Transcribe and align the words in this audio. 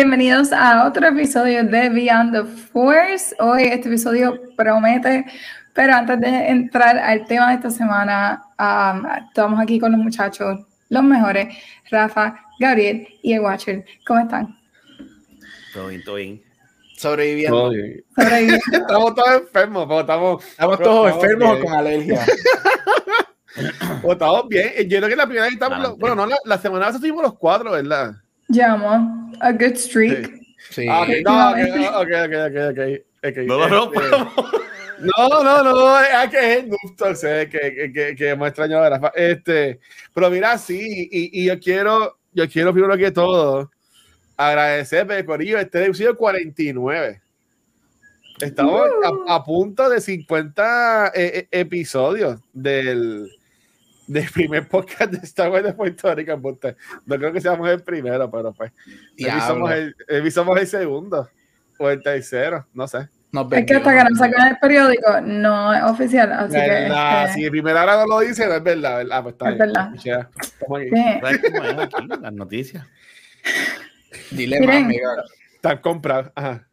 Bienvenidos 0.00 0.50
a 0.50 0.86
otro 0.86 1.08
episodio 1.08 1.62
de 1.62 1.90
Beyond 1.90 2.32
the 2.32 2.44
Force. 2.44 3.36
Hoy 3.38 3.64
este 3.64 3.86
episodio 3.86 4.40
promete, 4.56 5.26
pero 5.74 5.92
antes 5.92 6.18
de 6.18 6.48
entrar 6.48 6.96
al 6.96 7.26
tema 7.26 7.50
de 7.50 7.56
esta 7.56 7.70
semana, 7.70 8.42
um, 8.58 9.04
estamos 9.28 9.60
aquí 9.60 9.78
con 9.78 9.92
los 9.92 10.00
muchachos, 10.00 10.58
los 10.88 11.02
mejores, 11.02 11.54
Rafa, 11.90 12.34
Gabriel 12.58 13.08
y 13.22 13.34
el 13.34 13.40
Watcher. 13.40 13.84
¿Cómo 14.06 14.20
están? 14.20 14.58
Todo 15.74 15.88
bien, 15.88 16.02
todo 16.02 16.14
bien. 16.14 16.42
Sobreviviendo. 16.96 17.58
Todo 17.58 17.70
bien. 17.70 18.04
Sobreviviendo. 18.16 18.66
Estamos 18.72 19.14
todos 19.14 19.42
enfermos, 19.42 20.00
estamos, 20.00 20.44
Estamos 20.46 20.76
pero 20.78 20.90
todos 20.90 21.06
estamos 21.08 21.24
enfermos 21.24 21.52
bien. 21.56 21.66
con 21.66 21.78
alergia. 21.78 22.26
pero 24.00 24.12
estamos 24.12 24.48
bien. 24.48 24.88
Yo 24.88 24.96
creo 24.96 25.10
que 25.10 25.16
la 25.16 25.26
primera 25.26 25.44
vez 25.44 25.52
estamos, 25.52 25.98
bueno, 25.98 26.14
no, 26.14 26.24
la, 26.24 26.38
la 26.46 26.56
semana 26.56 26.86
pasada 26.86 26.96
estuvimos 26.96 27.22
los 27.22 27.34
cuatro, 27.36 27.72
¿verdad? 27.72 28.14
Llamo 28.50 29.32
a 29.40 29.52
good 29.52 29.76
streak. 29.76 30.40
Sí. 30.70 30.86
Ah, 30.88 31.02
ok, 31.02 31.08
no, 31.24 31.50
ok, 31.50 32.08
ok, 32.24 32.34
ok, 32.46 32.56
ok, 32.70 33.30
ok. 33.30 33.36
No 33.46 33.58
lo 33.58 33.64
Este, 33.64 33.76
rompamos. 33.76 34.34
No, 35.00 35.42
no, 35.42 35.62
no, 35.62 35.98
es 36.00 36.30
que 36.30 36.58
es 36.58 36.66
Nuptor, 36.66 37.16
sé 37.16 37.48
que, 37.48 37.58
que, 37.74 37.92
que, 37.92 38.14
que 38.14 38.28
hemos 38.28 38.48
extrañado 38.48 38.84
a 38.84 38.90
Rafa. 38.90 39.12
Este, 39.14 39.80
pero 40.12 40.30
mira, 40.30 40.58
sí, 40.58 41.08
y, 41.10 41.40
y 41.40 41.46
yo 41.46 41.58
quiero, 41.58 42.18
yo 42.32 42.46
quiero 42.48 42.72
primero 42.74 42.96
que 42.98 43.10
todo 43.10 43.70
agradecerme, 44.36 45.24
Corillo, 45.24 45.58
este 45.58 45.84
episodio 45.84 46.16
49. 46.16 47.22
Estamos 48.40 48.88
a, 49.28 49.34
a 49.34 49.44
punto 49.44 49.88
de 49.88 50.00
50 50.00 51.08
eh, 51.08 51.12
eh, 51.14 51.48
episodios 51.50 52.40
del, 52.52 53.30
del 54.10 54.28
primer 54.30 54.66
podcast 54.68 55.12
de 55.12 55.18
Star 55.18 55.50
Wars 55.50 55.64
de 55.64 55.72
Puerto 55.72 56.12
Rico. 56.14 56.32
en 56.32 56.42
Punta. 56.42 56.74
No 57.06 57.16
creo 57.16 57.32
que 57.32 57.40
seamos 57.40 57.68
el 57.68 57.82
primero, 57.82 58.30
pero 58.30 58.52
pues. 58.52 58.72
maybe 59.18 59.40
somos, 59.46 59.70
el, 59.72 59.94
maybe 60.08 60.30
somos 60.30 60.58
el 60.58 60.66
segundo 60.66 61.28
o 61.78 61.88
el 61.88 62.02
tercero, 62.02 62.66
no 62.74 62.88
sé. 62.88 63.08
Nos 63.32 63.50
Es 63.52 63.64
que 63.64 63.76
hasta 63.76 63.96
que 63.96 64.10
no 64.10 64.16
sacan 64.16 64.48
el 64.48 64.58
periódico 64.58 65.20
no 65.20 65.72
es 65.72 65.82
oficial, 65.84 66.32
así 66.32 66.54
que 66.54 66.58
Verdad, 66.58 67.22
este, 67.26 67.34
si 67.34 67.44
el 67.44 67.50
primer 67.52 67.76
hora 67.76 67.96
no 67.98 68.06
lo 68.06 68.20
dice, 68.20 68.44
no 68.48 68.54
es 68.54 68.62
verdad. 68.64 68.96
¿verdad? 68.96 69.18
Ah, 69.18 69.22
pues 69.22 69.32
está 69.34 69.48
Es 69.50 69.54
bien. 69.54 69.68
verdad. 69.68 69.90
Sí. 69.96 70.10
¿Sabes 70.10 71.40
cómo 71.40 71.64
es 71.64 71.78
aquí? 71.78 72.06
Las 72.20 72.32
noticias. 72.32 72.86
Dile 74.32 74.58
Miren. 74.60 74.82
más, 74.82 74.88
Megan. 74.88 75.18
Están 75.54 75.78
comprados. 75.78 76.32
Ajá. 76.34 76.66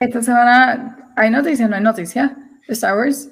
esta 0.00 0.22
semana 0.22 1.12
hay 1.16 1.30
noticias, 1.30 1.70
no 1.70 1.76
hay 1.76 1.82
noticias 1.82 2.32
de 2.66 2.72
Star 2.74 2.96
Wars. 2.96 3.28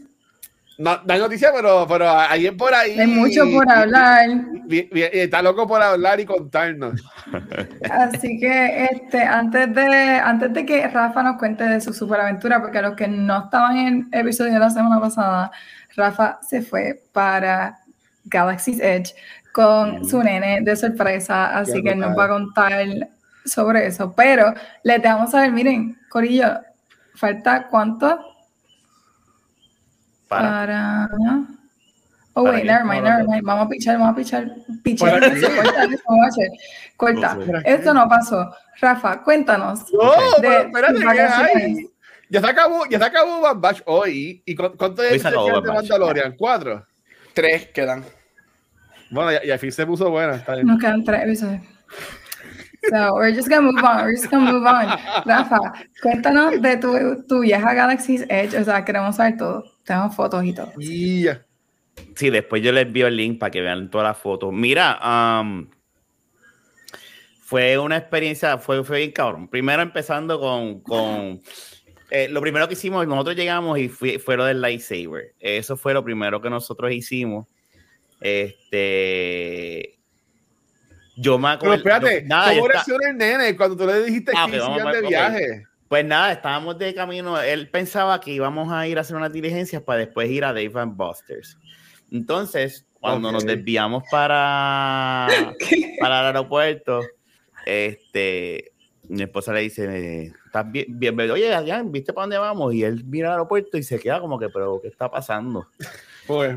No, 0.78 0.96
no 1.04 1.12
hay 1.12 1.18
noticia, 1.18 1.50
pero, 1.52 1.86
pero 1.88 2.08
alguien 2.08 2.56
por 2.56 2.72
ahí. 2.72 2.96
Hay 2.96 3.08
mucho 3.08 3.44
por 3.50 3.68
hablar. 3.68 4.28
Está 4.70 5.42
loco 5.42 5.66
por 5.66 5.82
hablar 5.82 6.20
y 6.20 6.24
contarnos. 6.24 7.02
Así 7.90 8.38
que 8.38 8.84
este, 8.92 9.20
antes 9.20 9.74
de, 9.74 9.82
antes 9.84 10.54
de 10.54 10.64
que 10.64 10.86
Rafa 10.86 11.24
nos 11.24 11.36
cuente 11.36 11.64
de 11.64 11.80
su 11.80 11.92
superaventura, 11.92 12.62
porque 12.62 12.80
los 12.80 12.94
que 12.94 13.08
no 13.08 13.44
estaban 13.44 13.76
en 13.76 14.08
el 14.12 14.20
episodio 14.20 14.52
de 14.52 14.60
la 14.60 14.70
semana 14.70 15.00
pasada, 15.00 15.50
Rafa 15.96 16.38
se 16.48 16.62
fue 16.62 17.02
para 17.12 17.80
Galaxy's 18.26 18.78
Edge 18.78 19.16
con 19.52 20.08
su 20.08 20.22
nene 20.22 20.60
de 20.60 20.76
sorpresa, 20.76 21.58
así 21.58 21.72
Qué 21.72 21.82
que 21.82 21.90
él 21.90 21.98
nos 21.98 22.16
va 22.16 22.26
a 22.26 22.28
contar 22.28 22.72
sobre 23.44 23.88
eso. 23.88 24.14
Pero 24.16 24.54
les 24.84 25.02
dejamos 25.02 25.32
saber, 25.32 25.50
miren, 25.50 25.98
Corillo, 26.08 26.60
falta 27.16 27.66
cuánto 27.66 28.16
Para. 30.28 31.08
para. 31.08 31.08
Oh, 32.34 32.44
¿Para 32.44 32.56
wait, 32.56 32.66
never 32.66 32.84
mind, 32.84 33.02
never 33.04 33.26
mind. 33.26 33.42
Vamos 33.44 33.66
a 33.66 33.68
pichar, 33.68 33.98
vamos 33.98 34.12
a 34.12 34.16
pichar. 34.16 34.54
Pichar, 34.84 35.10
corta, 35.20 35.26
eso, 35.26 35.48
vamos 36.08 36.24
a 36.24 36.28
hacer. 36.28 36.48
Corta. 36.96 37.34
No. 37.34 37.58
Esto 37.64 37.94
no 37.94 38.08
pasó. 38.08 38.54
Rafa, 38.80 39.22
cuéntanos. 39.24 39.80
No, 39.92 40.12
pero 40.40 40.50
De 40.50 40.66
espérate, 40.66 40.94
sus 41.02 41.12
¿qué 41.12 41.20
hay? 41.20 41.90
Ya 42.30 42.40
se 42.40 42.46
acabó, 42.46 42.84
ya 42.88 42.98
se 42.98 43.04
acabó 43.06 43.40
Bad 43.40 43.56
Batch 43.56 43.80
hoy. 43.86 44.42
¿Y 44.44 44.54
cu- 44.54 44.74
cuánto 44.76 45.02
es 45.02 45.24
acabó 45.24 45.60
de. 45.60 45.72
Mandalorian? 45.72 46.36
¿Cuatro? 46.36 46.86
Tres 47.34 47.68
quedan. 47.68 48.04
Bueno, 49.10 49.32
y, 49.42 49.48
y 49.48 49.50
al 49.50 49.58
fin 49.58 49.72
se 49.72 49.86
puso 49.86 50.08
buena. 50.10 50.36
Está 50.36 50.54
bien. 50.54 50.66
Nos 50.66 50.78
quedan 50.78 51.02
tres 51.02 51.22
episodios. 51.24 51.62
So, 52.90 53.14
we're 53.14 53.32
just 53.32 53.48
gonna 53.48 53.62
move 53.62 53.82
on. 53.82 54.04
We're 54.04 54.14
just 54.14 54.30
gonna 54.30 54.52
move 54.52 54.66
on. 54.66 54.98
Rafa, 55.24 55.72
cuéntanos 56.02 56.60
de 56.60 56.76
tu, 56.76 57.22
tu 57.28 57.40
vieja 57.40 57.74
Galaxy's 57.74 58.24
Edge. 58.28 58.54
O 58.54 58.64
sea, 58.64 58.84
queremos 58.84 59.16
saber 59.16 59.36
todo. 59.36 59.64
Tenemos 59.84 60.14
fotos 60.14 60.44
y 60.44 60.52
todo. 60.52 60.72
Y 60.78 61.22
ya. 61.22 61.44
Sí, 62.14 62.30
después 62.30 62.62
yo 62.62 62.72
les 62.72 62.86
envío 62.86 63.06
el 63.06 63.16
link 63.16 63.38
para 63.38 63.50
que 63.50 63.60
vean 63.60 63.90
todas 63.90 64.06
las 64.06 64.18
fotos. 64.18 64.52
Mira, 64.52 64.98
am, 65.00 65.70
fue 67.42 67.78
una 67.78 67.96
experiencia, 67.96 68.58
fue, 68.58 68.84
fue 68.84 68.98
bien 68.98 69.12
cabrón. 69.12 69.48
Primero 69.48 69.82
empezando 69.82 70.38
con, 70.38 70.80
con 70.80 71.40
eh, 72.10 72.28
lo 72.28 72.40
primero 72.40 72.68
que 72.68 72.74
hicimos, 72.74 73.06
nosotros 73.06 73.36
llegamos 73.36 73.78
y 73.78 73.88
fue, 73.88 74.18
fue 74.18 74.36
lo 74.36 74.44
del 74.44 74.60
lightsaber. 74.60 75.34
Eso 75.38 75.76
fue 75.76 75.94
lo 75.94 76.04
primero 76.04 76.40
que 76.40 76.50
nosotros 76.50 76.92
hicimos. 76.92 77.46
Este, 78.20 79.97
yo 81.18 81.38
me 81.38 81.48
Pero 81.48 81.72
acuerdo. 81.72 81.74
espérate, 81.76 82.22
yo- 82.22 82.28
nada, 82.28 82.52
¿cómo 82.54 82.68
reaccionó 82.68 83.00
el 83.10 83.16
nene 83.16 83.56
cuando 83.56 83.76
tú 83.76 83.86
le 83.86 84.02
dijiste 84.04 84.32
Ah, 84.34 84.46
que 84.50 84.56
ok, 84.56 84.60
vamos 84.62 84.76
hicieran 84.78 84.88
a- 84.88 84.92
de 85.00 85.08
viaje? 85.08 85.66
Pues 85.88 86.04
nada, 86.04 86.32
estábamos 86.32 86.78
de 86.78 86.94
camino. 86.94 87.40
Él 87.40 87.70
pensaba 87.70 88.20
que 88.20 88.30
íbamos 88.32 88.70
a 88.70 88.86
ir 88.86 88.98
a 88.98 89.00
hacer 89.00 89.16
unas 89.16 89.32
diligencias 89.32 89.80
para 89.82 90.00
después 90.00 90.28
ir 90.28 90.44
a 90.44 90.48
Dave 90.52 90.72
and 90.74 90.96
Buster's. 90.96 91.56
Entonces, 92.10 92.86
cuando 93.00 93.32
nos 93.32 93.44
Ok. 93.44 93.48
desviamos 93.50 94.04
para, 94.10 95.54
para 96.00 96.20
el 96.20 96.26
aeropuerto, 96.26 97.06
este, 97.64 98.72
mi 99.08 99.22
esposa 99.22 99.52
le 99.52 99.60
dice, 99.60 100.32
¿estás 100.44 100.70
bien? 100.70 100.86
bien? 100.88 101.18
Oye, 101.30 101.54
Adrián, 101.54 101.90
¿viste 101.90 102.12
para 102.12 102.24
dónde 102.24 102.38
vamos? 102.38 102.74
Y 102.74 102.84
él 102.84 103.04
mira 103.06 103.28
al 103.28 103.32
aeropuerto 103.34 103.78
y 103.78 103.82
se 103.82 103.98
queda 103.98 104.20
como 104.20 104.38
que, 104.38 104.48
pero 104.50 104.80
¿qué 104.82 104.88
está 104.88 105.10
pasando? 105.10 105.68
Pues. 106.26 106.56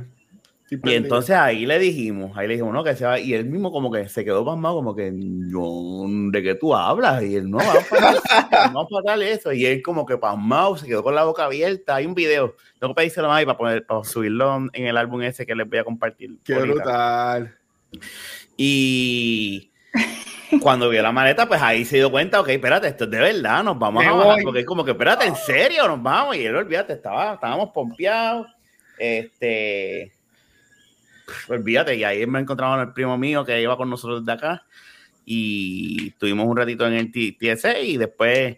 Y 0.72 0.94
entonces 0.94 1.36
ahí 1.36 1.66
le 1.66 1.78
dijimos, 1.80 2.32
ahí 2.38 2.48
le 2.48 2.54
dijimos, 2.54 2.74
no, 2.74 2.82
que 2.82 2.96
se 2.96 3.04
va. 3.06 3.20
Y 3.20 3.34
él 3.34 3.44
mismo 3.44 3.74
como 3.74 3.92
que 3.92 4.08
se 4.08 4.24
quedó 4.24 4.46
pasmado, 4.46 4.76
como 4.76 4.96
que, 4.96 5.12
¿de 5.12 6.44
qué 6.44 6.56
tú 6.56 6.74
hablas? 6.74 7.22
Y 7.24 7.36
él, 7.36 7.52
no, 7.52 7.58
vamos 7.58 7.76
a 7.76 7.90
parar, 7.90 8.16
vamos 8.74 8.88
a 8.90 9.04
parar 9.04 9.22
eso. 9.22 9.52
Y 9.52 9.66
él 9.66 9.82
como 9.82 10.06
que 10.06 10.18
pasmado, 10.18 10.78
se 10.78 10.88
quedó 10.88 11.04
con 11.04 11.14
la 11.14 11.26
boca 11.26 11.44
abierta. 11.44 11.96
Hay 11.96 12.06
un 12.06 12.16
video, 12.16 12.56
tengo 12.80 12.94
que 12.94 13.02
pedírselo 13.02 13.28
más 13.28 13.44
para, 13.44 13.58
poner, 13.58 13.86
para 13.86 14.06
subirlo 14.06 14.70
en 14.72 14.88
el 14.88 14.96
álbum 14.96 15.22
ese 15.24 15.46
que 15.46 15.56
les 15.56 15.70
voy 15.70 15.80
a 15.80 15.84
compartir. 15.84 16.38
Qué 16.46 16.54
ahorita. 16.54 16.74
brutal. 16.74 17.56
Y 18.56 19.72
cuando 20.62 20.88
vio 20.88 21.02
la 21.02 21.12
maleta, 21.12 21.50
pues 21.50 21.62
ahí 21.62 21.84
se 21.84 21.98
dio 21.98 22.09
cuenta, 22.09 22.40
ok, 22.40 22.48
espérate, 22.48 22.88
esto 22.88 23.03
es 23.03 23.12
de 23.12 23.20
verdad, 23.20 23.62
nos 23.62 23.78
vamos 23.78 24.03
Me 24.06 24.09
a 24.09 24.14
bajar. 24.14 24.36
voy. 24.36 24.44
Porque 24.46 24.59
es 24.62 24.66
como 24.66 24.86
que, 24.86 24.92
espérate, 24.92 25.26
¿en 25.26 25.36
serio? 25.36 25.86
Nos 25.90 26.02
vamos. 26.02 26.38
Y 26.38 26.46
él, 26.46 26.56
olvídate, 26.56 26.94
estaba, 26.94 27.34
estábamos 27.34 27.72
pompeados. 27.74 28.48
Este. 28.98 30.14
Olvídate, 31.47 31.96
y 31.96 32.03
ahí 32.03 32.25
me 32.25 32.40
encontramos 32.40 32.78
con 32.78 32.88
el 32.88 32.94
primo 32.94 33.18
mío 33.18 33.44
que 33.46 33.62
iba 33.62 33.75
con 33.78 33.90
nosotros 33.90 34.25
de 34.25 34.31
acá. 34.31 34.64
Y 35.25 36.09
estuvimos 36.09 36.47
un 36.47 36.58
ratito 36.58 36.88
en 36.88 36.94
el 36.94 37.12
TSA 37.12 37.80
y 37.80 37.97
después 37.97 38.58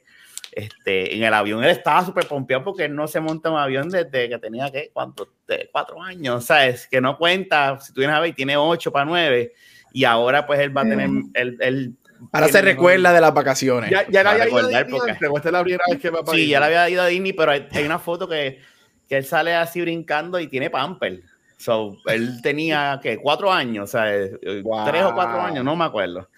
este, 0.51 1.15
en 1.15 1.23
el 1.23 1.33
avión 1.33 1.63
él 1.63 1.69
estaba 1.71 2.05
súper 2.05 2.27
pompeado 2.27 2.63
porque 2.63 2.85
él 2.85 2.95
no 2.95 3.07
se 3.07 3.19
monta 3.19 3.49
en 3.49 3.55
un 3.55 3.61
avión 3.61 3.89
desde 3.89 4.29
que 4.29 4.37
tenía, 4.39 4.71
¿qué? 4.71 4.89
¿Cuánto? 4.93 5.27
De 5.47 5.69
cuatro 5.71 6.01
años, 6.01 6.45
¿sabes? 6.45 6.87
Que 6.87 7.01
no 7.01 7.17
cuenta, 7.17 7.79
si 7.79 7.91
tú 7.93 7.99
vienes 8.01 8.15
a 8.15 8.19
ver, 8.21 8.33
tiene 8.33 8.55
ocho 8.55 8.91
para 8.91 9.05
nueve 9.05 9.53
y 9.91 10.03
ahora 10.05 10.45
pues 10.47 10.59
él 10.59 10.75
va 10.75 10.81
a 10.81 10.85
tener, 10.85 11.09
él, 11.33 11.57
él- 11.59 11.93
Ahora 12.31 12.47
se 12.47 12.61
recuerda 12.61 13.11
de 13.11 13.19
las 13.19 13.33
vacaciones. 13.33 13.89
Ya, 13.91 14.07
ya 14.09 14.23
Para 14.23 14.31
había 14.43 14.47
ido 14.47 14.57
a 14.57 14.61
Disney 14.67 14.83
porque- 14.91 15.11
antes, 15.11 15.29
o 15.29 15.35
esta 15.37 15.49
es 15.49 15.53
la 15.53 15.61
primera 15.63 15.83
vez 15.89 15.99
que 15.99 16.09
va 16.09 16.23
para 16.23 16.37
Sí, 16.37 16.47
ya 16.47 16.59
le 16.61 16.65
había 16.67 16.89
ido 16.89 17.01
a 17.01 17.07
Disney, 17.07 17.33
pero 17.33 17.51
hay, 17.51 17.67
hay 17.71 17.83
una 17.83 17.99
foto 17.99 18.29
que, 18.29 18.61
que 19.09 19.17
él 19.17 19.25
sale 19.25 19.53
así 19.53 19.81
brincando 19.81 20.39
y 20.39 20.47
tiene 20.47 20.69
pamper. 20.69 21.21
So, 21.63 21.97
él 22.07 22.41
tenía, 22.41 22.99
que 23.01 23.17
Cuatro 23.17 23.51
años, 23.51 23.85
o 23.85 23.87
sea, 23.87 24.13
eh, 24.13 24.61
Wow. 24.63 24.85
tres 24.85 25.03
o 25.03 25.13
cuatro 25.13 25.41
años, 25.41 25.63
no 25.63 25.75
me 25.75 25.85
acuerdo. 25.85 26.29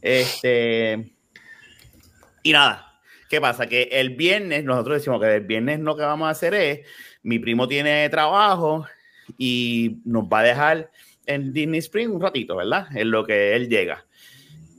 Este... 0.00 1.12
Y 2.42 2.52
nada, 2.52 3.00
¿qué 3.28 3.40
pasa? 3.40 3.66
Que 3.66 3.88
el 3.90 4.10
viernes, 4.10 4.64
nosotros 4.64 4.98
decimos 4.98 5.20
que 5.20 5.34
el 5.34 5.44
viernes 5.44 5.80
lo 5.80 5.96
que 5.96 6.02
vamos 6.02 6.28
a 6.28 6.30
hacer 6.30 6.54
es, 6.54 6.80
mi 7.22 7.38
primo 7.38 7.66
tiene 7.66 8.08
trabajo 8.10 8.86
y 9.36 9.98
nos 10.04 10.24
va 10.24 10.38
a 10.38 10.44
dejar 10.44 10.90
en 11.26 11.52
Disney 11.52 11.80
Spring 11.80 12.10
un 12.10 12.20
ratito, 12.20 12.56
¿verdad? 12.56 12.86
En 12.96 13.10
lo 13.10 13.26
que 13.26 13.56
él 13.56 13.68
llega. 13.68 14.06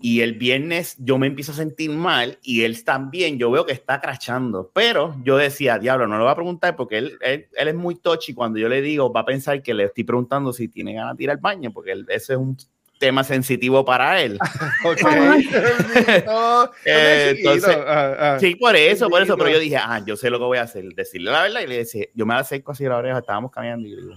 Y 0.01 0.21
el 0.21 0.33
viernes 0.33 0.95
yo 0.97 1.17
me 1.17 1.27
empiezo 1.27 1.51
a 1.51 1.55
sentir 1.55 1.91
mal 1.91 2.39
y 2.41 2.63
él 2.63 2.83
también, 2.83 3.37
yo 3.37 3.51
veo 3.51 3.65
que 3.65 3.73
está 3.73 4.01
crachando. 4.01 4.71
Pero 4.73 5.15
yo 5.23 5.37
decía, 5.37 5.77
diablo, 5.77 6.07
no 6.07 6.17
lo 6.17 6.23
voy 6.23 6.31
a 6.31 6.35
preguntar 6.35 6.75
porque 6.75 6.97
él, 6.97 7.17
él, 7.21 7.47
él 7.55 7.67
es 7.67 7.75
muy 7.75 7.95
touchy. 7.95 8.33
Cuando 8.33 8.59
yo 8.59 8.67
le 8.67 8.81
digo, 8.81 9.13
va 9.13 9.21
a 9.21 9.25
pensar 9.25 9.61
que 9.61 9.73
le 9.73 9.83
estoy 9.85 10.03
preguntando 10.03 10.51
si 10.53 10.67
tiene 10.67 10.93
ganas 10.93 11.15
de 11.17 11.23
ir 11.23 11.29
al 11.31 11.37
baño, 11.37 11.71
porque 11.71 11.91
él, 11.91 12.05
ese 12.09 12.33
es 12.33 12.39
un 12.39 12.57
tema 13.01 13.23
sensitivo 13.23 13.83
para 13.83 14.21
él. 14.21 14.39
No, 16.25 16.71
Eh, 16.85 17.35
entonces, 17.37 17.77
Ah, 17.85 18.15
ah. 18.19 18.37
Sí, 18.39 18.55
por 18.55 18.75
eso, 18.75 19.09
por 19.09 19.21
eso. 19.21 19.35
Pero 19.37 19.49
yo 19.49 19.59
dije, 19.59 19.77
ah, 19.77 20.01
yo 20.05 20.15
sé 20.15 20.29
lo 20.29 20.39
que 20.39 20.45
voy 20.45 20.57
a 20.59 20.63
hacer. 20.63 20.85
Decirle 20.95 21.31
la 21.31 21.41
verdad 21.43 21.61
y 21.61 21.67
le 21.67 21.77
decía, 21.77 22.05
yo 22.13 22.25
me 22.25 22.35
acerco 22.35 22.71
así 22.71 22.85
a 22.85 22.89
la 22.89 22.97
oreja, 22.97 23.19
estábamos 23.19 23.51
caminando 23.51 23.87
y 23.87 23.91
le 23.91 24.01
digo, 24.01 24.15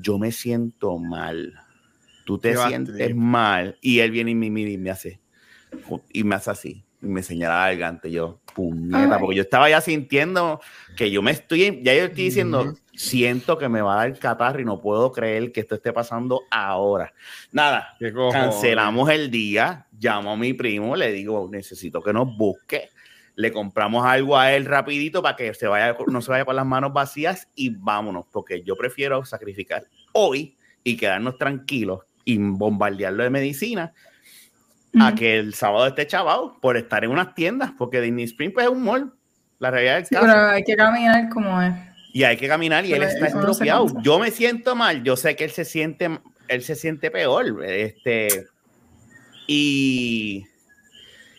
yo 0.00 0.18
me 0.18 0.32
siento 0.32 0.98
mal. 0.98 1.54
Tú 2.26 2.38
te 2.38 2.50
Qué 2.50 2.56
sientes 2.56 3.14
mal. 3.14 3.78
Y 3.80 4.00
él 4.00 4.10
viene 4.10 4.32
y 4.32 4.34
me 4.34 4.50
mira 4.50 4.68
y 4.68 4.78
me 4.78 4.90
hace, 4.90 5.20
y 6.12 6.24
me 6.24 6.34
hace 6.34 6.50
así. 6.50 6.84
Y 7.00 7.06
me 7.06 7.22
señala 7.22 7.60
la 7.60 7.68
garganta. 7.68 8.08
y 8.08 8.12
Yo, 8.12 8.40
puñeta, 8.52 9.20
porque 9.20 9.36
yo 9.36 9.42
estaba 9.42 9.70
ya 9.70 9.80
sintiendo 9.80 10.60
que 10.96 11.12
yo 11.12 11.22
me 11.22 11.30
estoy, 11.30 11.80
ya 11.84 11.94
yo 11.94 12.06
estoy 12.06 12.24
diciendo, 12.24 12.74
siento 12.96 13.58
que 13.58 13.68
me 13.68 13.80
va 13.80 13.92
a 13.94 13.96
dar 14.08 14.18
catarro 14.18 14.60
y 14.60 14.64
no 14.64 14.80
puedo 14.80 15.12
creer 15.12 15.52
que 15.52 15.60
esto 15.60 15.76
esté 15.76 15.92
pasando 15.92 16.42
ahora. 16.50 17.14
Nada. 17.52 17.96
Cancelamos 18.32 19.08
el 19.08 19.30
día, 19.30 19.86
llamo 19.96 20.32
a 20.32 20.36
mi 20.36 20.52
primo, 20.52 20.96
le 20.96 21.12
digo, 21.12 21.48
necesito 21.48 22.02
que 22.02 22.12
nos 22.12 22.36
busque. 22.36 22.88
Le 23.36 23.52
compramos 23.52 24.04
algo 24.04 24.36
a 24.36 24.52
él 24.52 24.64
rapidito 24.64 25.22
para 25.22 25.36
que 25.36 25.54
se 25.54 25.68
vaya, 25.68 25.96
no 26.08 26.20
se 26.22 26.32
vaya 26.32 26.44
con 26.44 26.56
las 26.56 26.66
manos 26.66 26.92
vacías 26.92 27.46
y 27.54 27.68
vámonos, 27.68 28.26
porque 28.32 28.64
yo 28.64 28.74
prefiero 28.74 29.24
sacrificar 29.24 29.84
hoy 30.12 30.56
y 30.82 30.96
quedarnos 30.96 31.38
tranquilos 31.38 32.00
y 32.26 32.36
bombardearlo 32.38 33.22
de 33.22 33.30
medicina 33.30 33.94
a 35.00 35.14
que 35.14 35.38
el 35.38 35.54
sábado 35.54 35.86
esté 35.86 36.06
chavado 36.06 36.58
por 36.60 36.76
estar 36.76 37.04
en 37.04 37.10
unas 37.10 37.34
tiendas, 37.34 37.70
porque 37.78 38.00
Disney 38.00 38.24
Spring 38.24 38.52
pues, 38.52 38.66
es 38.66 38.72
un 38.72 38.82
mall, 38.82 39.12
la 39.58 39.70
realidad 39.70 39.96
del 39.96 40.06
Sí, 40.06 40.16
pero 40.18 40.48
hay 40.48 40.64
que 40.64 40.74
caminar 40.74 41.28
como 41.28 41.62
es. 41.62 41.74
Y 42.12 42.24
hay 42.24 42.36
que 42.36 42.48
caminar 42.48 42.84
y 42.84 42.94
él 42.94 43.02
está 43.02 43.28
no 43.28 43.40
estropeado. 43.40 43.86
Yo 44.02 44.18
me 44.18 44.30
siento 44.30 44.74
mal, 44.74 45.02
yo 45.02 45.16
sé 45.16 45.36
que 45.36 45.44
él 45.44 45.50
se 45.50 45.64
siente, 45.64 46.18
él 46.48 46.62
se 46.62 46.74
siente 46.74 47.10
peor. 47.10 47.62
Este, 47.64 48.46
y, 49.46 50.46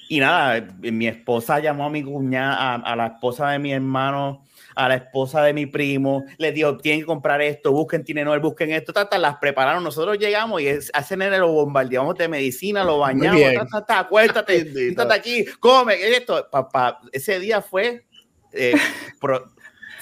y 0.08 0.20
nada, 0.20 0.68
mi 0.80 1.08
esposa 1.08 1.60
llamó 1.60 1.88
a 1.88 1.90
mi 1.90 2.04
cuñada, 2.04 2.56
a, 2.56 2.76
a 2.76 2.96
la 2.96 3.08
esposa 3.08 3.50
de 3.50 3.60
mi 3.60 3.74
hermano, 3.74 4.46
a 4.80 4.88
la 4.88 4.96
esposa 4.96 5.42
de 5.42 5.54
mi 5.54 5.66
primo, 5.66 6.24
les 6.38 6.54
dijo, 6.54 6.78
tienen 6.78 7.02
que 7.02 7.06
comprar 7.08 7.42
esto, 7.42 7.72
busquen 7.72 8.04
Tinenol, 8.04 8.40
busquen 8.40 8.70
esto, 8.72 8.94
ta, 8.94 9.10
ta, 9.10 9.18
las 9.18 9.38
prepararon. 9.38 9.84
Nosotros 9.84 10.20
llegamos 10.20 10.62
y 10.62 10.68
es- 10.68 10.92
a 10.94 11.00
ese 11.00 11.18
nene 11.18 11.40
lo 11.40 11.52
bombardeamos 11.52 12.16
de 12.16 12.28
medicina, 12.28 12.84
lo 12.84 13.00
bañamos, 13.00 13.42
ta, 13.56 13.66
ta, 13.66 13.86
ta, 13.86 14.00
acuéstate, 14.02 14.66
siéntate 14.74 15.14
aquí, 15.16 15.46
come, 15.60 15.96
esto. 15.96 16.48
Papá, 16.52 17.00
ese 17.12 17.40
día 17.40 17.60
fue 17.62 18.06
eh, 18.54 18.74
pro- 19.20 19.46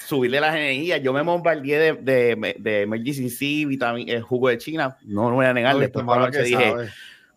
subirle 0.06 0.40
las 0.40 0.54
energías. 0.54 1.00
Yo 1.02 1.14
me 1.14 1.22
bombardeé 1.22 1.78
de, 1.78 1.92
de, 1.94 2.54
de 2.58 3.64
vitamina, 3.66 4.12
el 4.12 4.22
jugo 4.22 4.48
de 4.50 4.58
China. 4.58 4.98
No 5.06 5.30
lo 5.30 5.36
voy 5.36 5.46
a 5.46 5.54
negar. 5.54 5.78
Después 5.78 6.04
noche 6.04 6.42
dije, 6.42 6.70
sabe. 6.70 6.88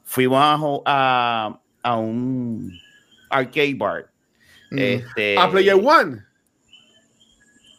fuimos 0.03 0.81
a, 0.85 1.57
a 1.83 1.95
un 1.97 2.77
arcade 3.29 3.75
bar. 3.75 4.07
Mm. 4.71 4.77
Este, 4.77 5.37
A 5.37 5.49
Player 5.49 5.75
One. 5.75 6.28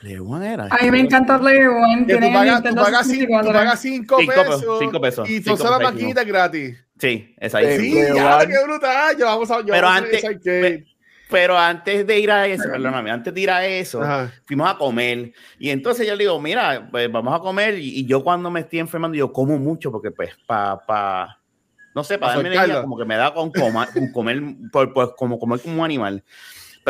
Player 0.00 0.20
One 0.20 0.52
era. 0.54 0.66
A 0.70 0.82
mí 0.82 0.90
me 0.90 1.00
encanta 1.00 1.38
Player 1.38 1.68
One. 1.68 2.06
Que 2.06 2.16
tú 2.16 2.32
pagas, 2.32 2.62
tú 2.62 2.74
pagas, 2.74 3.06
cinco, 3.06 3.38
64. 3.38 3.46
tú 3.46 3.52
pagas 3.52 3.80
cinco 3.80 4.16
Cinco 4.18 4.32
pesos, 4.32 4.78
cinco 4.80 5.00
pesos, 5.00 5.30
y 5.30 5.40
todas 5.42 5.60
las 5.60 5.78
pesos, 5.78 5.92
maquinitas 5.92 6.26
gratis. 6.26 6.84
Sí, 6.98 7.34
esa 7.38 7.58
ahí. 7.58 7.66
Eh, 7.66 7.78
Sí, 7.78 7.94
ya, 8.14 8.38
qué 8.46 8.64
brutal. 8.64 9.16
Yo 9.18 9.26
vamos 9.26 9.50
a, 9.50 9.60
yo 9.60 9.66
Pero 9.66 9.86
vamos 9.86 10.00
a 10.02 10.04
antes- 10.04 10.18
ese 10.18 10.26
arcade. 10.26 10.86
Pero 11.30 11.56
antes 11.56 12.04
de 12.08 12.18
ir 12.18 12.28
a 12.30 12.44
eso, 12.48 12.64
perdóname, 12.68 13.08
antes 13.10 13.32
de 13.32 13.40
ir 13.40 13.50
a 13.52 13.64
eso, 13.64 14.02
Ajá. 14.02 14.32
fuimos 14.46 14.68
a 14.68 14.76
comer. 14.76 15.32
Y 15.60 15.70
entonces 15.70 16.04
yo 16.04 16.16
le 16.16 16.24
digo, 16.24 16.40
mira, 16.40 16.88
pues 16.90 17.10
vamos 17.12 17.32
a 17.32 17.38
comer. 17.38 17.78
Y, 17.78 18.00
y 18.00 18.06
yo 18.06 18.24
cuando 18.24 18.50
me 18.50 18.60
estoy 18.60 18.80
enfermando, 18.80 19.16
yo 19.16 19.32
como 19.32 19.56
mucho 19.56 19.92
porque 19.92 20.10
pues 20.10 20.30
para, 20.44 20.78
pa, 20.84 21.38
no 21.94 22.02
sé, 22.02 22.18
para 22.18 22.32
Pa 22.32 22.36
darme 22.42 22.52
energía, 22.56 22.80
como 22.82 22.98
que 22.98 23.04
me 23.04 23.16
da 23.16 23.32
con, 23.32 23.52
coma- 23.52 23.86
con 23.92 24.10
comer, 24.10 24.42
por- 24.72 24.92
pues 24.92 25.10
como 25.16 25.38
comer 25.38 25.60
como 25.60 25.76
un 25.78 25.84
animal. 25.84 26.24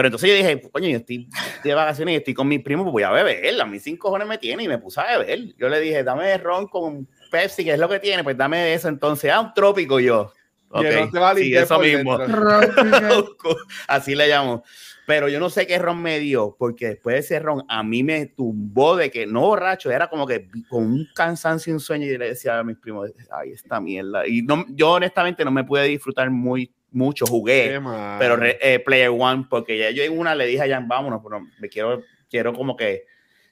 Pero 0.00 0.06
entonces 0.06 0.30
yo 0.30 0.34
dije, 0.34 0.62
coño, 0.72 0.88
yo 0.88 0.96
estoy 0.96 1.28
de 1.62 1.74
vacaciones 1.74 2.14
y 2.14 2.16
estoy 2.16 2.32
con 2.32 2.48
mis 2.48 2.62
primos, 2.62 2.84
pues 2.84 2.92
voy 2.92 3.02
a 3.02 3.10
beber. 3.10 3.60
A 3.60 3.66
mis 3.66 3.82
cinco 3.82 4.08
cojones 4.08 4.26
me 4.26 4.38
tiene 4.38 4.62
y 4.62 4.68
me 4.68 4.78
puse 4.78 4.98
a 4.98 5.18
beber. 5.18 5.54
Yo 5.58 5.68
le 5.68 5.78
dije, 5.78 6.02
dame 6.02 6.38
ron 6.38 6.68
con 6.68 7.06
Pepsi, 7.30 7.64
que 7.64 7.74
es 7.74 7.78
lo 7.78 7.86
que 7.86 8.00
tiene, 8.00 8.24
pues 8.24 8.34
dame 8.34 8.56
de 8.60 8.72
eso. 8.72 8.88
Entonces, 8.88 9.30
ah, 9.30 9.40
un 9.40 9.52
trópico 9.52 10.00
yo. 10.00 10.32
Y 10.72 10.86
el 10.86 10.94
Ok, 10.94 11.00
ron 11.00 11.10
te 11.10 11.18
va 11.18 11.30
a 11.32 11.34
sí, 11.34 11.54
eso 11.54 11.78
mismo. 11.80 12.16
Así 13.88 14.14
le 14.14 14.26
llamo. 14.26 14.64
Pero 15.06 15.28
yo 15.28 15.38
no 15.38 15.50
sé 15.50 15.66
qué 15.66 15.78
ron 15.78 16.00
me 16.00 16.18
dio, 16.18 16.56
porque 16.58 16.88
después 16.88 17.16
de 17.16 17.20
ese 17.20 17.38
ron 17.38 17.62
a 17.68 17.82
mí 17.82 18.02
me 18.02 18.24
tumbó 18.24 18.96
de 18.96 19.10
que 19.10 19.26
no 19.26 19.42
borracho, 19.42 19.90
era 19.90 20.08
como 20.08 20.26
que 20.26 20.48
con 20.70 20.84
un 20.84 21.08
cansancio 21.14 21.72
y 21.72 21.74
un 21.74 21.80
sueño. 21.80 22.06
Y 22.06 22.12
yo 22.12 22.18
le 22.18 22.28
decía 22.28 22.58
a 22.58 22.64
mis 22.64 22.78
primos, 22.78 23.10
ay, 23.30 23.50
esta 23.50 23.82
mierda. 23.82 24.26
Y 24.26 24.40
no, 24.40 24.64
yo 24.70 24.92
honestamente 24.92 25.44
no 25.44 25.50
me 25.50 25.64
pude 25.64 25.84
disfrutar 25.84 26.30
muy 26.30 26.72
mucho, 26.92 27.26
jugué, 27.26 27.80
pero 28.18 28.38
eh, 28.42 28.82
Player 28.84 29.10
One, 29.10 29.46
porque 29.48 29.78
ya 29.78 29.90
yo 29.90 30.02
en 30.02 30.18
una 30.18 30.34
le 30.34 30.46
dije 30.46 30.62
a 30.62 30.68
Jan, 30.68 30.88
vámonos, 30.88 31.20
pero 31.22 31.46
me 31.58 31.68
quiero, 31.68 32.02
quiero 32.28 32.52
como 32.52 32.76
que 32.76 33.04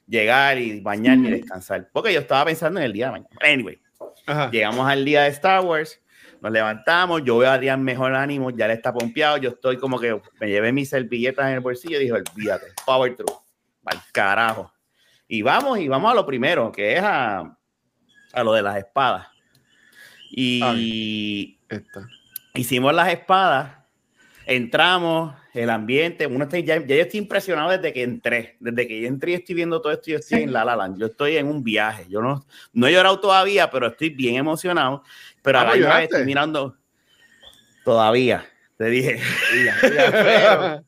llegar 0.07 0.57
y 0.57 0.79
bañarme 0.81 1.29
y 1.29 1.31
descansar, 1.31 1.89
porque 1.91 2.13
yo 2.13 2.19
estaba 2.19 2.45
pensando 2.45 2.79
en 2.79 2.85
el 2.85 2.93
día 2.93 3.07
de 3.07 3.11
mañana. 3.11 3.35
Anyway, 3.41 3.79
Ajá. 4.25 4.51
Llegamos 4.51 4.87
al 4.87 5.05
día 5.05 5.23
de 5.23 5.29
Star 5.29 5.63
Wars, 5.63 6.01
nos 6.41 6.51
levantamos, 6.51 7.23
yo 7.23 7.37
veo 7.37 7.49
a 7.49 7.53
Adrián 7.53 7.83
mejor 7.83 8.13
ánimo, 8.15 8.51
ya 8.51 8.67
le 8.67 8.73
está 8.73 8.93
pompeado, 8.93 9.37
yo 9.37 9.49
estoy 9.49 9.77
como 9.77 9.99
que 9.99 10.19
me 10.39 10.47
llevé 10.47 10.71
mis 10.71 10.89
servilletas 10.89 11.47
en 11.47 11.53
el 11.53 11.59
bolsillo 11.59 11.97
y 11.97 12.03
dije, 12.03 12.13
olvídate, 12.13 12.67
power 12.85 13.15
through, 13.15 13.41
al 13.85 13.99
carajo. 14.11 14.71
Y 15.27 15.41
vamos, 15.41 15.79
y 15.79 15.87
vamos 15.87 16.11
a 16.11 16.15
lo 16.15 16.25
primero, 16.25 16.71
que 16.71 16.93
es 16.95 17.03
a, 17.03 17.57
a 18.33 18.43
lo 18.43 18.53
de 18.53 18.61
las 18.61 18.77
espadas. 18.77 19.27
Y 20.31 21.59
Esta. 21.67 22.07
Hicimos 22.59 22.93
las 22.93 23.09
espadas, 23.09 23.77
entramos, 24.45 25.35
el 25.53 25.69
ambiente, 25.69 26.27
uno 26.27 26.43
está, 26.43 26.59
ya, 26.59 26.77
ya 26.77 26.95
yo 26.95 27.01
estoy 27.01 27.19
impresionado 27.19 27.69
desde 27.71 27.93
que 27.93 28.03
entré, 28.03 28.57
desde 28.59 28.87
que 28.87 29.01
yo 29.01 29.07
entré 29.07 29.31
y 29.31 29.35
estoy 29.35 29.55
viendo 29.55 29.81
todo 29.81 29.93
esto, 29.93 30.11
yo 30.11 30.17
estoy 30.17 30.43
en 30.43 30.53
La 30.53 30.65
La 30.65 30.75
Land, 30.75 30.99
yo 30.99 31.07
estoy 31.07 31.37
en 31.37 31.47
un 31.47 31.63
viaje, 31.63 32.05
yo 32.09 32.21
no, 32.21 32.45
no 32.73 32.87
he 32.87 32.91
llorado 32.91 33.19
todavía, 33.19 33.69
pero 33.69 33.87
estoy 33.87 34.09
bien 34.09 34.35
emocionado, 34.35 35.03
pero 35.41 35.59
Ah, 35.59 35.61
a 35.61 35.65
la 35.65 35.71
misma 35.73 35.87
vez 35.87 35.95
lloraste. 35.95 36.15
estoy 36.15 36.25
mirando, 36.25 36.77
todavía, 37.83 38.45
te 38.77 38.85
dije, 38.85 39.19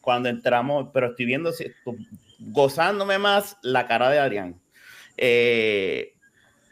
cuando 0.00 0.28
entramos, 0.28 0.88
pero 0.92 1.08
estoy 1.08 1.26
viendo, 1.26 1.52
gozándome 2.38 3.18
más 3.18 3.56
la 3.62 3.86
cara 3.86 4.10
de 4.10 4.18
Adrián. 4.18 4.60
Eh, 5.16 6.14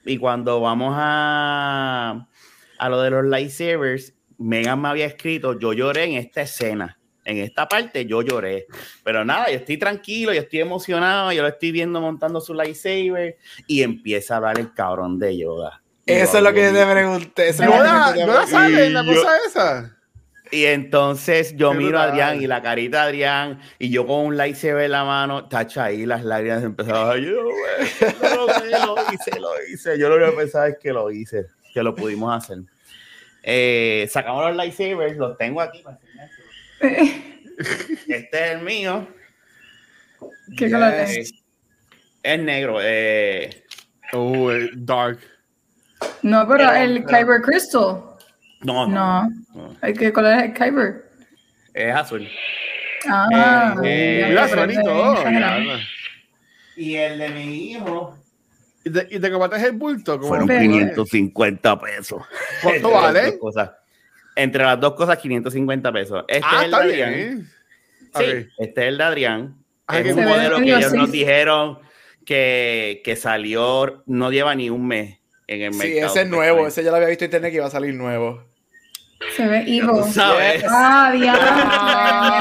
y 0.04 0.16
cuando 0.18 0.61
vamos 0.61 0.94
a, 0.96 2.26
a 2.78 2.88
lo 2.88 3.00
de 3.02 3.11
los 3.11 3.25
lightsabers, 3.25 4.14
Megan 4.38 4.80
me 4.83 4.88
había 4.88 5.06
escrito, 5.06 5.59
yo 5.59 5.73
lloré 5.73 6.04
en 6.04 6.12
esta 6.14 6.42
escena. 6.42 6.99
En 7.25 7.38
esta 7.38 7.66
parte 7.68 8.06
yo 8.06 8.23
lloré. 8.23 8.66
Pero 9.02 9.25
nada, 9.25 9.50
yo 9.50 9.56
estoy 9.56 9.78
tranquilo, 9.78 10.33
yo 10.33 10.40
estoy 10.42 10.61
emocionado, 10.61 11.33
yo 11.33 11.42
lo 11.42 11.49
estoy 11.49 11.73
viendo 11.73 12.00
montando 12.00 12.40
su 12.40 12.54
lightsaber 12.54 13.37
y 13.66 13.83
empieza 13.83 14.35
a 14.35 14.37
hablar 14.37 14.59
el 14.61 14.73
cabrón 14.75 15.18
de 15.18 15.37
Yoda. 15.37 15.83
Y 16.04 16.12
Eso 16.12 16.37
es 16.38 16.45
lo 16.45 16.52
que 16.52 16.62
yo- 16.62 16.73
te 16.73 16.87
pregunté. 16.92 17.49
eso 17.49 17.64
es 17.64 17.68
¿No 17.68 17.76
lo 17.78 17.83
que 17.83 17.88
la, 17.88 18.14
yo- 19.04 19.12
cosa 19.14 19.37
esa? 19.47 19.92
Y 20.52 20.66
entonces 20.66 21.56
yo 21.56 21.73
Qué 21.73 21.78
miro 21.78 21.99
a. 21.99 22.04
Adrián 22.04 22.40
y 22.40 22.47
la 22.47 22.62
carita 22.62 22.99
de 22.99 23.09
Adrián 23.09 23.61
y 23.80 23.90
yo 23.90 24.06
con 24.06 24.26
un 24.26 24.37
lightsaber 24.37 24.85
en 24.85 24.92
la 24.92 25.02
mano, 25.02 25.49
tacha 25.49 25.83
ahí 25.87 26.06
las 26.06 26.23
lágrimas 26.25 26.62
empezaron 26.62 27.11
a 27.11 27.16
yo, 27.18 27.42
güey, 27.42 28.23
no 28.23 28.47
lo 28.47 28.54
sé, 28.54 28.71
lo 28.71 28.95
hice, 29.12 29.40
lo 29.40 29.50
hice. 29.73 29.99
Yo 29.99 30.09
lo 30.09 30.25
que 30.25 30.37
pensaba 30.37 30.68
es 30.68 30.76
que 30.80 30.92
lo 30.92 31.11
hice, 31.11 31.47
que 31.76 31.83
lo 31.83 31.95
pudimos 31.95 32.35
hacer. 32.35 32.61
Eh, 33.42 34.09
sacamos 34.11 34.47
los 34.47 34.56
lightsabers, 34.56 35.14
los 35.18 35.37
tengo 35.37 35.61
aquí 35.61 35.83
para. 35.83 35.99
Este 36.80 38.28
es 38.33 38.50
el 38.52 38.62
mío. 38.62 39.06
¿Qué 40.56 40.71
color 40.71 40.92
Yes. 41.06 41.16
es? 41.18 41.35
Es 42.23 42.40
negro. 42.40 42.78
Eh, 42.80 43.62
Oh, 44.14 44.50
eh, 44.52 44.71
dark. 44.75 45.18
No, 46.23 46.47
pero 46.49 46.73
el 46.73 47.04
Kyber 47.04 47.42
Crystal. 47.42 48.04
no, 48.62 48.87
no, 48.87 48.88
No. 48.88 49.28
no, 49.54 49.76
¿El 49.83 49.99
¿Qué 49.99 50.12
color 50.12 50.33
es 50.38 50.45
el 50.45 50.52
Kyber? 50.54 51.11
es 51.75 51.95
azul. 51.95 52.26
Ah, 53.09 53.75
Eh, 53.85 54.25
Mira, 54.28 54.47
ya. 54.49 55.78
Y 56.76 56.95
el 56.97 57.18
de 57.18 57.28
mi 57.30 57.73
hijo 57.73 58.16
¿Y 58.87 58.90
te, 58.93 59.07
y 59.11 59.19
te 59.19 59.31
compraste 59.33 59.66
el 59.66 59.73
bulto? 59.73 60.16
como- 60.16 60.28
fueron 60.28 60.47
Pero- 60.47 60.61
550 60.61 61.81
pesos. 61.81 62.23
¿Cuánto 62.62 62.76
Entre 62.88 62.93
las 62.93 63.02
vale? 63.02 63.23
dos 63.33 63.35
cosas. 63.40 63.71
Entre 64.37 64.62
las 64.64 64.78
dos 64.81 64.95
cosas, 64.95 65.19
550 65.19 65.93
pesos. 65.93 66.25
Este 66.28 66.47
Ah, 66.47 66.57
es 66.59 66.64
el 66.64 66.71
de 66.71 66.76
está 66.76 66.85
Adrián. 66.85 67.14
bien. 67.14 67.50
Sí, 68.14 68.23
Ok. 68.23 68.49
este 68.59 68.81
es 68.83 68.88
el 68.88 68.99
de 68.99 69.05
Adrián. 69.05 69.57
Ah, 69.88 69.99
es 69.99 70.14
un 70.14 70.25
modelo 70.25 70.57
que 70.59 70.64
ellos 70.64 70.85
así. 70.85 70.97
nos 70.97 71.11
dijeron 71.11 71.78
que, 72.25 73.02
que 73.05 73.16
salió, 73.16 74.02
no 74.07 74.31
lleva 74.31 74.55
ni 74.55 74.71
un 74.71 74.87
mes 74.87 75.19
en 75.49 75.62
el 75.62 75.73
Sí, 75.73 75.78
mercado. 75.78 76.07
ese 76.12 76.23
es 76.23 76.28
nuevo. 76.28 76.66
Ese 76.66 76.85
ya 76.85 76.90
lo 76.90 76.97
había 76.97 77.09
visto 77.09 77.25
en 77.25 77.28
internet 77.28 77.50
que 77.50 77.57
iba 77.57 77.66
a 77.66 77.71
salir 77.71 77.95
nuevo. 77.95 78.45
Se 79.37 79.47
ve 79.49 79.64
tú 79.81 80.05
sabes. 80.12 80.62
Ah, 80.69 81.11
diablo. 81.14 81.43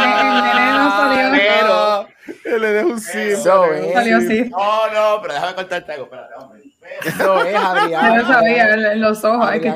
El 0.03 0.43
nene 0.43 0.71
no 0.71 0.89
salió. 0.91 1.31
Pero- 1.31 2.07
Él 2.45 2.61
le 2.61 2.67
dejo 2.69 2.89
un 2.89 2.99
sí. 3.01 3.17
Eso 3.19 3.65
es. 3.73 3.93
Salió 3.93 4.17
así. 4.17 4.43
No, 4.49 4.91
no, 4.93 5.21
pero 5.21 5.33
déjame 5.33 5.55
contarte 5.55 5.91
algo. 5.93 6.05
Espérate, 6.05 6.33
hombre. 6.37 6.61
Eso 7.05 7.43
es, 7.43 7.55
Adrián. 7.63 8.15
Yo 8.15 8.21
no 8.21 8.27
sabía 8.27 8.73
en 8.73 9.01
los 9.01 9.23
ojos. 9.23 9.49
Que 9.51 9.73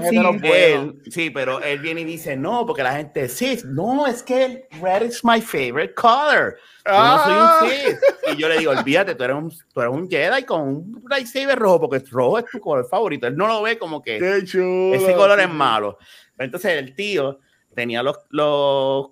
sí. 1.12 1.26
Él, 1.26 1.34
pero 1.34 1.62
él 1.62 1.80
viene 1.80 2.02
y 2.02 2.06
dice, 2.06 2.38
no, 2.38 2.66
porque 2.68 2.84
la 2.84 2.94
gente, 2.94 3.28
sí, 3.28 3.60
no, 3.66 4.06
es 4.06 4.22
que 4.22 4.68
red 4.82 5.02
is 5.04 5.26
my 5.26 5.42
favorite 5.42 5.94
color. 5.96 6.56
Yo 6.86 6.92
no 6.94 7.24
soy 7.24 7.34
Ah. 7.36 7.60
un 7.64 7.70
Sith. 7.70 7.98
Y 8.34 8.38
yo 8.38 8.48
le 8.50 8.60
digo, 8.60 8.72
olvídate, 8.72 9.16
tú 9.16 9.24
eres 9.24 9.36
un, 9.36 9.50
tú 9.74 9.82
eres 9.82 9.94
un 9.94 10.08
Jedi 10.10 10.44
con 10.44 10.62
un 10.62 11.04
lightsaber 11.10 11.58
rojo, 11.58 11.82
porque 11.82 11.98
el 11.98 12.10
rojo 12.10 12.40
es 12.40 12.46
tu 12.46 12.60
color 12.60 12.88
favorito. 12.88 13.26
Él 13.28 13.36
no 13.36 13.48
lo 13.48 13.62
ve 13.64 13.78
como 13.80 14.02
que 14.02 14.20
Qué 14.20 14.44
chulo. 14.46 14.94
ese 14.96 15.14
color 15.16 15.40
es 15.40 15.50
malo. 15.50 15.98
Entonces 16.38 16.74
el 16.78 16.94
tío 16.96 17.40
tenía 17.76 18.04
los, 18.04 18.18
los, 18.30 19.10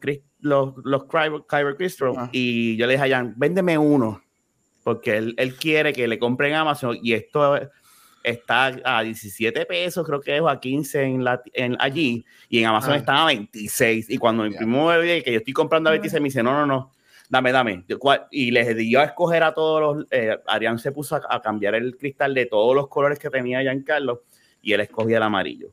los, 0.47 0.73
los 0.83 1.05
Kyber, 1.05 1.41
Kyber 1.47 1.75
Crystal 1.75 2.13
Ah. 2.17 2.29
y 2.31 2.75
yo 2.77 2.87
le 2.87 2.93
dije 2.93 3.05
a 3.05 3.17
Jan, 3.17 3.33
véndeme 3.37 3.77
uno, 3.77 4.21
porque 4.83 5.17
él, 5.17 5.33
él 5.37 5.55
quiere 5.55 5.93
que 5.93 6.07
le 6.07 6.17
compre 6.19 6.49
en 6.49 6.55
Amazon 6.55 6.97
y 7.01 7.13
esto 7.13 7.59
está 8.23 8.65
a 8.83 9.03
17 9.03 9.65
pesos, 9.65 10.05
creo 10.05 10.19
que 10.19 10.35
es, 10.35 10.41
o 10.41 10.49
a 10.49 10.59
15 10.59 11.01
en 11.03 11.23
la, 11.23 11.41
en, 11.53 11.77
allí, 11.79 12.25
y 12.49 12.59
en 12.59 12.65
Amazon 12.65 12.93
Ah. 12.93 12.97
estaba 12.97 13.23
a 13.23 13.25
26. 13.27 14.09
Y 14.09 14.17
cuando 14.17 14.43
mi 14.43 14.51
primo 14.55 14.89
que 14.89 15.23
yo 15.31 15.37
estoy 15.37 15.53
comprando 15.53 15.89
a 15.89 15.91
26, 15.91 16.21
me 16.21 16.27
dice, 16.27 16.43
no, 16.43 16.51
no, 16.51 16.65
no, 16.65 16.91
dame, 17.29 17.51
dame. 17.51 17.83
Yo. 17.87 17.97
Y 18.31 18.51
les 18.51 18.75
dio 18.75 18.99
a 18.99 19.05
escoger 19.05 19.43
a 19.43 19.53
todos 19.53 19.97
los, 19.97 20.05
eh, 20.11 20.37
Arián 20.47 20.77
se 20.79 20.91
puso 20.91 21.15
a, 21.15 21.21
a 21.29 21.41
cambiar 21.41 21.75
el 21.75 21.95
cristal 21.97 22.33
de 22.33 22.45
todos 22.47 22.75
los 22.75 22.87
colores 22.89 23.17
que 23.19 23.29
tenía 23.29 23.61
Giancarlo 23.61 24.23
y 24.61 24.73
él 24.73 24.81
escogía 24.81 25.17
el 25.17 25.23
amarillo. 25.23 25.69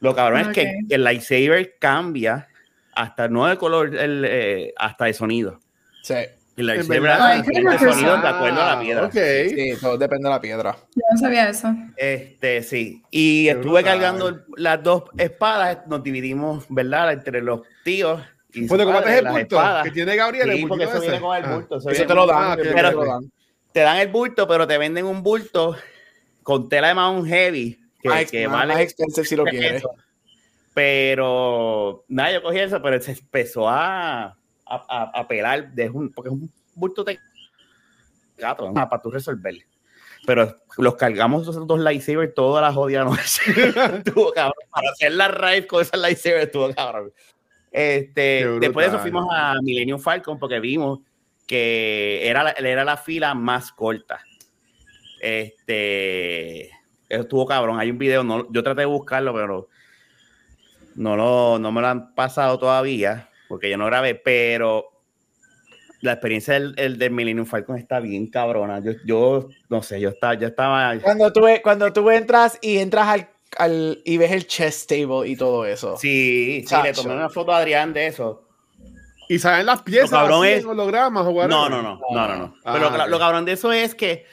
Lo 0.00 0.14
cabrón 0.14 0.40
es 0.40 0.46
Ok. 0.48 0.54
que 0.54 0.78
el 0.90 1.04
lightsaber 1.04 1.76
cambia 1.78 2.48
hasta 2.94 3.28
no 3.28 3.46
de 3.46 3.56
color, 3.56 3.94
el, 3.96 4.24
eh, 4.28 4.74
hasta 4.76 5.06
de 5.06 5.14
sonido. 5.14 5.60
Sí, 6.02 6.14
verdad. 7.00 7.42
qué 7.42 7.50
diferentes 7.50 7.78
cosa. 7.80 7.92
sonidos 7.92 8.22
de 8.22 8.28
acuerdo 8.28 8.62
a 8.62 8.74
la 8.74 8.80
piedra. 8.80 9.06
Ok. 9.06 9.12
sí, 9.48 9.72
todo 9.80 9.98
depende 9.98 10.28
de 10.28 10.34
la 10.34 10.40
piedra. 10.40 10.76
Yo 10.94 11.02
no 11.12 11.18
sabía 11.18 11.48
eso. 11.48 11.74
Este, 11.96 12.62
sí. 12.62 13.02
Y 13.10 13.44
Qué 13.44 13.50
estuve 13.50 13.82
brutal. 13.82 13.84
cargando 13.84 14.40
las 14.56 14.82
dos 14.82 15.04
espadas, 15.18 15.78
nos 15.88 16.02
dividimos, 16.02 16.64
¿verdad? 16.68 17.12
Entre 17.12 17.40
los 17.42 17.62
tíos. 17.82 18.20
Y 18.52 18.68
Pues 18.68 18.84
padre, 18.84 19.18
el 19.18 19.24
bulto 19.24 19.40
espadas. 19.56 19.84
que 19.84 19.90
tiene 19.90 20.14
Gabriel. 20.14 20.52
Sí, 20.52 20.62
el 20.62 20.68
porque 20.68 20.84
eso 20.84 21.00
viene 21.00 21.20
con 21.20 21.36
el 21.36 21.44
Ah. 21.44 21.54
bulto. 21.56 21.76
eso 21.78 22.06
te 22.06 22.14
lo 22.14 22.26
dan. 22.26 22.52
Ah, 22.52 22.56
te 22.56 22.72
dan. 22.72 23.32
Te 23.72 23.80
dan 23.80 23.96
el 23.98 24.08
bulto, 24.08 24.46
pero 24.46 24.64
te 24.66 24.78
venden 24.78 25.06
un 25.06 25.24
bulto 25.24 25.74
con 26.44 26.68
tela 26.68 26.88
de 26.88 26.94
Mount 26.94 27.26
Heavy. 27.26 27.80
Que, 28.00 28.26
que 28.30 28.46
más- 28.46 28.58
vale 28.58 28.74
más 28.74 28.82
expensive 28.82 29.26
si 29.26 29.34
lo 29.34 29.44
quieres. 29.46 29.76
eso. 29.76 29.90
Pero 30.74 32.04
nada, 32.08 32.32
yo 32.32 32.42
cogí 32.42 32.58
eso, 32.58 32.82
pero 32.82 33.00
se 33.00 33.12
empezó 33.12 33.68
a, 33.68 34.24
a, 34.24 34.36
a- 34.66 35.10
a 35.14 35.28
pelar, 35.28 35.72
de 35.72 35.88
un, 35.88 36.12
porque 36.12 36.28
es 36.28 36.34
un 36.34 36.50
bulto 36.74 37.04
de 37.04 37.18
gato, 38.36 38.66
¿no? 38.66 38.74
para 38.74 39.00
tú 39.00 39.10
resolver. 39.10 39.54
Pero 40.26 40.56
los 40.78 40.96
cargamos 40.96 41.42
esos 41.42 41.66
dos 41.66 41.78
lightsabers 41.78 42.34
toda 42.34 42.60
la 42.62 42.72
jodida 42.72 43.04
noche. 43.04 43.42
estuvo 43.98 44.32
cabrón. 44.32 44.54
Para 44.70 44.90
hacer 44.90 45.12
la 45.12 45.28
raid 45.28 45.66
con 45.66 45.82
esos 45.82 46.00
lightsabers 46.00 46.44
estuvo 46.46 46.74
cabrón. 46.74 47.12
Este, 47.70 48.46
después 48.60 48.86
de 48.86 48.92
eso 48.96 48.98
fuimos 49.00 49.26
a 49.30 49.54
Millennium 49.62 49.98
Falcon 50.00 50.38
porque 50.38 50.60
vimos 50.60 51.00
que 51.46 52.20
era 52.26 52.42
la, 52.42 52.50
era 52.52 52.84
la 52.84 52.96
fila 52.96 53.34
más 53.34 53.70
corta. 53.70 54.20
Este, 55.20 56.66
eso 57.08 57.20
estuvo 57.22 57.46
cabrón. 57.46 57.78
Hay 57.78 57.90
un 57.90 57.98
video, 57.98 58.24
no, 58.24 58.50
yo 58.50 58.62
traté 58.62 58.80
de 58.80 58.86
buscarlo, 58.86 59.34
pero 59.34 59.68
no, 60.94 61.16
lo, 61.16 61.58
no 61.58 61.72
me 61.72 61.80
lo 61.80 61.86
han 61.88 62.14
pasado 62.14 62.58
todavía 62.58 63.28
porque 63.48 63.70
yo 63.70 63.76
no 63.76 63.86
grabé, 63.86 64.14
pero 64.14 64.86
la 66.00 66.12
experiencia 66.12 66.54
del, 66.54 66.74
el 66.76 66.98
del 66.98 67.10
Millennium 67.12 67.46
Falcon 67.46 67.78
está 67.78 68.00
bien 68.00 68.26
cabrona. 68.28 68.80
Yo, 68.80 68.92
yo 69.06 69.48
no 69.68 69.82
sé, 69.82 70.00
yo 70.00 70.10
estaba, 70.10 70.34
yo 70.34 70.48
estaba 70.48 70.94
Cuando 71.00 71.32
tú, 71.32 71.46
cuando 71.62 71.92
tú 71.92 72.10
entras 72.10 72.58
y 72.60 72.78
entras 72.78 73.08
al, 73.08 73.28
al- 73.56 74.02
y 74.04 74.16
ves 74.18 74.32
el 74.32 74.46
chess 74.46 74.86
table 74.86 75.26
y 75.28 75.36
todo 75.36 75.64
eso. 75.66 75.96
Sí, 75.96 76.64
sí, 76.66 76.74
le 76.82 76.92
tomé 76.92 77.14
una 77.14 77.30
foto 77.30 77.52
a 77.52 77.58
Adrián 77.58 77.92
de 77.92 78.06
eso. 78.08 78.42
Y 79.28 79.38
saben 79.38 79.64
las 79.64 79.80
piezas 79.82 80.10
Lo 80.10 80.18
cabrón 80.18 80.44
así 80.44 80.52
es- 80.54 80.64
en 80.64 80.68
hologramas 80.70 81.26
o 81.26 81.30
whatever? 81.30 81.48
No, 81.48 81.68
no, 81.70 81.82
no, 81.82 82.00
no, 82.10 82.28
no, 82.28 82.36
no. 82.36 82.54
Ah, 82.64 82.72
Pero 82.74 82.90
lo, 82.90 83.06
lo 83.06 83.18
cabrón 83.18 83.44
de 83.46 83.52
eso 83.52 83.72
es 83.72 83.94
que, 83.94 84.26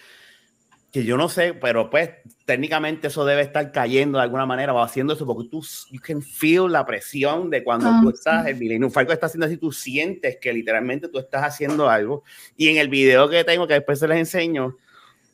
que 0.92 1.06
yo 1.06 1.16
no 1.16 1.30
sé, 1.30 1.54
pero 1.54 1.90
pues 1.90 2.10
técnicamente 2.46 3.08
eso 3.08 3.24
debe 3.24 3.42
estar 3.42 3.72
cayendo 3.72 4.18
de 4.18 4.26
alguna 4.26 4.46
manera 4.46 4.74
o 4.74 4.82
haciendo 4.82 5.14
eso 5.14 5.26
porque 5.26 5.50
tú, 5.50 5.66
you 5.90 6.02
can 6.02 6.22
feel 6.22 6.70
la 6.70 6.86
presión 6.86 7.50
de 7.50 7.64
cuando 7.64 7.88
Ah, 7.88 8.00
tú 8.04 8.10
estás, 8.10 8.46
el 8.48 8.58
Millennium 8.58 8.92
Falcon 8.92 9.14
está 9.14 9.28
haciendo 9.28 9.46
así, 9.46 9.56
tú 9.56 9.72
sientes 9.72 10.38
que 10.38 10.52
literalmente 10.52 11.08
tú 11.08 11.20
estás 11.20 11.44
haciendo 11.44 11.90
algo. 11.90 12.24
Y 12.58 12.68
en 12.68 12.78
el 12.78 12.90
video 12.90 13.30
que 13.30 13.44
tengo, 13.46 13.68
que 13.68 13.76
después 13.76 14.00
se 14.00 14.08
les 14.08 14.18
enseño, 14.18 14.78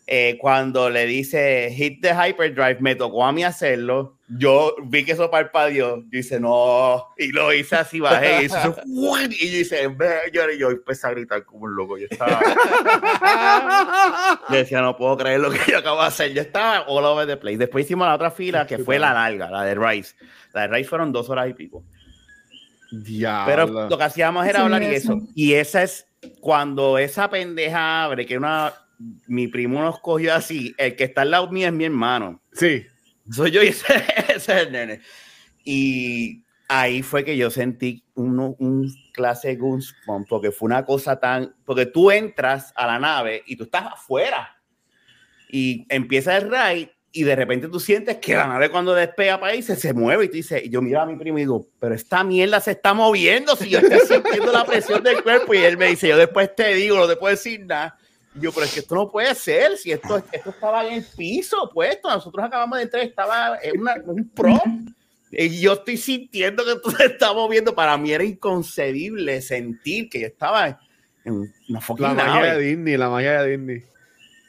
eh, 0.05 0.37
cuando 0.39 0.89
le 0.89 1.05
dice 1.05 1.73
hit 1.75 2.01
the 2.01 2.11
hyperdrive, 2.11 2.77
me 2.79 2.95
tocó 2.95 3.25
a 3.25 3.31
mí 3.31 3.43
hacerlo. 3.43 4.16
Yo 4.29 4.75
vi 4.83 5.05
que 5.05 5.13
eso 5.13 5.31
parpadeó. 5.31 5.97
Yo 6.01 6.03
dice, 6.09 6.37
no. 6.39 7.07
Y 7.17 7.31
lo 7.31 7.53
hice 7.53 7.77
así, 7.77 8.01
bajé. 8.01 8.41
Y, 8.41 8.45
hizo, 8.45 8.75
y 8.85 9.51
yo 9.51 9.57
dice, 9.57 9.87
"Ve", 9.87 10.15
yo, 10.33 10.41
yo 10.59 10.69
empecé 10.71 11.07
a 11.07 11.11
gritar 11.11 11.45
como 11.45 11.63
un 11.63 11.75
loco. 11.75 11.97
Yo 11.97 12.07
estaba. 12.09 12.41
yo 14.49 14.55
decía, 14.55 14.81
no 14.81 14.97
puedo 14.97 15.15
creer 15.17 15.39
lo 15.39 15.49
que 15.49 15.59
yo 15.71 15.77
acabo 15.77 16.01
de 16.01 16.07
hacer. 16.07 16.33
Yo 16.33 16.41
estaba 16.41 16.81
all 16.87 17.05
over 17.05 17.25
the 17.25 17.37
place. 17.37 17.57
Después 17.57 17.85
hicimos 17.85 18.05
la 18.05 18.15
otra 18.15 18.31
fila, 18.31 18.67
que 18.67 18.77
fue 18.79 18.99
la 18.99 19.13
larga, 19.13 19.49
la 19.49 19.63
de 19.63 19.75
Rice. 19.75 20.15
La 20.53 20.61
de 20.63 20.67
Rice 20.75 20.89
fueron 20.89 21.11
dos 21.13 21.29
horas 21.29 21.49
y 21.49 21.53
pico. 21.53 21.83
Diablo. 22.91 23.45
Pero 23.45 23.89
lo 23.89 23.97
que 23.97 24.03
hacíamos 24.03 24.45
era 24.45 24.59
Sí, 24.59 24.63
hablar 24.65 24.83
y 24.83 24.85
eso. 24.87 25.13
eso. 25.13 25.27
Y 25.35 25.53
esa 25.53 25.83
es 25.83 26.07
cuando 26.41 26.97
esa 26.97 27.29
pendeja 27.29 28.03
abre, 28.03 28.25
que 28.25 28.37
una 28.37 28.73
mi 29.27 29.47
primo 29.47 29.81
nos 29.81 29.99
cogió 29.99 30.33
así, 30.33 30.73
el 30.77 30.95
que 30.95 31.03
está 31.03 31.21
al 31.21 31.31
lado 31.31 31.49
mío 31.51 31.67
es 31.67 31.73
mi 31.73 31.85
hermano. 31.85 32.41
Sí. 32.53 32.85
Soy 33.31 33.51
yo 33.51 33.63
y 33.63 33.67
ese, 33.69 33.85
es 34.35 34.49
el 34.49 34.71
nene. 34.71 35.01
Y 35.63 36.43
ahí 36.67 37.01
fue 37.01 37.23
que 37.23 37.37
yo 37.37 37.49
sentí 37.49 38.03
uno, 38.15 38.55
un 38.59 38.93
clase 39.13 39.55
goosebump, 39.55 40.27
porque 40.27 40.51
fue 40.51 40.67
una 40.67 40.85
cosa 40.85 41.19
tan... 41.19 41.55
Porque 41.65 41.85
tú 41.85 42.11
entras 42.11 42.73
a 42.75 42.87
la 42.87 42.99
nave 42.99 43.43
y 43.45 43.55
tú 43.55 43.65
estás 43.65 43.93
afuera. 43.93 44.55
Y 45.49 45.85
empieza 45.89 46.37
el 46.37 46.49
ride 46.49 46.97
y 47.11 47.23
de 47.23 47.35
repente 47.35 47.67
tú 47.67 47.79
sientes 47.79 48.17
que 48.17 48.35
la 48.35 48.47
nave 48.47 48.69
cuando 48.69 48.93
despega 48.93 49.39
para 49.39 49.53
ahí 49.53 49.63
se, 49.63 49.75
se 49.75 49.93
mueve 49.93 50.25
y 50.25 50.27
tú 50.27 50.35
dices, 50.35 50.63
yo 50.69 50.81
miro 50.81 51.01
a 51.01 51.05
mi 51.05 51.15
primo 51.15 51.37
y 51.37 51.41
digo, 51.41 51.67
pero 51.79 51.95
esta 51.95 52.23
mierda 52.23 52.59
se 52.59 52.71
está 52.71 52.93
moviendo 52.93 53.55
si 53.55 53.69
yo 53.69 53.79
estoy 53.79 53.99
sintiendo 54.17 54.51
la 54.51 54.65
presión 54.65 55.01
del 55.01 55.23
cuerpo 55.23 55.53
y 55.53 55.57
él 55.57 55.77
me 55.77 55.87
dice, 55.87 56.09
yo 56.09 56.17
después 56.17 56.53
te 56.55 56.75
digo, 56.75 56.97
no 56.97 57.07
te 57.07 57.15
puedo 57.15 57.31
decir 57.31 57.65
nada. 57.65 57.97
Y 58.37 58.41
yo, 58.41 58.51
pero 58.51 58.65
es 58.65 58.73
que 58.73 58.79
esto 58.81 58.95
no 58.95 59.09
puede 59.09 59.33
ser, 59.35 59.77
si 59.77 59.91
esto, 59.91 60.21
esto 60.31 60.49
estaba 60.51 60.85
en 60.85 60.93
el 60.93 61.05
piso 61.15 61.69
puesto, 61.73 62.09
nosotros 62.09 62.45
acabamos 62.45 62.77
de 62.77 62.83
entrar, 62.83 63.03
estaba 63.03 63.57
en 63.61 63.79
una, 63.79 63.95
un 64.05 64.29
prop. 64.29 64.61
Y 65.31 65.59
yo 65.59 65.73
estoy 65.73 65.97
sintiendo 65.97 66.63
que 66.63 66.71
esto 66.73 66.91
se 66.91 67.05
está 67.05 67.33
moviendo. 67.33 67.75
Para 67.75 67.97
mí 67.97 68.11
era 68.11 68.23
inconcebible 68.23 69.41
sentir 69.41 70.09
que 70.09 70.21
yo 70.21 70.27
estaba 70.27 70.79
en 71.25 71.33
una 71.67 71.81
La 71.99 72.13
nave. 72.13 72.29
magia 72.29 72.53
de 72.55 72.61
Disney, 72.61 72.97
la 72.97 73.09
magia 73.09 73.41
de 73.41 73.57
Disney. 73.57 73.83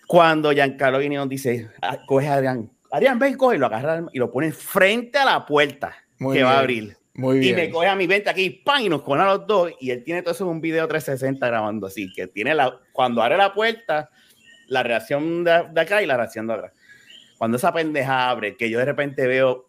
Cuando 0.07 0.53
Giancarlo 0.53 1.01
nos 1.01 1.29
dice, 1.29 1.69
"Ah, 1.83 1.99
coge 2.07 2.29
a 2.29 2.35
Adrián, 2.35 2.71
Adrián, 2.91 3.19
ven, 3.19 3.37
coge, 3.37 3.57
y 3.57 3.59
lo 3.59 3.67
agarra 3.67 4.05
y 4.13 4.19
lo 4.19 4.31
pone 4.31 4.53
frente 4.53 5.19
a 5.19 5.25
la 5.25 5.45
puerta 5.45 5.95
Muy 6.19 6.35
que 6.35 6.39
bien. 6.39 6.47
va 6.47 6.57
a 6.57 6.61
abrir. 6.61 6.97
Muy 7.19 7.39
Y 7.39 7.41
bien. 7.41 7.57
me 7.57 7.71
coge 7.71 7.89
a 7.89 7.97
mi 7.97 8.07
venta 8.07 8.31
aquí, 8.31 8.49
¡pam! 8.51 8.81
Y 8.81 8.89
nos 8.89 9.03
pone 9.03 9.23
a 9.23 9.27
los 9.27 9.47
dos. 9.47 9.73
Y 9.81 9.91
él 9.91 10.05
tiene 10.05 10.23
todo 10.23 10.33
eso 10.33 10.45
en 10.45 10.51
un 10.51 10.61
video 10.61 10.87
360 10.87 11.45
grabando 11.49 11.89
así, 11.89 12.13
que 12.15 12.29
tiene 12.29 12.55
la, 12.55 12.79
cuando 12.93 13.21
abre 13.23 13.37
la 13.37 13.53
puerta, 13.53 14.09
la 14.69 14.85
reacción 14.85 15.43
de, 15.43 15.65
de 15.73 15.81
acá 15.81 16.01
y 16.01 16.07
la 16.07 16.17
reacción 16.17 16.47
de 16.47 16.55
acá. 16.55 16.73
Cuando 17.37 17.57
esa 17.57 17.73
pendeja 17.73 18.31
abre, 18.31 18.57
que 18.57 18.71
yo 18.71 18.79
de 18.79 18.85
repente 18.85 19.27
veo 19.27 19.69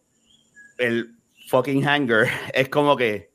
el 0.77 1.15
fucking 1.49 1.87
hanger, 1.87 2.27
es 2.53 2.69
como 2.69 2.95
que, 2.95 3.31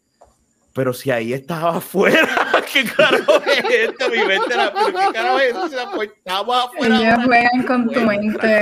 pero 0.75 0.93
si 0.93 1.11
ahí 1.11 1.33
estaba 1.33 1.71
afuera, 1.79 2.29
¿qué 2.73 2.85
carajo 2.85 3.43
es 3.45 3.65
esto? 3.89 4.11
Mi 4.11 4.19
mente 4.25 4.55
era, 4.55 4.73
pero 4.73 4.87
¿qué 4.87 5.13
carajo 5.13 5.39
es 5.41 5.47
esto? 5.49 5.69
Si 5.69 5.75
la 5.75 5.91
puerta- 5.91 6.15
Estamos 6.19 6.57
afuera. 6.67 6.97
Ellos 6.97 7.09
ahora". 7.15 7.25
juegan 7.25 7.63
con 7.67 7.91
tu 7.91 8.01
mente. 8.01 8.61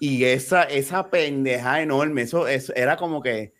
Y 0.00 0.24
esa, 0.24 0.64
esa 0.64 1.08
pendeja 1.08 1.80
enorme, 1.80 2.22
eso, 2.22 2.46
eso 2.48 2.74
era 2.74 2.96
como 2.96 3.22
que 3.22 3.52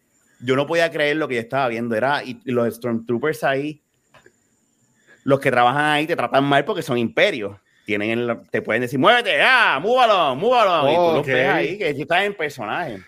yo 0.42 0.56
no 0.56 0.66
podía 0.66 0.90
creer 0.90 1.16
lo 1.16 1.28
que 1.28 1.36
yo 1.36 1.40
estaba 1.40 1.68
viendo. 1.68 1.94
Era, 1.94 2.22
y, 2.24 2.40
y 2.44 2.50
los 2.52 2.74
Stormtroopers 2.74 3.44
ahí, 3.44 3.82
los 5.24 5.40
que 5.40 5.50
trabajan 5.50 5.84
ahí 5.84 6.06
te 6.06 6.16
tratan 6.16 6.44
mal 6.44 6.64
porque 6.64 6.82
son 6.82 6.98
imperios. 6.98 7.56
Tienen 7.84 8.10
el- 8.10 8.40
te 8.50 8.62
pueden 8.62 8.82
decir, 8.82 8.98
muévete, 8.98 9.40
ah, 9.42 9.78
múvalo, 9.80 10.34
múvalo. 10.36 10.90
y 10.90 10.94
tú 10.94 11.00
los 11.12 11.20
Ok. 11.20 11.26
ves 11.26 11.48
ahí, 11.48 11.78
que 11.78 11.94
tú 11.94 12.02
estás 12.02 12.22
en 12.24 12.34
personaje. 12.34 13.02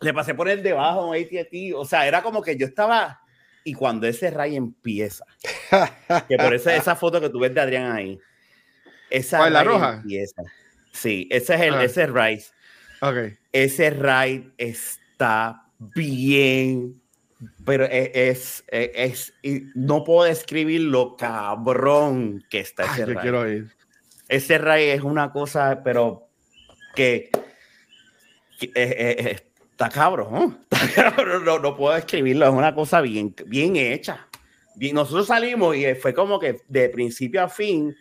Le 0.00 0.12
pasé 0.12 0.34
por 0.34 0.48
el 0.48 0.62
debajo, 0.62 1.06
un 1.08 1.14
AT&T, 1.16 1.72
o 1.74 1.84
sea, 1.84 2.06
era 2.06 2.22
como 2.22 2.42
que 2.42 2.56
yo 2.56 2.66
estaba. 2.66 3.20
Y 3.64 3.74
cuando 3.74 4.08
ese 4.08 4.28
ray 4.30 4.56
empieza, 4.56 5.24
que 6.28 6.36
por 6.36 6.52
eso 6.52 6.68
esa 6.70 6.96
foto 6.96 7.20
que 7.20 7.28
tú 7.28 7.38
ves 7.38 7.54
de 7.54 7.60
Adrián 7.60 7.92
ahí, 7.92 8.18
esa 9.08 9.38
¿Cuál, 9.38 9.52
la 9.52 9.62
roja? 9.62 9.94
empieza. 10.02 10.42
Sí, 10.92 11.28
ese 11.30 11.54
es 11.54 11.60
el, 11.60 11.74
Ah. 11.74 11.84
ese 11.84 12.02
es 12.02 12.10
Rise 12.12 12.50
Ok. 13.00 13.16
ese 13.52 13.90
ride 13.90 14.50
está 14.58 15.61
bien, 15.94 17.00
pero 17.64 17.84
e, 17.86 18.10
es, 18.30 18.64
es, 18.68 18.90
es- 18.94 19.34
y 19.42 19.62
no 19.74 20.04
puedo 20.04 20.24
describir 20.28 20.82
lo 20.82 21.16
cabrón 21.16 22.44
que 22.48 22.60
está 22.60 22.84
Ay, 22.84 22.88
ese 22.92 23.00
yo 23.00 23.06
ride. 23.06 23.20
quiero 23.20 23.50
ir. 23.50 23.70
Ese 24.28 24.58
ride 24.58 24.94
es 24.94 25.02
una 25.02 25.30
cosa, 25.32 25.82
pero 25.84 26.28
que, 26.94 27.30
que, 28.58 28.70
eh, 28.74 29.38
está 29.72 29.88
cabrón, 29.88 30.32
¿no? 30.32 30.58
Está 30.70 31.10
cabrón, 31.10 31.44
no, 31.44 31.58
no 31.58 31.76
puedo 31.76 31.94
describirlo, 31.94 32.46
es 32.46 32.52
una 32.52 32.74
cosa 32.74 33.00
bien, 33.00 33.34
bien 33.46 33.76
hecha. 33.76 34.26
Bien, 34.74 34.94
nosotros 34.94 35.26
salimos 35.26 35.76
y 35.76 35.94
fue 35.96 36.14
como 36.14 36.38
que 36.38 36.62
de 36.68 36.88
principio 36.88 37.42
a 37.42 37.48
fin 37.48 37.94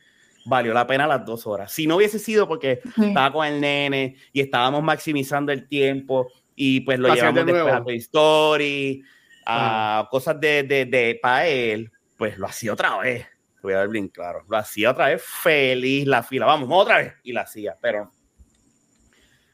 valió 0.46 0.74
la 0.74 0.88
pena 0.88 1.06
las 1.06 1.26
dos 1.26 1.46
horas. 1.46 1.72
Si 1.72 1.86
no 1.86 1.98
hubiese 1.98 2.18
sido 2.18 2.48
porque 2.48 2.80
Sí. 2.96 3.08
estaba 3.08 3.32
con 3.34 3.46
el 3.46 3.60
nene 3.60 4.16
y 4.32 4.40
estábamos 4.42 4.82
maximizando 4.82 5.52
el 5.52 5.68
tiempo 5.68 6.32
y 6.64 6.82
pues 6.82 7.00
lo 7.00 7.12
llevamos 7.12 7.44
de 7.44 7.54
después 7.54 7.74
a. 7.74 7.84
Toy 7.84 7.96
Story, 7.98 9.04
a 9.48 10.08
cosas 10.12 10.40
de, 10.40 10.62
de, 10.62 10.86
de 10.86 11.20
para 11.20 11.48
él, 11.48 11.92
pues 12.16 12.38
lo 12.38 12.46
hacía 12.46 12.74
otra 12.74 13.00
vez. 13.00 13.26
Te 13.26 13.62
Voy 13.64 13.74
a 13.74 13.78
dar 13.78 13.90
bien 13.90 14.10
claro. 14.10 14.46
Lo 14.48 14.58
hacía 14.58 14.92
otra 14.92 15.08
vez 15.08 15.24
feliz 15.24 16.06
la 16.06 16.22
fila. 16.22 16.46
Vamos, 16.46 16.70
otra 16.72 16.98
vez. 16.98 17.14
Y 17.24 17.34
la 17.34 17.42
hacía, 17.42 17.76
pero. 17.82 18.12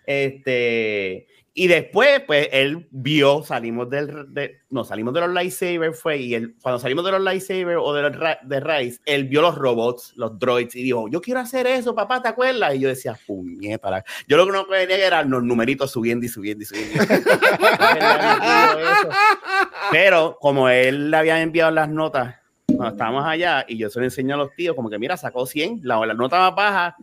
Este. 0.05 1.27
Y 1.59 1.65
después, 1.65 2.21
pues 2.27 2.49
él 2.51 2.87
vio, 2.91 3.41
salimos 3.41 3.89
del. 3.89 4.31
De, 4.31 4.59
no, 4.69 4.83
salimos 4.83 5.11
de 5.15 5.21
los 5.21 5.31
lightsabers, 5.31 5.99
fue. 5.99 6.17
Y 6.17 6.35
él, 6.35 6.55
cuando 6.61 6.77
salimos 6.77 7.03
de 7.03 7.13
los 7.13 7.21
lightsabers 7.21 7.79
o 7.81 7.95
de 7.95 8.01
los 8.03 8.11
de 8.43 8.59
Rise, 8.59 8.99
él 9.07 9.23
vio 9.23 9.41
los 9.41 9.55
robots, 9.55 10.13
los 10.17 10.37
droids, 10.37 10.75
y 10.75 10.83
dijo: 10.83 11.09
Yo 11.09 11.19
quiero 11.19 11.39
hacer 11.39 11.65
eso, 11.65 11.95
papá, 11.95 12.21
¿te 12.21 12.27
acuerdas? 12.27 12.75
Y 12.75 12.81
yo 12.81 12.89
decía: 12.89 13.17
Puñeta. 13.25 13.89
la-". 13.89 14.05
Yo 14.27 14.37
lo 14.37 14.45
que 14.45 14.51
no 14.51 14.67
quería 14.67 15.07
eran 15.07 15.31
los 15.31 15.41
numeritos 15.41 15.89
subiendo 15.89 16.27
y 16.27 16.29
subiendo 16.29 16.61
y 16.61 16.67
subiendo. 16.67 17.03
Pero 19.91 20.37
como 20.39 20.69
él 20.69 21.09
le 21.09 21.17
había 21.17 21.41
enviado 21.41 21.71
las 21.71 21.89
notas 21.89 22.35
cuando 22.67 22.89
estábamos 22.89 23.25
allá 23.25 23.65
y 23.67 23.79
yo 23.79 23.89
se 23.89 23.97
lo 23.97 24.05
enseñé 24.05 24.33
a 24.33 24.37
los 24.37 24.53
tíos, 24.53 24.75
como 24.75 24.91
que 24.91 24.99
mira, 24.99 25.17
sacó 25.17 25.47
100, 25.47 25.79
la, 25.81 26.05
la 26.05 26.13
nota 26.13 26.37
más 26.37 26.53
baja 26.53 26.95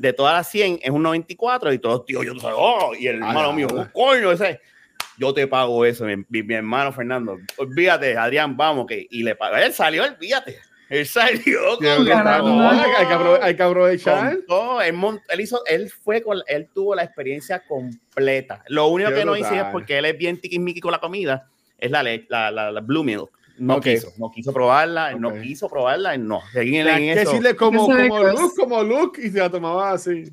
de 0.00 0.12
todas 0.14 0.34
las 0.34 0.48
100 0.50 0.80
es 0.82 0.90
un 0.90 1.02
94 1.02 1.72
y 1.72 1.78
todos 1.78 2.04
tíos, 2.06 2.24
yo 2.24 2.34
sé, 2.34 2.46
oh, 2.54 2.92
y 2.98 3.06
el 3.06 3.22
Ah, 3.22 3.28
hermano 3.28 3.48
no, 3.48 3.52
mío. 3.52 3.66
"Oh, 3.70 3.86
coño, 3.92 4.32
ese, 4.32 4.60
yo 5.18 5.34
te 5.34 5.46
pago 5.46 5.84
eso, 5.84 6.06
mi, 6.06 6.16
mi- 6.28 6.42
mi 6.42 6.54
hermano 6.54 6.90
Fernando, 6.92 7.36
olvídate, 7.58 8.16
Adrián, 8.16 8.56
vamos, 8.56 8.86
que, 8.86 9.06
y 9.10 9.22
le 9.22 9.34
pagó, 9.36 9.56
él 9.56 9.72
salió, 9.74 10.02
olvídate, 10.04 10.56
él 10.88 11.06
salió 11.06 11.76
Tío, 11.78 11.96
con 11.98 12.06
el 12.06 12.12
hay, 13.42 13.54
que 13.54 13.62
aprovechar. 13.62 14.38
Todo, 14.48 14.80
él, 14.80 14.94
mont- 14.94 15.20
él 15.28 15.40
hizo, 15.40 15.62
él 15.66 15.90
fue 15.90 16.22
con, 16.22 16.38
él 16.46 16.68
tuvo 16.74 16.94
la 16.94 17.04
experiencia 17.04 17.62
completa. 17.68 18.64
Lo 18.68 18.86
único 18.88 19.10
Qué 19.10 19.16
que 19.16 19.24
no 19.26 19.36
hice 19.36 19.48
es 19.48 19.52
brutal. 19.52 19.72
porque 19.72 19.98
él 19.98 20.06
es 20.06 20.16
bien 20.18 20.40
tiquismiqui 20.40 20.80
con 20.80 20.92
la 20.92 20.98
comida, 21.00 21.46
es 21.78 21.90
la, 21.90 22.02
la, 22.02 22.50
la, 22.50 22.72
la 22.72 22.80
Blue 22.80 23.04
Milk. 23.04 23.30
No 23.60 23.80
quiso, 23.80 24.12
no 24.16 24.30
quiso 24.30 24.52
probarla, 24.52 25.14
no 25.14 25.34
quiso 25.40 25.68
probarla, 25.68 26.16
no. 26.16 26.40
Seguí 26.52 26.78
en, 26.78 26.88
eso. 26.88 27.30
decirle 27.30 27.54
como, 27.54 27.86
como 27.86 28.50
como 28.56 28.82
Luke, 28.82 29.20
y 29.24 29.30
se 29.30 29.38
la 29.38 29.50
tomaba 29.50 29.92
así. 29.92 30.32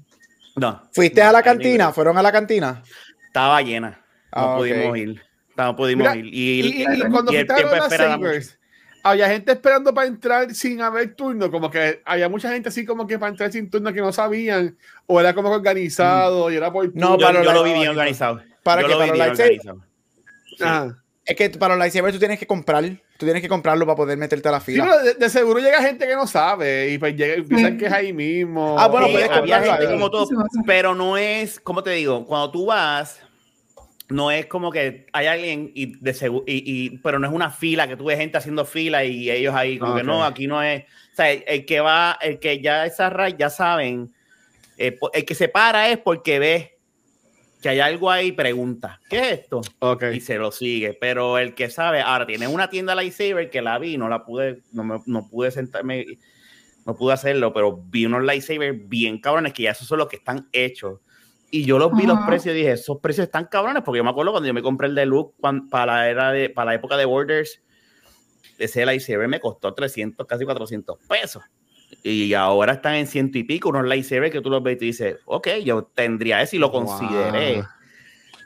No, 0.55 0.81
¿Fuiste 0.93 1.21
no, 1.21 1.29
a 1.29 1.31
la 1.33 1.43
cantina? 1.43 1.91
¿Fueron 1.91 2.17
a 2.17 2.21
la 2.21 2.31
cantina? 2.31 2.81
Estaba 3.27 3.61
llena, 3.61 3.89
no 4.35 4.53
Ah, 4.53 4.57
pudimos 4.57 4.97
ir. 4.97 5.21
No 5.57 5.75
pudimos 5.75 6.07
Mira, 6.07 6.15
ir. 6.15 6.33
Y, 6.33 6.59
Y, 6.61 6.81
y- 6.83 7.01
y 7.05 7.09
cuando 7.11 7.31
espera 7.31 7.59
era 7.59 7.89
Sabers, 7.89 8.57
había 9.03 9.27
gente 9.27 9.51
esperando 9.51 9.93
para 9.93 10.07
entrar 10.07 10.53
sin 10.55 10.81
haber 10.81 11.13
turno, 11.15 11.51
como 11.51 11.69
que 11.69 12.01
había 12.05 12.29
mucha 12.29 12.51
gente 12.51 12.69
así 12.69 12.85
como 12.85 13.05
que 13.07 13.19
para 13.19 13.29
entrar 13.31 13.51
sin 13.51 13.69
turno 13.69 13.91
que 13.91 13.99
no 14.01 14.11
sabían, 14.13 14.77
o 15.05 15.19
era 15.19 15.33
como 15.33 15.49
que 15.49 15.55
organizado, 15.55 16.49
y 16.51 16.55
era 16.55 16.71
por 16.71 16.89
No, 16.95 17.17
yo, 17.17 17.25
para 17.27 17.39
yo 17.43 17.43
los 17.45 17.53
lo 17.53 17.61
light- 17.63 17.73
vi 17.73 17.79
bien 17.79 17.89
organizado. 17.89 18.41
¿Para 18.63 18.81
yo 18.83 18.87
qué? 18.87 18.93
lo 18.93 18.99
¿Para 18.99 19.11
vi 19.13 19.17
los 19.19 19.27
lightsabers? 19.27 19.63
Sí. 20.57 20.63
Ajá. 20.63 21.03
Es 21.25 21.35
que 21.35 21.49
para 21.51 21.75
los 21.75 21.83
lightsabers 21.83 22.13
tú 22.13 22.19
tienes 22.19 22.39
que 22.39 22.47
comprar. 22.47 22.83
Tú 23.17 23.25
tienes 23.25 23.41
que 23.41 23.49
comprarlo 23.49 23.85
para 23.85 23.95
poder 23.95 24.17
meterte 24.17 24.47
a 24.47 24.51
la 24.51 24.59
Sí, 24.59 24.73
fila. 24.73 24.83
pero 24.85 25.03
de, 25.03 25.13
de 25.15 25.29
seguro 25.29 25.59
llega 25.59 25.81
gente 25.81 26.07
que 26.07 26.15
no 26.15 26.27
sabe 26.27 26.89
y 26.91 26.97
pues 26.99 27.15
llega, 27.15 27.41
piensan 27.47 27.71
Sí. 27.73 27.77
que 27.79 27.85
es 27.87 27.91
ahí 27.91 28.13
mismo. 28.13 28.75
Ah, 28.79 28.87
bueno, 28.87 29.07
Sí, 29.07 29.13
puedes 29.13 29.29
había 29.31 29.61
gente 29.63 29.85
como 29.91 30.11
todo, 30.11 30.25
Sí, 30.27 30.35
pero 30.65 30.93
no 30.93 31.17
es, 31.17 31.59
como 31.59 31.81
te 31.83 31.89
digo, 31.91 32.25
cuando 32.27 32.51
tú 32.51 32.67
vas, 32.67 33.19
no 34.09 34.29
es 34.31 34.45
como 34.45 34.71
que 34.71 35.07
hay 35.13 35.25
alguien 35.25 35.71
y 35.73 35.97
de 35.99 36.13
segu- 36.13 36.43
y, 36.45 36.63
y- 36.65 36.97
pero 36.99 37.19
no 37.19 37.27
es 37.27 37.33
una 37.33 37.49
fila 37.51 37.87
que 37.87 37.97
tú 37.97 38.05
ves 38.05 38.17
gente 38.19 38.37
haciendo 38.37 38.63
fila 38.65 39.03
y 39.03 39.29
ellos 39.31 39.53
ahí 39.55 39.77
como 39.79 39.95
que 39.95 40.03
no, 40.03 40.23
aquí 40.23 40.47
no 40.47 40.61
es, 40.63 40.83
o 41.11 41.15
sea, 41.15 41.31
el, 41.31 41.43
el 41.47 41.65
que 41.65 41.79
va, 41.81 42.17
el 42.21 42.39
que 42.39 42.61
ya 42.61 42.85
esa 42.85 43.09
raíz 43.09 43.35
ya 43.37 43.49
saben, 43.49 44.13
eh, 44.77 44.97
el 45.13 45.25
que 45.25 45.35
se 45.35 45.49
para 45.49 45.89
es 45.89 45.97
porque 45.97 46.39
ve 46.39 46.76
que 47.61 47.69
hay 47.69 47.79
algo 47.79 48.09
ahí, 48.11 48.31
pregunta, 48.31 48.99
¿qué 49.09 49.19
es 49.19 49.39
esto? 49.39 49.61
Y 50.15 50.19
se 50.21 50.37
lo 50.37 50.51
sigue. 50.51 50.93
Pero 50.99 51.37
el 51.37 51.55
que 51.55 51.69
sabe, 51.69 52.01
ahora 52.01 52.25
tiene 52.27 52.47
una 52.47 52.69
tienda 52.69 52.93
lightsaber 52.95 53.49
que 53.49 53.61
la 53.61 53.79
vi, 53.79 53.97
no 53.97 54.09
la 54.09 54.23
pude, 54.25 54.61
no, 54.71 54.83
me, 54.83 54.99
no 55.05 55.27
pude 55.27 55.49
sentarme, 55.51 56.05
no 56.85 56.95
pude 56.95 57.13
hacerlo, 57.13 57.53
pero 57.53 57.75
vi 57.77 58.05
unos 58.05 58.23
lightsabers 58.23 58.77
bien 58.87 59.19
cabrones 59.19 59.53
que 59.53 59.63
ya 59.63 59.71
esos 59.71 59.87
son 59.87 59.97
los 59.99 60.07
que 60.07 60.17
están 60.17 60.47
hechos. 60.51 60.99
Y 61.49 61.63
yo 61.65 61.79
los 61.79 61.95
vi 61.95 62.05
los 62.05 62.19
precios 62.27 62.53
y 62.53 62.57
dije, 62.59 62.73
esos 62.73 62.99
precios 62.99 63.25
están 63.25 63.45
cabrones, 63.45 63.81
porque 63.83 63.97
yo 63.97 64.03
me 64.03 64.09
acuerdo 64.09 64.31
cuando 64.33 64.47
yo 64.47 64.53
me 64.53 64.61
compré 64.61 64.87
el 64.89 64.95
de 64.95 65.05
Luke 65.05 65.33
cuan- 65.39 65.69
para 65.69 65.85
la 65.97 66.09
era 66.09 66.31
de, 66.31 66.49
para 66.49 66.71
la 66.71 66.75
época 66.75 66.97
de 66.97 67.05
Borders, 67.05 67.61
ese 68.57 68.85
lightsaber 68.85 69.27
me 69.27 69.39
costó 69.39 69.73
300, 69.73 70.27
casi 70.27 70.43
400 70.45 70.97
pesos. 71.07 71.43
Y 72.03 72.33
ahora 72.33 72.73
están 72.73 72.95
en 72.95 73.07
ciento 73.07 73.37
y 73.37 73.43
pico, 73.43 73.69
unos 73.69 73.85
lightsabers 73.85 74.31
que 74.31 74.41
tú 74.41 74.49
los 74.49 74.61
ves 74.63 74.75
y 74.75 74.77
tú 74.79 74.85
dices, 74.85 75.17
ok, 75.25 75.47
yo 75.63 75.83
tendría 75.93 76.41
ese 76.41 76.55
y 76.55 76.59
lo 76.59 76.69
Wow. 76.69 76.85
consideré. 76.85 77.63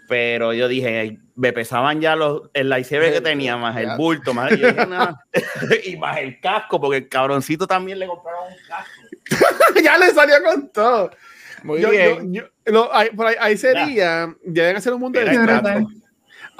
Pero 0.07 0.51
yo 0.53 0.67
dije, 0.67 1.19
me 1.35 1.53
pesaban 1.53 2.01
ya 2.01 2.15
los, 2.15 2.49
el 2.53 2.67
lightsaber 2.69 3.13
que 3.13 3.21
tenía, 3.21 3.55
más 3.57 3.77
el 3.77 3.95
bulto, 3.97 4.33
más, 4.33 4.49
yo 4.51 4.67
dije, 4.67 4.85
"No". 4.85 5.17
y 5.85 5.95
más 5.95 6.17
el 6.17 6.39
casco, 6.41 6.81
porque 6.81 6.97
el 6.97 7.07
cabroncito 7.09 7.65
también 7.65 7.97
le 7.99 8.07
compraron 8.07 8.51
un 8.51 8.57
casco. 8.67 8.91
ya 9.83 9.97
le 9.97 10.09
salió 10.11 10.35
con 10.43 10.69
todo. 10.71 11.11
Muy 11.63 11.79
Yo- 11.79 11.91
bien. 11.91 12.33
yo- 12.33 12.41
yo- 12.43 12.71
lo- 12.73 12.93
ahí, 12.93 13.09
por 13.11 13.27
ahí, 13.27 13.35
ahí 13.39 13.55
sería, 13.57 14.35
ya 14.45 14.63
deben 14.63 14.75
hacer 14.77 14.93
un 14.93 14.99
mundo 14.99 15.19
de 15.19 15.25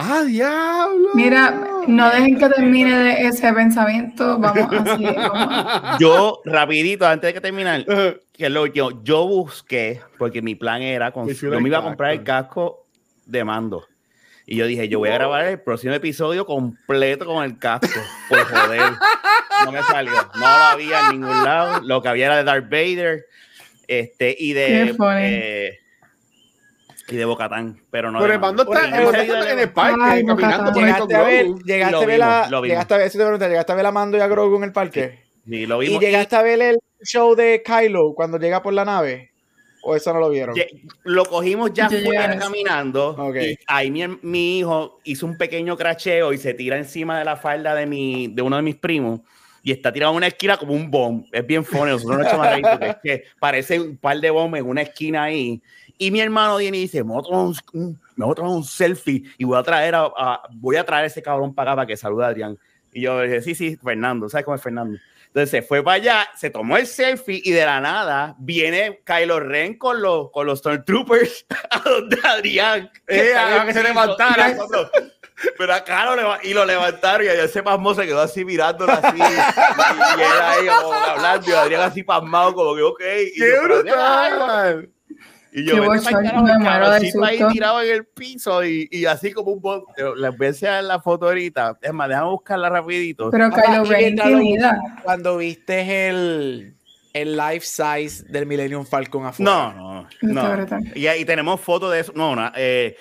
¡Ah, 0.04 0.24
diablo! 0.24 1.10
Mira, 1.14 1.84
no 1.88 2.10
dejen 2.10 2.40
que 2.40 2.50
termine 2.50 2.98
de 2.98 3.28
ese 3.28 3.54
pensamiento. 3.54 4.40
Vamos 4.40 4.68
así. 4.74 5.06
Vamos. 5.06 6.00
Yo, 6.00 6.42
rapidito, 6.44 7.06
antes 7.06 7.28
de 7.28 7.34
que 7.36 7.42
terminar, 7.42 7.86
Ajá. 7.88 8.16
que 8.34 8.50
lo 8.50 8.64
último, 8.64 9.04
yo 9.04 9.28
busqué, 9.28 10.02
porque 10.18 10.42
mi 10.42 10.56
plan 10.56 10.82
era, 10.82 11.12
con, 11.12 11.28
yo 11.28 11.62
me 11.62 11.70
iba 11.70 11.78
a 11.78 11.84
comprar 11.84 12.14
el 12.14 12.24
casco 12.24 12.88
de 13.28 13.44
mando. 13.44 13.86
Y 14.48 14.56
yo 14.56 14.66
dije, 14.66 14.90
yo 14.90 15.00
voy 15.00 15.10
a 15.10 15.14
grabar 15.14 15.46
el 15.46 15.60
próximo 15.62 15.94
episodio 15.94 16.46
completo 16.48 17.26
con 17.26 17.44
el 17.44 17.60
casco. 17.60 18.00
Por 18.28 18.40
joder. 18.40 18.82
No 19.66 19.72
me 19.72 19.84
salió. 19.84 20.14
No 20.34 20.40
lo 20.40 20.46
había 20.46 21.00
en 21.02 21.22
ningún 21.22 21.44
lado. 21.44 21.82
Lo 21.84 22.02
que 22.02 22.10
había 22.10 22.26
era 22.26 22.38
de 22.38 22.44
Darth 22.44 22.70
Vader. 22.70 23.26
Este, 23.88 24.36
y 24.38 24.54
de. 24.54 25.81
Y 27.12 27.18
de 27.18 27.26
Bocatán. 27.26 27.80
Pero 27.92 28.12
no. 28.12 28.20
Pero 28.20 28.34
el 28.34 28.40
mando 28.40 28.64
está, 28.64 28.86
el 28.86 28.92
no 28.92 29.12
mando 29.12 29.22
está 29.22 29.52
en 29.54 29.60
el 29.60 29.72
parque, 29.72 30.00
Ay, 30.02 30.26
caminando 30.26 30.72
por 30.74 30.82
Llegaste 30.84 31.16
a 31.16 31.24
ver, 31.24 31.46
Grogu. 31.46 31.60
llegaste 31.64 31.96
a 31.96 32.06
ver 32.06 32.20
la, 32.20 32.50
llegaste 32.64 32.94
a 32.94 32.98
ver, 32.98 33.08
eso 33.08 33.38
te 33.38 33.48
llegaste 33.50 33.72
a 33.72 33.76
ver 33.76 33.86
a 33.86 33.92
Mando 33.92 34.18
y 34.18 34.22
a 34.22 34.28
Grogu 34.28 34.58
en 34.58 34.64
el 34.64 34.72
parque. 34.72 35.20
Sí, 35.48 35.66
lo 35.66 35.82
Y 35.82 35.88
vimos. 35.88 36.02
llegaste 36.02 36.36
a 36.36 36.42
ver 36.42 36.62
el 36.62 36.78
show 37.04 37.36
de 37.36 37.64
Kylo 37.66 38.14
cuando 38.16 38.38
llega 38.38 38.62
por 38.64 38.74
la 38.74 38.86
nave. 38.86 39.32
¿O 39.84 39.96
eso 39.96 40.14
no 40.14 40.20
lo 40.20 40.30
vieron? 40.30 40.54
Ye- 40.56 40.70
Lo 41.06 41.26
cogimos 41.26 41.74
ya 41.74 41.90
fuera 41.90 42.38
caminando. 42.38 43.18
Y 43.42 43.58
ahí 43.66 43.90
mi, 43.90 44.06
mi 44.22 44.60
hijo 44.60 45.00
hizo 45.04 45.26
un 45.26 45.38
pequeño 45.38 45.76
cracheo 45.76 46.34
y 46.34 46.38
se 46.38 46.54
tira 46.54 46.78
encima 46.78 47.18
de 47.18 47.26
la 47.26 47.36
falda 47.36 47.74
de, 47.74 47.88
mi, 47.88 48.28
de 48.28 48.44
uno 48.44 48.58
de 48.58 48.62
mis 48.62 48.76
primos. 48.76 49.22
Y 49.64 49.72
está 49.72 49.92
tirado 49.92 50.12
en 50.14 50.18
una 50.18 50.28
esquina 50.28 50.58
como 50.58 50.74
un 50.74 50.92
bomb. 50.92 51.26
Es 51.32 51.46
bien 51.48 51.66
funny. 51.66 51.92
Nosotros 51.92 52.26
echamos 52.28 52.48
porque 52.62 52.88
es 52.90 52.96
que 53.04 53.24
parece 53.40 53.80
un 53.80 53.98
par 53.98 54.20
de 54.20 54.30
bombas 54.30 54.62
en 54.62 54.68
una 54.68 54.82
esquina 54.84 55.24
ahí. 55.24 55.62
Y 56.02 56.10
mi 56.10 56.20
hermano 56.20 56.58
viene 56.58 56.78
y 56.78 56.82
dice: 56.82 57.04
Me 57.04 57.12
voy 57.14 57.20
a 57.20 57.24
tomar 57.24 57.46
un, 57.74 58.00
me 58.16 58.26
voy 58.26 58.32
a 58.32 58.36
tomar 58.36 58.52
un 58.54 58.64
selfie 58.64 59.24
y 59.38 59.44
voy 59.44 59.56
a 59.56 59.62
traer 59.62 59.94
a, 59.94 60.06
a- 60.18 60.42
voy 60.54 60.76
a 60.76 60.84
traer 60.84 61.04
a 61.04 61.08
ese 61.08 61.22
cabrón 61.22 61.54
para 61.54 61.74
acá 61.74 61.76
para 61.78 61.86
que 61.88 61.96
salude 61.96 62.24
a 62.26 62.30
Adrián. 62.30 62.58
Y 62.92 63.02
yo 63.02 63.22
dije: 63.22 63.40
Sí, 63.44 63.54
sí, 63.54 63.78
Fernando. 63.78 64.28
¿Sabes 64.28 64.44
cómo 64.46 64.56
es 64.56 64.64
Fernando? 64.64 64.98
Entonces 65.28 65.52
se 65.52 65.62
fue 65.62 65.84
para 65.84 65.96
allá, 65.98 66.28
se 66.36 66.50
tomó 66.50 66.76
el 66.76 66.88
selfie 66.88 67.40
y 67.46 67.52
de 67.52 67.64
la 67.66 67.80
nada 67.80 68.36
viene 68.40 69.02
Kylo 69.06 69.40
Ren 69.40 69.78
con 69.78 70.02
los, 70.02 70.32
con 70.32 70.48
los 70.48 70.58
Stormtroopers 70.60 71.46
a 71.70 71.80
donde 71.88 72.18
Adrián. 72.24 72.90
Eh, 73.08 73.34
a 73.38 73.64
que 73.68 73.74
se 73.74 73.84
levantara. 73.84 74.58
Pero 75.58 75.74
acá 75.74 76.06
lo, 76.06 76.16
leva- 76.16 76.40
y 76.44 76.54
lo 76.54 76.66
levantaron 76.66 77.26
y 77.26 77.30
ese 77.30 77.62
pasmo 77.64 77.94
se 77.94 78.06
quedó 78.08 78.22
así 78.22 78.44
mirándolo 78.44 78.92
así. 78.92 79.18
y, 79.18 79.22
y 79.22 80.22
él 80.24 80.42
ahí 80.42 80.68
como 80.82 80.94
hablando 80.94 81.48
y 81.50 81.54
Adrián 81.54 81.82
así 81.84 82.02
pasmado 82.04 82.54
como 82.56 82.76
que 82.76 82.82
ok. 82.82 83.02
Y 83.36 83.40
¡Qué 83.40 83.52
yo, 83.56 83.64
brutal! 83.64 84.90
Y 85.54 85.66
yo, 85.66 85.90
vete 85.90 86.06
carajo, 86.06 87.24
ahí 87.26 87.40
tirado 87.52 87.82
en 87.82 87.92
el 87.94 88.06
piso 88.06 88.64
y, 88.64 88.88
y 88.92 89.06
así 89.06 89.32
como 89.34 89.52
un 89.52 89.62
bo- 89.62 89.86
pero 89.96 90.16
Les 90.16 90.38
voy 90.38 90.68
a 90.70 90.82
la 90.82 91.00
foto 91.02 91.26
ahorita. 91.28 91.78
Es 91.82 91.94
más, 91.94 92.08
déjame 92.08 92.30
buscarla 92.30 92.70
rapidito. 92.70 93.30
Pero 93.32 93.50
Kylo 93.50 93.86
y 93.86 93.90
Ren 93.90 94.08
intimida. 94.18 94.80
Cuando 95.04 95.38
viste 95.38 96.08
el, 96.08 96.74
el 97.14 97.36
life 97.36 97.66
size 97.66 98.24
del 98.30 98.46
Millennium 98.46 98.86
Falcon 98.86 99.26
afuera. 99.26 99.52
No, 99.52 100.08
no, 100.22 100.64
no. 100.68 100.80
Y 100.96 101.08
ahí 101.08 101.26
tenemos 101.26 101.60
fotos 101.60 101.92
de 101.92 102.00
eso. 102.00 102.14
No, 102.16 102.36
no, 102.36 102.50
eh, 102.56 102.96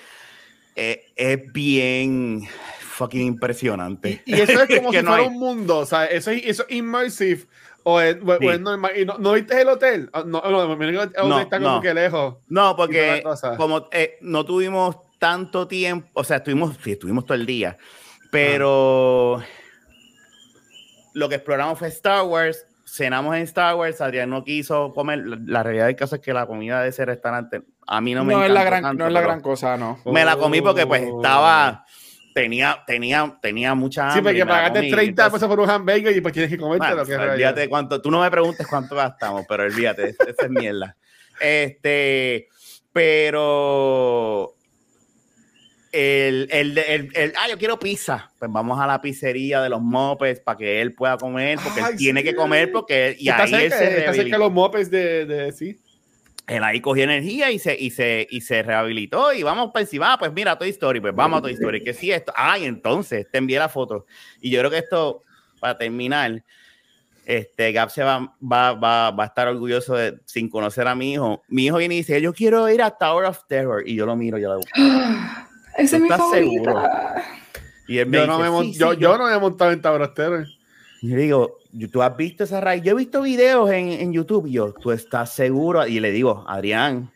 eh, 0.75 1.05
es 1.15 1.53
bien 1.53 2.41
fucking 2.79 3.21
impresionante. 3.27 4.21
Y, 4.25 4.35
y 4.35 4.41
eso 4.41 4.61
es 4.61 4.67
como 4.77 4.91
Que 4.91 4.99
si 4.99 5.03
no 5.05 5.11
fuera 5.11 5.23
hay. 5.23 5.29
un 5.29 5.39
mundo, 5.39 5.77
o 5.79 5.85
sea, 5.85 6.05
eso 6.05 6.31
es, 6.31 6.43
eso 6.45 6.65
es 6.67 6.75
immersive. 6.75 7.45
O 7.83 7.99
es, 7.99 8.17
o- 8.23 8.31
o 8.31 8.37
Sí. 8.39 8.47
es 8.47 8.59
normal. 8.59 8.91
¿Y 8.97 9.05
no, 9.05 9.17
¿no 9.17 9.33
viste 9.33 9.59
el 9.61 9.67
hotel? 9.69 10.09
Ah, 10.13 10.23
No, 10.25 10.41
no, 10.41 10.75
No, 10.75 11.39
está 11.39 11.59
como 11.59 11.75
no. 11.75 11.81
que 11.81 11.93
lejos. 11.93 12.35
No, 12.47 12.75
porque 12.75 13.23
como 13.57 13.87
eh, 13.91 14.17
no 14.21 14.45
tuvimos 14.45 14.97
tanto 15.19 15.67
tiempo, 15.67 16.07
o 16.13 16.23
sea, 16.23 16.37
estuvimos, 16.37 16.75
sí, 16.83 16.91
estuvimos 16.93 17.25
todo 17.25 17.35
el 17.35 17.45
día, 17.45 17.77
pero 18.31 19.41
lo 21.13 21.29
que 21.29 21.35
exploramos 21.35 21.77
fue 21.77 21.89
Star 21.89 22.23
Wars, 22.23 22.65
cenamos 22.85 23.35
en 23.35 23.43
Star 23.43 23.75
Wars, 23.75 24.01
Adrián 24.01 24.29
no 24.29 24.43
quiso 24.43 24.93
comer, 24.93 25.23
la, 25.45 25.63
realidad 25.63 25.85
del 25.87 25.95
caso 25.95 26.15
es 26.15 26.21
que 26.21 26.33
la 26.33 26.45
comida 26.47 26.81
de 26.81 26.89
ese 26.89 27.05
restaurante 27.05 27.61
a 27.87 28.01
mí 28.01 28.13
no 28.13 28.21
No, 28.23 28.37
me 28.39 28.45
es 28.45 28.51
la 28.51 28.61
encantó 28.61 28.65
gran, 28.69 28.81
tanto, 28.83 29.03
no 29.03 29.07
es 29.07 29.13
la 29.13 29.21
gran 29.21 29.41
cosa, 29.41 29.77
no. 29.77 29.99
Me 30.05 30.23
la 30.25 30.37
comí 30.37 30.61
porque 30.61 30.87
pues 30.87 31.03
Oh. 31.09 31.17
estaba, 31.17 31.85
tenía, 32.33 32.83
tenía, 32.87 33.37
tenía 33.41 33.75
mucha 33.75 34.11
Sí, 34.11 34.19
hambre 34.19 34.33
y 34.33 34.39
porque 34.41 34.49
pagaste 34.51 34.79
comí, 34.79 34.91
30 34.91 35.09
entonces- 35.09 35.33
pesos 35.33 35.47
por 35.49 35.59
un 35.59 35.69
hamburger 35.69 36.15
y 36.17 36.21
pues 36.21 36.33
tienes 36.33 36.49
que 36.51 36.57
comerte 36.57 36.95
lo 36.95 37.05
que 37.05 37.15
olvídate 37.15 37.69
cuánto, 37.69 38.01
tú 38.01 38.09
no 38.11 38.21
me 38.21 38.31
preguntes 38.31 38.65
cuánto 38.67 38.95
gastamos, 38.95 39.45
pero 39.47 39.63
olvídate, 39.63 40.09
es- 40.09 40.17
esa 40.19 40.45
es 40.45 40.49
mierda. 40.49 40.95
Este, 41.39 42.47
pero 42.91 44.55
el, 45.91 46.47
el, 46.51 46.77
el, 46.77 47.09
el- 47.13 47.33
ah, 47.37 47.47
yo 47.49 47.57
quiero 47.57 47.77
pizza. 47.79 48.31
Pues 48.39 48.49
vamos 48.51 48.79
a 48.79 48.87
la 48.87 49.01
pizzería 49.01 49.61
de 49.61 49.69
los 49.69 49.81
mopes 49.81 50.39
para 50.39 50.57
que 50.57 50.81
él 50.81 50.93
pueda 50.93 51.17
comer, 51.17 51.59
porque 51.63 51.81
Ay, 51.81 51.91
él 51.93 51.97
tiene 51.97 52.21
sí. 52.21 52.27
que 52.27 52.35
comer, 52.35 52.71
porque 52.71 53.15
y 53.19 53.29
está 53.29 53.43
ahí 53.43 53.53
él 53.55 53.71
se 53.71 53.99
está 53.99 54.13
cerca 54.13 54.37
de 54.37 54.43
los 54.43 54.51
mopes 54.51 54.89
de, 54.89 55.25
de 55.25 55.51
sí. 55.51 55.77
Él 56.47 56.63
ahí 56.63 56.81
cogió 56.81 57.03
energía 57.03 57.49
y 57.51 57.59
se, 57.59 57.79
y 57.79 57.91
se, 57.91 58.27
y 58.29 58.41
se 58.41 58.61
rehabilitó 58.63 59.31
y 59.33 59.43
vamos 59.43 59.71
para 59.71 59.81
encima. 59.83 60.13
Ah, 60.13 60.17
pues 60.19 60.33
mira, 60.33 60.57
Toy 60.57 60.69
Story, 60.69 60.99
pues 60.99 61.15
vamos 61.15 61.39
a 61.39 61.41
Toy 61.43 61.53
Story. 61.53 61.83
Que 61.83 61.93
sí, 61.93 62.11
esto. 62.11 62.33
Ay, 62.35 62.65
entonces 62.65 63.27
te 63.31 63.37
envié 63.37 63.57
la 63.59 63.69
foto. 63.69 64.05
Y 64.41 64.49
yo 64.49 64.59
creo 64.59 64.71
que 64.71 64.79
esto, 64.79 65.23
para 65.59 65.77
terminar, 65.77 66.43
este, 67.25 67.71
Gab 67.71 67.89
se 67.91 68.03
va, 68.03 68.35
va, 68.41 68.73
va, 68.73 69.11
va 69.11 69.23
a 69.23 69.27
estar 69.27 69.47
orgulloso 69.47 69.95
de, 69.95 70.19
sin 70.25 70.49
conocer 70.49 70.87
a 70.87 70.95
mi 70.95 71.13
hijo. 71.13 71.41
Mi 71.47 71.67
hijo 71.67 71.77
viene 71.77 71.93
y 71.95 71.97
dice, 71.99 72.19
yo 72.21 72.33
quiero 72.33 72.67
ir 72.69 72.81
a 72.81 72.91
Tower 72.91 73.25
of 73.25 73.39
Terror. 73.47 73.87
Y 73.87 73.95
yo 73.95 74.05
lo 74.05 74.15
miro, 74.15 74.37
yo 74.37 74.53
lo 74.55 74.59
Esa 75.77 75.95
es 75.95 76.01
mi 76.01 76.09
¿Estás 76.09 76.17
favorita. 76.19 76.39
seguro? 76.41 76.83
Y 77.87 77.97
él 77.99 78.07
me 78.07 78.17
Yo 78.17 78.23
dice, 78.23 78.37
no, 78.37 78.57
me 78.59 78.63
"Sí, 78.65 78.73
sí, 78.73 78.79
yo, 78.79 78.93
yo 78.93 79.17
no 79.17 79.27
me 79.27 79.35
he 79.35 79.39
montado 79.39 79.71
en 79.71 79.81
Tabrastero. 79.81 80.41
Y 80.41 80.45
yo 81.01 81.15
digo, 81.17 81.57
¿tú 81.91 82.01
has 82.03 82.15
visto 82.15 82.43
esa 82.43 82.61
raíz? 82.61 82.83
Yo 82.83 82.91
he 82.91 82.95
visto 82.95 83.21
videos 83.21 83.69
en, 83.71 83.89
en 83.89 84.13
YouTube. 84.13 84.47
Y 84.47 84.53
yo, 84.53 84.73
¿tú 84.73 84.91
estás 84.91 85.33
seguro? 85.33 85.85
Y 85.87 85.99
le 85.99 86.11
digo, 86.11 86.45
Adrián, 86.47 87.11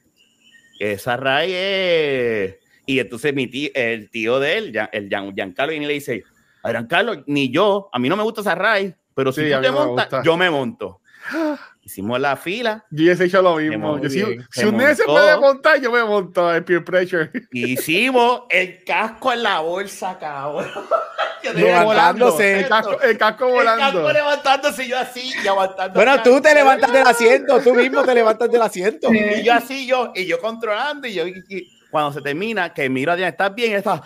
esa 0.80 1.17
raíz 1.17 1.54
es... 1.56 2.56
Y 2.88 3.00
entonces 3.00 3.34
mi 3.34 3.48
tío, 3.48 3.69
el 3.74 4.10
tío 4.10 4.39
de 4.39 4.58
él, 4.58 4.80
el 4.91 5.10
Gian- 5.10 5.34
Giancarlo, 5.34 5.71
viene 5.71 5.86
y 5.86 5.88
le 5.88 5.93
dice, 5.95 6.24
Adrián 6.63 6.88
Carlos, 6.88 7.19
ni 7.28 7.52
yo, 7.52 7.89
a 7.91 7.98
mí 8.00 8.10
no 8.10 8.15
me 8.15 8.24
gusta 8.24 8.41
esa 8.41 8.56
raíz, 8.56 8.93
pero 9.13 9.32
si 9.32 9.41
Sí, 9.41 9.52
tú 9.54 9.62
te 9.62 9.71
montas, 9.71 10.24
yo 10.24 10.38
me 10.38 10.50
monto. 10.50 11.02
Hicimos 11.88 12.19
la 12.19 12.36
fila, 12.36 12.84
Yo 12.89 13.04
hubiese 13.04 13.26
hecho 13.26 13.43
lo 13.43 13.58
mismo. 13.58 14.00
Yo, 14.02 14.10
si 14.10 14.65
un 14.65 14.76
nene 14.76 14.95
se 14.95 15.04
puede 15.04 15.38
montar, 15.38 15.80
yo 15.80 15.91
me 15.91 16.04
monto 16.04 16.52
en 16.54 16.63
peer 16.65 16.84
pressure. 16.84 17.30
hicimos 17.52 18.41
el 18.50 18.84
casco 18.84 19.32
en 19.32 19.43
la 19.43 19.60
bolsa, 19.60 20.17
cabrón. 20.19 20.67
Yo 21.43 21.54
Levantándose. 21.54 22.62
el, 22.62 22.67
casco, 22.67 23.00
el 23.02 23.17
casco 23.19 23.45
El 23.50 23.54
volando. 23.54 23.84
casco 24.02 24.12
levantándose 24.13 24.84
y 24.86 24.88
yo 24.88 24.98
así 24.98 25.32
y 25.43 25.48
aguantando. 25.48 25.93
Bueno, 25.93 26.24
tú 26.24 26.41
te 26.41 26.56
levantas 26.56 26.91
del 26.91 27.06
asiento, 27.06 27.60
tú 27.62 27.76
mismo 27.76 28.02
te 28.04 28.15
levantas 28.15 28.50
del 28.52 28.63
asiento. 28.63 29.13
Y 29.13 29.43
yo 29.43 29.54
así, 29.54 29.86
yo, 29.86 30.12
y 30.15 30.26
yo 30.26 30.39
controlando, 30.39 31.08
y 31.08 31.13
yo, 31.13 31.28
y- 31.28 31.43
y 31.50 31.80
cuando 31.91 32.13
se 32.13 32.21
termina, 32.24 32.74
que 32.74 32.89
miro 32.89 33.12
a 33.12 33.15
Diana, 33.15 33.30
¿estás 33.30 33.54
bien? 33.54 33.74
Está, 33.76 34.02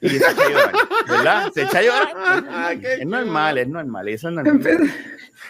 y 0.00 0.08
se 0.10 0.16
echa 0.16 0.30
a 0.30 0.48
llorar, 0.48 0.72
¿verdad? 1.08 1.52
Se 1.52 1.62
echa 1.62 1.78
a 1.78 1.82
llorar. 1.82 2.44
Ay, 2.50 2.78
qué 2.80 2.92
Es 2.94 3.06
normal, 3.06 3.58
es 3.58 3.68
normal, 3.68 4.08
eso 4.08 4.28
es 4.28 4.34
normal. 4.34 4.60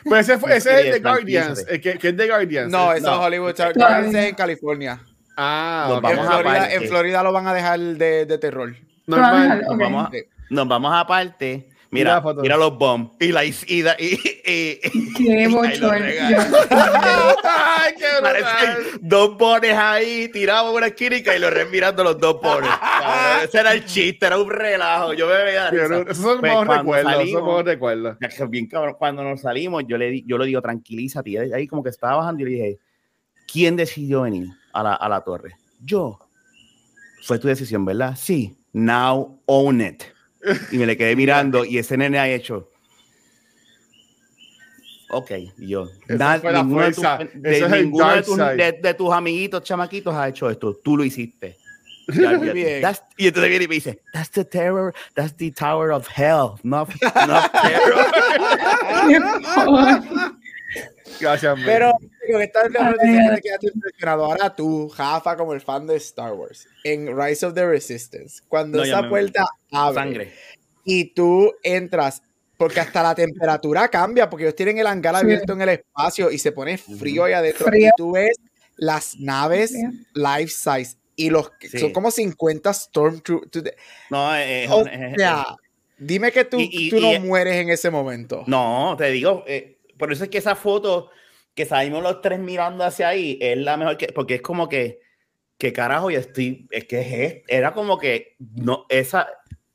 Pues 0.05 0.29
ese, 0.29 0.39
fue, 0.39 0.57
ese 0.57 0.75
es 0.81 0.87
el 0.87 0.93
de 0.93 1.01
Guardians. 1.01 1.65
El 1.69 1.81
que, 1.81 1.99
que 1.99 2.09
es 2.09 2.17
de 2.17 2.29
Guardians. 2.29 2.71
No, 2.71 2.93
eso 2.93 3.07
No. 3.07 3.15
es 3.15 3.27
Hollywood. 3.27 3.51
Star. 3.51 3.73
Wars 3.77 4.07
es 4.09 4.15
en 4.15 4.35
California. 4.35 5.01
Ah, 5.37 5.87
Nos 5.89 5.99
ok. 5.99 6.05
En 6.11 6.17
vamos 6.17 6.27
Florida, 6.35 6.51
aparte. 6.57 6.75
en 6.77 6.89
Florida 6.89 7.23
lo 7.23 7.33
van 7.33 7.47
a 7.49 7.55
dejar 7.55 7.79
de, 7.81 8.27
de 8.27 8.39
terror. 8.39 8.75
Normal. 9.07 9.63
Nos 9.69 9.79
vamos, 9.79 10.07
a, 10.07 10.11
nos 10.51 10.69
vamos 10.69 10.93
aparte. 10.95 11.69
Mira 11.91 12.05
Mira, 12.11 12.15
la 12.17 12.23
foto. 12.23 12.41
mira 12.43 12.57
los 12.57 12.77
bombs. 12.79 13.11
Y 13.21 13.33
la 13.33 13.45
y, 13.45 13.55
y, 13.69 13.81
y, 13.83 14.21
y- 14.47 15.13
Qué 15.15 15.49
lo 15.49 15.57
bochorno. 15.57 16.07
dos 19.01 19.37
bones 19.39 19.73
ahí 19.77 20.29
tirados 20.29 20.71
en 20.71 20.77
una 20.77 20.87
esquina 20.89 21.17
y 21.17 21.39
los 21.39 21.53
res 21.53 21.71
mirando 21.71 22.03
los 22.05 22.19
dos 22.19 22.41
bones. 22.41 22.71
Cabrón, 22.81 23.45
Ese 23.45 23.59
era 23.61 23.73
el 23.73 23.85
chiste, 23.85 24.27
era 24.27 24.39
un 24.39 24.51
relajo. 24.51 25.13
Yo 25.15 25.27
me 25.27 25.45
veía. 25.45 25.69
Esos 25.69 26.17
son 26.19 26.41
Pues, 26.41 26.53
cuando 26.53 26.75
recuerdos. 26.75 27.13
Salimos- 27.13 27.57
son 27.57 27.67
recuerdos. 27.67 28.17
Bien 28.49 28.67
cabrón, 28.67 28.95
cuando 28.99 29.23
nos 29.25 29.41
salimos, 29.41 29.85
yo 29.87 29.97
le, 29.99 30.11
di- 30.11 30.25
yo 30.27 30.39
le 30.39 30.47
digo, 30.47 30.61
tranquilízate. 30.63 31.31
Y 31.31 31.37
ahí 31.37 31.67
como 31.67 31.83
que 31.83 31.91
estaba 31.91 32.17
bajando 32.17 32.43
y 32.43 32.45
le 32.47 32.51
dije, 32.51 32.79
¿quién 33.51 33.77
decidió 33.77 34.23
venir 34.23 34.49
a 34.73 34.83
la, 34.83 34.95
a 34.95 35.09
la 35.09 35.21
torre? 35.23 35.57
Yo. 35.81 36.19
Fue 37.23 37.39
tu 37.39 37.49
decisión, 37.49 37.85
¿verdad? 37.85 38.15
Sí. 38.17 38.57
Now 38.73 39.41
own 39.47 39.81
it. 39.81 40.03
Y 40.73 40.79
me 40.79 40.87
le 40.87 40.97
quedé 40.97 41.15
mirando 41.17 41.65
y 41.65 41.79
ese 41.79 41.97
nene 41.97 42.19
ha 42.19 42.29
hecho. 42.29 42.71
Ok, 45.11 45.31
y 45.59 45.69
yo. 45.69 45.89
Esa 46.09 46.15
"Nada- 46.19 46.41
fue 46.41 46.53
la 46.53 46.63
ninguno 46.63 46.83
de 46.83 46.93
tus- 46.93 47.05
fuerza. 47.05 47.19
de, 47.35 47.51
Ese 47.57 47.67
es 47.67 47.73
el 47.73 47.83
ninguno 47.85 48.07
de 48.09 48.13
dark 48.15 48.25
tus, 48.27 48.35
side. 48.35 48.57
de- 48.57 48.73
de 48.83 48.95
tus 48.95 49.13
amiguitos 49.13 49.63
chamaquitos 49.63 50.15
ha 50.15 50.29
hecho 50.29 50.51
esto. 50.51 50.75
Tú 50.83 50.97
lo 50.97 51.05
hiciste. 51.05 51.57
Bien. 52.09 52.83
Y 53.17 53.27
entonces 53.29 53.51
viene 53.51 53.65
y 53.65 53.69
me 53.69 53.75
dice, 53.77 54.01
that's 54.13 54.31
the 54.31 54.45
terror, 54.45 54.93
that's 55.15 55.35
the 55.37 55.51
tower 55.51 55.91
of 55.93 56.07
hell, 56.09 56.53
not, 56.63 56.89
not 57.27 57.51
terror. 57.53 58.07
Gracias, 61.21 61.57
man. 61.57 61.67
Pero 61.67 61.93
que 62.27 63.67
impresionado. 63.69 64.25
Ahora 64.27 64.55
tú, 64.55 64.89
Jafa, 64.89 65.37
como 65.37 65.53
el 65.55 65.61
fan 65.61 65.87
de 65.87 65.97
Star 65.97 66.33
Wars, 66.33 66.67
en 66.85 67.17
Rise 67.19 67.47
of 67.47 67.55
the 67.55 67.67
Resistance, 67.67 68.43
cuando 68.49 68.79
No, 68.79 68.85
esa 68.85 69.03
me- 69.03 69.09
puerta 69.09 69.47
abre 69.73 69.95
Sangre. 69.95 70.33
y 70.85 71.13
tú 71.15 71.53
entras, 71.63 72.23
porque 72.57 72.81
hasta 72.81 73.03
la 73.03 73.15
temperatura 73.15 73.89
cambia, 73.89 74.29
porque 74.31 74.45
ellos 74.45 74.57
tienen 74.57 74.79
el 74.79 74.87
hangar 74.87 75.15
Sí. 75.17 75.21
abierto 75.23 75.53
en 75.53 75.63
el 75.63 75.69
espacio 75.71 76.31
y 76.31 76.39
se 76.39 76.53
pone 76.53 76.79
frío 76.79 77.25
ahí 77.25 77.33
adentro. 77.35 77.67
Frío. 77.67 77.89
Y 77.89 77.93
tú 77.97 78.13
ves 78.13 78.37
las 78.77 79.17
naves 79.19 79.71
Frío. 79.71 79.91
life 80.15 80.49
size 80.53 80.97
y 81.17 81.31
los 81.31 81.51
Sí. 81.61 81.79
son 81.79 81.93
como 81.93 82.11
50 82.11 82.73
Stormtroopers. 82.73 83.75
No, 84.11 84.37
eh, 84.37 84.67
O 84.71 84.87
eh, 84.87 85.15
sea, 85.17 85.57
dime 85.99 86.31
que 86.33 86.45
tú, 86.45 86.59
Y- 86.61 86.69
y- 86.71 86.91
tú 86.91 87.01
no 87.01 87.13
y- 87.15 87.19
mueres 87.21 87.57
en 87.57 87.71
ese 87.71 87.91
momento. 87.91 88.45
no, 88.47 88.95
te 88.99 89.11
digo, 89.11 89.45
eh, 89.47 89.79
por 89.99 90.13
eso 90.13 90.25
es 90.25 90.31
que 90.31 90.39
esa 90.39 90.55
foto 90.55 91.11
que 91.57 91.65
salimos 91.65 92.03
los 92.03 92.21
tres 92.21 92.39
mirando 92.39 92.85
hacia 92.85 93.09
ahí 93.09 93.39
es 93.41 93.57
la 93.59 93.77
mejor 93.77 93.97
que, 93.97 94.09
porque 94.09 94.37
es 94.37 94.43
como 94.43 94.69
que, 94.69 95.01
que 95.59 95.73
carajo, 95.73 96.11
yo 96.11 96.21
estoy, 96.21 96.69
es 96.71 96.85
que 96.85 97.01
es, 97.01 97.43
era 97.49 97.73
como 97.73 97.99
que, 97.99 98.37
no, 98.39 98.85
esa, 98.91 99.27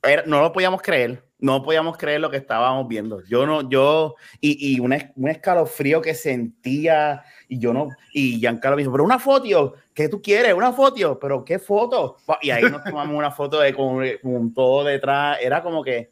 era- 0.04 0.24
no 0.28 0.42
lo 0.42 0.54
podíamos 0.54 0.82
creer, 0.84 1.26
no 1.40 1.64
podíamos 1.64 1.98
creer 1.98 2.22
lo 2.22 2.30
que 2.30 2.38
estábamos 2.38 2.88
viendo. 2.88 3.24
Yo 3.24 3.48
no, 3.48 3.68
yo, 3.68 4.14
y, 4.40 4.76
y 4.76 4.80
un, 4.80 4.96
un 5.16 5.28
escalofrío 5.28 6.04
que 6.04 6.14
sentía, 6.14 7.24
y 7.50 7.58
yo 7.58 7.74
no, 7.74 7.90
y 8.14 8.40
Giancarlo 8.40 8.76
me 8.76 8.84
dijo, 8.84 8.92
pero 8.92 9.04
una 9.04 9.18
foto, 9.18 9.74
¿qué 9.96 10.08
tú 10.08 10.22
quieres? 10.22 10.54
Una 10.54 10.72
foto, 10.74 11.18
pero 11.20 11.44
¿qué 11.44 11.58
foto? 11.58 12.18
Y 12.44 12.52
ahí 12.52 12.64
nos 12.70 12.84
tomamos 12.84 13.16
una 13.18 13.32
foto 13.32 13.60
de 13.60 13.74
con, 13.74 14.06
con 14.22 14.54
todo 14.54 14.84
detrás, 14.84 15.40
era 15.42 15.64
como 15.64 15.84
que, 15.84 16.12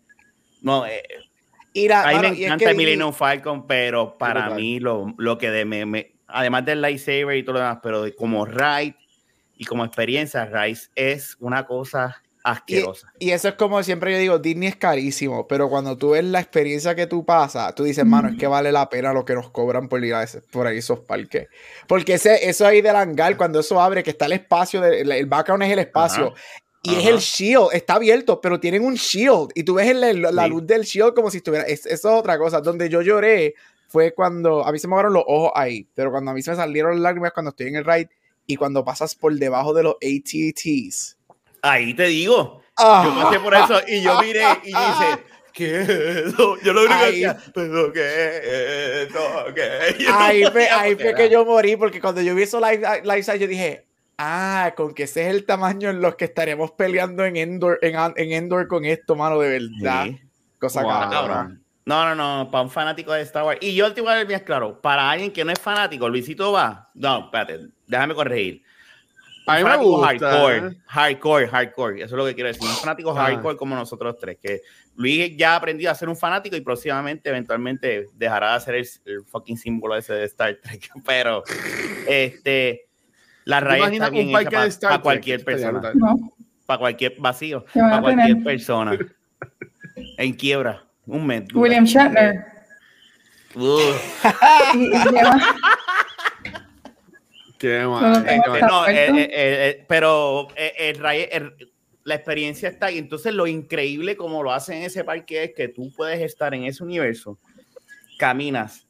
no, 0.64 0.88
eh, 0.88 1.04
Y 1.74 1.88
la- 1.88 2.04
a 2.04 2.12
mí 2.14 2.20
me 2.20 2.28
y 2.30 2.32
es 2.44 2.46
encanta 2.48 2.66
que- 2.70 2.74
Millennium 2.76 3.14
Falcon, 3.14 3.68
pero 3.68 4.18
para 4.18 4.42
brutal. 4.42 4.58
mí 4.60 4.80
lo, 4.80 5.14
lo 5.18 5.38
que 5.38 5.50
de 5.52 5.66
me, 5.66 5.86
me- 5.86 6.12
además 6.28 6.66
del 6.66 6.82
lightsaber 6.82 7.36
y 7.38 7.44
todo 7.44 7.54
lo 7.54 7.60
demás, 7.60 7.80
pero 7.84 8.04
de- 8.04 8.16
como 8.16 8.46
ride 8.46 8.96
y 9.58 9.66
como 9.66 9.84
experiencia, 9.86 10.46
Rise 10.46 10.90
es 10.96 11.36
una 11.40 11.66
cosa 11.66 12.22
asquerosa. 12.44 13.12
Y 13.20 13.32
eso 13.32 13.50
es 13.50 13.56
como 13.56 13.84
siempre 13.84 14.14
yo 14.14 14.18
digo, 14.18 14.40
Disney 14.40 14.70
es 14.70 14.78
carísimo, 14.78 15.46
pero 15.48 15.68
cuando 15.70 15.98
tú 15.98 16.12
ves 16.12 16.24
la 16.24 16.40
experiencia 16.40 16.96
que 16.96 17.06
tú 17.06 17.26
pasas, 17.26 17.76
tú 17.76 17.84
dices, 17.84 18.06
mano, 18.06 18.30
es 18.30 18.38
que 18.38 18.48
vale 18.48 18.72
la 18.72 18.90
pena 18.90 19.12
lo 19.12 19.26
que 19.26 19.36
nos 19.36 19.50
cobran 19.52 19.90
por 19.90 20.04
ir 20.04 20.14
a 20.14 20.24
ese- 20.24 20.42
por 20.42 20.66
ahí 20.66 20.78
esos 20.78 21.02
parques. 21.02 21.48
Porque 21.88 22.14
ese, 22.14 22.50
eso 22.50 22.66
ahí 22.66 22.82
del 22.82 22.96
hangar, 22.96 23.36
cuando 23.36 23.60
eso 23.60 23.82
abre, 23.82 24.02
que 24.02 24.12
está 24.12 24.26
el 24.28 24.32
espacio, 24.32 24.80
de- 24.80 25.02
el, 25.02 25.12
el 25.12 25.26
background 25.26 25.64
es 25.64 25.72
el 25.72 25.80
espacio. 25.80 26.34
Y 26.82 26.94
es 26.94 27.00
Ajá. 27.00 27.10
el 27.10 27.18
shield, 27.18 27.68
está 27.74 27.96
abierto, 27.96 28.40
pero 28.40 28.60
tienen 28.60 28.86
un 28.86 28.94
shield. 28.96 29.50
Y 29.54 29.64
tú 29.64 29.74
ves 29.76 29.88
el- 29.90 30.04
el- 30.04 30.22
la 30.22 30.44
Sí. 30.46 30.50
luz 30.50 30.66
del 30.66 30.84
shield 30.84 31.14
como 31.14 31.30
si 31.30 31.38
estuviera. 31.38 31.66
es- 31.66 31.86
eso 31.86 32.10
es 32.10 32.16
otra 32.20 32.38
cosa. 32.38 32.62
Donde 32.62 32.88
yo 32.90 33.02
lloré 33.02 33.54
fue 33.90 34.14
cuando. 34.14 34.66
A 34.66 34.72
mí 34.72 34.80
se 34.80 34.88
me 34.88 34.94
abrieron 34.96 35.14
los 35.14 35.24
ojos 35.28 35.52
ahí. 35.56 35.86
Pero 35.94 36.12
cuando 36.12 36.32
a 36.32 36.34
mí 36.34 36.42
se 36.42 36.52
me 36.52 36.58
salieron 36.58 36.92
las 36.94 37.02
lágrimas 37.02 37.34
cuando 37.34 37.50
estoy 37.50 37.68
en 37.68 37.76
el 37.76 37.86
ride 37.86 38.10
y 38.48 38.56
cuando 38.56 38.84
pasas 38.86 39.14
por 39.16 39.34
debajo 39.36 39.74
de 39.74 39.84
los 39.84 39.96
ATTs. 40.02 41.18
Ahí 41.62 41.94
te 41.94 42.06
digo, 42.06 42.62
Ah. 42.78 43.04
yo 43.06 43.24
pasé 43.24 43.40
por 43.42 43.54
eso 43.56 43.82
y 43.88 44.02
yo 44.02 44.22
miré 44.22 44.46
y 44.64 44.68
dice, 44.68 44.78
¿qué 45.54 45.82
es 45.82 45.90
eso? 45.90 46.56
Yo 46.64 46.72
lo 46.72 46.82
único 46.86 46.98
que 47.00 47.06
Ay. 47.06 47.12
decía, 47.12 47.38
¿pero 47.54 47.92
qué 47.92 48.38
es 48.38 49.10
eso? 49.10 49.20
¿Qué? 49.54 49.96
Yo 50.00 50.10
no 50.12 50.20
Ahí 50.20 50.44
fue, 50.46 50.70
ahí 50.70 50.96
fue 50.96 51.14
que 51.14 51.30
yo 51.30 51.44
morí, 51.44 51.76
porque 51.76 52.00
cuando 52.00 52.22
yo 52.22 52.34
vi 52.36 52.44
eso 52.44 52.62
live, 52.62 53.02
live 53.04 53.24
size, 53.24 53.40
yo 53.40 53.48
dije, 53.48 53.86
Ah, 54.22 54.74
con 54.76 54.94
que 54.94 55.04
ese 55.04 55.22
es 55.22 55.34
el 55.34 55.46
tamaño 55.46 55.90
en 55.90 56.02
los 56.02 56.16
que 56.16 56.26
estaremos 56.26 56.72
peleando 56.72 57.24
en 57.24 57.38
Endor, 57.38 57.80
en, 57.82 57.96
en 58.18 58.32
Endor 58.34 58.68
con 58.68 58.84
esto, 58.84 59.16
mano, 59.16 59.40
de 59.40 59.50
verdad. 59.60 60.06
Sí. 60.08 60.20
Cosa 60.60 60.82
Wow. 60.84 61.10
Cabrón. 61.10 61.64
No, 61.86 62.04
no, 62.04 62.16
no, 62.16 62.52
para 62.52 62.64
un 62.64 62.70
fanático 62.70 63.14
de 63.14 63.22
Star 63.22 63.46
Wars. 63.46 63.60
Y 63.62 63.74
yo 63.74 63.94
te 63.94 64.02
voy 64.02 64.12
a 64.12 64.16
ver 64.18 64.28
bien 64.28 64.42
claro, 64.42 64.80
para 64.82 65.10
alguien 65.10 65.32
que 65.32 65.46
no 65.46 65.52
es 65.54 65.60
fanático, 65.60 66.10
Luisito 66.10 66.52
va. 66.52 66.90
No, 66.96 67.26
espérate, 67.26 67.68
déjame 67.88 68.14
corregir. 68.14 68.62
A 69.48 69.56
mí 69.56 69.64
Un 69.64 69.70
me 69.70 69.72
fanático 69.72 69.90
gusta. 69.98 70.08
hardcore, 70.08 70.78
hardcore, 70.86 71.48
hardcore. 71.48 71.96
Eso 72.04 72.06
es 72.06 72.12
lo 72.20 72.26
que 72.26 72.36
quiero 72.36 72.50
decir. 72.50 72.62
Un 72.70 72.76
fanático 72.76 73.12
Ah. 73.18 73.24
hardcore 73.24 73.56
como 73.58 73.74
nosotros 73.74 74.18
tres. 74.20 74.38
Que 74.40 74.62
Luis 74.96 75.36
ya 75.38 75.54
ha 75.54 75.56
aprendido 75.56 75.90
a 75.92 75.96
ser 75.96 76.10
un 76.10 76.18
fanático 76.18 76.56
y 76.58 76.62
próximamente, 76.62 77.30
eventualmente, 77.30 78.06
dejará 78.14 78.54
de 78.56 78.60
ser 78.60 78.76
el, 78.76 78.88
el 79.06 79.24
fucking 79.26 79.58
símbolo 79.58 79.96
ese 79.96 80.14
de 80.14 80.26
Star 80.26 80.60
Trek. 80.62 80.92
Pero, 81.06 81.44
este, 82.06 82.89
la 83.50 83.60
¿Te 83.60 83.66
raya 83.66 83.88
está 83.88 84.10
bien 84.10 84.28
un 84.28 84.34
parque 84.34 84.56
hecha 84.66 84.90
para, 84.90 85.02
cualquier 85.02 85.44
persona. 85.44 85.92
No, 85.96 86.34
Para 86.66 86.78
cualquier 86.80 87.16
vacío. 87.18 87.66
¿Qué 87.74 87.80
van 87.82 87.90
Para 87.90 88.02
cualquier 88.02 88.28
tener? 88.28 88.44
persona. 88.44 88.98
En 90.18 90.34
quiebra. 90.34 90.86
Un 91.06 91.26
mes. 91.26 91.48
dura. 91.48 91.62
William 91.62 91.86
Shatner. 91.86 92.46
Lleva- 93.56 95.40
Qué 97.58 97.86
mal. 97.86 98.24
no, 98.62 98.88
Eh, 98.88 98.94
eh, 98.96 99.12
eh, 99.18 99.30
eh, 99.32 99.86
pero 99.88 100.48
el 100.56 100.96
ray- 100.98 101.28
el- 101.32 101.54
la 102.06 102.16
experiencia 102.16 102.70
está 102.70 102.86
ahí. 102.88 102.98
Entonces, 102.98 103.34
lo 103.34 103.48
increíble 103.48 104.16
como 104.16 104.42
lo 104.44 104.52
hacen 104.54 104.78
en 104.78 104.84
ese 104.84 105.04
parque 105.04 105.44
es 105.44 105.54
que 105.56 105.68
tú 105.68 105.92
puedes 105.96 106.22
estar 106.22 106.54
en 106.54 106.64
ese 106.64 106.84
universo, 106.84 107.38
caminas, 108.18 108.88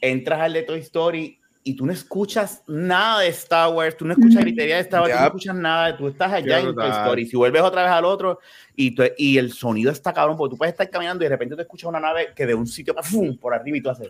entras 0.00 0.40
al 0.40 0.52
de 0.52 0.62
Toy 0.62 0.80
Story 0.80 1.38
y 1.64 1.74
tú 1.76 1.86
no 1.86 1.92
escuchas 1.92 2.62
nada 2.66 3.20
de 3.20 3.28
Star 3.28 3.72
Wars, 3.72 3.96
tú 3.96 4.04
no 4.04 4.12
escuchas 4.14 4.42
gritería 4.42 4.76
de 4.76 4.80
Star 4.82 5.00
Wars, 5.02 5.12
tú 5.12 5.16
no 5.18 5.24
Yep. 5.24 5.28
escuchas 5.28 5.54
nada, 5.56 5.96
tú 5.96 6.08
estás 6.08 6.32
allá 6.32 6.60
Qué 6.60 6.68
en 6.68 6.74
Toy. 6.74 6.90
Story. 6.90 7.26
Si 7.26 7.36
vuelves 7.36 7.62
otra 7.62 7.82
vez 7.82 7.90
al 7.92 8.04
otro 8.04 8.40
y, 8.74 8.94
tú- 8.94 9.04
y 9.16 9.38
el 9.38 9.52
sonido 9.52 9.92
está 9.92 10.12
cabrón, 10.12 10.36
porque 10.36 10.52
tú 10.54 10.58
puedes 10.58 10.72
estar 10.72 10.88
caminando 10.90 11.22
y 11.22 11.26
de 11.26 11.30
repente 11.30 11.54
te 11.56 11.62
escuchas 11.62 11.88
una 11.88 12.00
nave 12.00 12.32
que 12.34 12.46
de 12.46 12.54
un 12.54 12.66
sitio 12.66 12.94
¡fum! 13.02 13.36
por 13.36 13.54
arriba 13.54 13.76
y 13.76 13.80
tú 13.80 13.90
haces. 13.90 14.08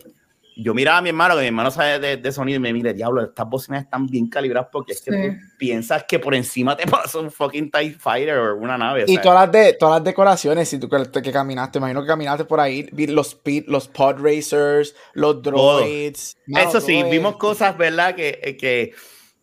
Yo 0.56 0.74
miraba 0.74 0.98
a 0.98 1.02
mi 1.02 1.08
hermano, 1.08 1.34
que 1.34 1.40
mi 1.40 1.46
hermano 1.46 1.70
sabe 1.70 1.98
de, 1.98 2.16
de 2.18 2.32
sonido, 2.32 2.56
y 2.56 2.60
me 2.60 2.72
mira, 2.72 2.92
diablo, 2.92 3.22
estas 3.22 3.48
bocinas 3.48 3.84
están 3.84 4.06
bien 4.06 4.28
calibradas 4.28 4.68
porque 4.70 4.92
es 4.92 5.00
que 5.00 5.10
Sí. 5.10 5.16
tú 5.30 5.36
piensas 5.58 6.04
que 6.04 6.18
por 6.18 6.34
encima 6.34 6.76
te 6.76 6.86
pasa 6.86 7.18
un 7.18 7.30
fucking 7.30 7.70
TIE 7.70 7.92
Fighter 7.92 8.36
o 8.36 8.56
una 8.56 8.76
nave. 8.76 9.04
Y 9.06 9.18
todas 9.18 9.40
las, 9.40 9.52
de, 9.52 9.72
todas 9.74 9.96
las 10.00 10.04
decoraciones, 10.04 10.68
si 10.68 10.78
tú 10.78 10.88
que, 10.88 11.22
que 11.22 11.32
caminaste, 11.32 11.78
imagino 11.78 12.02
que 12.02 12.08
caminaste 12.08 12.44
por 12.44 12.60
ahí, 12.60 12.88
vi 12.92 13.06
los, 13.06 13.28
speed, 13.28 13.64
los 13.68 13.88
pod 13.88 14.16
racers, 14.22 14.94
los 15.14 15.42
droids. 15.42 16.36
Mano, 16.46 16.68
Eso 16.68 16.80
sí, 16.80 17.00
todo 17.00 17.10
vimos 17.10 17.36
cosas, 17.36 17.76
¿verdad? 17.78 18.14
Que, 18.14 18.56
que, 18.60 18.92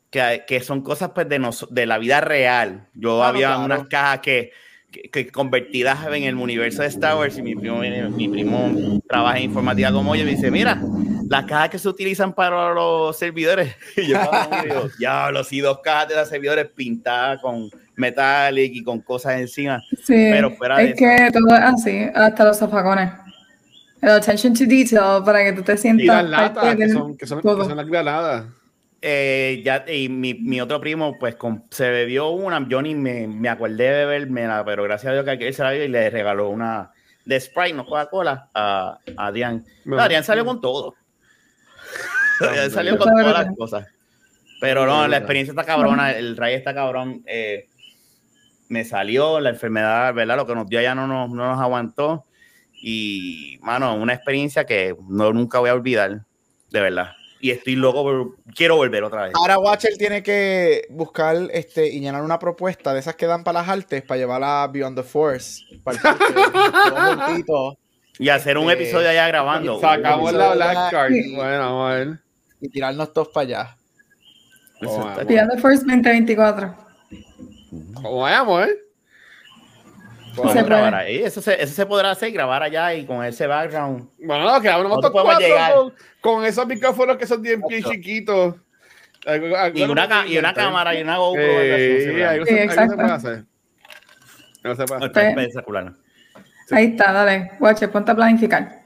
que, 0.10 0.44
que 0.48 0.60
son 0.62 0.82
cosas 0.82 1.12
pues, 1.14 1.28
de, 1.28 1.40
nos, 1.40 1.68
de 1.70 1.86
la 1.86 1.98
vida 1.98 2.22
real. 2.22 2.88
Yo 2.94 3.18
no, 3.18 3.24
había 3.24 3.48
claro. 3.48 3.64
unas 3.66 3.88
cajas 3.88 4.20
que, 4.20 4.52
que, 4.92 5.10
que 5.10 5.32
convertidas 5.32 6.06
en 6.08 6.24
el 6.24 6.36
universo 6.36 6.82
de 6.82 6.88
Star 6.88 7.18
Wars 7.18 7.38
y 7.38 7.42
mi 7.42 7.56
primo, 7.56 7.80
mi 7.80 8.28
primo 8.28 9.00
trabaja 9.08 9.38
en 9.38 9.46
informática 9.46 9.92
como 9.92 10.16
yo 10.16 10.24
y 10.24 10.26
me 10.26 10.32
dice, 10.32 10.52
mira, 10.52 10.82
las 11.30 11.46
cajas 11.46 11.70
que 11.70 11.80
se 11.80 11.88
utilizan 11.88 12.34
para 12.34 12.74
los 12.74 13.18
servidores. 13.18 13.76
Y 13.98 14.08
yo 14.08 14.20
digo, 14.64 14.90
diablo, 14.98 15.44
sí, 15.44 15.60
dos 15.60 15.80
cajas 15.84 16.10
de 16.10 16.16
los 16.16 16.28
servidores 16.28 16.68
pintadas 16.76 17.42
con 17.42 17.70
metallic 17.96 18.74
y 18.76 18.84
con 18.84 19.02
cosas 19.02 19.40
encima. 19.40 19.82
Sí, 20.04 20.14
Pero 20.32 20.52
fuera 20.52 20.78
de 20.78 20.90
es 20.90 20.96
que 20.96 21.30
todo 21.32 21.56
es 21.56 21.62
así, 21.62 22.06
hasta 22.14 22.46
los 22.46 22.58
zafacones. 22.58 23.12
El 24.02 24.12
attention 24.12 24.54
to 24.54 24.66
detail 24.66 25.24
para 25.24 25.44
que 25.44 25.54
tú 25.54 25.62
te 25.62 25.74
Y 25.74 25.78
sientas 25.78 26.24
las 26.24 26.30
latas, 26.30 26.76
que 26.76 26.90
son, 26.90 27.18
que 27.18 27.28
son, 27.28 27.42
todo. 27.42 27.60
que 27.60 27.66
son 27.66 27.78
las 27.78 27.88
granadas. 27.88 28.46
Eh, 29.02 29.62
ya, 29.64 29.86
y 29.88 30.10
mi, 30.10 30.34
mi 30.34 30.60
otro 30.60 30.82
primo, 30.82 31.18
pues 31.20 31.36
con- 31.36 31.64
se 31.72 31.90
bebió 31.90 32.30
una. 32.30 32.68
Yo 32.68 32.82
ni 32.82 32.96
me, 32.96 33.28
me 33.28 33.48
acordé 33.50 33.84
de 33.90 34.06
bebérmela, 34.06 34.66
pero 34.66 34.84
gracias 34.84 35.10
a 35.12 35.14
Dios 35.14 35.26
que 35.26 35.32
aquel 35.32 35.54
se 35.54 35.64
la 35.64 35.72
dio 35.72 35.84
y 35.86 35.88
le 35.88 36.10
regaló 36.10 36.50
una 36.50 36.92
de 37.26 37.40
Sprite, 37.40 37.74
no 37.74 37.86
Coca-Cola, 37.86 38.50
a, 38.54 38.98
a 39.18 39.28
Adrián. 39.28 39.64
No, 39.86 40.00
Adrián 40.00 40.24
salió 40.24 40.44
con 40.46 40.60
todo. 40.60 40.96
Adrián 42.42 42.72
salió 42.72 42.98
con 42.98 43.10
todas 43.10 43.34
las 43.46 43.56
cosas. 43.56 43.88
Pero 44.62 44.86
no, 44.86 45.08
la 45.08 45.18
experiencia 45.18 45.52
está 45.54 45.64
cabrona, 45.64 46.12
el 46.12 46.36
ray 46.36 46.56
está 46.56 46.74
cabrón. 46.74 47.24
eh, 47.26 47.68
me 48.68 48.84
salió 48.84 49.40
la 49.40 49.50
enfermedad, 49.52 50.14
¿verdad? 50.14 50.36
Lo 50.36 50.46
que 50.46 50.54
nos 50.54 50.68
dio 50.68 50.80
allá 50.80 50.94
no 50.94 51.08
nos, 51.08 51.30
no 51.30 51.48
nos 51.50 51.60
aguantó. 51.62 52.26
Y, 52.82 53.58
mano, 53.62 53.96
una 53.96 54.14
experiencia 54.14 54.66
que 54.66 54.96
no 55.08 55.32
nunca 55.34 55.60
voy 55.60 55.70
a 55.70 55.74
olvidar, 55.74 56.26
de 56.70 56.82
verdad. 56.82 57.14
Y 57.42 57.52
estoy 57.52 57.76
loco, 57.76 58.04
por- 58.04 58.36
quiero 58.54 58.76
volver 58.76 59.04
otra 59.04 59.24
vez. 59.24 59.32
Ahora 59.36 59.58
Watcher 59.60 59.96
tiene 59.98 60.22
que 60.22 60.86
buscar 60.90 61.38
este, 61.54 61.88
y 61.88 62.00
llenar 62.02 62.22
una 62.24 62.38
propuesta 62.38 62.94
de 62.94 63.00
esas 63.00 63.16
que 63.16 63.26
dan 63.28 63.44
para 63.44 63.60
las 63.62 63.70
artes 63.70 64.02
para 64.04 64.18
llevarla 64.20 64.64
a 64.64 64.68
Beyond 64.68 64.98
the 64.98 65.04
Force. 65.04 65.64
Para 65.84 66.00
Y 68.20 68.28
hacer 68.28 68.58
un 68.58 68.70
Este, 68.70 68.84
episodio 68.84 69.10
allá 69.10 69.28
grabando. 69.28 69.80
Sacamos 69.80 70.34
la 70.34 70.54
Black 70.54 70.92
Card. 70.92 71.12
Bueno, 71.34 71.60
vamos 71.60 71.92
a 71.92 71.94
ver. 71.96 72.20
y 72.60 72.68
tirarnos 72.70 73.14
todos 73.14 73.30
para 73.30 73.44
allá. 73.46 73.78
Oh. 74.86 75.10
Beyond 75.26 75.52
the 75.54 75.58
Force 75.62 75.78
2024. 75.86 76.76
¿Cómo 77.96 78.22
vamos, 78.22 78.68
eh? 78.68 78.76
Podemos 80.36 80.54
Se 80.54 80.64
grabar 80.64 80.96
ahí. 80.96 81.18
Eso 81.24 81.42
se, 81.42 81.62
eso 81.62 81.74
se 81.74 81.86
podrá 81.86 82.12
hacer, 82.12 82.32
grabar 82.32 82.64
allá 82.64 82.94
y 82.94 83.06
con 83.06 83.24
ese 83.26 83.48
background. 83.48 84.10
Bueno, 84.20 84.46
no, 84.46 84.62
quedamos 84.62 84.84
Nosotros 84.84 85.12
nosotros 85.14 85.24
podemos 85.24 85.40
llegar. 85.44 85.74
con, 85.74 85.94
con 86.22 86.46
esos 86.46 86.68
micrófonos 86.68 87.18
que 87.18 87.28
son 87.28 87.42
bien, 87.42 87.62
bien 87.68 87.84
chiquitos. 87.84 88.56
Y 89.74 89.82
una, 89.84 90.24
que 90.24 90.30
y 90.30 90.38
una 90.38 90.54
cámara 90.54 90.96
y 90.98 91.02
una 91.02 91.18
GoPro. 91.18 91.42
Eh, 91.44 92.04
no 92.08 92.14
sí, 92.14 92.22
algo 92.24 92.46
Sí, 92.46 92.54
se- 92.54 92.64
exacto. 92.64 92.96
puede 92.96 93.12
hacer. 93.12 93.44
Algo 94.64 94.76
se 94.76 94.86
puede 94.86 94.98
hacer. 94.98 95.08
Está 95.08 95.30
espectacular. 95.30 95.94
Ahí 96.72 96.86
está, 96.86 97.12
dale. 97.12 97.52
Watcher, 97.60 97.92
ponte 97.92 98.12
a 98.12 98.16
planificar. 98.16 98.80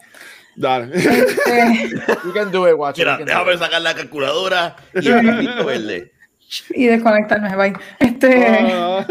Dale. 0.56 0.90
Eh, 0.96 1.90
You 2.26 2.34
can 2.34 2.52
do 2.52 2.68
it, 2.70 2.76
Watcher. 2.76 3.06
Mira, 3.06 3.26
déjame 3.26 3.58
sacar 3.58 3.82
la 3.82 3.94
calculadora 3.94 4.76
y 4.94 5.08
el 5.10 5.26
papito 5.26 5.66
verde. 5.66 6.12
y 6.72 6.86
desconectarme, 6.88 7.56
bye. 7.56 7.74
Este, 8.00 8.48
Ah, 8.48 9.06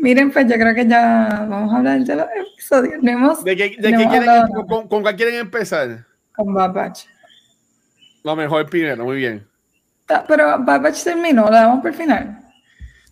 miren, 0.00 0.30
pues 0.32 0.46
yo 0.48 0.54
creo 0.54 0.74
que 0.74 0.86
ya 0.86 1.46
vamos 1.48 1.72
a 1.72 1.76
hablar 1.78 2.00
de 2.00 2.16
los 2.16 2.26
episodios. 2.52 3.02
No 3.02 3.10
hemos 3.10 3.44
¿De 3.44 3.56
qué, 3.56 3.76
de 3.78 3.90
No 3.90 3.96
qué 3.98 4.02
hemos 4.04 4.12
quieren, 4.14 4.28
hablado 4.28 4.66
con, 4.88 5.02
cuál 5.02 5.16
quieren 5.16 5.34
empezar? 5.36 6.04
con 6.34 6.52
Bad 6.54 6.72
Batch. 6.72 7.04
Lo 8.22 8.36
mejor 8.36 8.68
primero, 8.68 9.04
muy 9.04 9.16
bien. 9.16 9.46
Ta- 10.06 10.24
Pero 10.26 10.58
Bad 10.60 10.80
Batch 10.82 11.04
terminó, 11.04 11.44
lo 11.46 11.50
damos 11.52 11.80
por 11.80 11.90
el 11.90 11.96
final. 11.96 12.38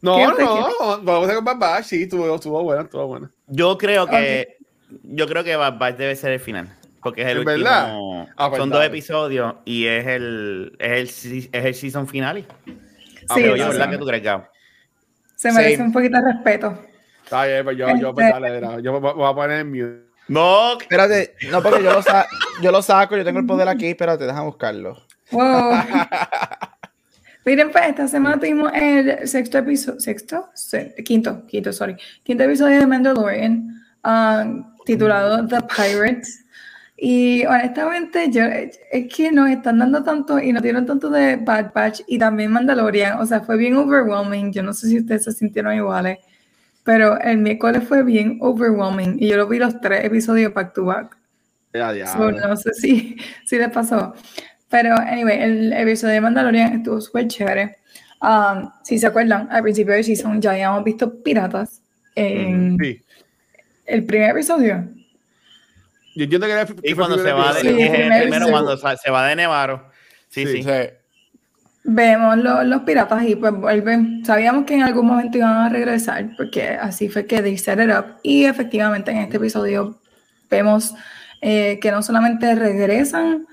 No, 0.00 0.16
¿Qué 0.16 0.36
te 0.36 0.42
no, 0.44 1.00
vamos 1.02 1.28
a 1.28 1.34
con 1.34 1.44
Bad 1.44 1.56
Batch, 1.58 1.84
sí, 1.84 2.02
estuvo, 2.04 2.34
estuvo 2.34 2.62
bueno, 2.62 2.82
estuvo 2.82 3.06
bueno. 3.06 3.30
Yo 3.46 3.76
creo 3.78 4.06
que 4.06 4.56
yo 5.02 5.26
creo 5.26 5.44
que 5.44 5.56
Bad 5.56 5.78
Batch 5.78 5.96
debe 5.96 6.16
ser 6.16 6.32
el 6.32 6.40
final. 6.40 6.68
Porque 7.02 7.22
es 7.22 7.28
el 7.28 7.38
¿Es 7.38 7.46
último. 7.46 7.64
verdad? 7.64 8.28
Ah, 8.36 8.48
pues 8.48 8.58
son 8.60 8.70
dos 8.70 8.84
episodios 8.84 9.54
y 9.64 9.86
es 9.86 10.04
el, 10.06 10.74
es 10.80 11.24
el, 11.24 11.48
es 11.52 11.64
el 11.64 11.74
season 11.74 12.08
final. 12.08 12.44
Ah, 13.28 13.34
Sí, 13.36 13.42
pues 13.44 13.44
yo, 13.44 13.52
sí, 13.56 13.70
¿verdad 13.70 13.84
sí. 13.84 13.90
que 13.92 13.98
tú 13.98 14.06
crees, 14.06 14.22
Gab? 14.24 14.50
Se 15.38 15.52
merece 15.52 15.76
Sí. 15.76 15.82
un 15.82 15.92
poquito 15.92 16.18
de 16.20 16.32
respeto. 16.32 16.82
Está 17.22 17.44
bien, 17.44 17.62
pues 17.64 17.76
yo, 17.76 17.86
yo, 17.96 18.12
pues 18.12 18.28
dale, 18.28 18.60
dale, 18.60 18.82
yo 18.82 18.92
me 18.92 18.98
voy 19.12 19.30
a 19.30 19.34
poner 19.34 19.60
en 19.60 19.70
mute. 19.70 20.08
No, 20.26 20.78
Espérate, 20.80 21.34
no, 21.50 21.62
porque 21.62 21.82
yo 21.84 21.92
lo, 21.92 22.02
sa- 22.02 22.26
yo 22.60 22.72
lo 22.72 22.82
saco, 22.82 23.16
yo 23.16 23.24
tengo 23.24 23.38
el 23.38 23.46
poder 23.46 23.68
aquí, 23.68 23.86
espérate, 23.86 24.24
déjame 24.26 24.46
buscarlo. 24.46 24.96
Wow. 25.30 25.72
Miren, 27.44 27.70
pues 27.70 27.86
esta 27.88 28.08
semana 28.08 28.36
tuvimos 28.38 28.70
el 28.74 29.26
sexto 29.28 29.58
episodio, 29.58 30.00
sexto, 30.00 30.48
Se- 30.54 30.94
quinto, 31.04 31.46
quinto, 31.46 31.72
sorry, 31.72 31.96
quinto 32.24 32.42
episodio 32.44 32.80
de 32.80 32.86
Mandalorian, 32.86 33.82
um, 34.04 34.74
titulado 34.84 35.46
The 35.46 35.60
Pirates. 35.62 36.44
Y 37.00 37.46
honestamente, 37.46 38.28
yo, 38.30 38.42
es 38.44 38.78
que 39.14 39.30
nos 39.30 39.48
están 39.50 39.78
dando 39.78 40.02
tanto 40.02 40.40
y 40.40 40.52
nos 40.52 40.62
dieron 40.64 40.84
tanto 40.84 41.08
de 41.10 41.36
Bad 41.36 41.72
Batch 41.72 42.00
y 42.08 42.18
también 42.18 42.50
Mandalorian. 42.50 43.20
O 43.20 43.26
sea, 43.26 43.40
fue 43.40 43.56
bien 43.56 43.76
overwhelming. 43.76 44.52
Yo 44.52 44.64
no 44.64 44.72
sé 44.74 44.88
si 44.88 44.98
ustedes 44.98 45.22
se 45.24 45.32
sintieron 45.32 45.76
iguales, 45.76 46.18
pero 46.82 47.16
el 47.20 47.38
miércoles 47.38 47.84
fue 47.86 48.02
bien 48.02 48.38
overwhelming 48.40 49.16
y 49.20 49.28
yo 49.28 49.36
lo 49.36 49.46
vi 49.46 49.58
los 49.58 49.80
tres 49.80 50.04
episodios 50.04 50.52
back 50.52 50.74
to 50.74 50.86
back. 50.86 51.16
Ya, 51.72 52.06
So, 52.08 52.30
ya. 52.30 52.48
no 52.48 52.56
sé 52.56 52.74
si, 52.74 53.16
si 53.46 53.58
les 53.58 53.68
pasó. 53.70 54.14
Pero, 54.68 54.96
anyway, 54.96 55.38
el 55.40 55.72
episodio 55.74 56.14
de 56.14 56.20
Mandalorian 56.20 56.72
estuvo 56.78 57.00
súper 57.00 57.28
chévere. 57.28 57.76
Um, 58.20 58.70
si 58.82 58.98
se 58.98 59.06
acuerdan, 59.06 59.46
al 59.52 59.62
principio 59.62 59.94
del 59.94 60.02
season 60.02 60.42
ya 60.42 60.50
habíamos 60.50 60.82
visto 60.82 61.22
piratas 61.22 61.80
en 62.16 62.76
Sí. 62.80 63.00
el 63.86 64.04
primer 64.04 64.30
episodio. 64.30 64.88
Yo 66.18 66.24
entiendo 66.24 66.46
que 66.48 66.52
era 66.52 66.66
que 66.66 66.74
y 66.82 66.94
cuando 66.94 67.14
el 67.16 67.22
se 67.22 67.32
va 67.32 67.54
de, 67.54 67.60
Sí, 67.60 67.68
es 67.68 67.90
el 67.92 68.22
primero 68.22 68.46
segundo. 68.46 68.76
cuando 68.80 68.96
se 68.96 69.10
va 69.10 69.26
de 69.28 69.36
Nevaro. 69.36 69.88
Sí, 70.28 70.44
sí. 70.46 70.52
Sí. 70.54 70.62
Sí. 70.64 70.70
Vemos 71.84 72.36
lo- 72.38 72.64
los 72.64 72.82
piratas 72.82 73.22
y 73.24 73.36
pues 73.36 73.52
vuelven. 73.52 74.24
Sabíamos 74.24 74.64
que 74.64 74.74
en 74.74 74.82
algún 74.82 75.06
momento 75.06 75.38
iban 75.38 75.52
a 75.56 75.68
regresar, 75.68 76.30
porque 76.36 76.70
así 76.70 77.08
fue 77.08 77.24
que 77.26 77.40
they 77.40 77.56
set 77.56 77.78
it 77.80 77.90
up. 77.96 78.16
Y 78.22 78.44
efectivamente 78.44 79.10
en 79.10 79.18
este 79.18 79.36
episodio 79.38 79.98
vemos 80.50 80.94
eh, 81.40 81.78
que 81.80 81.90
no 81.92 82.02
solamente 82.02 82.52
regresan 82.56 83.46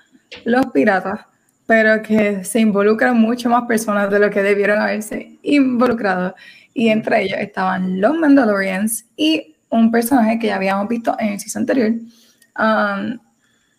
los 0.43 0.65
piratas, 0.73 1.19
pero 1.67 2.01
que 2.01 2.43
se 2.43 2.59
involucran 2.59 3.15
mucho 3.15 3.47
más 3.49 3.65
personas 3.67 4.09
de 4.09 4.17
lo 4.19 4.29
que 4.31 4.41
debieron 4.41 4.79
haberse 4.81 5.37
involucrado. 5.43 6.33
Y 6.73 6.89
entre 6.89 7.21
ellos 7.21 7.37
estaban 7.39 8.01
los 8.01 8.17
Mandalorians 8.17 9.05
y 9.15 9.55
un 9.69 9.91
personaje 9.91 10.39
que 10.39 10.47
ya 10.47 10.55
habíamos 10.55 10.87
visto 10.89 11.15
en 11.19 11.33
el 11.33 11.39
season 11.39 11.61
anterior, 11.61 11.91
um, 12.57 13.19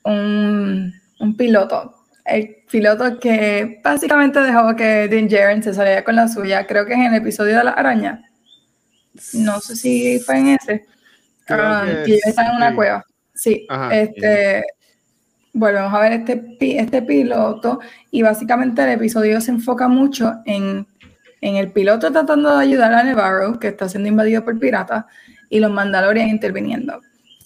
un, 0.04 0.94
un, 1.20 1.36
piloto. 1.36 1.94
El 2.24 2.56
piloto 2.70 3.18
que 3.18 3.80
básicamente 3.82 4.40
dejó 4.40 4.74
que 4.74 5.08
Din 5.08 5.28
Djarin 5.28 5.62
se 5.62 5.74
saliera 5.74 6.04
con 6.04 6.16
la 6.16 6.28
suya, 6.28 6.66
creo 6.66 6.86
que 6.86 6.92
es 6.92 6.98
en 6.98 7.06
el 7.06 7.14
episodio 7.14 7.58
de 7.58 7.64
la 7.64 7.70
araña. 7.72 8.22
No 9.32 9.60
sé 9.60 9.76
si 9.76 10.18
fue 10.20 10.38
en 10.38 10.46
ese. 10.48 10.86
Um, 11.48 12.06
y 12.06 12.14
están 12.14 12.50
en 12.50 12.56
una 12.56 12.74
cueva. 12.74 13.04
Sí, 13.34 13.66
este, 13.92 14.64
volvemos 15.52 15.92
a 15.92 16.00
ver 16.00 16.12
este, 16.12 16.56
este 16.80 17.02
piloto 17.02 17.80
y 18.10 18.22
básicamente 18.22 18.82
el 18.82 18.90
episodio 18.90 19.40
se 19.40 19.52
enfoca 19.52 19.88
mucho 19.88 20.34
en, 20.44 20.86
en 21.40 21.56
el 21.56 21.70
piloto 21.70 22.10
tratando 22.10 22.56
de 22.56 22.62
ayudar 22.62 22.92
a 22.94 23.02
Nevarro, 23.02 23.58
que 23.58 23.68
está 23.68 23.88
siendo 23.88 24.08
invadido 24.08 24.44
por 24.44 24.58
piratas, 24.58 25.04
y 25.48 25.60
los 25.60 25.70
Mandalorian 25.70 26.28
interviniendo. 26.28 27.00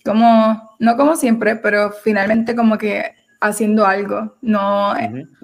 Como, 0.05 0.77
no 0.79 0.97
como 0.97 1.17
siempre, 1.17 1.57
pero 1.57 1.93
finalmente 1.93 2.55
como 2.55 2.79
que 2.79 3.15
haciendo 3.41 3.87
algo, 3.87 4.37
no 4.43 4.95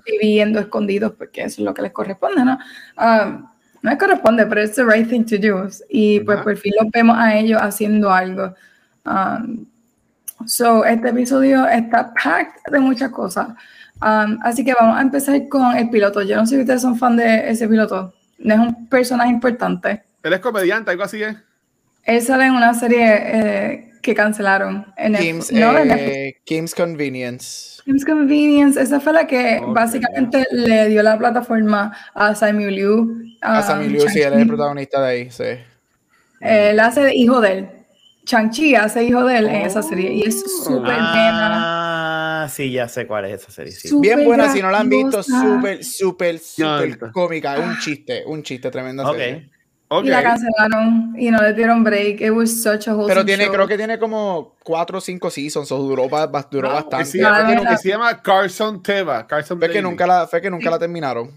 viviendo 0.05 0.61
escondidos, 0.61 1.13
porque 1.13 1.43
eso 1.43 1.61
es 1.61 1.65
lo 1.65 1.75
que 1.75 1.83
les 1.83 1.93
corresponde, 1.93 2.45
¿no? 2.45 2.59
Um, 2.99 3.47
no 3.83 3.91
les 3.91 3.99
corresponde, 3.99 4.47
pero 4.47 4.63
es 4.63 4.75
the 4.75 4.85
right 4.85 5.09
thing 5.09 5.25
to 5.25 5.37
do. 5.39 5.69
Y 5.89 6.21
pues 6.21 6.41
por 6.41 6.57
fin 6.57 6.73
los 6.81 6.91
vemos 6.91 7.17
a 7.19 7.37
ellos 7.37 7.61
haciendo 7.61 8.11
algo. 8.11 8.55
Um, 9.05 9.67
So, 10.45 10.85
este 10.85 11.09
episodio 11.09 11.67
está 11.67 12.13
packed 12.13 12.71
de 12.71 12.79
muchas 12.79 13.11
cosas. 13.11 13.49
Um, 14.03 14.39
así 14.43 14.65
que 14.65 14.75
vamos 14.79 14.99
a 14.99 15.01
empezar 15.01 15.49
con 15.49 15.75
el 15.75 15.89
piloto. 15.89 16.23
Yo 16.23 16.37
no 16.37 16.47
sé 16.47 16.57
si 16.57 16.61
ustedes 16.61 16.83
son 16.83 16.97
fan 16.97 17.17
de 17.17 17.49
ese 17.49 17.67
piloto. 17.67 18.13
No 18.39 18.55
es 18.55 18.61
un 18.61 18.89
personaje 18.89 19.31
importante. 19.31 20.05
Él 20.23 20.33
es 20.33 20.41
comediante, 20.41 20.91
algo 20.91 21.05
así 21.05 21.23
es. 21.23 21.37
Él 22.05 22.21
sale 22.21 22.45
en 22.47 22.53
una 22.53 22.75
serie 22.75 23.07
eh, 23.09 23.86
que 24.07 24.15
cancelaron. 24.15 24.87
En 24.97 25.15
Kim's, 25.17 25.51
eh, 25.51 26.37
Kim's 26.45 26.75
Convenience. 26.75 27.83
Kim's 27.85 28.05
Convenience. 28.05 28.81
Esa 28.81 29.01
fue 29.01 29.13
la 29.13 29.27
que 29.27 29.61
básicamente 29.67 30.47
le 30.53 30.89
dio 30.89 31.03
la 31.03 31.19
plataforma 31.19 31.93
a 32.15 32.35
Samuel 32.37 32.77
Liu. 32.77 33.25
A, 33.41 33.63
Samuel 33.63 33.93
Liu, 33.93 34.09
sí, 34.09 34.21
él 34.21 34.35
es 34.35 34.39
el 34.43 34.47
protagonista 34.47 35.03
de 35.03 35.09
ahí, 35.09 35.31
sí. 35.31 35.45
Él 36.41 36.79
hace 36.79 37.01
de 37.01 37.17
hijo 37.17 37.41
de 37.41 37.53
él. 37.53 37.69
Chang-Chi 38.25 38.77
hace 38.77 39.03
hijo 39.05 39.25
de 39.25 39.39
él 39.39 39.47
en 39.49 39.67
esa 39.67 39.83
serie 39.83 40.13
y 40.13 40.23
es 40.23 40.43
oh. 40.45 40.65
súper 40.65 40.83
buena. 40.83 42.45
Ah, 42.45 42.49
sí, 42.49 42.71
ya 42.71 42.87
sé 42.87 43.09
cuál 43.09 43.25
es 43.25 43.43
esa 43.43 43.51
serie. 43.51 43.75
Bien 44.01 44.25
buena, 44.25 44.53
si 44.53 44.63
no 44.63 44.71
la 44.71 44.81
han 44.81 44.89
visto, 44.89 45.21
súper, 45.25 45.83
súper, 45.83 46.39
súper 46.39 47.11
cómica. 47.13 47.59
Un 47.59 47.77
chiste, 47.81 48.23
un 48.25 48.45
chiste 48.45 48.71
tremendo. 48.71 49.09
Okay. 49.11 49.51
Y 50.03 50.09
la 50.09 50.23
cancelaron 50.23 51.15
y 51.17 51.31
no 51.31 51.41
le 51.41 51.53
dieron 51.53 51.85
break. 51.85 52.21
It 52.21 52.31
was 52.31 52.63
such 52.63 52.89
a 52.89 52.97
Pero 53.07 53.25
tiene, 53.25 53.49
creo 53.49 53.69
que 53.69 53.77
tiene 53.77 53.99
como 53.99 54.55
cuatro 54.65 54.99
o 54.99 55.01
cinco 55.01 55.31
seasons, 55.31 55.71
o 55.71 55.79
duró, 55.79 56.09
duró 56.51 56.69
bastante. 56.71 57.05
Sí, 57.05 57.21
que 57.21 57.77
se 57.79 57.89
llama 57.91 58.21
Carson 58.21 58.83
Teva. 58.83 59.27
Carson 59.27 59.59
fue, 59.59 59.71
que 59.71 59.81
nunca 59.81 60.07
la, 60.07 60.27
fue 60.27 60.41
que 60.41 60.51
nunca 60.51 60.71
la 60.71 60.79
terminaron. 60.79 61.31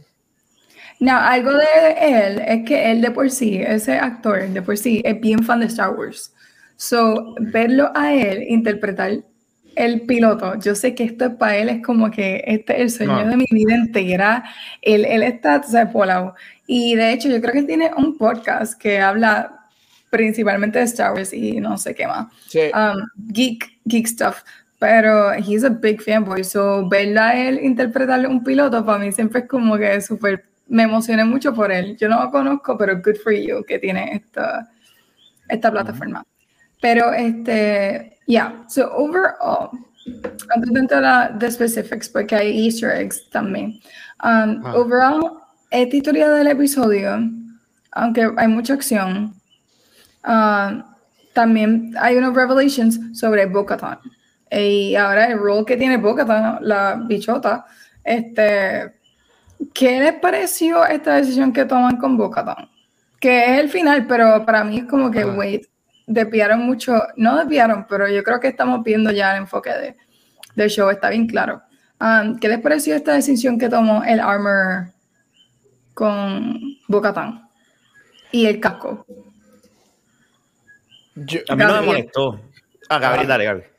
No, 1.00 1.16
algo 1.16 1.52
de 1.54 1.66
él 2.02 2.42
es 2.46 2.66
que 2.66 2.92
él 2.92 3.02
de 3.02 3.12
por 3.12 3.30
sí, 3.30 3.62
ese 3.62 3.94
actor 3.98 4.48
de 4.50 4.62
por 4.62 4.78
sí, 4.78 5.02
es 5.06 5.20
bien 5.22 5.44
fan 5.44 5.60
de 5.60 5.68
Star 5.68 5.92
Wars. 5.92 6.34
So, 6.76 7.36
verlo 7.40 7.92
a 7.96 8.14
él 8.14 8.44
interpretar 8.50 9.24
el 9.76 10.02
piloto, 10.02 10.60
yo 10.60 10.76
sé 10.76 10.94
que 10.94 11.06
esto 11.06 11.38
para 11.38 11.56
él 11.56 11.70
es 11.70 11.82
como 11.82 12.12
que 12.12 12.44
este 12.46 12.82
es 12.82 13.00
el 13.00 13.08
sueño 13.08 13.30
de 13.30 13.38
mi 13.38 13.46
vida 13.50 13.76
entera. 13.76 14.44
Él, 14.82 15.06
él 15.06 15.24
está, 15.24 15.64
¿sabes? 15.64 15.94
Polao. 15.94 16.36
Y 16.72 16.94
de 16.94 17.14
hecho, 17.14 17.30
yo 17.30 17.42
creo 17.42 17.52
que 17.52 17.64
tiene 17.64 17.92
un 17.98 18.16
podcast 18.16 18.80
que 18.80 19.00
habla 19.00 19.66
principalmente 20.12 20.78
de 20.78 20.86
Star 20.86 21.14
Wars 21.14 21.34
y 21.34 21.60
no 21.60 21.80
sé 21.80 21.96
qué 21.96 22.06
más. 22.06 22.28
Um, 22.54 23.08
geek, 23.34 23.80
geek 23.86 24.06
stuff. 24.06 24.44
Pero 24.78 25.34
he's 25.34 25.64
a 25.64 25.70
big 25.70 26.00
fanboy. 26.00 26.44
So, 26.44 26.88
verla 26.88 27.36
él 27.36 27.60
interpretarle 27.64 28.28
un 28.28 28.44
piloto, 28.44 28.86
para 28.86 29.00
mí 29.00 29.12
siempre 29.12 29.40
es 29.40 29.48
como 29.48 29.80
que 29.80 30.00
súper. 30.00 30.46
Me 30.68 30.84
emocioné 30.84 31.26
mucho 31.26 31.56
por 31.56 31.72
él. 31.72 31.98
Yo 31.98 32.08
no 32.08 32.24
lo 32.24 32.30
conozco, 32.30 32.78
pero 32.78 33.02
good 33.02 33.18
for 33.24 33.34
you 33.34 33.64
que 33.64 33.80
tiene 33.80 34.14
esta, 34.14 34.70
esta 35.48 35.72
plataforma. 35.72 36.24
Pero, 36.80 37.12
este, 37.14 38.20
yeah, 38.28 38.64
so 38.68 38.96
overall, 38.96 39.72
antes 40.56 40.72
de 40.72 40.80
entrar 40.80 41.04
a 41.04 41.50
specifics, 41.50 42.08
porque 42.08 42.36
hay 42.36 42.68
easter 42.68 42.92
eggs 42.92 43.28
también. 43.32 43.80
Um, 44.24 44.62
ah. 44.64 44.74
Overall, 44.76 45.49
esta 45.70 45.96
historia 45.96 46.30
del 46.30 46.48
episodio, 46.48 47.20
aunque 47.92 48.32
hay 48.38 48.48
mucha 48.48 48.74
acción, 48.74 49.34
uh, 50.26 50.84
también 51.34 51.94
hay 52.00 52.18
unos 52.18 52.36
revelations 52.36 53.00
sobre 53.18 53.46
Bo-Katan. 53.46 54.00
Y 54.52 54.96
ahora 54.96 55.28
el 55.28 55.38
rol 55.38 55.66
que 55.66 55.78
tiene 55.78 55.98
Bo-Katan, 55.98 56.60
la 56.62 56.96
bichota, 57.06 57.66
este, 58.04 58.96
¿qué 59.74 60.00
les 60.00 60.14
pareció 60.14 60.86
esta 60.86 61.16
decisión 61.16 61.54
que 61.54 61.66
toman 61.66 61.98
con 61.98 62.18
Bo-Katan? 62.18 62.70
Que 63.20 63.54
es 63.54 63.60
el 63.60 63.70
final, 63.70 64.08
pero 64.08 64.46
para 64.46 64.64
mí 64.64 64.80
es 64.80 64.86
como 64.86 65.12
que, 65.12 65.24
wait, 65.24 65.66
desviaron 66.08 66.62
mucho, 66.62 67.00
no 67.18 67.38
desviaron, 67.38 67.86
pero 67.88 68.08
yo 68.08 68.24
creo 68.24 68.40
que 68.40 68.48
estamos 68.48 68.84
viendo 68.84 69.12
ya 69.12 69.36
el 69.36 69.44
enfoque 69.44 69.70
de, 69.70 69.96
del 70.56 70.70
show, 70.70 70.90
está 70.90 71.10
bien 71.10 71.28
claro. 71.28 71.62
Um, 72.02 72.40
¿Qué 72.40 72.48
les 72.48 72.60
pareció 72.60 72.96
esta 72.96 73.14
decisión 73.14 73.60
que 73.60 73.70
tomó 73.70 74.04
el 74.04 74.20
Armor 74.20 74.94
con 75.94 76.60
Bocatán 76.88 77.50
y 78.32 78.46
el 78.46 78.60
casco? 78.60 79.06
a 81.50 81.56
mí 81.56 81.64
no 81.64 81.74
me 81.74 81.82
molestó. 81.82 82.40
Ah, 82.90 83.00
Gabriel, 83.00 83.28
dale, 83.28 83.44
Gabriel. 83.46 83.70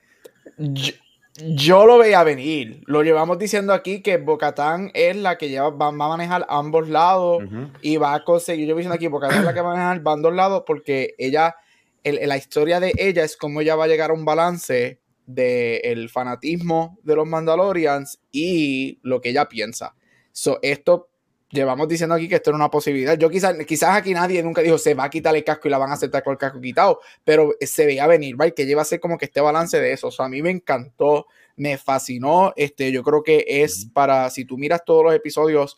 Yo, 1.46 1.87
lo 1.87 1.99
veía 1.99 2.23
venir. 2.23 2.83
Lo 2.87 3.03
llevamos 3.03 3.38
diciendo 3.38 3.73
aquí 3.73 4.03
que 4.03 4.18
Bocatán 4.18 4.90
es 4.94 5.16
la 5.16 5.38
que 5.38 5.49
lleva, 5.49 5.70
va, 5.70 5.88
a 5.88 5.92
manejar 5.92 6.44
ambos 6.49 6.88
lados 6.88 7.42
y 7.81 7.96
va 7.96 8.14
a 8.14 8.25
conseguir. 8.25 8.68
Yo 8.68 8.77
diciendo 8.77 8.94
aquí, 8.94 9.07
Bocatán 9.07 9.38
es 9.38 9.44
la 9.44 9.55
que 9.55 9.61
va 9.62 9.73
a 9.73 9.77
manejar 9.77 10.03
ambos 10.05 10.35
lados 10.35 10.64
porque 10.66 11.14
ella 11.18 11.55
la 12.05 12.37
historia 12.37 12.81
de 12.81 12.92
ella 12.96 13.25
es 13.25 13.37
cómo 13.37 13.61
ella 13.61 13.77
va 13.77 13.85
a 13.85 13.88
llegar 13.88 14.11
a 14.11 14.14
un 14.14 14.25
balance 14.25 15.01
del 15.27 16.09
fanatismo 16.09 16.99
de 17.03 17.16
los 17.16 17.27
Mandalorians 17.27 18.20
y 18.33 18.99
lo 19.03 19.20
que 19.20 19.31
ella 19.31 19.49
piensa. 19.49 19.94
So, 20.33 20.59
esto 20.62 21.10
llevamos 21.50 21.88
diciendo 21.88 22.14
aquí 22.14 22.28
que 22.28 22.36
esto 22.36 22.50
era 22.50 22.56
una 22.56 22.70
posibilidad. 22.70 23.18
Yo 23.18 23.28
quizás, 23.30 23.56
quizás 23.66 23.96
aquí 23.96 24.14
nadie 24.14 24.42
nunca 24.42 24.62
dijo 24.62 24.78
se 24.78 24.94
va 24.94 25.04
a 25.04 25.10
quitar 25.10 25.34
el 25.36 25.44
casco 25.44 25.68
y 25.68 25.70
la 25.70 25.78
van 25.78 25.90
a 25.90 25.94
aceptar 25.94 26.22
con 26.22 26.32
el 26.32 26.38
casco 26.38 26.60
quitado, 26.60 27.00
pero 27.24 27.52
se 27.60 27.86
veía 27.86 28.06
venir, 28.06 28.36
¿vale? 28.36 28.54
Que 28.54 28.66
lleva 28.66 28.82
a 28.82 28.84
ser 28.84 29.00
como 29.00 29.18
que 29.18 29.26
este 29.26 29.40
balance 29.40 29.80
de 29.80 29.92
eso. 29.92 30.10
a 30.18 30.28
mí 30.28 30.42
me 30.42 30.50
encantó, 30.50 31.26
me 31.56 31.76
fascinó. 31.78 32.52
Este, 32.56 32.92
yo 32.92 33.02
creo 33.02 33.22
que 33.22 33.44
es 33.46 33.86
para, 33.92 34.30
si 34.30 34.44
tú 34.44 34.56
miras 34.58 34.84
todos 34.84 35.04
los 35.04 35.14
episodios, 35.14 35.76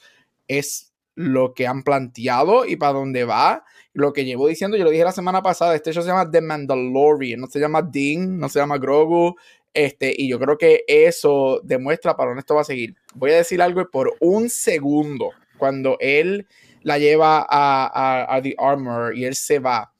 es 0.48 0.92
lo 1.14 1.54
que 1.54 1.66
han 1.66 1.82
planteado 1.82 2.64
y 2.64 2.76
para 2.76 2.94
dónde 2.94 3.24
va 3.24 3.64
lo 3.94 4.12
que 4.12 4.24
llevo 4.24 4.48
diciendo, 4.48 4.76
yo 4.76 4.85
lo 4.85 4.90
dije 4.90 5.04
la 5.04 5.12
semana 5.12 5.42
pasada, 5.42 5.74
este 5.74 5.92
show 5.92 6.02
se 6.02 6.08
llama 6.08 6.30
The 6.30 6.40
Mandalorian, 6.40 7.40
no 7.40 7.46
se 7.46 7.61
llama 7.61 7.82
Dean, 7.82 8.38
no 8.38 8.48
se 8.48 8.58
llama 8.58 8.78
Grogu, 8.78 9.37
este, 9.74 10.14
y 10.16 10.28
yo 10.28 10.38
creo 10.38 10.56
que 10.56 10.85
eso 10.87 11.61
demuestra 11.62 12.16
para 12.16 12.30
dónde 12.30 12.40
esto 12.40 12.54
va 12.54 12.62
a 12.62 12.64
seguir. 12.64 12.94
Voy 13.14 13.32
a 13.32 13.37
decir 13.37 13.61
algo 13.61 13.88
por 13.90 14.14
un 14.20 14.48
segundo, 14.48 15.30
cuando 15.62 15.96
él 16.01 16.48
la 16.83 16.98
lleva 16.98 17.46
a, 17.48 18.35
a, 18.35 18.42
The 18.42 18.57
Armor 18.59 19.16
y 19.16 19.27
él 19.27 19.37
se 19.37 19.61
va, 19.61 19.92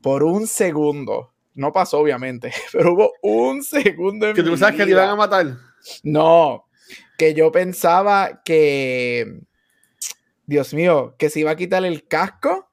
por 0.00 0.24
un 0.24 0.46
segundo, 0.46 1.34
no 1.52 1.74
pasó 1.74 1.98
obviamente, 1.98 2.50
pero 2.72 2.94
hubo 2.94 3.12
un 3.20 3.62
segundo 3.62 4.30
en 4.30 4.34
¿Que 4.34 4.42
tú 4.42 4.56
sabes 4.56 4.76
que 4.76 4.86
le 4.86 4.92
iban 4.92 5.10
a 5.10 5.16
matar? 5.16 5.58
No, 6.02 6.64
que 7.18 7.34
yo 7.34 7.52
pensaba 7.52 8.40
que, 8.42 9.42
Dios 10.46 10.72
mío, 10.72 11.14
que 11.18 11.28
se 11.28 11.40
iba 11.40 11.50
a 11.50 11.56
quitar 11.56 11.84
el 11.84 12.08
casco 12.08 12.70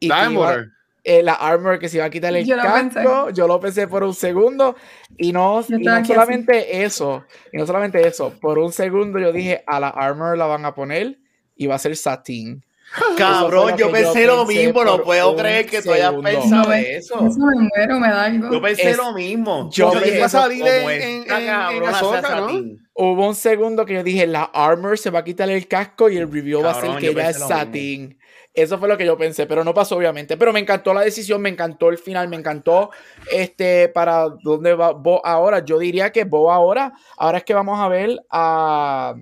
la 0.00 0.64
eh, 1.04 1.22
la 1.22 1.34
armor 1.34 1.78
que 1.78 1.88
se 1.88 1.96
iba 1.96 2.06
a 2.06 2.10
quitar 2.10 2.34
el 2.34 2.46
casco, 2.46 3.30
yo 3.30 3.46
lo 3.46 3.58
pensé 3.60 3.88
por 3.88 4.02
un 4.04 4.14
segundo 4.14 4.76
y 5.16 5.32
no, 5.32 5.62
solamente 5.62 6.82
eso, 6.82 7.24
y 7.52 7.58
no 7.58 7.66
solamente 7.66 8.06
eso, 8.06 8.34
por 8.40 8.58
un 8.58 8.72
segundo 8.72 9.18
yo 9.18 9.32
dije 9.32 9.64
a 9.66 9.80
la 9.80 9.88
armor 9.88 10.36
la 10.36 10.46
van 10.46 10.64
a 10.64 10.74
poner 10.74 11.18
y 11.56 11.66
va 11.66 11.76
a 11.76 11.78
ser 11.78 11.96
satín. 11.96 12.64
Cabrón, 13.16 13.76
yo 13.76 13.90
pensé, 13.90 14.26
lo 14.26 14.44
mismo, 14.44 14.84
no 14.84 15.02
puedo 15.02 15.36
creer 15.36 15.66
que 15.66 15.80
tú 15.80 15.92
hayas 15.92 16.12
pensado 16.12 16.72
eso. 16.72 17.26
Eso 17.26 17.38
me 17.38 17.68
muero, 17.68 18.00
me 18.00 18.08
da 18.08 18.24
algo. 18.24 18.52
Yo 18.52 18.60
pensé 18.60 18.96
lo 18.96 19.12
mismo. 19.12 19.70
Yo 19.70 19.92
pensé 19.92 20.28
salir 20.28 20.66
en, 20.66 20.90
en, 20.90 21.30
en, 21.30 21.80
¿no? 21.80 22.80
hubo 22.94 23.28
un 23.28 23.34
segundo 23.34 23.86
que 23.86 23.94
yo 23.94 24.02
dije, 24.02 24.26
la 24.26 24.44
armor 24.44 24.98
se 24.98 25.10
va 25.10 25.20
a 25.20 25.24
quitar 25.24 25.48
el 25.48 25.66
casco 25.68 26.10
y 26.10 26.18
el 26.18 26.30
review 26.30 26.62
va 26.62 26.72
a 26.72 26.74
ser 26.74 26.82
Cabrón, 26.82 26.98
que 26.98 27.06
yo 27.06 27.12
ella 27.12 27.30
es 27.30 27.38
satín. 27.38 28.18
Eso 28.52 28.78
fue 28.78 28.88
lo 28.88 28.98
que 28.98 29.06
yo 29.06 29.16
pensé, 29.16 29.46
pero 29.46 29.62
no 29.62 29.72
pasó 29.72 29.96
obviamente. 29.96 30.36
Pero 30.36 30.52
me 30.52 30.58
encantó 30.60 30.92
la 30.92 31.02
decisión, 31.02 31.40
me 31.40 31.48
encantó 31.50 31.88
el 31.88 31.98
final, 31.98 32.28
me 32.28 32.36
encantó 32.36 32.90
este 33.30 33.88
para 33.88 34.28
dónde 34.42 34.74
va 34.74 34.90
Bo 34.92 35.24
ahora. 35.24 35.64
Yo 35.64 35.78
diría 35.78 36.10
que 36.10 36.24
Bo 36.24 36.50
ahora, 36.50 36.92
ahora 37.16 37.38
es 37.38 37.44
que 37.44 37.54
vamos 37.54 37.78
a 37.78 37.86
ver 37.88 38.18
a 38.28 39.14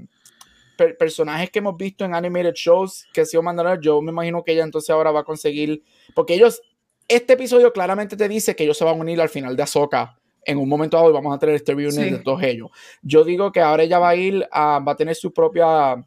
per- 0.79 0.97
personajes 0.97 1.51
que 1.51 1.59
hemos 1.59 1.77
visto 1.77 2.05
en 2.07 2.15
animated 2.15 2.55
shows 2.55 3.07
que 3.13 3.21
ha 3.21 3.25
sido 3.27 3.43
Mandalorian. 3.43 3.83
Yo 3.83 4.01
me 4.01 4.13
imagino 4.13 4.43
que 4.43 4.53
ella 4.53 4.65
entonces 4.65 4.89
ahora 4.91 5.11
va 5.11 5.21
a 5.21 5.25
conseguir, 5.25 5.83
porque 6.15 6.35
ellos, 6.35 6.63
este 7.07 7.35
episodio 7.35 7.71
claramente 7.73 8.17
te 8.17 8.29
dice 8.29 8.57
que 8.57 8.65
ellos 8.65 8.79
se 8.79 8.85
van 8.85 8.97
a 8.97 9.01
unir 9.01 9.21
al 9.21 9.29
final 9.29 9.55
de 9.57 9.63
Ahsoka. 9.63 10.15
En 10.45 10.57
un 10.57 10.69
momento 10.69 10.97
dado 10.97 11.11
y 11.11 11.13
vamos 11.13 11.35
a 11.37 11.39
tener 11.39 11.55
este 11.57 11.75
reunion 11.75 11.93
Sí. 12.05 12.11
de 12.11 12.19
todos 12.21 12.43
ellos. 12.43 12.71
Yo 13.03 13.25
digo 13.25 13.53
que 13.53 13.61
ahora 13.61 13.83
ella 13.83 13.99
va 13.99 14.09
a 14.11 14.15
ir 14.15 14.49
a, 14.51 14.79
va 14.79 14.93
a 14.93 14.97
tener 14.97 15.15
su 15.15 15.31
propia 15.35 16.03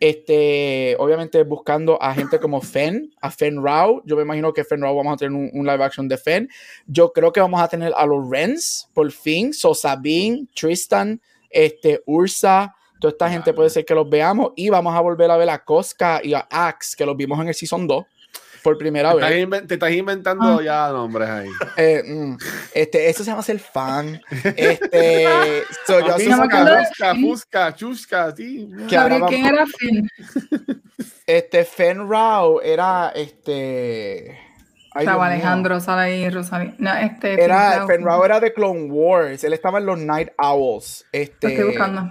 este, 0.00 0.96
obviamente 0.98 1.42
buscando 1.44 2.00
a 2.02 2.14
gente 2.14 2.38
como 2.38 2.60
Fen, 2.60 3.14
a 3.20 3.30
Fen 3.30 3.62
Rao. 3.62 4.02
Yo 4.04 4.16
me 4.16 4.22
imagino 4.22 4.52
que 4.52 4.64
Fen 4.64 4.80
Rao 4.80 4.94
vamos 4.94 5.14
a 5.14 5.16
tener 5.16 5.32
un, 5.32 5.50
un 5.52 5.66
live 5.66 5.82
action 5.84 6.08
de 6.08 6.16
Fen. 6.16 6.48
Yo 6.86 7.12
creo 7.12 7.32
que 7.32 7.40
vamos 7.40 7.60
a 7.60 7.68
tener 7.68 7.92
a 7.96 8.06
los 8.06 8.28
Rens, 8.28 8.88
por 8.94 9.10
fin, 9.10 9.52
So 9.52 9.74
Sabine, 9.74 10.46
Tristan, 10.54 11.20
este, 11.50 12.02
Ursa. 12.06 12.74
Toda 13.00 13.12
esta 13.12 13.30
gente 13.30 13.52
puede 13.52 13.70
ser 13.70 13.84
que 13.84 13.94
los 13.94 14.08
veamos. 14.08 14.52
Y 14.56 14.68
vamos 14.70 14.94
a 14.94 15.00
volver 15.00 15.30
a 15.30 15.36
ver 15.36 15.50
a 15.50 15.64
Cosca 15.64 16.20
y 16.22 16.34
a 16.34 16.46
Axe, 16.50 16.96
que 16.96 17.06
los 17.06 17.16
vimos 17.16 17.40
en 17.40 17.48
el 17.48 17.54
Season 17.54 17.86
2 17.86 18.04
por 18.62 18.76
primera 18.78 19.10
Te 19.12 19.16
estás, 19.18 19.50
vez. 19.50 19.66
te 19.66 19.74
estás 19.74 19.90
inventando 19.92 20.58
Ah. 20.58 20.62
ya 20.62 20.88
nombres 20.90 21.28
ahí. 21.28 21.48
Eh, 21.76 22.02
mm, 22.06 22.36
este, 22.74 23.08
eso 23.10 23.24
se 23.24 23.30
llama 23.30 23.42
ser 23.42 23.58
fan. 23.58 24.20
Este, 24.56 25.26
so, 25.86 26.00
yo 26.00 26.14
Fusca, 26.18 27.14
Fusca, 27.14 27.74
Chusca, 27.74 28.34
sí. 28.36 28.68
Que 28.88 28.96
ahora 28.96 29.18
Gabriel, 29.18 29.42
¿quién 29.42 29.54
era 29.54 29.66
Finn? 29.66 30.08
este 31.26 31.64
Fen 31.64 32.08
Rao 32.08 32.60
era 32.62 33.12
este. 33.14 34.38
ay, 34.94 35.04
Estaba. 35.04 35.26
Alejandro, 35.26 35.80
sale 35.80 36.02
ahí, 36.02 36.30
Rosalía. 36.30 36.74
No, 36.78 36.94
este. 36.94 37.42
Era, 37.42 37.86
Fen 37.86 38.02
Rao 38.04 38.24
era 38.24 38.40
de 38.40 38.52
Clone 38.52 38.90
Wars. 38.90 39.44
Él 39.44 39.52
estaba 39.52 39.78
en 39.78 39.86
los 39.86 39.98
Night 39.98 40.30
Owls. 40.38 41.04
Lo 41.12 41.18
Este, 41.20 41.46
estoy 41.48 41.64
buscando. 41.68 42.10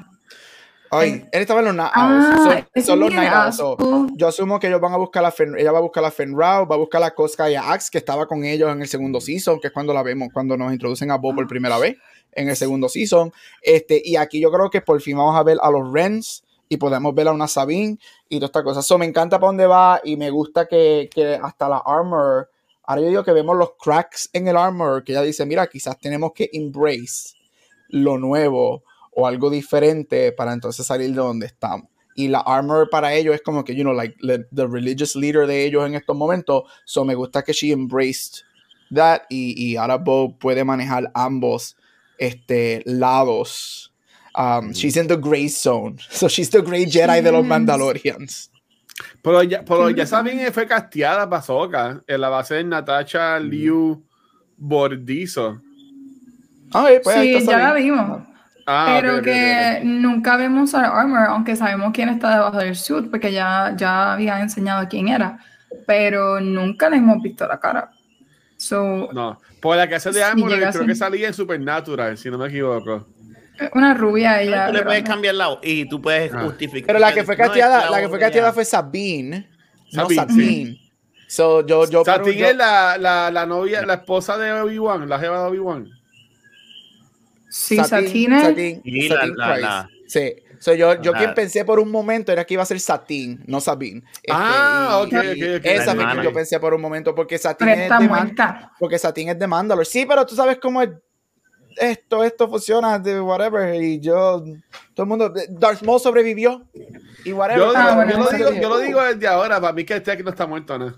Ay, 0.92 1.26
él 1.32 1.42
estaba 1.42 1.60
en 1.60 1.66
los 1.68 1.76
Night 1.76 1.92
Ah, 1.94 2.36
Owls. 2.76 2.86
Son- 2.86 3.00
los 3.00 3.14
Night 3.14 3.32
Owls. 3.34 3.56
so, 3.56 3.74
asco. 3.74 4.08
yo 4.16 4.28
asumo 4.28 4.60
que 4.60 4.68
ellos 4.68 4.80
van 4.82 4.94
a 4.94 4.98
buscar 4.98 5.24
a 5.26 5.32
Fen, 5.32 5.56
ella 5.58 5.72
va 5.72 5.80
a 5.80 5.82
buscar 5.82 6.04
a 6.06 6.12
Fen 6.12 6.38
Rao, 6.38 6.68
va 6.68 6.76
a 6.76 6.78
buscar 6.80 7.04
a 7.04 7.12
Cosca 7.14 7.50
y 7.50 7.56
a 7.56 7.72
Axe, 7.72 7.90
que 7.92 7.98
estaba 7.98 8.28
con 8.28 8.44
ellos 8.44 8.72
en 8.72 8.82
el 8.82 8.88
segundo 8.88 9.20
season, 9.22 9.60
que 9.60 9.68
es 9.68 9.74
cuando 9.74 9.94
la 9.94 10.04
vemos, 10.04 10.30
cuando 10.34 10.56
nos 10.58 10.72
introducen 10.72 11.12
a 11.12 11.18
Bo 11.18 11.34
por 11.36 11.48
primera 11.48 11.78
vez 11.78 11.98
en 12.32 12.50
el 12.50 12.56
segundo 12.56 12.88
season. 12.90 13.32
Este, 13.62 14.02
y 14.04 14.16
aquí 14.16 14.40
yo 14.40 14.52
creo 14.52 14.70
que 14.70 14.82
por 14.82 15.02
fin 15.02 15.18
vamos 15.18 15.36
a 15.36 15.44
ver 15.44 15.58
a 15.62 15.72
los 15.72 15.92
Rens 15.92 16.44
y 16.70 16.78
podemos 16.78 17.16
ver 17.16 17.28
a 17.28 17.32
una 17.32 17.48
Sabine 17.48 17.98
y 18.30 18.38
todas 18.40 18.50
estas 18.50 18.64
cosas. 18.64 18.86
So, 18.86 18.98
me 18.98 19.06
encanta 19.06 19.40
para 19.40 19.48
dónde 19.48 19.66
va 19.68 20.02
y 20.04 20.18
me 20.18 20.30
gusta 20.30 20.68
que, 20.68 21.10
que 21.14 21.40
hasta 21.42 21.70
la 21.70 21.82
armor. 21.86 22.50
Ahora 22.84 23.02
yo 23.02 23.08
digo 23.10 23.24
que 23.24 23.32
vemos 23.34 23.58
los 23.58 23.72
cracks 23.82 24.30
en 24.34 24.48
el 24.48 24.56
armor, 24.56 25.04
que 25.04 25.12
ella 25.14 25.22
dice, 25.22 25.46
mira, 25.46 25.68
quizás 25.68 25.98
tenemos 25.98 26.32
que 26.34 26.50
embrace 26.54 27.36
lo 27.90 28.18
nuevo 28.18 28.84
o 29.20 29.26
algo 29.26 29.50
diferente 29.50 30.32
para 30.32 30.54
entonces 30.54 30.86
salir 30.86 31.10
de 31.10 31.16
donde 31.16 31.48
estamos. 31.48 31.88
Y 32.16 32.28
la 32.28 32.40
armor 32.40 32.88
para 32.92 33.14
ellos 33.14 33.34
es 33.36 33.42
como 33.42 33.64
que, 33.64 33.76
you 33.76 33.82
know, 33.84 33.94
like 33.94 34.16
le- 34.22 34.46
the 34.54 34.68
religious 34.68 35.16
leader 35.16 35.48
de 35.48 35.66
ellos 35.66 35.86
en 35.88 35.96
estos 35.96 36.16
momentos. 36.16 36.64
So 36.86 37.04
me 37.04 37.16
gusta 37.16 37.44
que 37.44 37.52
she 37.52 37.72
embraced 37.72 38.44
that 38.94 39.22
y, 39.30 39.54
y 39.58 39.76
ahora 39.76 39.98
Bo 39.98 40.38
puede 40.38 40.64
manejar 40.64 41.12
ambos 41.16 41.76
este, 42.20 42.84
lados. 42.86 43.92
Um, 44.36 44.72
she's 44.72 44.96
in 44.98 45.08
the 45.08 45.18
gray 45.18 45.48
zone. 45.50 45.98
So 46.12 46.28
she's 46.28 46.50
the 46.52 46.62
gray 46.62 46.86
Jedi 46.86 47.22
de 47.24 47.32
los 47.32 47.42
Yes. 47.42 47.50
Mandalorians. 47.50 48.52
Pero 49.24 49.42
ya, 49.44 49.64
pero 49.64 49.90
ya 49.92 50.06
sí. 50.06 50.10
saben, 50.12 50.54
fue 50.54 50.68
casteada 50.68 51.28
para 51.30 51.42
Soca 51.42 52.04
en 52.08 52.22
la 52.22 52.30
base 52.30 52.56
de 52.56 52.64
Natasha 52.64 53.40
Liu 53.40 54.04
Bordizo. 54.58 55.60
Ay, 56.74 57.00
pues 57.04 57.16
ahí 57.16 57.40
Sí, 57.40 57.46
ya 57.48 57.58
la 57.60 57.74
vimos. 57.74 58.22
Ah, 58.70 58.98
pero 59.00 59.22
que 59.22 59.80
nunca 59.84 60.36
vemos 60.36 60.76
a 60.76 60.88
Armor, 61.00 61.20
aunque 61.30 61.56
sabemos 61.56 61.92
quién 61.94 62.10
está 62.10 62.32
debajo 62.34 62.58
del 62.58 62.76
suit, 62.76 63.10
porque 63.10 63.32
ya, 63.32 63.74
ya 63.78 64.14
había 64.14 64.40
enseñado 64.42 64.86
quién 64.90 65.08
era. 65.08 65.40
Pero 65.86 66.42
nunca 66.42 66.90
le 66.90 66.98
hemos 66.98 67.22
visto 67.22 67.48
la 67.48 67.60
cara. 67.60 67.90
So, 68.58 69.10
No, 69.14 69.40
por 69.62 69.78
la 69.78 69.88
que 69.88 69.96
hace 69.96 70.12
de 70.12 70.22
Armor, 70.24 70.52
creo 70.52 70.86
que 70.86 70.96
salía 70.96 71.28
en 71.28 71.34
Supernatural, 71.34 72.18
si 72.18 72.30
no 72.30 72.38
me 72.38 72.48
equivoco. 72.48 73.08
una 73.74 73.94
rubia 73.94 74.42
ella. 74.42 74.68
tú 74.68 74.74
le 74.74 74.80
pero 74.80 74.90
puedes 74.90 75.04
no. 75.04 75.10
cambiar 75.10 75.36
la 75.36 75.58
y 75.64 75.88
tú 75.88 76.02
puedes 76.02 76.34
Ah. 76.34 76.42
justificar. 76.42 76.88
Pero 76.88 77.00
la 77.00 77.14
que 77.14 77.24
fue 77.24 77.38
No, 77.38 77.44
casteada, 77.46 77.90
la 77.90 78.02
que 78.02 78.10
fue 78.10 78.28
ella. 78.28 78.52
fue 78.54 78.66
Sabine. 78.66 79.50
No 79.94 80.10
Sabine, 80.10 80.16
Sabine. 80.28 80.82
So, 81.30 81.66
yo, 81.66 81.90
yo, 81.90 82.04
pero 82.04 82.26
es 82.26 82.56
la, 82.56 82.98
la, 82.98 83.32
la 83.32 83.46
novia, 83.46 83.86
la 83.86 83.96
esposa 83.96 84.38
de 84.38 84.52
Obi-Wan, 84.52 85.08
la 85.08 85.20
jeva 85.20 85.40
de 85.44 85.48
Obi-Wan. 85.48 85.90
Sí, 87.58 87.78
Satine. 87.78 88.42
Satin- 88.42 88.82
Sí, 88.84 89.10
la- 89.10 89.26
la- 89.26 89.58
la- 89.58 89.90
Sí. 90.08 90.34
So, 90.60 90.74
yo, 90.74 91.00
yo 91.02 91.14
quien 91.14 91.34
pensé 91.36 91.64
por 91.66 91.80
un 91.80 91.92
momento 91.92 92.32
era 92.32 92.44
que 92.44 92.56
iba 92.56 92.64
a 92.64 92.66
ser 92.66 92.80
Satin, 92.80 93.44
no 93.46 93.62
Sabine. 93.62 94.02
Este, 94.24 94.32
Ah, 94.32 95.02
y- 95.02 95.06
ok, 95.06 95.14
y 95.14 95.18
ok, 95.18 95.58
ok. 95.60 95.66
Esa 95.66 95.94
La 95.94 96.04
fue 96.10 96.18
que 96.20 96.24
yo 96.24 96.34
pensé 96.34 96.60
por 96.60 96.74
un 96.74 96.82
momento, 96.82 97.14
porque 97.14 97.38
Satin 97.38 97.68
Pero 97.68 97.78
es 97.78 97.84
está 97.84 98.00
de 98.00 98.08
muerta. 98.08 98.72
porque 98.80 98.98
Satin 98.98 99.30
es 99.30 99.38
de 99.40 99.46
Mandalore. 99.48 99.86
Sí, 99.86 100.06
pero 100.08 100.26
tú 100.26 100.34
sabes 100.36 100.58
cómo 100.60 100.82
es 100.82 100.90
esto, 101.78 102.24
esto 102.24 102.50
funciona 102.50 102.98
de 102.98 103.22
whatever. 103.22 103.76
Y 103.82 104.00
yo, 104.00 104.44
todo 104.96 105.04
el 105.04 105.06
mundo, 105.06 105.32
Darth 105.50 105.84
Maul 105.84 106.00
sobrevivió. 106.00 106.64
Y 107.24 107.34
whatever. 107.34 107.62
Yo, 107.64 107.72
lo 107.72 107.78
Ah, 107.78 107.82
digo- 107.84 107.96
bueno, 107.96 108.12
yo 108.12 108.18
lo 108.18 108.30
digo, 108.32 108.50
dije, 108.50 108.62
yo 108.62 108.70
lo 108.70 108.78
digo 108.80 109.02
desde 109.04 109.28
ahora, 109.28 109.62
para 109.62 109.74
mí 109.74 109.84
que 109.86 109.96
este 109.98 110.12
aquí 110.12 110.24
no 110.24 110.32
está 110.32 110.48
muerto, 110.48 110.80
¿no? 110.80 110.96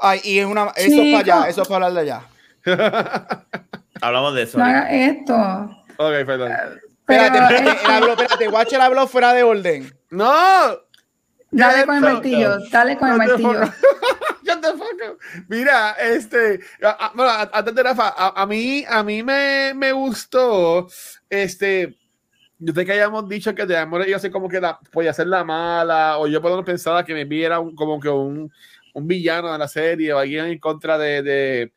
Ay, 0.00 0.20
y 0.24 0.38
es 0.40 0.46
una, 0.46 0.72
eso 0.74 0.88
Chico. 0.90 1.02
es 1.02 1.22
para 1.22 1.36
allá, 1.40 1.48
eso 1.50 1.62
es 1.62 1.68
para 1.68 1.86
hablar 1.86 2.04
de 2.04 2.10
allá. 2.12 2.26
Hablamos 4.00 4.34
de 4.34 4.42
eso. 4.42 4.58
No 4.58 4.64
haga 4.64 4.90
esto. 4.92 5.70
Ok, 5.98 6.12
perdón. 6.26 6.52
Pero, 7.04 7.22
Espérate, 7.24 7.38
espérate, 7.54 7.84
él 7.86 7.90
habló, 7.90 8.12
espérate, 8.12 8.48
Watcher 8.48 8.80
habló 8.80 9.06
fuera 9.06 9.32
de 9.32 9.42
orden. 9.42 9.92
¡No! 10.10 10.78
dale 11.50 11.86
con 11.86 11.94
el 11.96 12.00
martillo, 12.02 12.58
dale 12.70 12.98
con 12.98 13.10
el 13.10 13.16
martillo. 13.16 13.60
the 14.60 14.72
fuck 14.72 15.10
up. 15.10 15.18
Mira, 15.48 15.92
este, 16.00 16.60
a- 16.82 17.12
bueno, 17.14 17.30
a- 17.30 17.50
antes 17.52 17.74
de 17.74 17.82
Rafa, 17.82 18.08
a, 18.16 18.42
a 18.42 18.46
mí, 18.46 18.84
a 18.88 19.02
mí 19.02 19.22
me, 19.22 19.72
me 19.74 19.92
gustó, 19.92 20.88
este, 21.28 21.96
yo 22.58 22.72
sé 22.74 22.84
que 22.84 22.92
hayamos 22.92 23.28
dicho 23.28 23.54
que 23.54 23.66
de 23.66 23.76
amor 23.76 24.04
yo 24.06 24.18
sé 24.18 24.30
como 24.30 24.48
que 24.48 24.60
la, 24.60 24.78
podía 24.90 25.12
ser 25.12 25.26
la 25.28 25.44
mala, 25.44 26.18
o 26.18 26.26
yo 26.26 26.40
por 26.40 26.50
lo 26.50 26.56
menos 26.56 26.66
pensaba 26.66 27.04
que 27.04 27.14
me 27.14 27.24
viera 27.24 27.60
un, 27.60 27.74
como 27.74 28.00
que 28.00 28.08
un, 28.08 28.52
un 28.94 29.06
villano 29.06 29.52
de 29.52 29.58
la 29.58 29.68
serie, 29.68 30.12
o 30.12 30.18
alguien 30.18 30.46
en 30.46 30.58
contra 30.58 30.98
de, 30.98 31.22
de, 31.22 31.72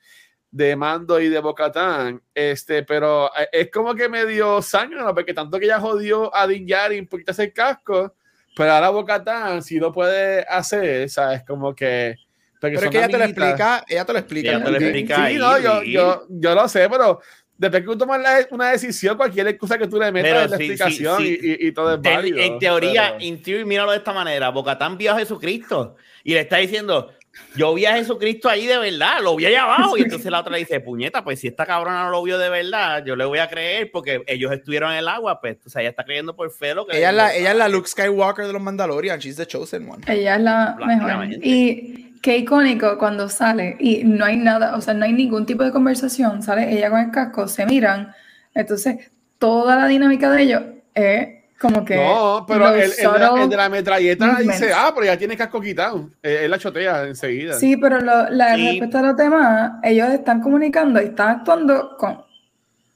de 0.51 0.75
Mando 0.75 1.19
y 1.21 1.29
de 1.29 1.39
Bocatán, 1.39 2.21
este, 2.35 2.83
pero 2.83 3.27
eh, 3.39 3.47
es 3.53 3.71
como 3.71 3.95
que 3.95 4.09
me 4.09 4.25
dio 4.25 4.61
sangre, 4.61 4.99
¿no? 4.99 5.13
porque 5.15 5.33
tanto 5.33 5.57
que 5.57 5.65
ella 5.65 5.79
jodió 5.79 6.35
a 6.35 6.45
Din 6.45 6.67
Djarin 6.67 7.07
por 7.07 7.19
quitarse 7.21 7.43
el 7.43 7.53
casco, 7.53 8.13
pero 8.55 8.73
ahora 8.73 8.89
Bocatán, 8.89 9.63
si 9.63 9.79
lo 9.79 9.93
puede 9.93 10.41
hacer, 10.41 11.09
¿sabes? 11.09 11.43
Como 11.47 11.73
que. 11.73 12.15
Pero 12.59 12.77
es 12.79 12.89
que 12.89 12.97
ella 12.97 13.07
te 13.07 13.17
lo 13.17 13.23
explica, 13.23 13.83
ella 13.87 14.05
te 14.05 14.13
lo 14.13 14.19
explica. 14.19 14.49
Ella 14.51 14.63
te 14.63 14.71
lo 14.71 14.77
explica. 14.77 15.15
Sí, 15.15 15.21
ahí, 15.21 15.37
no, 15.37 15.57
yo, 15.59 15.81
sí. 15.81 15.91
yo, 15.93 16.25
yo 16.29 16.53
lo 16.53 16.67
sé, 16.67 16.89
pero 16.89 17.21
después 17.57 17.81
que 17.81 17.87
tú 17.87 17.97
tomas 17.97 18.21
la- 18.21 18.45
una 18.51 18.71
decisión, 18.71 19.15
cualquier 19.17 19.47
excusa 19.47 19.77
que 19.77 19.87
tú 19.87 19.97
le 19.97 20.11
metas 20.11 20.29
Pero 20.31 20.41
es 20.45 20.51
la 20.51 20.57
sí, 20.57 20.63
sí, 20.65 20.71
explicación 20.73 21.17
sí. 21.23 21.39
Y, 21.41 21.51
y- 21.65 21.67
y 21.69 21.71
todo 21.71 21.95
es 21.95 22.01
válido. 22.01 22.37
en 22.39 22.59
teoría, 22.59 23.13
pero- 23.17 23.23
en 23.25 23.41
theory, 23.41 23.65
míralo 23.65 23.91
de 23.91 23.97
esta 23.97 24.11
manera. 24.13 24.49
Bocatán 24.49 24.97
vio 24.97 25.13
a 25.13 25.17
Jesucristo 25.17 25.95
y 26.25 26.33
le 26.33 26.41
está 26.41 26.57
diciendo, 26.57 27.11
yo 27.55 27.73
vi 27.73 27.85
a 27.85 27.95
Jesucristo 27.95 28.49
ahí 28.49 28.65
de 28.65 28.77
verdad, 28.77 29.21
lo 29.21 29.35
vi 29.35 29.45
allá 29.45 29.63
abajo. 29.63 29.97
Y 29.97 30.01
entonces 30.01 30.31
la 30.31 30.39
otra 30.39 30.53
le 30.53 30.59
dice, 30.59 30.79
puñeta, 30.79 31.23
pues 31.23 31.39
si 31.39 31.47
esta 31.47 31.65
cabrona 31.65 32.03
no 32.03 32.09
lo 32.09 32.23
vio 32.23 32.37
de 32.37 32.49
verdad, 32.49 33.03
yo 33.05 33.15
le 33.15 33.25
voy 33.25 33.39
a 33.39 33.49
creer 33.49 33.91
porque 33.91 34.23
ellos 34.27 34.51
estuvieron 34.51 34.91
en 34.91 34.99
el 34.99 35.07
agua, 35.07 35.39
pues, 35.41 35.57
o 35.65 35.69
sea, 35.69 35.81
ella 35.81 35.89
está 35.89 36.03
creyendo 36.03 36.35
por 36.35 36.51
fe 36.51 36.73
lo 36.73 36.85
que... 36.85 36.97
Ella 36.97 37.09
es, 37.09 37.15
la, 37.15 37.35
ella 37.35 37.51
es 37.51 37.57
la 37.57 37.67
Luke 37.67 37.87
Skywalker 37.87 38.47
de 38.47 38.53
los 38.53 38.61
Mandalorian, 38.61 39.19
she's 39.19 39.35
the 39.35 39.45
chosen 39.45 39.89
one. 39.89 40.03
Ella 40.07 40.35
es 40.35 40.41
la 40.41 40.77
mejor. 40.85 41.27
Y 41.43 42.17
qué 42.21 42.37
icónico 42.37 42.97
cuando 42.97 43.29
sale 43.29 43.75
y 43.79 44.03
no 44.03 44.25
hay 44.25 44.37
nada, 44.37 44.75
o 44.75 44.81
sea, 44.81 44.93
no 44.93 45.05
hay 45.05 45.13
ningún 45.13 45.45
tipo 45.45 45.63
de 45.63 45.71
conversación, 45.71 46.43
sale 46.43 46.71
ella 46.71 46.89
con 46.89 46.99
el 46.99 47.11
casco, 47.11 47.47
se 47.47 47.65
miran, 47.65 48.13
entonces 48.53 49.11
toda 49.39 49.75
la 49.75 49.87
dinámica 49.87 50.29
de 50.31 50.43
ellos 50.43 50.61
es 50.93 51.40
como 51.61 51.85
que... 51.85 51.95
No, 51.95 52.43
pero 52.47 52.69
el, 52.73 52.91
el 52.97 53.19
la, 53.19 53.43
el 53.43 53.49
de 53.49 53.55
la 53.55 53.69
metralleta 53.69 54.25
movements. 54.25 54.59
dice, 54.59 54.73
ah, 54.75 54.91
pero 54.93 55.05
ya 55.05 55.17
tiene 55.17 55.37
casco 55.37 55.61
quitado. 55.61 56.09
Eh, 56.23 56.41
Él 56.43 56.51
la 56.51 56.57
chotea 56.57 57.03
enseguida. 57.07 57.53
Sí, 57.53 57.77
pero 57.77 58.01
lo, 58.01 58.29
la, 58.31 58.55
Sí. 58.55 58.67
respecto 58.71 58.97
a 58.97 59.01
los 59.03 59.15
demás, 59.17 59.71
ellos 59.83 60.09
están 60.09 60.41
comunicando 60.41 60.99
y 61.01 61.05
están 61.05 61.29
actuando 61.39 61.95
con 61.97 62.23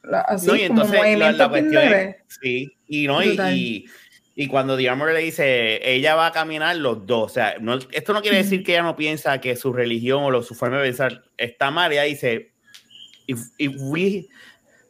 la- 0.04 0.22
así 0.22 0.48
No, 0.48 0.56
y 0.56 0.68
como 0.68 0.82
entonces 0.82 0.94
la, 0.94 1.00
movimientos 1.06 1.38
la 1.38 1.48
bien 1.48 1.66
cuestión 1.72 1.94
es, 1.94 2.16
sí, 2.42 2.74
y 2.88 3.08
no, 3.08 3.24
y, 3.24 3.40
y, 3.54 3.86
y 4.36 4.48
cuando 4.48 4.74
Armor 4.76 5.14
le 5.14 5.20
dice, 5.20 5.80
ella 5.90 6.16
va 6.16 6.28
a 6.28 6.32
caminar 6.32 6.76
los 6.76 7.06
dos, 7.06 7.32
o 7.32 7.34
sea, 7.34 7.56
no, 7.62 7.78
esto 7.92 8.14
no 8.14 8.22
quiere 8.22 8.38
decir 8.38 8.64
que 8.64 8.74
ella 8.74 8.84
no 8.84 8.96
piensa 8.96 9.40
que 9.40 9.56
su 9.56 9.72
religión 9.74 10.24
o 10.24 10.32
lo- 10.32 10.44
su 10.44 10.56
forma 10.56 10.78
de 10.78 10.84
pensar 10.90 11.24
está 11.38 11.72
mal, 11.72 11.92
ella 11.92 12.04
dice, 12.04 12.52
if, 13.28 13.40
if 13.58 13.74
we, 13.80 14.28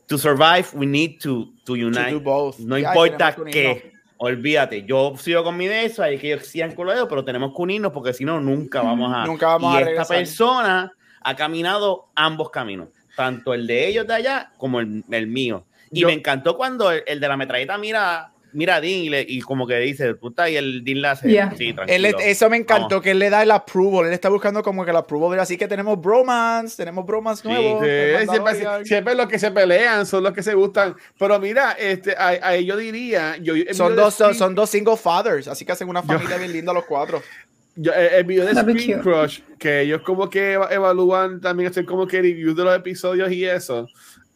to 0.07 0.17
survive, 0.17 0.67
we 0.73 0.85
need 0.85 1.19
to, 1.21 1.51
to 1.65 1.73
unite. 1.75 2.11
do 2.11 2.19
both. 2.19 2.59
No 2.59 2.77
importa 2.77 3.35
qué. 3.51 3.91
Olvídate, 4.17 4.83
yo 4.85 5.13
sigo 5.17 5.43
con 5.43 5.57
mi 5.57 5.67
de 5.67 5.85
eso, 5.85 6.01
hay 6.01 6.17
que 6.17 6.33
ellos 6.33 6.45
sigan 6.47 6.73
con 6.73 6.85
lo 6.85 6.91
de 6.93 6.99
ellos, 6.99 7.09
pero 7.09 7.25
tenemos 7.25 7.51
que 7.53 7.61
unirnos 7.61 7.91
porque 7.91 8.13
si 8.13 8.23
no, 8.23 8.39
nunca 8.39 8.81
vamos 8.81 9.11
a. 9.13 9.25
Nunca 9.25 9.47
vamos 9.47 9.73
y 9.73 9.75
a 9.75 9.79
esta 9.79 9.89
regresar. 9.91 10.17
persona 10.17 10.93
ha 11.21 11.35
caminado 11.35 12.07
ambos 12.15 12.49
caminos, 12.49 12.87
tanto 13.17 13.53
el 13.53 13.67
de 13.67 13.87
ellos 13.89 14.07
de 14.07 14.13
allá 14.13 14.51
como 14.57 14.79
el, 14.79 15.03
el 15.11 15.27
mío. 15.27 15.65
Y 15.91 16.01
Yo- 16.01 16.07
me 16.07 16.13
encantó 16.13 16.55
cuando 16.55 16.91
el, 16.91 17.03
el 17.07 17.19
de 17.19 17.27
la 17.27 17.35
metralleta 17.35 17.77
mira, 17.77 18.31
mira 18.55 18.75
a 18.77 18.81
Dean 18.81 18.93
y, 19.01 19.09
le- 19.09 19.25
y 19.27 19.41
como 19.41 19.67
que 19.67 19.77
dice, 19.79 20.15
puta, 20.15 20.49
y 20.49 20.55
el 20.55 20.83
Dean 20.83 21.01
le 21.01 21.07
hace, 21.07 21.29
Yeah. 21.29 21.53
sí, 21.55 21.69
Él 21.69 21.75
tranquilo. 21.75 22.17
le- 22.17 22.29
eso 22.31 22.49
me 22.49 22.57
encantó, 22.57 22.87
Vamos. 22.89 23.03
que 23.03 23.11
él 23.11 23.19
le 23.19 23.29
da 23.29 23.43
el 23.43 23.51
approval. 23.51 24.07
Él 24.07 24.13
está 24.13 24.29
buscando 24.29 24.63
como 24.63 24.83
que 24.83 24.91
el 24.91 24.97
approval. 24.97 25.39
Así 25.39 25.57
que 25.57 25.67
tenemos 25.67 26.01
bromance, 26.01 26.77
tenemos 26.77 27.05
bromance 27.05 27.41
Sí, 27.43 27.47
nuevos. 27.47 27.83
Sí, 27.85 28.27
siempre, 28.29 28.85
siempre 28.85 29.15
los 29.15 29.27
que 29.27 29.37
se 29.37 29.51
pelean 29.51 30.05
son 30.05 30.23
los 30.23 30.33
que 30.33 30.41
se 30.41 30.53
gustan. 30.55 30.95
Pero 31.19 31.39
mira, 31.39 31.73
este, 31.73 32.15
a, 32.17 32.29
a- 32.49 32.55
yo 32.57 32.75
diría, 32.77 33.37
yo, 33.37 33.53
Son 33.73 33.95
dos, 33.95 34.13
son, 34.15 34.29
Screen- 34.33 34.37
son 34.39 34.55
dos 34.55 34.69
single 34.69 34.97
fathers, 34.97 35.47
así 35.47 35.65
que 35.65 35.71
hacen 35.73 35.87
una 35.89 36.01
familia 36.01 36.37
bien 36.37 36.51
linda 36.51 36.73
los 36.73 36.85
cuatro. 36.85 37.21
yo- 37.75 37.91
eh, 37.93 38.19
el 38.19 38.23
video 38.23 38.45
de 38.45 38.53
Screen. 38.55 39.01
Crush, 39.01 39.41
que 39.59 39.81
ellos 39.81 40.01
como 40.01 40.29
que 40.29 40.53
eva- 40.53 40.69
evalúan 40.71 41.41
también 41.41 41.69
hacer 41.69 41.85
como 41.85 42.07
que 42.07 42.21
reviews 42.21 42.55
de 42.55 42.63
los 42.63 42.75
episodios 42.75 43.29
y 43.31 43.43
eso. 43.45 43.87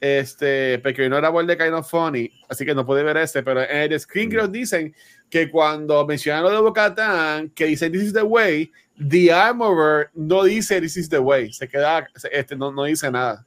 Este, 0.02 0.80
porque 0.80 1.02
hoy 1.02 1.10
no 1.10 1.18
era 1.18 1.30
de 1.30 1.58
Kind 1.58 1.74
of 1.74 1.89
Funny, 1.89 2.32
así 2.47 2.66
que 2.66 2.74
no 2.74 2.86
puede 2.86 3.04
ver 3.04 3.18
ese, 3.18 3.43
pero 3.43 3.62
en 3.62 3.91
el 3.91 4.00
Screen 4.00 4.30
Crush 4.30 4.50
dicen 4.50 4.95
que 5.30 5.52
cuando 5.52 6.06
mencionan 6.06 6.43
lo 6.43 6.52
de 6.52 6.60
Bocatan, 6.60 7.50
que 7.50 7.66
dicen 7.66 7.91
This 7.91 8.04
is 8.04 8.14
the 8.14 8.24
way, 8.24 8.72
The 9.10 9.34
Armorer 9.34 10.10
no 10.14 10.43
dice 10.43 10.80
This 10.80 10.95
is 10.95 11.10
the 11.10 11.20
way, 11.20 11.52
se 11.52 11.68
queda, 11.68 12.08
este, 12.32 12.56
no, 12.56 12.72
no 12.72 12.86
dice 12.86 13.12
nada. 13.12 13.45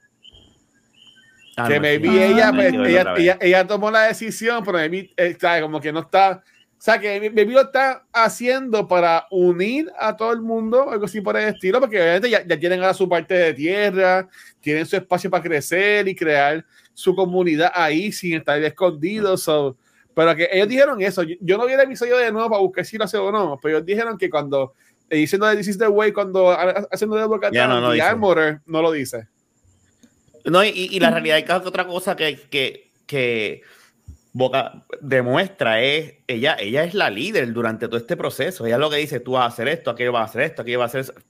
Ah, 1.56 1.68
que 1.68 1.76
no, 1.76 1.80
maybe 1.80 2.08
sí, 2.08 2.22
ella, 2.22 2.48
hay 2.48 2.54
pues, 2.54 2.74
ella, 2.74 3.02
eh, 3.02 3.14
ella, 3.18 3.38
ella 3.40 3.66
tomó 3.66 3.90
la 3.90 4.02
decisión, 4.02 4.62
pero 4.62 4.76
maybe, 4.76 5.10
eh, 5.16 5.36
sabe, 5.40 5.62
como 5.62 5.80
que 5.80 5.92
no 5.92 6.00
está, 6.00 6.42
o 6.82 6.84
sea, 6.84 6.98
que 6.98 7.30
maybe 7.30 7.52
lo 7.52 7.60
está 7.60 8.04
haciendo 8.12 8.88
para 8.88 9.28
unir 9.30 9.88
a 10.00 10.16
todo 10.16 10.32
el 10.32 10.40
mundo, 10.42 10.90
algo 10.90 11.04
así 11.04 11.20
por 11.20 11.36
el 11.36 11.54
estilo, 11.54 11.78
porque 11.78 11.96
obviamente 12.02 12.28
ya, 12.28 12.44
ya 12.44 12.58
tienen 12.58 12.80
ahora 12.80 12.92
su 12.92 13.08
parte 13.08 13.34
de 13.34 13.54
tierra, 13.54 14.28
tienen 14.60 14.84
su 14.84 14.96
espacio 14.96 15.30
para 15.30 15.44
crecer 15.44 16.08
y 16.08 16.14
crear 16.16 16.64
su 16.92 17.14
comunidad 17.14 17.70
ahí 17.72 18.10
sin 18.10 18.34
estar 18.34 18.60
escondidos. 18.60 19.44
so- 19.44 19.76
pero 20.12 20.34
que 20.34 20.48
ellos 20.50 20.66
dijeron 20.66 21.00
eso. 21.00 21.22
Yo, 21.22 21.36
yo 21.40 21.56
no 21.56 21.66
vi 21.66 21.72
el 21.74 21.80
episodio 21.80 22.16
de 22.16 22.32
nuevo 22.32 22.50
para 22.50 22.60
buscar 22.60 22.84
si 22.84 22.98
lo 22.98 23.04
hace 23.04 23.16
o 23.16 23.30
no, 23.30 23.60
pero 23.62 23.76
ellos 23.76 23.86
dijeron 23.86 24.18
que 24.18 24.28
cuando 24.28 24.74
eh, 25.08 25.18
diciendo 25.18 25.46
de 25.46 25.56
This 25.58 25.68
is 25.68 25.78
the 25.78 25.86
Way, 25.86 26.10
cuando 26.10 26.50
ha- 26.50 26.88
haciendo 26.90 27.14
de 27.14 27.26
Boca 27.26 27.48
Ya 27.52 27.68
no, 27.68 27.80
no 27.80 27.92
The. 27.92 28.02
Armorer 28.02 28.60
no 28.66 28.82
lo 28.82 28.90
dice. 28.90 29.28
No, 30.46 30.64
y, 30.64 30.70
y 30.70 30.98
la 30.98 31.10
realidad 31.12 31.38
es 31.38 31.44
que 31.44 31.52
otra 31.52 31.86
cosa 31.86 32.16
que, 32.16 32.40
que, 32.50 32.90
que 33.06 33.62
Boca 34.34 34.84
demuestra 35.00 35.82
es, 35.82 36.14
ella, 36.26 36.56
ella 36.58 36.84
es 36.84 36.94
la 36.94 37.10
líder 37.10 37.52
durante 37.52 37.86
todo 37.86 37.98
este 37.98 38.16
proceso. 38.16 38.64
Ella 38.64 38.76
es 38.76 38.80
lo 38.80 38.90
que 38.90 38.96
dice, 38.96 39.20
tú 39.20 39.32
vas 39.32 39.44
a 39.44 39.46
hacer 39.46 39.68
esto, 39.68 39.90
aquello 39.90 40.12
vas 40.12 40.22
a 40.22 40.30
hacer 40.30 40.42
esto, 40.42 40.62
aquello 40.62 40.78
vas 40.78 40.94
a 40.94 40.98
hacer 40.98 41.12
eso. 41.12 41.26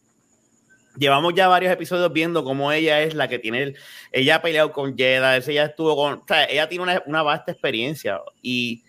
Llevamos 0.97 1.35
ya 1.35 1.49
varios 1.49 1.73
episodios 1.73 2.13
viendo 2.13 2.45
cómo 2.45 2.71
ella 2.71 3.01
es 3.01 3.15
la 3.15 3.27
que 3.27 3.39
tiene, 3.39 3.63
el, 3.63 3.77
ella 4.13 4.37
ha 4.37 4.43
peleado 4.43 4.73
con 4.73 4.97
Jedi, 4.97 5.51
ella 5.51 5.65
estuvo 5.65 5.97
con, 5.97 6.23
ella 6.49 6.69
tiene 6.69 6.85
una, 6.85 7.03
una 7.07 7.23
vasta 7.23 7.51
experiencia 7.51 8.21
y 8.43 8.85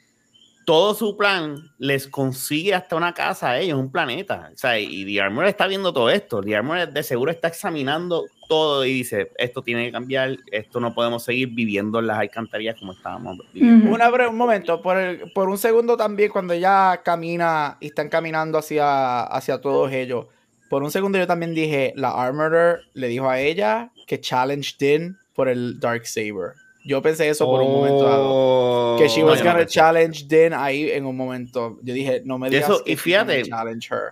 todo 0.65 0.93
su 0.93 1.17
plan 1.17 1.57
les 1.77 2.07
consigue 2.07 2.73
hasta 2.73 2.95
una 2.95 3.13
casa 3.13 3.51
a 3.51 3.59
ellos, 3.59 3.77
un 3.77 3.91
planeta. 3.91 4.49
O 4.53 4.57
sea, 4.57 4.79
y 4.79 5.05
The 5.05 5.21
Armor 5.21 5.45
está 5.45 5.67
viendo 5.67 5.91
todo 5.93 6.09
esto. 6.09 6.41
The 6.41 6.55
Armor 6.55 6.89
de 6.91 7.03
seguro 7.03 7.31
está 7.31 7.49
examinando 7.49 8.25
todo 8.47 8.85
y 8.85 8.93
dice, 8.93 9.31
esto 9.37 9.61
tiene 9.61 9.85
que 9.85 9.91
cambiar, 9.91 10.37
esto 10.51 10.79
no 10.79 10.93
podemos 10.93 11.23
seguir 11.23 11.49
viviendo 11.49 11.99
en 11.99 12.07
las 12.07 12.19
alcantarillas 12.19 12.75
como 12.79 12.93
estábamos 12.93 13.37
viviendo. 13.53 13.91
Una 13.91 14.09
un 14.29 14.37
momento, 14.37 14.81
por, 14.81 14.97
el- 14.97 15.31
por 15.33 15.49
un 15.49 15.57
segundo 15.57 15.97
también, 15.97 16.31
cuando 16.31 16.53
ella 16.53 17.01
camina 17.03 17.77
y 17.79 17.87
están 17.87 18.09
caminando 18.09 18.57
hacia, 18.57 19.23
hacia 19.23 19.59
todos 19.59 19.91
ellos, 19.91 20.27
por 20.69 20.83
un 20.83 20.91
segundo 20.91 21.17
yo 21.17 21.27
también 21.27 21.53
dije, 21.53 21.93
la 21.95 22.09
Armorer 22.11 22.81
le 22.93 23.07
dijo 23.07 23.29
a 23.29 23.39
ella 23.39 23.91
que 24.07 24.19
challenge 24.19 24.75
Din 24.79 25.17
por 25.35 25.47
el 25.49 25.79
Dark 25.79 26.05
Saber. 26.05 26.53
Yo 26.85 27.01
pensé 27.01 27.29
eso 27.29 27.45
por 27.45 27.61
un 27.61 27.71
momento 27.71 28.03
dado. 28.03 28.25
Oh. 28.25 28.95
Que 28.99 29.07
she 29.07 29.21
No, 29.21 29.27
was 29.27 29.39
no 29.39 29.51
gonna 29.51 29.65
challenge 29.65 30.27
Din 30.27 30.53
ahí 30.53 30.91
en 30.91 31.05
un 31.05 31.15
momento. 31.15 31.79
Yo 31.81 31.93
dije, 31.93 32.21
no 32.25 32.37
me 32.37 32.49
digas 32.49 32.69
Eso, 32.69 32.83
que 32.83 32.91
y 32.91 32.95
fíjate, 32.97 33.43
challenge 33.43 33.89
her. 33.89 34.11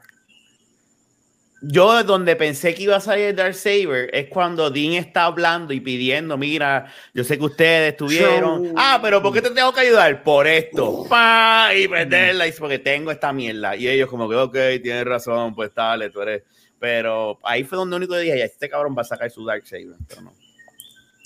Yo 1.63 2.03
donde 2.03 2.35
pensé 2.35 2.73
que 2.73 2.83
iba 2.83 2.95
a 2.95 2.99
salir 2.99 3.35
Dark 3.35 3.53
Saber 3.53 4.09
es 4.13 4.29
cuando 4.29 4.71
Dean 4.71 4.93
está 4.93 5.25
hablando 5.25 5.73
y 5.73 5.79
pidiendo, 5.79 6.35
mira, 6.35 6.91
yo 7.13 7.23
sé 7.23 7.37
que 7.37 7.45
ustedes 7.45 7.91
estuvieron, 7.91 8.63
Show. 8.65 8.73
ah, 8.75 8.97
pero 8.99 9.21
¿por 9.21 9.31
qué 9.31 9.43
te 9.43 9.51
tengo 9.51 9.71
que 9.71 9.81
ayudar? 9.81 10.23
Por 10.23 10.47
esto, 10.47 11.05
pa, 11.07 11.69
y 11.75 11.87
meterla, 11.87 12.47
y 12.47 12.51
porque 12.53 12.79
tengo 12.79 13.11
esta 13.11 13.31
mierda. 13.31 13.75
Y 13.75 13.87
ellos 13.87 14.09
como 14.09 14.27
que, 14.27 14.35
ok, 14.35 14.57
tienes 14.81 15.05
razón, 15.05 15.53
pues 15.53 15.71
dale, 15.75 16.09
tú 16.09 16.21
eres... 16.21 16.41
Pero 16.79 17.37
ahí 17.43 17.63
fue 17.63 17.77
donde 17.77 17.95
único 17.95 18.17
dije, 18.17 18.39
ya, 18.39 18.45
este 18.45 18.67
cabrón 18.67 18.95
va 18.97 19.03
a 19.03 19.05
sacar 19.05 19.29
su 19.29 19.45
Dark 19.45 19.67
Saber, 19.67 19.97
pero 20.07 20.21
no. 20.21 20.33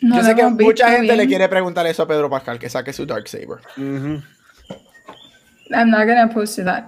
No 0.01 0.17
Yo 0.17 0.23
sé 0.23 0.35
que 0.35 0.45
mucha 0.45 0.89
gente 0.91 1.15
le 1.15 1.27
quiere 1.27 1.47
preguntar 1.49 1.85
eso 1.87 2.03
a 2.03 2.07
Pedro 2.07 2.29
Pascal, 2.29 2.59
que 2.59 2.69
saque 2.69 2.91
su 2.93 3.05
Dark 3.05 3.27
Saber. 3.27 3.59
Ujú. 3.77 4.21
I'm 5.71 5.89
not 5.89 6.05
gonna 6.05 6.29
post 6.29 6.57
to 6.57 6.63
that. 6.65 6.83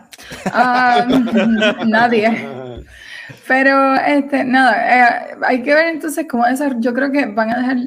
Um, 0.53 1.55
nadie. 1.89 2.83
Pero, 3.47 3.95
este, 3.95 4.43
nada, 4.43 5.31
eh, 5.33 5.37
hay 5.45 5.63
que 5.63 5.73
ver 5.73 5.87
entonces 5.87 6.25
cómo 6.29 6.45
esa, 6.45 6.69
yo 6.79 6.93
creo 6.93 7.11
que 7.11 7.25
van 7.25 7.49
a 7.51 7.57
dejar 7.59 7.77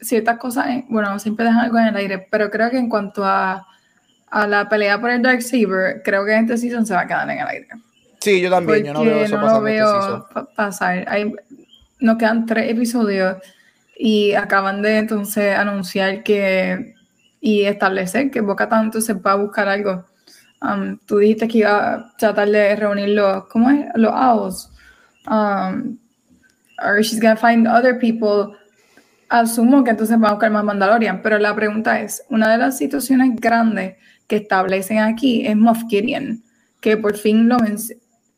ciertas 0.00 0.38
cosas, 0.38 0.68
en- 0.68 0.86
bueno, 0.88 1.18
siempre 1.18 1.44
dejan 1.44 1.60
algo 1.60 1.78
en 1.78 1.86
el 1.88 1.96
aire, 1.96 2.26
pero 2.30 2.50
creo 2.50 2.70
que 2.70 2.78
en 2.78 2.88
cuanto 2.88 3.24
a, 3.24 3.66
a 4.30 4.46
la 4.46 4.68
pelea 4.68 5.00
por 5.00 5.10
el 5.10 5.20
Dark 5.22 5.42
Saber, 5.42 6.02
creo 6.04 6.24
que 6.24 6.36
este 6.38 6.56
season 6.56 6.86
se 6.86 6.94
va 6.94 7.00
a 7.00 7.06
quedar 7.06 7.28
en 7.30 7.38
el 7.40 7.46
aire. 7.46 7.68
Sí, 8.20 8.40
yo 8.40 8.48
también, 8.50 8.84
yo 8.84 8.92
no 8.94 9.04
veo 9.04 9.18
eso 9.24 9.36
no 9.36 9.42
lo 9.60 9.66
este 9.66 9.80
veo 9.82 10.28
pa- 10.32 10.48
pasar. 10.54 11.04
Hay, 11.08 11.32
nos 12.00 12.16
quedan 12.16 12.46
tres 12.46 12.70
episodios 12.70 13.36
y 13.98 14.34
acaban 14.34 14.82
de 14.82 14.98
entonces 14.98 15.56
anunciar 15.56 16.22
que 16.22 16.94
y 17.40 17.62
establecer 17.62 18.30
que 18.30 18.40
Boca 18.40 18.68
entonces 18.82 19.16
va 19.24 19.32
a 19.32 19.36
buscar 19.36 19.68
algo. 19.68 20.04
Um, 20.62 20.98
tú 21.06 21.18
dijiste 21.18 21.46
que 21.46 21.58
iba 21.58 21.94
a 21.94 22.16
tratar 22.16 22.48
de 22.48 22.74
reunir 22.76 23.10
los, 23.10 23.46
¿cómo 23.46 23.70
es? 23.70 23.86
Los 23.94 24.12
owls. 24.12 24.70
Um, 25.28 25.98
or 26.82 27.00
she's 27.02 27.20
gonna 27.20 27.36
find 27.36 27.66
other 27.66 27.98
people. 27.98 28.56
Asumo 29.28 29.84
que 29.84 29.90
entonces 29.90 30.20
va 30.22 30.28
a 30.28 30.32
buscar 30.32 30.50
más 30.50 30.64
Mandalorian, 30.64 31.20
pero 31.22 31.38
la 31.38 31.54
pregunta 31.54 32.00
es, 32.00 32.24
una 32.30 32.50
de 32.50 32.58
las 32.58 32.78
situaciones 32.78 33.30
grandes 33.36 33.96
que 34.28 34.36
establecen 34.36 34.98
aquí 34.98 35.46
es 35.46 35.56
Moff 35.56 35.82
Gideon, 35.88 36.42
que 36.80 36.96
por 36.96 37.16
fin 37.16 37.48
lo, 37.48 37.56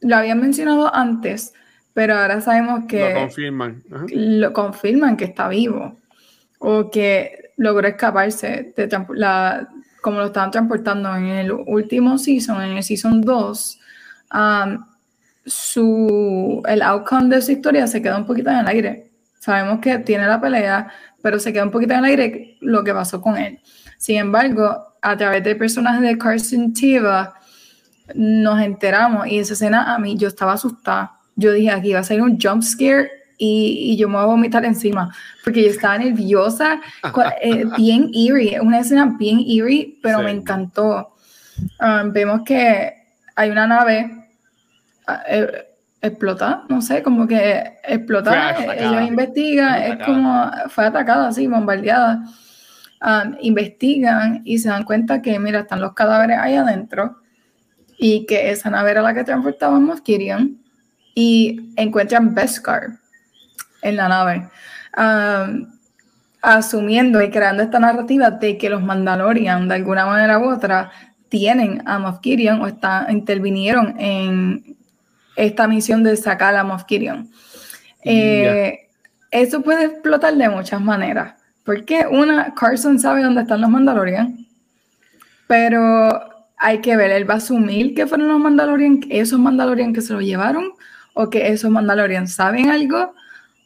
lo 0.00 0.16
habían 0.16 0.40
mencionado 0.40 0.94
antes, 0.94 1.52
pero 1.95 2.16
ahora 2.16 2.41
sabemos 2.41 2.84
que 2.89 3.12
Lo 3.12 3.20
confirman. 3.20 3.82
Ajá. 3.93 4.07
lo 4.11 4.53
confirman 4.53 5.16
que 5.16 5.24
está 5.24 5.49
vivo 5.49 5.99
o 6.59 6.91
que 6.91 7.53
logró 7.57 7.89
escaparse 7.89 8.72
de 8.76 8.89
la, 9.14 9.68
como 10.01 10.20
lo 10.20 10.26
estaban 10.26 10.51
transportando 10.51 11.14
en 11.16 11.26
el 11.26 11.53
último 11.53 12.18
season, 12.18 12.62
en 12.62 12.76
el 12.76 12.82
season 12.82 13.20
2, 13.20 13.80
um, 14.34 14.84
su, 15.45 16.62
el 16.66 16.82
outcome 16.82 17.34
de 17.34 17.43
su 17.43 17.53
historia 17.53 17.86
se 17.86 18.03
queda 18.03 18.18
un 18.18 18.26
poquito 18.26 18.51
en 18.51 18.59
el 18.59 18.68
aire. 18.68 19.11
Sabemos 19.39 19.80
que 19.80 19.99
tiene 19.99 20.26
la 20.26 20.41
pelea, 20.41 20.89
pero 21.22 21.39
se 21.39 21.53
queda 21.53 21.64
un 21.64 21.70
poquito 21.70 21.95
en 21.95 22.01
el 22.01 22.05
aire 22.05 22.57
lo 22.61 22.84
que 22.84 22.93
pasó 22.93 23.20
con 23.20 23.36
él. 23.36 23.61
Sin 23.97 24.16
embargo, 24.16 24.95
a 25.01 25.16
través 25.16 25.43
del 25.43 25.57
personaje 25.57 26.01
de 26.01 26.18
Carson 26.18 26.72
Tiva, 26.72 27.34
nos 28.14 28.61
enteramos 28.61 29.26
y 29.26 29.39
esa 29.39 29.55
escena 29.55 29.95
a 29.95 29.99
mí 29.99 30.16
yo 30.16 30.28
estaba 30.28 30.55
asustada. 30.55 31.17
Yo 31.39 31.53
dije 31.53 31.70
aquí 31.70 31.93
va 31.93 32.01
a 32.01 32.05
ser 32.05 32.20
un 32.20 32.36
jump 32.39 32.62
scare 32.62 33.11
y, 33.39 33.93
y 33.93 33.97
yo 33.97 34.09
me 34.09 34.16
voy 34.16 34.24
a 34.24 34.26
vomitar 34.26 34.64
encima 34.64 35.14
porque 35.45 35.62
yo 35.62 35.70
estaba 35.70 35.97
nerviosa, 35.97 36.80
eh, 37.41 37.64
bien 37.78 38.11
eerie, 38.12 38.61
una 38.61 38.80
escena 38.80 39.14
bien 39.16 39.39
eerie, 39.47 39.97
pero 40.03 40.18
Sí. 40.18 40.24
me 40.24 40.30
encantó. 40.32 41.14
Um, 41.80 42.12
vemos 42.12 42.43
que 42.45 42.93
hay 43.36 43.51
una 43.51 43.66
nave 43.68 44.11
ah, 45.07 45.22
eh, 45.28 45.64
explota, 46.03 46.64
no 46.68 46.82
sé, 46.82 47.03
como 47.03 47.26
que 47.26 47.78
explota, 47.84 48.57
ellos 48.74 49.09
investigan, 49.09 49.82
es 49.82 50.05
como, 50.05 50.51
fue 50.68 50.86
atacada, 50.86 51.28
así, 51.28 51.47
bombardeada. 51.47 52.24
Um, 53.01 53.36
investigan 53.43 54.43
y 54.45 54.59
se 54.59 54.68
dan 54.70 54.82
cuenta 54.82 55.22
que, 55.22 55.39
mira, 55.39 55.61
están 55.61 55.80
los 55.80 55.93
cadáveres 55.95 56.36
ahí 56.41 56.57
adentro 56.57 57.18
y 57.97 58.26
que 58.26 58.51
esa 58.51 58.70
nave 58.70 58.91
era 58.91 59.03
la 59.03 59.14
que 59.14 59.22
transportaba 59.22 59.76
a 59.76 59.80
Moff 59.80 60.01
Gideon 60.05 60.61
y 61.14 61.72
encuentran 61.76 62.34
Beskar 62.34 62.98
en 63.82 63.96
la 63.96 64.09
nave. 64.09 64.48
Um, 64.96 65.68
asumiendo 66.40 67.20
y 67.22 67.30
creando 67.30 67.62
esta 67.62 67.78
narrativa 67.78 68.30
de 68.30 68.56
que 68.59 68.70
los 68.70 68.82
Mandalorian, 68.82 69.68
de 69.68 69.74
alguna 69.74 70.06
manera 70.06 70.38
u 70.38 70.50
otra, 70.50 70.90
tienen 71.28 71.82
a 71.86 71.98
Moff 71.98 72.20
Gideon 72.22 72.61
o 72.62 72.66
está, 72.66 73.06
intervinieron 73.11 73.94
en 73.98 74.76
esta 75.36 75.68
misión 75.68 76.02
de 76.02 76.16
sacar 76.16 76.54
a 76.56 76.64
Moff 76.64 76.84
Gideon. 76.88 77.28
Eh, 78.04 78.88
Eso 79.30 79.61
puede 79.61 79.84
explotar 79.84 80.34
de 80.34 80.48
muchas 80.48 80.80
maneras, 80.80 81.34
Porque 81.64 82.06
una, 82.11 82.54
Carson 82.54 82.98
sabe 82.98 83.22
dónde 83.22 83.42
están 83.42 83.61
los 83.61 83.68
Mandalorian, 83.68 84.46
pero 85.46 86.09
hay 86.56 86.78
que 86.78 86.96
ver, 86.96 87.11
él 87.11 87.28
va 87.28 87.34
a 87.34 87.38
asumir 87.38 87.94
que 87.94 88.06
fueron 88.06 88.28
los 88.28 88.40
Mandalorian, 88.40 89.00
esos 89.11 89.38
Mandalorian 89.38 89.92
que 89.92 90.00
se 90.00 90.14
lo 90.14 90.20
llevaron, 90.20 90.72
o 91.20 91.28
que 91.28 91.48
esos 91.48 91.68
Mandalorian 91.70 92.28
saben 92.28 92.70
algo, 92.70 93.12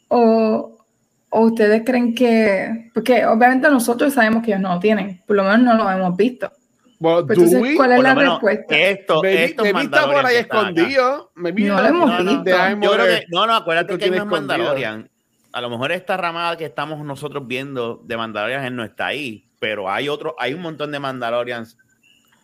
o, 0.07 0.85
o 1.29 1.39
ustedes 1.41 1.83
creen 1.85 2.15
que, 2.15 2.89
porque 2.95 3.25
obviamente 3.27 3.69
nosotros 3.69 4.11
sabemos 4.13 4.43
que 4.43 4.51
ellos 4.51 4.61
no 4.61 4.73
lo 4.73 4.79
tienen, 4.79 5.21
por 5.27 5.35
lo 5.35 5.43
menos 5.43 5.59
no 5.61 5.75
lo 5.75 5.89
hemos 5.91 6.17
visto. 6.17 6.51
Well, 6.99 7.25
Pues 7.27 7.37
entonces, 7.37 7.61
we? 7.61 7.75
¿cuál 7.75 7.91
es 7.91 7.97
Por 7.97 8.03
la 8.05 8.15
respuesta? 8.15 8.75
esto, 8.77 9.21
Maybe, 9.21 9.43
estos 9.45 9.67
está 9.67 10.05
por 10.11 10.25
ahí 10.25 10.37
escondido. 10.37 11.31
Maybe 11.35 11.63
No 11.65 11.79
lo 11.81 11.87
hemos 11.87 12.17
the- 12.17 12.23
visto. 12.23 12.57
Motor- 12.77 13.05
que, 13.07 13.25
no, 13.29 13.45
no, 13.45 13.55
acuérdate 13.55 13.97
que 13.99 14.05
hay 14.05 14.11
más. 14.11 14.25
Mandalorian. 14.25 15.09
A 15.51 15.61
lo 15.61 15.69
mejor 15.69 15.91
esta 15.91 16.17
ramada 16.17 16.57
que 16.57 16.65
estamos 16.65 17.05
nosotros 17.05 17.45
viendo 17.45 18.01
de 18.03 18.17
Mandalorian 18.17 18.63
él 18.65 18.75
no 18.75 18.83
está 18.83 19.07
ahí, 19.07 19.45
pero 19.59 19.91
hay 19.91 20.09
otro, 20.09 20.35
hay 20.39 20.53
un 20.55 20.61
montón 20.61 20.91
de 20.91 20.99
Mandalorians, 20.99 21.77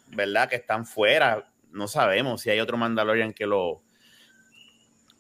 ¿verdad? 0.10 0.48
Que 0.50 0.58
están 0.58 0.86
fuera. 0.86 1.46
No 1.72 1.88
sabemos 1.88 2.42
si 2.42 2.50
hay 2.52 2.60
otro 2.60 2.78
Mandalorian 2.78 3.34
que 3.34 3.48
lo. 3.48 3.82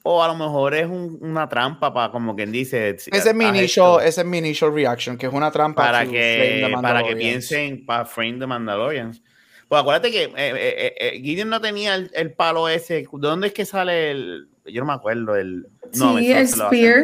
O 0.04 0.24
a 0.24 0.28
lo 0.28 0.36
mejor 0.36 0.74
es 0.76 0.86
un- 0.88 1.18
una 1.22 1.48
trampa 1.50 1.94
para, 1.94 2.12
como 2.12 2.36
quien 2.36 2.52
dice. 2.52 2.90
Ese 2.90 3.10
es 3.12 3.36
mi 3.36 3.46
initial, 3.46 4.00
ese 4.04 4.22
es 4.22 4.28
mi 4.28 4.38
initial 4.38 4.74
reaction, 4.74 5.18
que 5.18 5.26
es 5.28 5.34
una 5.34 5.52
trampa 5.52 5.84
para 5.84 6.06
que, 6.06 6.72
para 6.82 7.04
que 7.04 7.16
piensen 7.16 7.86
para 7.86 8.06
frame 8.06 8.40
the 8.40 8.48
Mandalorians. 8.48 9.22
Pues 9.68 9.82
acuérdate 9.82 10.10
que 10.10 10.24
eh, 10.24 10.32
eh, 10.36 10.96
eh, 11.00 11.22
Gideon 11.22 11.50
no 11.50 11.62
tenía 11.62 11.94
el, 11.96 12.10
el 12.14 12.34
palo 12.34 12.68
ese. 12.70 12.96
¿De 13.02 13.08
dónde 13.12 13.48
es 13.48 13.54
que 13.54 13.66
sale 13.66 14.10
el.? 14.12 14.48
Yo 14.66 14.82
no 14.82 14.88
me 14.88 14.94
acuerdo. 14.94 15.36
El, 15.36 15.68
no, 15.96 16.18
sí, 16.18 16.32
el. 16.32 16.48
Spear. 16.48 16.96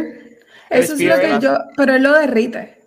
El 0.71 0.83
Eso 0.83 0.95
Spear 0.95 1.19
es 1.21 1.29
lo 1.33 1.39
que 1.39 1.45
yo, 1.45 1.57
pero 1.77 1.93
él 1.95 2.01
lo 2.01 2.13
derrite. 2.17 2.79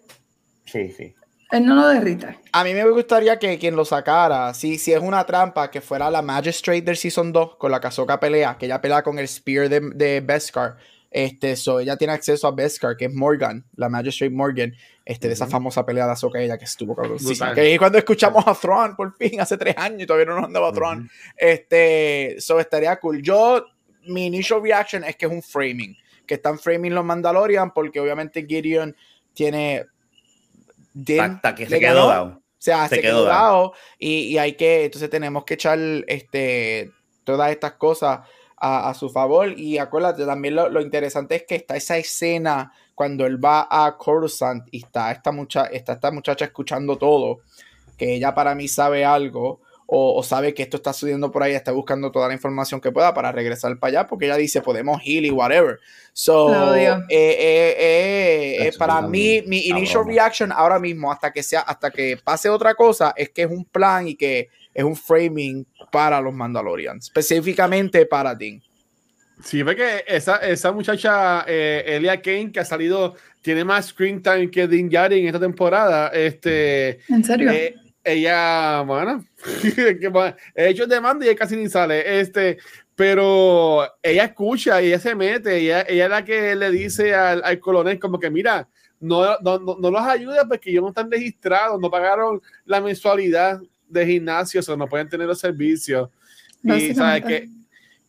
Sí, 0.65 0.89
sí. 0.91 1.15
Él 1.51 1.65
no 1.65 1.75
lo 1.75 1.89
derrite. 1.89 2.39
A 2.53 2.63
mí 2.63 2.75
me 2.75 2.89
gustaría 2.91 3.39
que 3.39 3.59
quien 3.59 3.75
lo 3.75 3.85
sacara, 3.85 4.53
si, 4.53 4.79
si 4.79 4.93
es 4.93 5.01
una 5.01 5.25
trampa, 5.25 5.71
que 5.71 5.81
fuera 5.81 6.11
la 6.11 6.21
Magistrate 6.21 6.83
del 6.83 6.97
Season 6.97 7.33
2 7.33 7.57
con 7.57 7.71
la 7.71 7.81
Kazoka 7.81 8.21
pelea, 8.21 8.57
que 8.59 8.67
ella 8.67 8.81
pelea 8.81 9.03
con 9.03 9.19
el 9.19 9.27
Spear 9.29 9.69
de, 9.69 9.81
de 9.95 10.21
Beskar. 10.21 10.77
Este, 11.11 11.57
so 11.57 11.81
ella 11.81 11.97
tiene 11.97 12.13
acceso 12.13 12.47
a 12.47 12.51
Beskar, 12.51 12.97
que 12.97 13.07
es 13.07 13.15
Morgan, 13.15 13.65
la 13.77 13.89
Magistrate 13.89 14.31
Morgan, 14.31 14.75
este, 15.07 15.29
de 15.29 15.35
esa 15.35 15.47
famosa 15.47 15.87
pelea 15.87 16.05
de 16.05 16.13
Ahsoka 16.13 16.39
ella 16.39 16.59
que 16.59 16.67
estuvo 16.67 16.95
cabrón. 16.95 17.19
Sí, 17.19 17.29
Brutal. 17.29 17.55
que 17.55 17.73
es 17.73 17.79
cuando 17.79 17.97
escuchamos 17.97 18.47
a 18.47 18.55
Thrawn 18.55 18.95
por 18.95 19.17
fin, 19.17 19.41
hace 19.41 19.57
tres 19.57 19.75
años 19.79 20.03
y 20.03 20.07
todavía 20.07 20.27
no 20.27 20.35
nos 20.37 20.45
andaba 20.45 20.71
Thrawn. 20.71 21.09
Este, 21.35 22.37
so 22.41 22.61
estaría 22.61 22.95
cool. 23.01 23.23
Yo, 23.23 23.65
mi 24.05 24.27
initial 24.27 24.63
reaction 24.63 25.03
es 25.05 25.17
que 25.17 25.25
es 25.25 25.33
un 25.33 25.43
framing, 25.43 25.97
que 26.27 26.35
están 26.35 26.59
framing 26.59 26.95
los 26.95 27.07
Mandalorian, 27.07 27.73
porque 27.73 28.01
obviamente 28.01 28.45
Gideon 28.47 28.95
tiene. 29.33 29.87
Hasta 31.21 31.55
que 31.55 31.67
se 31.67 31.81
quedó 31.81 32.09
dado. 32.09 32.27
O 32.27 32.61
sea, 32.61 32.89
Se 32.89 32.97
se, 32.97 33.03
quedó 33.03 33.19
quedó 33.19 33.25
dado 33.27 33.73
y, 33.99 34.23
y 34.23 34.39
hay 34.39 34.55
que, 34.55 34.87
entonces 34.87 35.09
tenemos 35.09 35.45
que 35.45 35.55
echar 35.55 35.79
este, 36.09 36.91
todas 37.23 37.53
estas 37.53 37.75
cosas 37.75 38.21
a, 38.57 38.89
a 38.91 38.95
su 38.95 39.09
favor. 39.11 39.57
Y 39.57 39.79
acuérdate, 39.79 40.27
también 40.27 40.57
lo, 40.57 40.69
lo 40.69 40.81
interesante 40.81 41.37
es 41.37 41.45
que 41.45 41.55
está 41.55 41.77
esa 41.77 41.97
escena 41.99 42.73
cuando 42.97 43.27
él 43.27 43.43
va 43.43 43.69
a 43.71 43.97
Coruscant 43.97 44.67
y 44.73 44.79
está 44.79 45.13
esta, 45.13 45.31
mucha, 45.31 45.67
está 45.67 45.93
esta 45.93 46.11
muchacha 46.11 46.47
escuchando 46.47 46.99
todo, 46.99 47.43
que 47.97 48.15
ella 48.15 48.35
para 48.35 48.57
mí 48.57 48.67
sabe 48.67 49.05
algo. 49.05 49.61
O, 49.91 50.19
o 50.19 50.23
sabe 50.23 50.53
que 50.53 50.63
esto 50.63 50.77
está 50.77 50.93
sucediendo 50.93 51.31
por 51.31 51.43
ahí, 51.43 51.55
está 51.55 51.73
buscando 51.73 52.13
toda 52.13 52.29
la 52.29 52.35
información 52.35 52.79
que 52.79 52.93
pueda 52.93 53.15
para 53.15 53.33
regresar 53.33 53.79
para 53.79 54.01
allá, 54.01 54.07
porque 54.07 54.27
ella 54.27 54.37
dice 54.37 54.61
podemos 54.61 55.01
heal 55.03 55.25
y 55.25 55.31
whatever. 55.31 55.79
So, 56.13 56.75
eh, 56.75 56.89
eh, 56.89 57.07
eh, 57.09 58.67
eh, 58.67 58.73
para 58.77 59.01
mí, 59.01 59.43
mi 59.47 59.61
initial 59.61 60.05
broma. 60.05 60.13
reaction 60.13 60.53
ahora 60.53 60.79
mismo, 60.79 61.11
hasta 61.11 61.33
que 61.33 61.43
sea, 61.43 61.61
hasta 61.61 61.91
que 61.91 62.19
pase 62.23 62.51
otra 62.51 62.75
cosa, 62.75 63.15
es 63.17 63.31
que 63.31 63.43
es 63.43 63.51
un 63.51 63.65
plan 63.65 64.07
y 64.09 64.15
que 64.15 64.51
es 64.75 64.85
un 64.85 64.95
framing 64.95 65.67
para 65.91 66.21
los 66.21 66.35
Mandalorians, 66.35 67.07
específicamente 67.07 68.05
para 68.05 68.35
Dean. 68.35 68.63
Sí, 69.43 69.63
ve 69.63 69.75
que 69.75 70.05
esa, 70.07 70.37
esa 70.37 70.71
muchacha, 70.73 71.45
eh, 71.47 71.83
Elia 71.87 72.21
Kane, 72.21 72.53
que 72.53 72.61
ha 72.61 72.65
salido, 72.65 73.15
tiene 73.41 73.65
más 73.65 73.87
screen 73.87 74.21
time 74.21 74.51
que 74.51 74.67
Din 74.67 74.91
Djarin 74.91 75.21
en 75.21 75.27
esta 75.29 75.41
temporada. 75.41 76.09
Este, 76.09 76.99
¿En 77.09 77.25
serio? 77.25 77.53
Ella, 78.13 78.83
bueno, 78.87 79.25
he 80.55 80.69
hecho 80.69 80.87
demanda 80.87 81.25
y 81.25 81.29
ella 81.29 81.39
casi 81.39 81.57
ni 81.57 81.69
sale. 81.69 82.21
Este, 82.21 82.59
pero 82.95 83.85
ella 84.03 84.25
escucha 84.25 84.83
y 84.83 84.89
ella 84.89 84.99
se 84.99 85.15
mete. 85.15 85.57
Ella, 85.59 85.83
ella 85.89 86.05
es 86.05 86.11
la 86.11 86.25
que 86.25 86.55
le 86.57 86.71
dice 86.71 87.15
al, 87.15 87.43
al 87.45 87.59
coronel, 87.61 87.99
como 87.99 88.19
que, 88.19 88.31
mira, 88.31 88.69
no, 89.01 89.39
no, 89.41 89.59
no, 89.59 89.77
no 89.79 89.91
los 89.91 90.03
ayuda 90.03 90.45
porque 90.49 90.71
ellos 90.71 90.83
no 90.83 90.89
están 90.89 91.11
registrados, 91.11 91.81
no 91.81 91.91
pagaron 91.91 92.41
la 92.65 92.81
mensualidad 92.81 93.61
de 93.89 94.07
gimnasio, 94.07 94.61
o 94.61 94.63
sea, 94.63 94.77
no 94.77 94.89
pueden 94.89 95.09
tener 95.09 95.27
los 95.27 95.39
servicios. 95.39 96.09
Y 96.63 96.95
sabes 96.95 97.25
que 97.25 97.49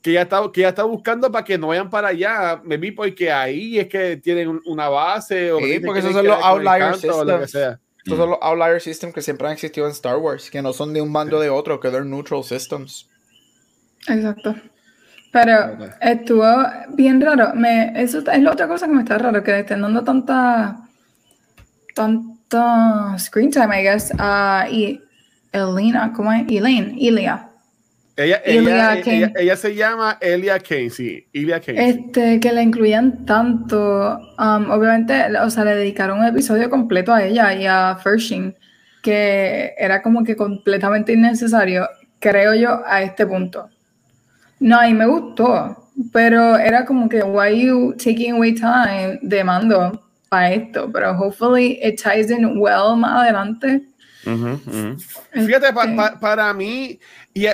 que 0.01 0.13
ya 0.13 0.21
está 0.21 0.41
que 0.53 0.61
ya 0.61 0.69
está 0.69 0.83
buscando 0.85 1.29
para 1.29 1.43
que 1.43 1.57
no 1.57 1.67
vayan 1.67 1.89
para 1.89 2.07
allá, 2.07 2.61
me 2.63 2.77
vi 2.77 2.91
porque 2.91 3.29
ahí 3.29 3.77
es 3.77 3.87
que 3.89 4.15
tienen 4.15 4.47
un- 4.47 4.61
una 4.65 4.87
base 4.87 5.51
o 5.51 5.59
Sí, 5.59 5.79
porque 5.81 6.01
que 6.01 6.07
esos 6.07 6.13
son 6.13 6.25
los 6.25 6.35
ver 6.37 6.41
con 6.41 6.51
outlier 6.51 6.75
Encanto 6.87 7.17
o 7.17 7.25
lo 7.25 7.39
que 7.41 7.47
sea. 7.49 7.79
Estos 8.09 8.17
son 8.17 8.29
los 8.31 8.39
outlier 8.41 8.81
systems 8.81 9.13
que 9.13 9.21
siempre 9.21 9.47
han 9.47 9.53
existido 9.53 9.85
en 9.85 9.91
Star 9.91 10.17
Wars, 10.17 10.49
que 10.49 10.61
no 10.61 10.73
son 10.73 10.93
de 10.93 11.01
un 11.01 11.13
bando 11.13 11.39
de 11.39 11.49
otro, 11.49 11.79
que 11.79 11.89
they're 11.89 12.03
neutral 12.03 12.43
systems. 12.43 13.07
Exacto. 14.07 14.55
Pero 15.31 15.73
Ok. 15.73 15.91
estuvo 16.01 16.45
bien 16.95 17.21
raro. 17.21 17.53
Me, 17.53 17.91
eso 18.01 18.19
es 18.19 18.41
la 18.41 18.51
otra 18.51 18.67
cosa 18.67 18.87
que 18.87 18.93
me 18.93 19.03
está 19.03 19.17
raro, 19.19 19.43
que 19.43 19.59
estén 19.59 19.81
dando 19.81 20.03
tanta, 20.03 20.87
tanta 21.93 23.15
screen 23.19 23.51
time, 23.51 23.79
I 23.79 23.83
guess, 23.83 24.11
a 24.17 24.67
y 24.71 25.01
Elena, 25.51 26.11
¿cómo 26.13 26.31
es? 26.31 26.45
Elaine, 26.49 26.95
Ilia. 26.97 27.48
Ella, 28.19 28.41
ella, 28.43 28.99
ella, 28.99 29.31
ella 29.33 29.55
se 29.55 29.75
llama 29.75 30.17
Elia 30.19 30.59
Kane, 30.59 30.89
sí, 30.89 31.25
Elia 31.31 31.61
Kane. 31.61 31.89
Este, 31.89 32.41
que 32.41 32.51
la 32.51 32.61
incluían 32.61 33.25
tanto. 33.25 34.19
um, 34.37 34.69
obviamente, 34.69 35.13
o 35.37 35.49
sea, 35.49 35.63
le 35.63 35.75
dedicaron 35.75 36.19
un 36.19 36.25
episodio 36.25 36.69
completo 36.69 37.13
a 37.13 37.23
ella 37.23 37.53
y 37.53 37.65
a 37.65 37.97
Fershing, 38.03 38.53
que 39.01 39.73
era 39.77 40.01
como 40.01 40.25
que 40.25 40.35
completamente 40.35 41.13
innecesario, 41.13 41.87
creo 42.19 42.53
yo, 42.55 42.81
a 42.85 43.03
este 43.03 43.25
punto. 43.25 43.69
No, 44.59 44.85
y 44.85 44.93
me 44.93 45.05
gustó, 45.05 45.87
pero 46.11 46.57
era 46.57 46.83
como 46.83 47.07
que, 47.07 47.23
why 47.23 47.57
you 47.57 47.93
taking 47.93 48.33
away 48.33 48.53
time 48.53 49.17
de 49.21 49.45
mando 49.45 50.03
para 50.27 50.51
esto? 50.51 50.91
Pero 50.91 51.13
hopefully 51.13 51.79
it 51.81 52.01
ties 52.03 52.29
in 52.29 52.59
well 52.59 52.97
más 52.97 53.23
adelante. 53.23 53.81
Ujú, 54.25 54.59
ujú. 54.65 54.97
Fíjate, 55.33 55.71
pa- 55.73 55.95
pa- 55.95 56.19
para 56.19 56.53
mí, 56.53 56.99
y, 57.33 57.45
eh, 57.45 57.53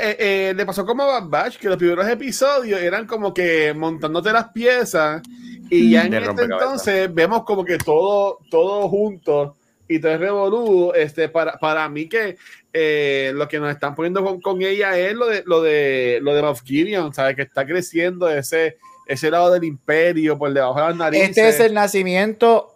eh, 0.49 0.53
le 0.55 0.65
pasó 0.65 0.85
como 0.85 1.03
a 1.03 1.19
Bad 1.19 1.29
Batch, 1.29 1.57
que 1.57 1.67
los 1.69 1.77
primeros 1.77 2.07
episodios 2.07 2.81
eran 2.81 3.05
como 3.05 3.33
que 3.33 3.73
montándote 3.73 4.31
las 4.31 4.49
piezas, 4.49 5.21
y 5.69 5.91
ya 5.91 6.05
en 6.05 6.11
De 6.11 6.17
este 6.17 6.41
entonces 6.43 7.13
vemos 7.13 7.43
como 7.43 7.63
que 7.65 7.77
todo, 7.77 8.39
todo 8.49 8.87
junto 8.89 9.55
y 9.87 9.99
todo 9.99 10.11
es 10.13 10.19
revolú. 10.19 10.91
Este, 10.95 11.29
para, 11.29 11.57
para 11.57 11.87
mí 11.89 12.07
que 12.09 12.37
eh, 12.73 13.31
lo 13.35 13.47
que 13.47 13.59
nos 13.59 13.71
están 13.71 13.95
poniendo 13.95 14.23
con, 14.23 14.41
con 14.41 14.61
ella 14.61 14.97
es 14.97 15.13
lo 15.13 15.27
de 15.27 15.43
lo 15.45 15.61
de 15.61 16.19
lo 16.21 16.33
de 16.33 16.41
Moff 16.41 16.61
Gideon, 16.63 17.13
¿sabes? 17.13 17.35
Que 17.35 17.43
está 17.43 17.65
creciendo 17.65 18.29
ese, 18.29 18.77
ese 19.07 19.29
lado 19.31 19.51
del 19.51 19.63
imperio 19.63 20.37
por 20.37 20.51
debajo 20.53 20.75
de 20.79 20.87
las 20.87 20.95
narices. 20.97 21.29
Este 21.29 21.49
es 21.49 21.59
el 21.59 21.73
nacimiento, 21.73 22.71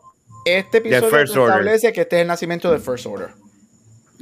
este 0.45 0.77
episodio 0.77 1.09
establece 1.47 1.91
que 1.93 2.01
este 2.01 2.15
es 2.17 2.21
el 2.21 2.27
nacimiento 2.27 2.71
de 2.71 2.79
First 2.79 3.05
Order. 3.07 3.29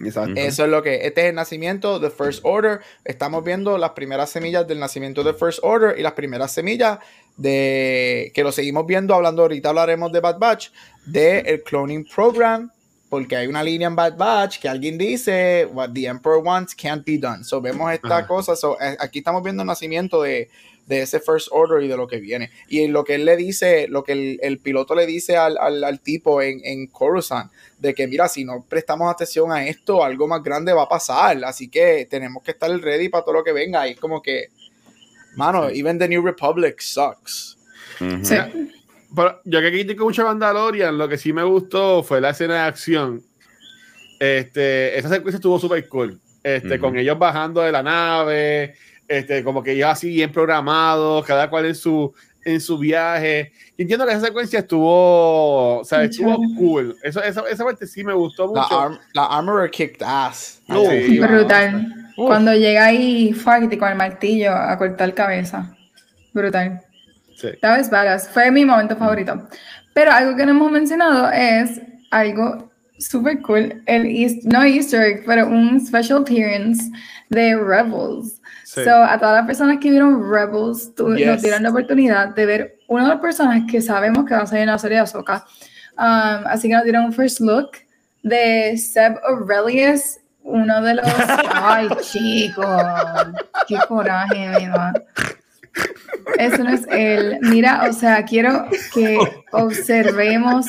Exacto. 0.04 0.40
Eso 0.40 0.66
es 0.66 0.70
lo 0.70 0.84
que, 0.84 1.08
este 1.08 1.22
es 1.22 1.28
el 1.28 1.36
nacimiento 1.36 2.00
de 2.00 2.10
First 2.10 2.42
Order. 2.44 2.82
Estamos 3.04 3.44
viendo 3.44 3.78
las 3.78 3.92
primeras 3.92 4.30
semillas 4.30 4.68
del 4.68 4.80
nacimiento 4.80 5.24
de 5.24 5.34
First 5.34 5.60
Order 5.64 5.98
y 5.98 6.02
las 6.02 6.14
primeras 6.14 6.52
semillas 6.52 7.00
de, 7.36 8.32
que 8.34 8.44
lo 8.44 8.52
seguimos 8.52 8.86
viendo, 8.86 9.14
hablando 9.14 9.44
ahorita 9.44 9.70
hablaremos 9.70 10.12
de 10.12 10.20
Bad 10.20 10.40
Batch, 10.40 10.70
de 11.06 11.40
el 11.40 11.64
cloning 11.64 12.06
program, 12.06 12.72
porque 13.10 13.36
hay 13.36 13.48
una 13.48 13.64
línea 13.64 13.88
en 13.88 13.96
Bad 13.96 14.18
Batch 14.18 14.60
que 14.60 14.68
alguien 14.68 14.98
dice, 14.98 15.68
what 15.72 15.92
the 15.94 16.06
Emperor 16.06 16.40
wants 16.44 16.76
can't 16.76 17.06
be 17.06 17.18
done. 17.18 17.44
So 17.44 17.62
vemos 17.62 17.92
esta 17.92 18.18
Ajá. 18.18 18.28
cosa, 18.28 18.56
so, 18.56 18.78
aquí 19.00 19.20
estamos 19.20 19.44
viendo 19.44 19.64
el 19.64 19.68
nacimiento 19.68 20.22
de, 20.22 20.50
de 20.88 21.02
ese 21.02 21.20
First 21.20 21.50
Order 21.52 21.84
y 21.84 21.88
de 21.88 21.98
lo 21.98 22.08
que 22.08 22.20
viene. 22.20 22.50
Y 22.68 22.88
lo 22.88 23.04
que 23.04 23.16
él 23.16 23.26
le 23.26 23.36
dice, 23.36 23.88
lo 23.90 24.04
que 24.04 24.14
el, 24.14 24.40
el 24.42 24.58
piloto 24.58 24.96
le 24.96 25.06
dice 25.06 25.38
al, 25.38 25.58
al, 25.58 25.84
al 25.84 26.00
tipo 26.00 26.42
en, 26.42 26.62
en 26.64 26.88
Coruscant, 26.88 27.52
de 27.78 27.94
que 27.94 28.08
mira, 28.08 28.28
si 28.28 28.44
no 28.44 28.66
prestamos 28.68 29.12
atención 29.12 29.52
a 29.52 29.68
esto, 29.68 30.04
algo 30.04 30.28
más 30.28 30.42
grande 30.42 30.74
va 30.74 30.84
a 30.84 30.90
pasar. 30.90 31.44
Así 31.44 31.70
que 31.70 32.08
tenemos 32.10 32.42
que 32.42 32.52
estar 32.52 32.72
ready 32.72 33.10
para 33.10 33.24
todo 33.24 33.36
lo 33.36 33.44
que 33.44 33.52
venga. 33.54 33.88
Y 33.88 33.92
es 33.92 34.00
como 34.00 34.22
que, 34.22 34.48
mano, 35.36 35.70
even 35.70 36.00
the 36.00 36.08
New 36.08 36.24
Republic 36.24 36.80
sucks. 36.80 37.58
Ujú. 38.00 38.26
sí. 38.26 38.36
Pero 39.16 39.42
yo 39.46 39.62
que 39.62 39.72
critico 39.72 40.04
mucho 40.04 40.22
a 40.24 40.26
Mandalorian, 40.26 40.98
lo 40.98 41.08
que 41.08 41.18
sí 41.18 41.32
me 41.32 41.44
gustó 41.44 42.04
fue 42.04 42.20
la 42.20 42.32
escena 42.32 42.56
de 42.56 42.60
acción. 42.62 43.24
Este, 44.20 44.98
esa 44.98 45.10
secuencia 45.10 45.38
estuvo 45.38 45.60
súper 45.60 45.88
cool. 45.88 46.20
Este, 46.44 46.80
con 46.80 46.98
ellos 46.98 47.18
bajando 47.20 47.62
de 47.62 47.72
la 47.72 47.84
nave, 47.84 48.76
este, 49.08 49.44
como 49.44 49.64
que 49.64 49.72
ellos 49.74 49.90
así 49.90 50.10
bien 50.10 50.32
programados, 50.32 51.26
cada 51.26 51.50
cual 51.50 51.66
en 51.66 51.76
su, 51.76 52.14
en 52.46 52.60
su 52.62 52.78
viaje. 52.78 53.52
Y 53.78 53.84
entiendo 53.84 54.06
que 54.06 54.12
esa 54.14 54.26
secuencia 54.28 54.60
estuvo, 54.60 55.80
o 55.80 55.84
sea, 55.86 56.04
estuvo 56.04 56.36
cool. 56.58 56.96
Eso, 57.04 57.22
esa, 57.24 57.42
esa 57.50 57.64
parte 57.64 57.88
sí 57.88 58.04
me 58.04 58.14
gustó 58.14 58.52
La, 58.54 58.62
mucho. 58.64 58.80
arm- 58.80 59.00
la 59.14 59.26
Armorer 59.26 59.70
kicked 59.72 60.02
ass. 60.06 60.62
No, 60.68 60.84
Sí, 60.90 61.20
Brutal. 61.20 61.94
Uf. 62.18 62.28
Cuando 62.28 62.54
llega 62.54 62.86
ahí 62.86 63.32
Farty 63.34 63.78
con 63.78 63.90
el 63.90 63.96
martillo 63.96 64.52
a 64.54 64.76
cortar 64.78 65.14
cabeza. 65.14 65.76
Brutal. 66.34 66.82
Sí. 67.36 67.50
That 67.62 67.80
was. 67.92 68.28
Fue 68.30 68.50
mi 68.50 68.66
momento 68.66 68.96
favorito. 68.96 69.48
Pero 69.94 70.12
algo 70.12 70.36
que 70.36 70.44
no 70.46 70.52
hemos 70.52 70.72
mencionado 70.72 71.30
es 71.32 71.80
algo 72.10 72.72
super 72.98 73.40
cool. 73.44 73.84
El 73.86 74.08
Eas- 74.08 74.44
no 74.46 74.64
Easter 74.64 75.02
egg, 75.02 75.24
pero 75.28 75.48
un 75.48 75.80
special 75.86 76.22
appearance 76.22 76.92
de 77.30 77.56
Rebels. 77.56 78.42
Sí. 78.78 78.84
So, 78.86 78.96
a 79.04 79.18
todas 79.20 79.36
las 79.38 79.46
personas 79.46 79.78
que 79.82 79.90
vieron 79.90 80.32
Rebels, 80.32 80.94
tu- 80.96 81.16
Yes. 81.16 81.28
nos 81.28 81.42
dieron 81.42 81.64
la 81.64 81.70
oportunidad 81.70 82.30
de 82.36 82.46
ver 82.46 82.80
una 82.88 83.04
de 83.04 83.10
las 83.10 83.20
personas 83.20 83.64
que 83.70 83.82
sabemos 83.82 84.26
que 84.26 84.34
va 84.34 84.42
a 84.42 84.46
salir 84.48 84.64
en 84.64 84.70
la 84.70 84.78
serie 84.80 84.98
de 84.98 85.04
Ahsoka. 85.04 85.46
Um, 85.98 86.46
así 86.48 86.68
que 86.68 86.76
nos 86.76 86.84
dieron 86.84 87.06
un 87.06 87.14
first 87.14 87.40
look 87.40 87.72
de 88.24 88.78
Seb 88.78 89.18
Aurelius, 89.28 90.18
uno 90.44 90.82
de 90.82 90.94
los. 90.96 91.06
Ay, 91.54 91.88
chicos, 92.02 92.66
qué 93.68 93.78
coraje 93.88 94.48
da. 94.70 94.94
Eso 96.40 96.64
no 96.64 96.70
es 96.72 96.86
él. 96.90 97.38
Mira, 97.42 97.88
o 97.90 97.94
sea, 97.94 98.24
quiero 98.26 98.68
que 98.94 99.18
observemos 99.52 100.66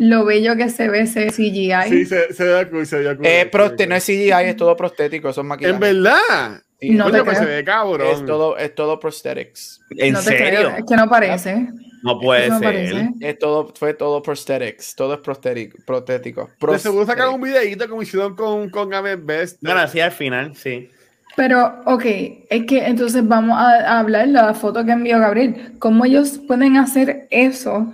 lo 0.00 0.24
bello 0.24 0.56
que 0.56 0.68
se 0.70 0.88
ve 0.88 1.00
ese 1.02 1.26
CGI. 1.28 1.72
Sí, 1.88 2.06
se, 2.06 2.32
se 2.32 2.44
ve 2.44 2.68
cool, 2.70 2.86
se 2.86 2.98
ve 2.98 3.16
cool. 3.16 3.26
Eh, 3.26 3.48
proste- 3.50 3.86
no 3.88 3.94
es 3.96 4.04
CGI, 4.04 4.30
es 4.48 4.56
todo 4.56 4.76
prostético, 4.76 5.32
son 5.32 5.42
cool. 5.44 5.48
maquillajes. 5.48 5.74
En 5.74 5.80
verdad. 5.80 6.62
Sí, 6.80 6.90
No 6.90 7.10
Coño, 7.10 7.16
te 7.18 7.24
pues 7.24 7.38
creo. 7.38 7.48
se 7.48 7.54
ve 7.56 7.64
cabrón. 7.64 8.06
es 8.08 8.24
todo, 8.24 8.56
es 8.56 8.74
todo 8.74 9.00
prosthetics. 9.00 9.80
¿En 9.90 10.12
no 10.14 10.20
serio? 10.22 10.74
es 10.76 10.84
que 10.86 10.96
no 10.96 11.08
parece. 11.08 11.68
No 12.02 12.20
puede 12.20 12.46
Eso 12.46 12.60
no 12.60 12.60
ser. 12.60 13.10
Es 13.20 13.38
todo, 13.38 13.72
fue 13.74 13.94
todo 13.94 14.22
prosthetics, 14.22 14.94
todo 14.94 15.14
es 15.14 15.20
prostético, 15.20 15.78
protético. 15.84 16.48
De 16.60 16.78
seguro 16.78 17.04
sacaron 17.06 17.34
un 17.34 17.40
Prosthetic. 17.40 17.62
videíto 17.64 17.88
como 17.88 18.02
hicieron 18.02 18.36
con, 18.36 18.70
con 18.70 18.88
Game 18.90 19.16
Best. 19.16 19.58
Bueno, 19.62 19.80
así 19.80 19.98
al 20.00 20.12
final, 20.12 20.54
sí. 20.54 20.88
Pero, 21.36 21.82
ok, 21.86 22.04
es 22.50 22.66
que 22.66 22.86
entonces 22.86 23.26
vamos 23.26 23.56
a, 23.58 23.70
a 23.96 23.98
hablar 24.00 24.26
de 24.26 24.32
la 24.32 24.54
foto 24.54 24.84
que 24.84 24.92
envió 24.92 25.18
Gabriel. 25.18 25.72
¿Cómo 25.80 26.04
ellos 26.04 26.38
pueden 26.46 26.76
hacer 26.76 27.26
eso 27.30 27.92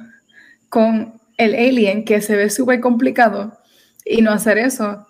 con 0.68 1.14
el 1.38 1.54
alien 1.54 2.04
que 2.04 2.20
se 2.20 2.36
ve 2.36 2.50
súper 2.50 2.80
complicado 2.80 3.58
y 4.04 4.20
no 4.22 4.30
hacer 4.32 4.58
eso 4.58 5.06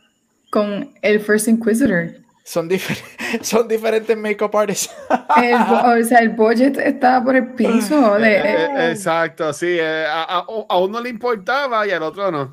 con 0.50 0.94
el 1.02 1.20
First 1.20 1.48
Inquisitor? 1.48 2.23
Son, 2.46 2.68
difer- 2.68 3.02
son 3.42 3.66
diferentes 3.66 4.14
makeup 4.16 4.54
artists. 4.54 4.94
El 5.42 5.54
o 5.54 6.04
sea, 6.04 6.18
el 6.18 6.28
budget 6.30 6.76
está 6.78 7.24
por 7.24 7.34
el 7.36 7.46
piso. 7.54 8.14
De, 8.18 8.36
Eh, 8.36 8.42
eh, 8.44 8.90
exacto, 8.90 9.50
sí. 9.54 9.78
eh, 9.80 10.04
a, 10.06 10.22
a- 10.40 10.46
a 10.68 10.78
uno 10.78 11.00
le 11.00 11.08
importaba 11.08 11.86
y 11.86 11.90
al 11.90 12.02
otro 12.02 12.30
no. 12.30 12.52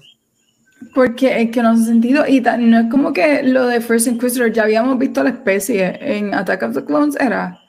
porque 0.95 1.41
es 1.41 1.51
que 1.51 1.61
no 1.61 1.71
hace 1.71 1.83
sentido. 1.85 2.25
Y 2.25 2.39
no 2.41 2.79
es 2.79 2.85
como 2.89 3.11
que 3.13 3.43
lo 3.43 3.67
de 3.67 3.81
First 3.81 4.07
Inquisitor, 4.07 4.51
ya 4.51 4.63
habíamos 4.63 4.97
visto 4.97 5.21
la 5.23 5.29
especie 5.31 5.99
en 6.01 6.33
Attack 6.33 6.63
of 6.63 6.73
the 6.73 6.85
Clones, 6.85 7.15
era. 7.19 7.59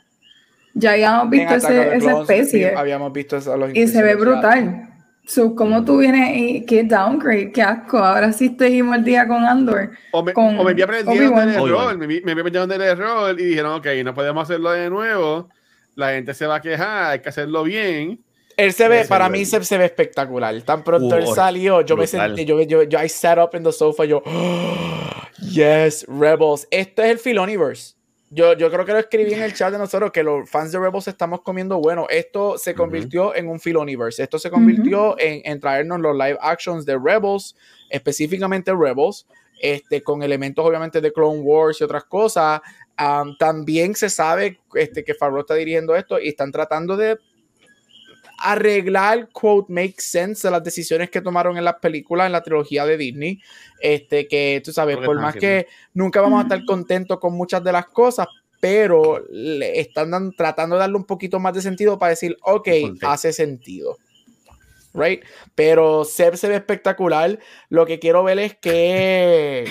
Ya 0.75 0.93
habíamos 0.93 1.29
visto 1.29 1.55
ese- 1.57 1.97
esa 1.97 2.20
especie. 2.20 2.70
sí, 2.70 2.75
habíamos 2.77 3.12
visto 3.12 3.37
eso 3.37 3.53
a 3.53 3.57
los 3.57 3.75
Y 3.75 3.87
se 3.89 4.01
ve 4.03 4.14
brutal. 4.14 4.89
So, 5.27 5.55
¿Cómo 5.55 5.85
tú 5.85 5.99
vienes 5.99 6.37
y 6.37 6.66
qué 6.66 6.83
downgrade? 6.83 7.53
Qué 7.53 7.62
asco. 7.62 7.99
Ahora 7.99 8.33
sí 8.33 8.55
seguimos 8.59 8.97
el 8.97 9.05
día 9.05 9.27
con 9.27 9.45
Andor. 9.45 9.91
O 10.12 10.23
me, 10.23 10.33
Con 10.33 10.59
o 10.59 10.64
me 10.64 10.75
vi 10.75 10.83
aprendieron 10.83 11.35
del 11.37 11.49
error, 11.51 11.97
me, 11.97 12.07
vi- 12.07 12.20
me 12.23 12.35
vi 12.35 12.41
aprendieron 12.41 12.68
del 12.68 12.83
error 12.83 13.41
y 13.41 13.45
dijeron, 13.45 13.75
ok, 13.75 13.87
no 14.05 14.14
podemos 14.14 14.43
hacerlo 14.43 14.73
de 14.73 14.91
nuevo, 14.91 15.49
la 15.95 16.11
gente 16.11 16.35
se 16.35 16.47
va 16.47 16.57
a 16.57 16.61
quejar, 16.61 17.12
hay 17.12 17.20
que 17.20 17.29
hacerlo 17.29 17.62
bien. 17.62 18.20
Él 18.57 18.73
se 18.73 18.89
ve, 18.89 19.05
para 19.05 19.29
mí 19.31 19.47
se, 19.47 19.62
se 19.64 19.79
ve 19.79 19.87
espectacular. 19.87 20.61
Tan 20.62 20.83
pronto 20.83 21.14
Uh, 21.16 21.18
él 21.20 21.27
salió, 21.29 21.81
yo 21.83 21.97
me 21.97 22.05
brutal. 22.07 22.37
sentí, 22.37 22.45
yo, 22.45 22.61
yo, 22.61 22.83
yo, 22.83 23.03
I 23.03 23.09
sat 23.09 23.39
up 23.39 23.57
in 23.57 23.62
the 23.62 23.73
sofa, 23.73 24.05
yo, 24.05 24.23
yes, 25.53 26.05
Rebels. 26.09 26.66
Este 26.70 27.03
es 27.05 27.11
el 27.12 27.18
Filoniverse. 27.18 27.95
Yo, 28.35 28.55
yo 28.55 28.70
creo 28.70 28.87
que 28.87 28.93
lo 28.93 28.99
escribí 28.99 29.35
en 29.35 29.43
el 29.43 29.53
chat 29.55 29.70
de 29.70 29.78
nosotros 29.78 30.11
que 30.11 30.22
los 30.22 30.49
fans 30.49 30.72
de 30.72 30.78
Rebels 30.78 31.07
estamos 31.07 31.43
comiendo 31.43 31.78
bueno. 31.78 32.07
Esto 32.09 32.57
se 32.57 32.74
convirtió 32.74 33.35
en 33.35 33.47
un 33.47 33.61
Filoniverse. 33.61 34.22
Esto 34.22 34.39
se 34.39 34.51
convirtió 34.51 35.18
en, 35.18 35.43
en 35.45 35.61
traernos 35.61 36.01
los 36.01 36.16
live 36.16 36.39
actions 36.41 36.87
de 36.87 36.99
Rebels, 36.99 37.55
específicamente 37.91 38.72
Rebels, 38.74 39.26
este, 39.61 40.03
con 40.03 40.22
elementos 40.22 40.64
obviamente 40.64 41.03
de 41.03 41.12
Clone 41.12 41.41
Wars 41.41 41.80
y 41.80 41.85
otras 41.85 42.05
cosas. 42.05 42.62
Am, 42.97 43.37
también 43.39 43.95
se 43.95 44.09
sabe 44.09 44.61
este, 44.74 45.05
que 45.05 45.14
Favreau 45.14 45.41
está 45.41 45.55
dirigiendo 45.55 45.95
esto 45.95 46.18
y 46.18 46.28
están 46.28 46.53
tratando 46.53 46.97
de 46.97 47.18
arreglar, 48.43 49.28
quote, 49.32 49.72
make 49.72 49.95
sense 49.99 50.47
de 50.47 50.53
las 50.53 50.62
decisiones 50.64 51.11
que 51.11 51.20
tomaron 51.20 51.57
en 51.57 51.64
las 51.64 51.76
películas, 51.76 52.26
en 52.26 52.32
la 52.32 52.43
trilogía 52.43 52.84
de 52.84 52.97
Disney. 52.97 53.40
Este, 53.80 54.26
que 54.28 54.61
tú 54.64 54.72
sabes, 54.72 54.97
por 54.97 55.16
más 55.20 55.34
que 55.40 55.66
nunca 55.95 56.20
vamos 56.20 56.40
a 56.40 56.43
estar 56.43 56.64
contentos 56.64 57.18
con 57.18 57.34
muchas 57.34 57.62
de 57.64 57.72
las 57.72 57.86
cosas, 57.86 58.26
pero 58.61 59.24
le 59.30 59.80
están 59.80 60.11
dan- 60.11 60.32
tratando 60.32 60.76
de 60.76 60.80
darle 60.80 60.97
un 60.97 61.05
poquito 61.05 61.40
más 61.40 61.53
de 61.55 61.62
sentido 61.62 61.99
para 61.99 62.11
decir, 62.11 62.36
ok, 62.43 62.68
hace 63.03 63.32
sentido. 63.32 63.97
Right? 64.95 65.24
Pero 65.55 66.05
Seb 66.05 66.36
se 66.36 66.49
ve 66.49 66.57
espectacular. 66.57 67.38
Lo 67.70 67.86
que 67.86 67.99
quiero 67.99 68.22
ver 68.24 68.38
es 68.38 68.57
que. 68.59 69.64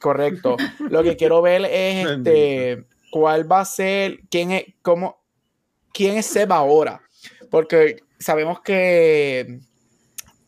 Correcto. 0.00 0.56
Lo 0.80 1.04
que 1.04 1.16
quiero 1.16 1.40
ver 1.42 1.64
es 1.64 2.06
este. 2.10 2.84
¿Cuál 3.12 3.50
va 3.50 3.60
a 3.60 3.64
ser? 3.64 4.18
¿Quién 4.28 4.50
es? 4.50 4.64
¿Cómo? 4.82 5.22
¿Quién 5.92 6.18
es 6.18 6.26
Seb 6.26 6.52
ahora? 6.52 7.00
Porque 7.54 8.02
sabemos 8.18 8.60
que. 8.62 9.60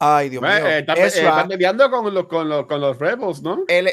Ay, 0.01 0.29
Dios 0.29 0.41
Bueno, 0.43 0.67
mío. 0.67 0.75
eh, 0.75 0.79
están, 0.81 1.47
eh, 1.47 1.49
peleando 1.55 1.89
con 1.89 2.13
los, 2.13 2.27
con, 2.27 2.49
los, 2.49 2.67
con 2.67 2.81
los 2.81 2.99
Rebels, 2.99 3.43
¿no? 3.43 3.65
él, 3.69 3.89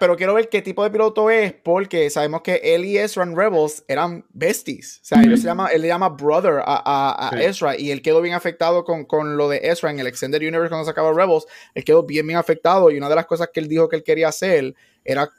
pero 0.00 0.16
quiero 0.16 0.34
ver 0.34 0.48
qué 0.48 0.62
tipo 0.62 0.82
de 0.82 0.90
piloto 0.90 1.30
es, 1.30 1.52
porque 1.52 2.10
sabemos 2.10 2.42
que 2.42 2.56
él 2.62 2.84
y 2.84 2.98
Ezra 2.98 3.22
en 3.22 3.36
Rebels 3.36 3.84
eran 3.86 4.24
besties. 4.30 4.98
O 5.00 5.04
sea, 5.04 5.22
ellos 5.22 5.40
se 5.40 5.46
llama, 5.46 5.68
él 5.68 5.82
le 5.82 5.88
llama 5.88 6.08
brother 6.08 6.54
a, 6.58 6.82
a- 6.84 7.28
a 7.28 7.30
Sí. 7.30 7.44
Ezra 7.44 7.78
y 7.78 7.92
él 7.92 8.02
quedó 8.02 8.20
bien 8.20 8.34
afectado 8.34 8.82
con, 8.84 9.04
con 9.04 9.36
lo 9.36 9.48
de 9.48 9.60
Ezra 9.62 9.90
en 9.92 10.00
el 10.00 10.08
Extended 10.08 10.40
Universe 10.40 10.68
cuando 10.68 10.84
se 10.84 10.90
acabó 10.90 11.12
Rebels. 11.14 11.46
Él 11.72 11.84
quedó 11.84 12.02
bien, 12.02 12.26
bien 12.26 12.38
afectado 12.38 12.90
y 12.90 12.98
una 12.98 13.08
de 13.08 13.14
las 13.14 13.26
cosas 13.26 13.48
que 13.54 13.60
él 13.60 13.68
dijo 13.68 13.88
que 13.88 13.94
él 13.96 14.02
quería 14.02 14.28
hacer 14.28 14.74
era 15.04 15.30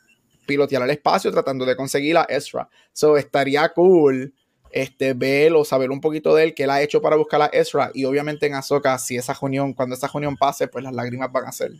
pilotear 0.46 0.82
el 0.82 0.92
espacio 0.92 1.30
tratando 1.30 1.66
de 1.66 1.76
conseguir 1.76 2.18
a 2.18 2.24
Ezra. 2.24 2.70
So, 2.94 3.18
estaría 3.18 3.68
cool 3.74 4.34
este, 4.72 5.14
ver 5.14 5.54
o 5.54 5.64
saber 5.66 5.92
un 5.92 6.02
poquito 6.02 6.36
de 6.36 6.44
él, 6.44 6.54
que 6.54 6.64
él 6.64 6.70
ha 6.70 6.82
hecho 6.82 7.02
para 7.02 7.16
buscar 7.16 7.42
a 7.42 7.46
Ezra 7.48 7.92
y 7.94 8.06
obviamente 8.06 8.46
en 8.48 8.56
Ahsoka, 8.56 8.98
si 9.00 9.18
esa 9.18 9.36
unión, 9.42 9.74
cuando 9.74 9.96
esa 9.96 10.10
unión 10.14 10.36
pase, 10.38 10.68
pues 10.68 10.84
las 10.84 10.94
lágrimas 10.94 11.32
van 11.32 11.46
a 11.46 11.52
ser 11.52 11.72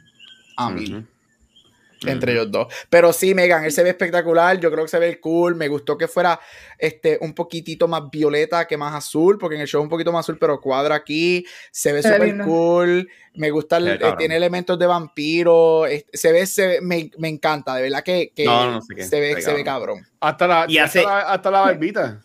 a 0.56 0.68
Ujú. 0.70 1.04
entre 2.06 2.32
ellos 2.34 2.52
dos. 2.52 2.68
Pero 2.92 3.12
sí, 3.12 3.34
Megan, 3.34 3.64
él 3.66 3.72
se 3.72 3.82
ve 3.84 3.90
espectacular. 3.90 4.60
Yo 4.60 4.72
creo 4.72 4.84
que 4.86 4.90
se 4.90 5.00
ve 5.00 5.20
cool. 5.20 5.56
Me 5.56 5.68
gustó 5.68 5.98
que 5.98 6.08
fuera 6.08 6.40
este, 6.78 7.18
un 7.22 7.34
poquitito 7.34 7.88
más 7.88 8.04
violeta 8.12 8.68
que 8.68 8.78
más 8.78 8.94
azul, 8.94 9.38
porque 9.40 9.56
en 9.56 9.62
el 9.62 9.68
show 9.68 9.82
es 9.82 9.86
un 9.86 9.90
poquito 9.90 10.12
más 10.12 10.26
azul, 10.26 10.38
pero 10.40 10.62
cuadra 10.62 10.94
aquí. 10.96 11.44
Se 11.72 11.92
ve 11.94 12.04
súper 12.04 12.38
cool. 12.46 13.10
Me 13.34 13.50
gusta, 13.50 13.78
el- 13.78 13.88
eh, 13.88 14.00
tiene 14.18 14.36
elementos 14.38 14.78
de 14.78 14.86
vampiro. 14.86 15.86
Se 16.14 16.32
ve, 16.32 16.46
se 16.46 16.68
ve- 16.68 16.82
me, 16.82 17.10
me 17.18 17.30
encanta, 17.30 17.76
de 17.76 17.82
verdad 17.84 18.04
que, 18.04 18.32
que 18.36 18.46
No, 18.46 18.72
no 18.74 18.82
sé 18.82 18.94
qué, 18.96 19.04
se, 19.04 19.20
ve, 19.20 19.34
se 19.36 19.42
se 19.42 19.52
ve 19.52 19.58
ve 19.58 19.64
cabrón. 19.64 20.08
Hasta 20.20 20.46
la, 20.48 20.66
Y 20.68 20.78
hasta 20.78 21.00
hace- 21.00 21.08
la, 21.08 21.20
hasta 21.22 21.50
la 21.52 21.62
barbita. 21.62 22.22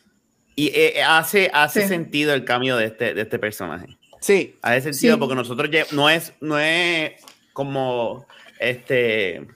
Y 0.54 0.68
eh, 0.68 0.98
eh, 0.98 1.02
hace, 1.02 1.50
hace 1.52 1.82
Sí. 1.82 1.88
sentido 1.88 2.34
el 2.34 2.44
cambio 2.44 2.76
de 2.76 2.86
este, 2.86 3.14
de 3.14 3.22
este 3.22 3.38
personaje. 3.38 3.96
Sí, 4.20 4.56
Hace 4.62 4.92
sentido 4.92 5.14
Sí. 5.14 5.18
porque 5.20 5.34
nosotros 5.34 5.68
lle- 5.70 5.90
no 5.92 6.08
es, 6.10 6.32
no 6.40 6.58
es 6.58 7.12
como 7.52 8.26
este. 8.60 9.46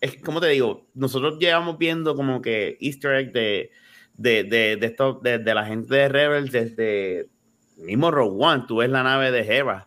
Es, 0.00 0.16
¿Cómo 0.24 0.40
te 0.40 0.48
digo? 0.48 0.86
Nosotros 0.94 1.38
llevamos 1.38 1.76
viendo 1.78 2.16
como 2.16 2.40
que 2.40 2.78
Easter 2.80 3.12
egg 3.16 3.32
de, 3.32 3.70
de, 4.14 4.44
de, 4.44 4.76
de, 4.76 4.86
esto, 4.86 5.20
de, 5.22 5.38
de 5.38 5.54
la 5.54 5.66
gente 5.66 5.94
de 5.94 6.08
Rebels 6.08 6.50
desde 6.50 7.28
mismo 7.76 8.10
Rogue 8.10 8.36
One. 8.44 8.64
Tú 8.66 8.76
ves 8.76 8.90
la 8.90 9.02
nave 9.02 9.30
de 9.30 9.40
Hera. 9.42 9.86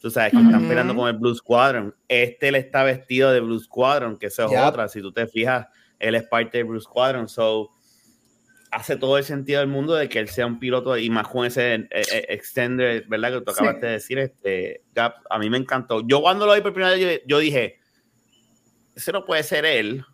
Tú 0.00 0.10
sabes 0.10 0.32
que 0.32 0.38
están 0.38 0.56
Ujú. 0.56 0.68
peleando 0.68 0.96
con 0.96 1.08
el 1.08 1.16
Blue 1.16 1.34
Squadron. 1.34 1.94
Este 2.08 2.48
él 2.48 2.56
está 2.56 2.82
vestido 2.82 3.30
de 3.32 3.38
Blue 3.40 3.60
Squadron, 3.60 4.18
que 4.18 4.26
eso 4.26 4.44
es 4.46 4.50
Yep. 4.50 4.60
otra. 4.64 4.88
Si 4.88 5.00
tú 5.00 5.12
te 5.12 5.28
fijas, 5.28 5.68
él 6.00 6.16
es 6.16 6.24
parte 6.24 6.58
de 6.58 6.64
Blue 6.64 6.80
Squadron. 6.80 7.28
So, 7.28 7.70
hace 8.72 8.96
todo 8.96 9.18
el 9.18 9.24
sentido 9.24 9.60
del 9.60 9.68
mundo 9.68 9.94
de 9.94 10.08
que 10.08 10.18
él 10.18 10.28
sea 10.28 10.46
un 10.46 10.58
piloto 10.58 10.96
y 10.96 11.10
más 11.10 11.28
con 11.28 11.44
ese 11.46 11.74
eh, 11.74 11.88
eh, 11.90 12.26
extender, 12.30 13.04
¿verdad? 13.06 13.32
Que 13.32 13.40
tú 13.42 13.52
Sí. 13.52 13.58
acabaste 13.60 13.86
de 13.86 13.92
decir, 13.92 14.18
este, 14.18 14.82
Gap, 14.94 15.14
a 15.30 15.38
mí 15.38 15.48
me 15.50 15.58
encantó. 15.58 16.02
Yo 16.06 16.22
cuando 16.22 16.46
lo 16.46 16.54
vi 16.54 16.60
por 16.62 16.72
primera 16.72 16.94
vez, 16.94 17.00
yo, 17.20 17.24
yo 17.26 17.38
dije, 17.38 17.78
ese 18.96 19.12
no 19.12 19.24
puede 19.24 19.42
ser 19.42 19.64
él. 19.66 20.04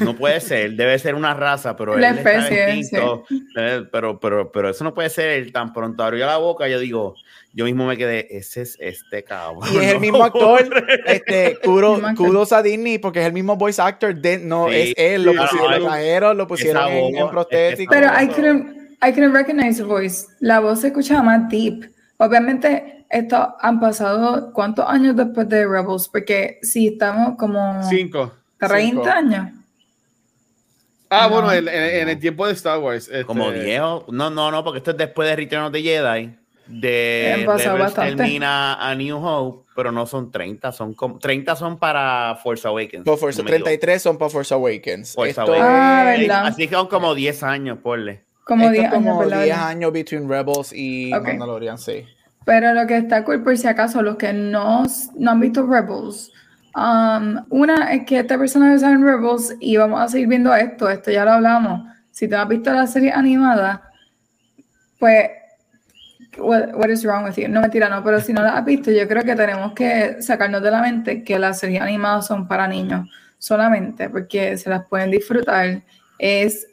No 0.00 0.14
puede 0.16 0.40
ser, 0.40 0.72
debe 0.72 0.98
ser 0.98 1.14
una 1.14 1.34
raza, 1.34 1.76
pero 1.76 1.96
La 1.96 2.10
él 2.10 2.18
está 2.18 2.32
especie, 2.32 2.66
distinto. 2.74 3.24
Eh, 3.56 3.84
pero, 3.92 4.18
pero, 4.18 4.50
pero 4.50 4.70
eso 4.70 4.82
no 4.84 4.94
puede 4.94 5.10
ser 5.10 5.30
él. 5.30 5.52
Tan 5.52 5.72
pronto 5.72 6.02
abrió 6.02 6.24
la 6.26 6.38
boca, 6.38 6.66
yo 6.68 6.78
digo, 6.78 7.14
yo 7.52 7.64
mismo 7.66 7.86
me 7.86 7.96
quedé, 7.96 8.26
ese 8.36 8.62
es 8.62 8.76
este 8.80 9.24
cabrón. 9.24 9.60
y 9.72 9.76
es 9.76 9.92
el 9.92 10.00
mismo 10.00 10.24
actor. 10.24 10.64
Este, 11.06 11.46
actor. 11.48 12.14
kudos 12.16 12.52
a 12.52 12.62
Disney 12.62 12.98
porque 12.98 13.20
es 13.20 13.26
el 13.26 13.32
mismo 13.32 13.56
voice 13.56 13.80
actor. 13.82 14.14
De, 14.14 14.38
no, 14.38 14.68
Sí. 14.68 14.74
es 14.76 14.94
él. 14.96 15.22
Lo 15.24 15.32
Sí, 15.32 15.38
pusieron, 15.38 15.72
sí, 15.74 15.78
lo 15.80 15.86
trajeron, 15.86 16.36
lo 16.38 16.46
pusieron 16.46 16.88
en, 16.88 17.00
voz, 17.00 17.20
en 17.22 17.30
prostético. 17.30 17.92
Pero 17.92 18.06
I 18.22 18.28
couldn't, 18.28 18.76
I 19.06 19.12
can 19.12 19.32
recognize 19.34 19.76
the 19.76 19.84
voice. 19.84 20.26
La 20.40 20.60
voz 20.60 20.80
se 20.80 20.86
escucha 20.88 21.22
más 21.22 21.48
deep. 21.50 21.90
Obviamente, 22.16 23.04
esto 23.10 23.54
han 23.60 23.80
pasado 23.80 24.52
cuántos 24.52 24.88
años 24.88 25.14
después 25.14 25.48
de 25.48 25.66
Rebels, 25.66 26.08
porque 26.08 26.58
si 26.62 26.88
estamos 26.88 27.36
como 27.36 27.82
Cinco. 27.88 28.32
30 28.58 28.78
Cinco. 28.80 29.04
años. 29.08 29.50
Ah, 31.14 31.28
No. 31.28 31.34
bueno, 31.34 31.52
en, 31.52 31.68
en- 31.68 31.74
en 32.02 32.08
el 32.08 32.18
tiempo 32.18 32.46
de 32.46 32.52
Star 32.52 32.78
Wars. 32.78 33.08
este, 33.08 33.24
Como 33.24 33.50
10 33.50 33.80
o- 33.80 34.06
No, 34.10 34.30
no, 34.30 34.50
no, 34.50 34.64
porque 34.64 34.78
esto 34.78 34.90
es 34.92 34.96
después 34.96 35.28
de 35.28 35.36
Return 35.36 35.64
of 35.64 35.72
the 35.72 35.82
Jedi. 35.82 36.36
De 36.66 37.42
pasado 37.44 37.76
Rebels 37.76 37.94
bastante. 37.94 38.16
termina 38.16 38.74
a 38.74 38.94
New 38.94 39.18
Hope, 39.18 39.66
pero 39.76 39.92
no 39.92 40.06
son 40.06 40.30
30, 40.32 40.72
son 40.72 40.94
como 40.94 41.18
30 41.18 41.54
son 41.56 41.78
para 41.78 42.38
Force 42.42 42.66
Awakens. 42.66 43.04
Para 43.04 43.16
Force, 43.18 43.38
no 43.38 43.44
me 43.44 43.50
equivoco. 43.50 43.64
33 43.66 44.02
son 44.02 44.16
para 44.16 44.30
Force 44.30 44.54
Awakens. 44.54 45.12
Force 45.14 45.30
Esto 45.30 45.42
Awakens. 45.42 45.66
Ah, 45.68 46.14
es- 46.14 46.20
¿verdad? 46.20 46.46
Así 46.46 46.66
que 46.68 46.74
son 46.74 46.88
como 46.88 47.14
10 47.14 47.42
años, 47.42 47.78
porle. 47.82 48.22
Como 48.44 48.64
esto 48.64 48.72
10 48.72 48.84
es 48.86 48.92
años, 48.92 49.04
como 49.08 49.18
¿verdad? 49.20 49.42
10 49.44 49.56
años 49.58 49.92
between 49.92 50.28
Rebels 50.28 50.72
y 50.72 51.12
Ok. 51.12 51.24
Mandalorian, 51.26 51.76
sí. 51.78 52.06
Pero 52.46 52.72
lo 52.74 52.86
que 52.86 52.96
está 52.96 53.24
cool, 53.24 53.42
por 53.42 53.56
si 53.58 53.66
acaso, 53.66 54.00
los 54.02 54.16
que 54.16 54.32
no, 54.32 54.84
no 55.18 55.30
han 55.30 55.40
visto 55.40 55.66
Rebels, 55.66 56.30
um, 56.76 57.44
una 57.50 57.92
es 57.92 58.04
que 58.04 58.20
este 58.20 58.38
personaje 58.38 58.78
sale 58.78 58.94
en 58.94 59.04
Rebels 59.04 59.56
y 59.60 59.76
vamos 59.76 60.00
a 60.00 60.08
seguir 60.08 60.28
viendo 60.28 60.54
esto, 60.54 60.88
esto 60.88 61.10
ya 61.10 61.24
lo 61.24 61.32
hablamos. 61.32 61.82
Si 62.10 62.28
te 62.28 62.36
has 62.36 62.48
visto 62.48 62.72
la 62.72 62.86
serie 62.86 63.12
animada, 63.12 63.90
pues, 64.98 65.30
what, 66.38 66.74
what 66.74 66.88
is 66.88 67.04
wrong 67.04 67.24
with 67.24 67.34
you? 67.36 67.48
No, 67.48 67.60
mentira, 67.60 67.88
no, 67.88 68.02
pero 68.04 68.20
si 68.20 68.32
no 68.32 68.42
la 68.42 68.58
has 68.58 68.64
visto, 68.64 68.90
yo 68.90 69.06
creo 69.08 69.24
que 69.24 69.34
tenemos 69.34 69.72
que 69.72 70.22
sacarnos 70.22 70.62
de 70.62 70.70
la 70.70 70.80
mente 70.80 71.24
que 71.24 71.38
las 71.38 71.58
series 71.58 71.82
animadas 71.82 72.26
son 72.26 72.46
para 72.46 72.68
niños 72.68 73.08
solamente, 73.38 74.08
porque 74.08 74.56
se 74.56 74.70
las 74.70 74.86
pueden 74.86 75.10
disfrutar. 75.10 75.82
Es 76.18 76.66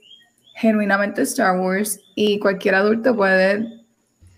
genuinamente 0.55 1.23
Star 1.23 1.59
Wars 1.59 1.99
y 2.15 2.39
cualquier 2.39 2.75
adulto 2.75 3.15
puede 3.15 3.81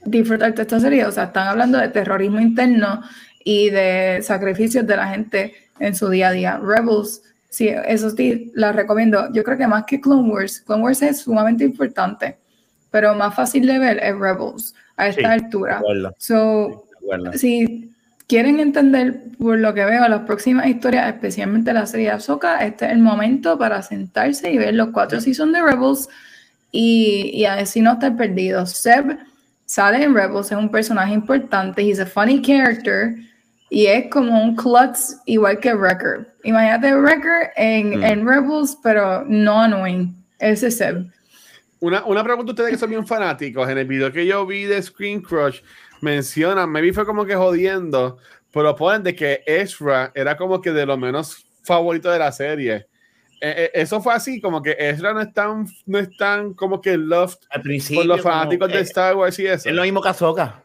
disfrutar 0.05 0.53
de 0.53 0.61
esta 0.61 0.79
serie. 0.79 1.05
O 1.05 1.11
sea, 1.11 1.25
están 1.25 1.47
hablando 1.47 1.77
de 1.77 1.89
terrorismo 1.89 2.39
interno 2.39 3.01
y 3.43 3.69
de 3.69 4.19
sacrificios 4.21 4.85
de 4.87 4.95
la 4.97 5.07
gente 5.07 5.53
en 5.79 5.95
su 5.95 6.09
día 6.09 6.29
a 6.29 6.31
día. 6.31 6.59
Rebels, 6.63 7.21
sí, 7.49 7.67
eso 7.69 8.09
sí, 8.11 8.51
la 8.55 8.71
recomiendo. 8.71 9.31
Yo 9.33 9.43
creo 9.43 9.57
que 9.57 9.67
más 9.67 9.83
que 9.85 9.99
Clone 9.99 10.29
Wars, 10.29 10.61
Clone 10.61 10.83
Wars 10.83 11.01
es 11.01 11.19
sumamente 11.21 11.63
importante, 11.63 12.37
pero 12.91 13.13
más 13.15 13.35
fácil 13.35 13.65
de 13.65 13.79
ver 13.79 13.97
es 14.03 14.17
Rebels 14.17 14.75
a 14.97 15.07
esta 15.07 15.21
Sí, 15.21 15.43
altura. 15.43 15.81
So, 16.17 16.85
acuerdo. 17.01 17.33
si 17.33 17.89
quieren 18.27 18.59
entender 18.59 19.21
por 19.37 19.57
lo 19.59 19.73
que 19.73 19.83
veo 19.85 20.07
las 20.07 20.21
próximas 20.21 20.67
historias, 20.67 21.13
especialmente 21.13 21.73
la 21.73 21.85
serie 21.85 22.07
de 22.07 22.11
Ahsoka, 22.13 22.63
este 22.63 22.85
es 22.85 22.91
el 22.91 22.99
momento 22.99 23.57
para 23.57 23.81
sentarse 23.81 24.51
y 24.51 24.57
ver 24.57 24.73
los 24.75 24.89
cuatro 24.89 25.19
seasons 25.19 25.53
de 25.53 25.61
Rebels 25.61 26.07
y, 26.71 27.31
y 27.33 27.45
así 27.45 27.81
no 27.81 27.93
estar 27.93 28.15
perdidos. 28.15 28.71
Seb 28.71 29.17
sale 29.65 30.03
en 30.03 30.15
Rebels, 30.15 30.51
es 30.51 30.57
un 30.57 30.69
personaje 30.69 31.13
importante, 31.13 31.81
he's 31.81 31.99
a 31.99 32.05
funny 32.05 32.41
character 32.41 33.15
y 33.73 33.87
es 33.87 34.07
como 34.11 34.39
un 34.43 34.55
klutz 34.55 35.15
igual 35.25 35.59
que 35.59 35.73
Wrecker. 35.73 36.27
Imagínate 36.43 36.95
Wrecker 36.95 37.51
en, 37.55 37.99
Mm. 37.99 38.03
en 38.03 38.27
Rebels, 38.27 38.77
pero 38.83 39.23
no 39.27 39.61
annoying. 39.61 40.15
Ese 40.37 40.67
es 40.67 40.77
Seb. 40.77 41.07
Una, 41.79 42.05
una 42.05 42.23
pregunta 42.23 42.51
a 42.51 42.53
ustedes 42.53 42.69
que 42.69 42.77
son 42.77 42.91
bien 42.91 43.05
fanáticos. 43.07 43.67
En 43.67 43.77
el 43.79 43.87
video 43.87 44.11
que 44.11 44.25
yo 44.27 44.45
vi 44.45 44.65
de 44.65 44.81
Screen 44.81 45.21
Crush, 45.21 45.61
mencionan, 46.01 46.69
maybe 46.69 46.93
fue 46.93 47.03
como 47.05 47.25
que 47.25 47.35
jodiendo, 47.35 48.19
pero 48.53 48.75
ponen 48.75 49.01
de 49.01 49.15
que 49.15 49.41
Ezra 49.47 50.11
era 50.13 50.37
como 50.37 50.61
que 50.61 50.71
de 50.71 50.85
lo 50.85 50.95
menos 50.95 51.43
favorito 51.63 52.11
de 52.11 52.19
la 52.19 52.31
serie. 52.31 52.85
Eh, 53.41 53.55
eh, 53.57 53.71
eso 53.73 53.99
fue 54.01 54.13
así, 54.13 54.39
como 54.39 54.61
que 54.61 54.75
Ezra 54.77 55.13
no 55.13 55.19
es 55.21 55.33
tan, 55.33 55.65
no 55.87 55.97
es 55.97 56.15
tan 56.15 56.53
como 56.53 56.79
que 56.79 56.95
loved 56.95 57.39
Al 57.49 57.61
principio. 57.61 58.01
por 58.01 58.05
los 58.05 58.21
como, 58.21 58.33
fanáticos 58.33 58.69
de 58.69 58.77
eh, 58.77 58.81
Star 58.81 59.15
Wars 59.15 59.37
y 59.39 59.47
eso. 59.47 59.67
Es 59.67 59.75
lo 59.75 59.81
mismo 59.81 60.01
que 60.01 60.09
Ahsoka. 60.09 60.62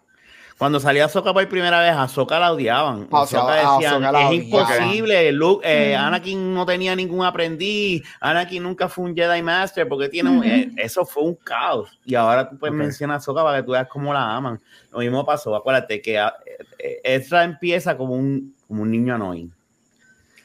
Cuando 0.59 0.81
salía 0.81 1.05
Ahsoka 1.05 1.33
por 1.33 1.49
primera 1.49 1.81
vez, 1.81 1.93
Ahsoka 1.93 2.39
la 2.41 2.53
odiaban. 2.53 3.07
Ah, 3.13 3.23
Ahsoka 3.23 3.53
a 3.53 3.57
decían, 3.77 4.03
Ahsoka 4.05 4.13
la 4.13 4.27
es 4.29 4.33
imposible. 4.43 5.33
Luke, 5.33 5.63
eh, 5.65 5.95
Mm. 5.97 6.01
Anakin 6.01 6.55
no 6.55 6.67
tenía 6.67 6.97
ningún 6.97 7.25
aprendiz. 7.25 8.03
Anakin 8.21 8.65
nunca 8.65 8.89
fue 8.89 9.05
un 9.05 9.15
Jedi 9.15 9.41
Master 9.41 9.87
porque 9.89 10.09
tiene 10.09 10.41
eh, 10.45 10.71
eso 10.77 11.07
fue 11.07 11.23
un 11.23 11.37
caos. 11.37 11.97
Y 12.05 12.17
ahora 12.17 12.51
tú 12.51 12.59
puedes 12.59 12.75
mencionar 12.75 13.15
a 13.15 13.19
Ahsoka 13.19 13.45
para 13.45 13.59
que 13.59 13.63
tú 13.63 13.71
veas 13.73 13.87
cómo 13.87 14.13
la 14.13 14.35
aman. 14.35 14.61
Lo 14.91 14.99
mismo 14.99 15.25
pasó. 15.25 15.55
Acuérdate 15.55 16.03
que 16.03 16.19
ah, 16.19 16.35
eh, 16.79 17.01
Ezra 17.05 17.45
empieza 17.45 17.97
como 17.97 18.15
un, 18.15 18.53
como 18.67 18.83
un 18.83 18.91
niño 18.91 19.15
annoying. 19.15 19.53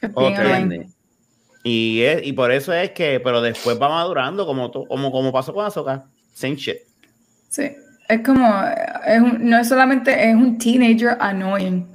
bien 0.00 0.12
Ok. 0.14 0.38
annoying. 0.38 0.54
¿entiendes? 0.62 0.90
Y, 1.64 2.02
es, 2.02 2.24
y 2.26 2.32
por 2.34 2.52
eso 2.52 2.72
es 2.72 2.90
que, 2.92 3.18
pero 3.18 3.40
después 3.40 3.80
va 3.82 3.88
madurando 3.88 4.46
como, 4.46 4.70
to- 4.70 4.84
como, 4.86 5.10
como 5.10 5.32
pasó 5.32 5.52
con 5.52 5.64
Ahsoka. 5.66 6.04
Same 6.32 6.54
shit. 6.56 6.76
Sí, 7.48 7.72
es 8.08 8.20
como, 8.20 8.64
es 9.06 9.20
un- 9.20 9.48
no 9.48 9.58
es 9.58 9.68
solamente, 9.68 10.28
es 10.30 10.34
un 10.34 10.58
teenager 10.58 11.16
annoying. 11.20 11.86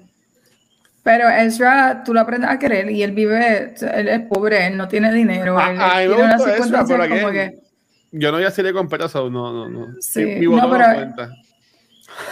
Pero 1.04 1.30
Ezra, 1.30 2.04
tú 2.04 2.14
lo 2.14 2.20
aprendes 2.20 2.50
a 2.50 2.60
querer 2.60 2.92
y 2.92 3.02
él 3.04 3.12
vive, 3.14 3.74
él 3.94 4.08
es 4.10 4.20
pobre, 4.22 4.68
él 4.68 4.78
no 4.78 4.88
tiene 4.88 5.12
dinero. 5.14 5.58
Él 5.60 5.78
tiene 6.18 6.34
Ezra, 6.58 6.84
pero 6.88 7.04
como 7.10 7.32
que, 7.32 7.60
Yo 8.12 8.32
no 8.32 8.38
voy 8.38 8.46
a 8.46 8.52
serie 8.52 8.74
completa, 8.74 9.08
so 9.08 9.30
no, 9.30 9.52
no, 9.54 9.70
no. 9.70 9.88
Sí, 10.02 10.26
Mi- 10.26 10.36
mi 10.40 10.46
voto 10.48 10.68
no, 10.68 10.72
pero- 10.78 10.86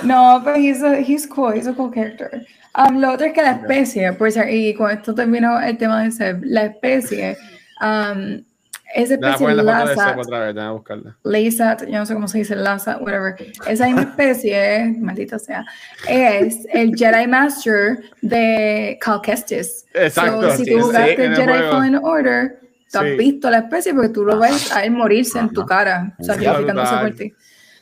no, 0.03 0.41
pero 0.43 0.57
he's, 0.57 0.82
a- 0.84 0.99
he's 0.99 1.28
cool, 1.28 1.53
he's 1.55 1.67
a 1.67 1.73
cool 1.73 1.91
character. 1.93 2.45
Um, 2.75 2.99
lo 2.99 3.13
otro 3.13 3.25
es 3.28 3.34
que 3.34 3.41
la 3.41 3.51
especie, 3.51 4.13
pues, 4.13 4.38
y 4.49 4.73
con 4.73 4.91
esto 4.91 5.13
termino 5.15 5.59
el 5.59 5.78
tema 5.78 6.03
de 6.03 6.11
Seb, 6.11 6.41
la 6.43 6.65
especie, 6.65 7.38
um, 7.82 8.41
esa 8.96 9.14
especie 9.16 9.38
poner 9.48 9.56
la 9.58 9.64
foto 9.64 9.90
de 9.90 9.96
Lhasa- 9.96 10.10
Seb 10.10 10.20
otra 10.20 10.40
vez, 10.52 10.72
buscarla. 10.72 11.18
Yo 11.90 12.00
no 12.00 12.06
sé 12.06 12.14
cómo 12.14 12.28
se 12.28 12.38
dice 12.40 12.56
Lhasa, 12.56 12.98
whatever. 12.98 13.36
Esa 13.68 13.86
misma 13.86 14.02
especie, 14.10 14.96
maldita 15.00 15.38
sea, 15.40 15.66
es 16.08 16.66
el 16.74 16.96
Jedi 16.96 17.28
Master 17.28 18.00
de 18.22 18.98
Cal 19.02 19.22
Kestis. 19.22 19.86
Exacto. 19.94 20.42
So, 20.42 20.52
si 20.58 20.66
sí, 20.66 20.72
tú 20.72 20.78
sí, 20.78 20.84
jugaste 20.84 21.26
el 21.26 21.36
Jedi. 21.36 21.48
Fallen 21.72 21.96
Order, 22.04 22.60
tú 22.62 22.68
Sí. 22.90 22.98
has 22.98 23.18
visto 23.18 23.50
la 23.50 23.58
especie 23.60 23.94
porque 23.94 24.10
tú 24.10 24.24
lo 24.24 24.40
ves 24.40 24.72
a 24.74 24.84
él 24.86 24.92
morirse 24.92 25.40
en 25.40 25.50
tu 25.50 25.66
cara, 25.66 26.16
sacrificándose 26.20 26.92
Brutal. 26.92 27.08
por 27.10 27.18
ti. 27.18 27.34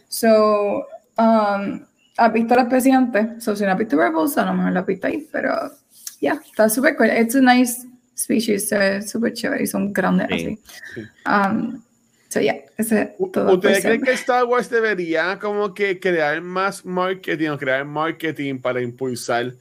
So, 0.07 0.85
um, 1.17 1.85
has 2.17 2.33
visto 2.33 2.55
la 2.55 2.61
especie 2.63 2.93
antes. 2.93 3.43
So, 3.43 3.55
si 3.55 3.63
no 3.63 3.71
has 3.71 3.77
visto 3.77 3.97
Rebels, 3.97 4.37
a 4.37 4.45
lo 4.45 4.53
mejor 4.53 4.71
la 4.71 4.79
has 4.81 4.85
visto 4.85 5.07
ahí, 5.07 5.27
pero 5.31 5.71
ya, 6.21 6.39
está 6.43 6.69
súper 6.69 6.95
cool. 6.95 7.07
It's 7.09 7.35
a 7.35 7.41
nice 7.41 7.85
species, 8.15 8.69
súper 9.07 9.33
chévere 9.33 9.63
y 9.63 9.67
son 9.67 9.91
grandes 9.91 10.27
Sí. 10.29 10.59
así. 10.95 11.01
Um, 11.25 11.81
so, 12.29 12.39
yeah, 12.39 12.57
ese 12.77 13.01
es 13.01 13.31
todo. 13.31 13.53
¿Ustedes 13.53 13.83
creen 13.83 14.01
que 14.01 14.11
Star 14.13 14.45
Wars 14.45 14.69
debería 14.69 15.37
como 15.39 15.73
que 15.73 15.99
crear 15.99 16.41
más 16.41 16.85
marketing 16.85 17.49
o 17.49 17.57
crear 17.57 17.85
marketing 17.85 18.59
para 18.59 18.81
impulsar 18.81 19.53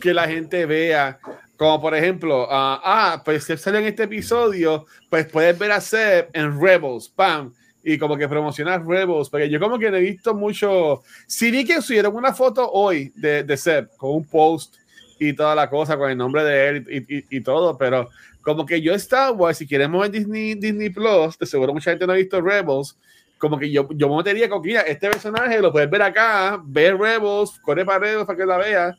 que 0.00 0.12
la 0.12 0.26
gente 0.28 0.66
vea? 0.66 1.18
Como 1.56 1.80
por 1.80 1.94
ejemplo, 1.94 2.48
ah, 2.50 2.80
ah, 2.82 3.22
pues 3.24 3.44
Seb 3.44 3.58
sale 3.58 3.80
en 3.80 3.84
este 3.86 4.04
episodio, 4.04 4.86
pues 5.10 5.26
puedes 5.26 5.58
ver 5.58 5.72
a 5.72 5.80
Seb 5.80 6.30
en 6.32 6.58
Rebels, 6.58 7.08
pam, 7.08 7.52
y 7.82 7.98
como 7.98 8.16
que 8.16 8.28
promocionar 8.28 8.86
Rebels, 8.86 9.28
porque 9.28 9.48
yo 9.48 9.60
como 9.60 9.78
que 9.78 9.90
no 9.90 9.96
he 9.98 10.00
visto 10.00 10.34
mucho, 10.34 11.02
sí 11.26 11.50
vi 11.50 11.64
que 11.64 11.82
subieron 11.82 12.14
una 12.14 12.32
foto 12.32 12.70
hoy 12.70 13.12
de, 13.14 13.42
de 13.44 13.56
Seb 13.56 13.90
con 13.96 14.10
un 14.12 14.24
post 14.24 14.76
y 15.20 15.32
toda 15.34 15.54
la 15.54 15.70
cosa 15.70 15.96
con 15.96 16.10
el 16.10 16.16
nombre 16.16 16.42
de 16.42 16.68
él 16.68 16.86
y, 16.90 17.16
y- 17.18 17.24
y 17.30 17.40
todo, 17.42 17.76
pero 17.78 18.08
como 18.42 18.64
que 18.66 18.80
yo 18.80 18.94
Star 18.94 19.32
Wars, 19.32 19.58
si 19.58 19.66
queremos 19.66 20.00
ver 20.02 20.10
Disney, 20.10 20.54
Disney 20.54 20.90
Plus, 20.90 21.38
de 21.38 21.46
seguro 21.46 21.72
mucha 21.74 21.90
gente 21.90 22.06
no 22.06 22.12
ha 22.14 22.16
visto 22.16 22.40
Rebels, 22.40 22.96
como 23.38 23.58
que 23.58 23.70
yo, 23.70 23.86
yo 23.94 24.08
me 24.08 24.16
metería 24.16 24.48
con 24.48 24.62
que 24.62 24.74
este 24.86 25.08
personaje 25.10 25.60
lo 25.60 25.70
puedes 25.72 25.88
ver 25.90 26.02
acá, 26.02 26.60
ver 26.64 26.96
Rebels, 26.98 27.58
corre 27.62 27.84
para 27.84 27.98
Rebels 28.00 28.26
para 28.26 28.36
que 28.38 28.46
la 28.46 28.56
veas, 28.58 28.96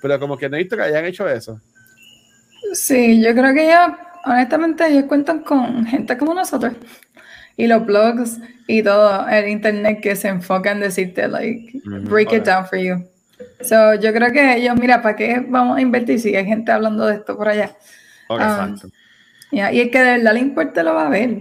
pero 0.00 0.18
como 0.18 0.36
que 0.36 0.48
no 0.48 0.56
he 0.56 0.60
visto 0.60 0.76
que 0.76 0.82
hayan 0.82 1.04
hecho 1.04 1.28
eso. 1.28 1.60
Sí, 2.72 3.22
yo 3.22 3.32
creo 3.34 3.54
que 3.54 3.66
ya, 3.66 3.96
honestamente, 4.24 4.86
ellos 4.86 5.04
cuentan 5.04 5.40
con 5.40 5.84
gente 5.86 6.16
como 6.16 6.34
nosotros. 6.34 6.72
Y 7.56 7.66
los 7.68 7.86
blogs 7.86 8.38
y 8.66 8.82
todo 8.82 9.28
el 9.28 9.48
internet 9.48 10.00
que 10.02 10.16
se 10.16 10.28
enfoca 10.28 10.72
en 10.72 10.80
decirte, 10.80 11.28
like, 11.28 11.80
break 12.08 12.32
it 12.32 12.44
down 12.44 12.66
for 12.66 12.78
you. 12.78 13.04
So, 13.62 13.94
yo 13.94 14.12
creo 14.12 14.32
que 14.32 14.56
ellos, 14.56 14.76
mira, 14.76 15.02
¿para 15.02 15.16
qué 15.16 15.44
vamos 15.46 15.78
a 15.78 15.80
invertir 15.80 16.20
si 16.20 16.34
hay 16.36 16.44
gente 16.44 16.70
hablando 16.72 17.06
de 17.06 17.16
esto 17.16 17.36
por 17.36 17.48
allá? 17.48 17.76
Ah, 18.28 18.68
exacto. 18.68 18.88
Y 19.50 19.60
el 19.60 19.90
que 19.90 19.98
de 19.98 20.18
verdad 20.18 20.34
le 20.34 20.40
importe 20.40 20.82
lo 20.82 20.94
va 20.94 21.06
a 21.06 21.10
ver. 21.10 21.38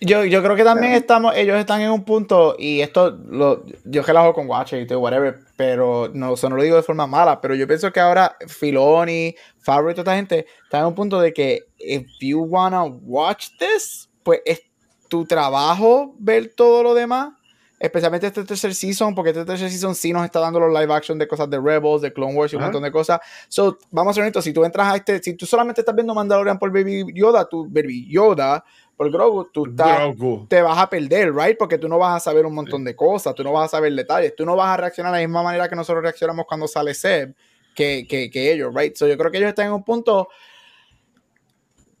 Yo, 0.00 0.24
yo 0.24 0.42
creo 0.42 0.56
que 0.56 0.64
también 0.64 0.94
estamos, 0.94 1.32
ellos 1.36 1.56
están 1.56 1.80
en 1.80 1.90
un 1.92 2.04
punto, 2.04 2.56
y 2.58 2.80
esto 2.80 3.10
lo, 3.28 3.64
yo 3.84 4.02
relajo 4.02 4.34
con 4.34 4.48
Watcher 4.48 4.82
y 4.82 4.86
todo, 4.86 4.98
whatever, 4.98 5.38
pero 5.56 6.10
no, 6.12 6.34
eso 6.34 6.48
no 6.48 6.56
lo 6.56 6.62
digo 6.64 6.74
de 6.74 6.82
forma 6.82 7.06
mala, 7.06 7.40
pero 7.40 7.54
yo 7.54 7.68
pienso 7.68 7.92
que 7.92 8.00
ahora 8.00 8.36
Filoni, 8.48 9.36
Favreau 9.60 9.92
y 9.92 9.94
toda 9.94 10.02
esta 10.02 10.16
gente 10.16 10.46
están 10.64 10.80
en 10.80 10.86
un 10.88 10.94
punto 10.96 11.20
de 11.20 11.32
que 11.32 11.60
if 11.78 12.04
you 12.20 12.40
wanna 12.40 12.82
watch 12.82 13.50
this, 13.60 14.10
pues 14.24 14.40
es 14.44 14.62
tu 15.08 15.24
trabajo 15.24 16.16
ver 16.18 16.52
todo 16.56 16.82
lo 16.82 16.94
demás, 16.94 17.34
especialmente 17.82 18.28
este 18.28 18.44
tercer 18.44 18.76
season, 18.76 19.12
porque 19.12 19.30
este 19.30 19.44
tercer 19.44 19.68
season 19.68 19.96
sí 19.96 20.12
nos 20.12 20.24
está 20.24 20.38
dando 20.38 20.60
los 20.60 20.72
live 20.72 20.94
action 20.94 21.18
de 21.18 21.26
cosas 21.26 21.50
de 21.50 21.60
Rebels, 21.60 22.00
de 22.00 22.12
Clone 22.12 22.32
Wars 22.32 22.52
y 22.52 22.56
un 22.56 22.62
Ajá. 22.62 22.68
montón 22.68 22.84
de 22.84 22.92
cosas. 22.92 23.18
So, 23.48 23.76
vamos 23.90 24.12
a 24.12 24.14
ser 24.14 24.22
honestos, 24.22 24.44
si 24.44 24.52
tú 24.52 24.64
entras 24.64 24.86
a 24.86 24.96
este, 24.96 25.20
si 25.20 25.34
tú 25.34 25.46
solamente 25.46 25.80
estás 25.80 25.92
viendo 25.92 26.14
Mandalorian 26.14 26.60
por 26.60 26.70
Baby 26.72 27.06
Yoda, 27.12 27.44
tu 27.48 27.64
Baby 27.68 28.06
Yoda, 28.08 28.64
por 28.96 29.10
Grogu, 29.10 29.46
tú 29.52 29.66
estás, 29.66 29.98
Grogu. 30.16 30.46
te 30.46 30.62
vas 30.62 30.78
a 30.78 30.88
perder, 30.88 31.34
right? 31.34 31.58
Porque 31.58 31.76
tú 31.76 31.88
no 31.88 31.98
vas 31.98 32.18
a 32.18 32.20
saber 32.20 32.46
un 32.46 32.54
montón 32.54 32.84
de 32.84 32.94
cosas, 32.94 33.34
tú 33.34 33.42
no 33.42 33.50
vas 33.50 33.64
a 33.64 33.76
saber 33.76 33.92
detalles, 33.94 34.36
tú 34.36 34.46
no 34.46 34.54
vas 34.54 34.68
a 34.68 34.76
reaccionar 34.76 35.12
de 35.12 35.18
la 35.20 35.26
misma 35.26 35.42
manera 35.42 35.68
que 35.68 35.74
nosotros 35.74 36.04
reaccionamos 36.04 36.46
cuando 36.46 36.68
sale 36.68 36.94
Seb 36.94 37.34
que, 37.74 38.06
que, 38.08 38.30
que 38.30 38.52
ellos, 38.52 38.72
right? 38.72 38.94
So 38.94 39.08
yo 39.08 39.18
creo 39.18 39.32
que 39.32 39.38
ellos 39.38 39.48
están 39.48 39.66
en 39.66 39.72
un 39.72 39.82
punto. 39.82 40.28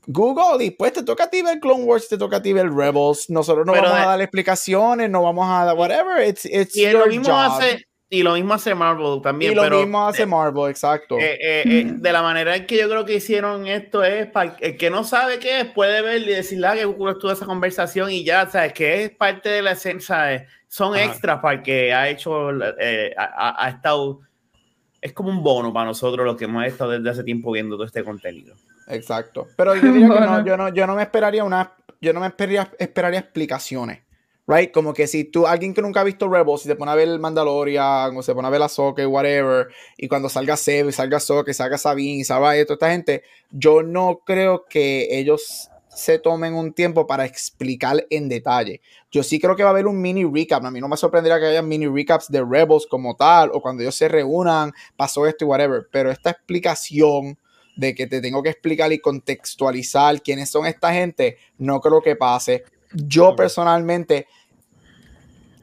Google, 0.06 0.58
después 0.64 0.92
te 0.92 1.02
toca 1.02 1.24
a 1.24 1.30
ti 1.30 1.42
ver 1.42 1.60
Clone 1.60 1.84
Wars, 1.84 2.08
te 2.08 2.18
toca 2.18 2.36
a 2.38 2.42
ti 2.42 2.52
ver 2.52 2.72
Rebels. 2.72 3.30
Nosotros 3.30 3.64
no 3.66 3.72
Pero 3.72 3.84
vamos 3.84 3.98
de- 3.98 4.04
a 4.04 4.08
dar 4.08 4.20
explicaciones, 4.20 5.08
no 5.10 5.22
vamos 5.22 5.48
a 5.48 5.64
dar 5.64 5.76
whatever. 5.76 6.26
It's, 6.26 6.44
it's 6.44 6.76
Y 6.76 6.90
lo 6.90 7.06
mismo 7.06 7.26
job. 7.26 7.34
hace, 7.60 7.86
y 8.10 8.22
lo 8.22 8.34
mismo 8.34 8.52
hace 8.54 8.74
Marvel 8.74 9.22
también. 9.22 9.52
y 9.52 9.54
lo 9.54 9.62
pero, 9.62 9.78
mismo 9.80 10.06
hace 10.06 10.26
Marvel, 10.26 10.70
exacto. 10.70 11.18
eh, 11.18 11.38
eh, 11.40 11.62
eh, 11.64 11.84
de 11.94 12.12
la 12.12 12.20
manera 12.20 12.56
en 12.56 12.66
que 12.66 12.76
yo 12.78 12.88
creo 12.88 13.04
que 13.04 13.14
hicieron 13.14 13.66
esto 13.66 14.02
es 14.04 14.26
para 14.26 14.56
el 14.60 14.76
que 14.76 14.90
no 14.90 15.04
sabe 15.04 15.38
qué 15.38 15.60
es, 15.60 15.66
puede 15.66 16.02
ver 16.02 16.20
y 16.22 16.26
decirle 16.32 16.66
ah, 16.66 16.74
que 16.74 16.84
Goku 16.84 17.08
estuvo 17.08 17.32
esa 17.32 17.46
conversación 17.46 18.10
y 18.10 18.22
ya, 18.24 18.46
sabes 18.50 18.72
que 18.74 19.04
es 19.04 19.10
parte 19.10 19.48
de 19.48 19.62
la 19.62 19.70
esencia, 19.72 20.46
son 20.68 20.94
Ajá. 20.94 21.04
extras 21.04 21.40
para 21.40 21.54
el 21.58 21.62
que 21.62 21.94
ha 21.94 22.08
hecho, 22.08 22.50
eh, 22.78 23.14
ha 23.16 23.68
estado, 23.70 24.20
es 25.02 25.12
como 25.12 25.30
un 25.30 25.42
bono 25.42 25.72
para 25.72 25.86
nosotros 25.86 26.24
los 26.24 26.36
que 26.36 26.44
hemos 26.44 26.64
estado 26.64 26.92
desde 26.92 27.10
hace 27.10 27.24
tiempo 27.24 27.50
viendo 27.50 27.74
todo 27.74 27.84
este 27.84 28.04
contenido. 28.04 28.54
Exacto. 28.86 29.48
Pero 29.56 29.74
yo 29.74 29.92
diría 29.92 30.08
que 30.08 30.20
no, 30.20 30.44
yo 30.46 30.56
no, 30.56 30.68
yo 30.72 30.86
no 30.86 30.94
me 30.94 31.02
esperaría 31.02 31.42
una, 31.42 31.72
yo 32.00 32.12
no 32.12 32.20
me 32.20 32.28
esperaría, 32.28 32.70
esperaría 32.78 33.18
explicaciones. 33.18 34.00
Right? 34.46 34.72
Como 34.72 34.92
que 34.92 35.06
si 35.06 35.24
tú, 35.24 35.46
alguien 35.46 35.72
que 35.72 35.82
nunca 35.82 36.00
ha 36.00 36.04
visto 36.04 36.28
Rebels, 36.28 36.62
si 36.62 36.68
se 36.68 36.74
pone 36.74 36.90
a 36.90 36.94
ver 36.96 37.08
el 37.08 37.20
Mandalorian, 37.20 38.16
o 38.16 38.22
se 38.22 38.34
pone 38.34 38.48
a 38.48 38.50
ver 38.50 38.60
la 38.60 38.68
Soca, 38.68 39.06
whatever, 39.06 39.68
y 39.96 40.08
cuando 40.08 40.28
salga 40.28 40.56
Seb, 40.56 40.90
salga 40.90 41.20
Soca, 41.20 41.52
salga 41.54 41.78
Sabine, 41.78 42.20
y 42.20 42.24
salga 42.24 42.52
toda 42.64 42.74
esta 42.74 42.90
gente, 42.90 43.22
yo 43.50 43.82
no 43.84 44.20
creo 44.24 44.64
que 44.68 45.08
ellos 45.10 45.70
se 45.94 46.18
tomen 46.18 46.54
un 46.54 46.72
tiempo 46.72 47.06
para 47.06 47.24
explicar 47.24 48.06
en 48.10 48.28
detalle. 48.28 48.80
Yo 49.10 49.22
sí 49.22 49.38
creo 49.38 49.56
que 49.56 49.62
va 49.62 49.70
a 49.70 49.72
haber 49.72 49.86
un 49.86 50.00
mini 50.00 50.24
recap. 50.24 50.64
A 50.64 50.70
mí 50.70 50.80
no 50.80 50.88
me 50.88 50.96
sorprendería 50.96 51.38
que 51.38 51.46
haya 51.46 51.62
mini 51.62 51.86
recaps 51.86 52.30
de 52.30 52.44
Rebels 52.44 52.86
como 52.86 53.14
tal, 53.14 53.50
o 53.52 53.60
cuando 53.60 53.82
ellos 53.82 53.94
se 53.94 54.08
reúnan, 54.08 54.72
pasó 54.96 55.26
esto 55.26 55.44
y 55.44 55.48
whatever. 55.48 55.88
Pero 55.90 56.10
esta 56.10 56.30
explicación 56.30 57.38
de 57.76 57.94
que 57.94 58.06
te 58.06 58.20
tengo 58.20 58.42
que 58.42 58.50
explicar 58.50 58.92
y 58.92 58.98
contextualizar 58.98 60.22
quiénes 60.22 60.50
son 60.50 60.66
esta 60.66 60.92
gente, 60.92 61.38
no 61.58 61.80
creo 61.80 62.02
que 62.02 62.16
pase. 62.16 62.64
Yo 62.94 63.34
personalmente, 63.34 64.26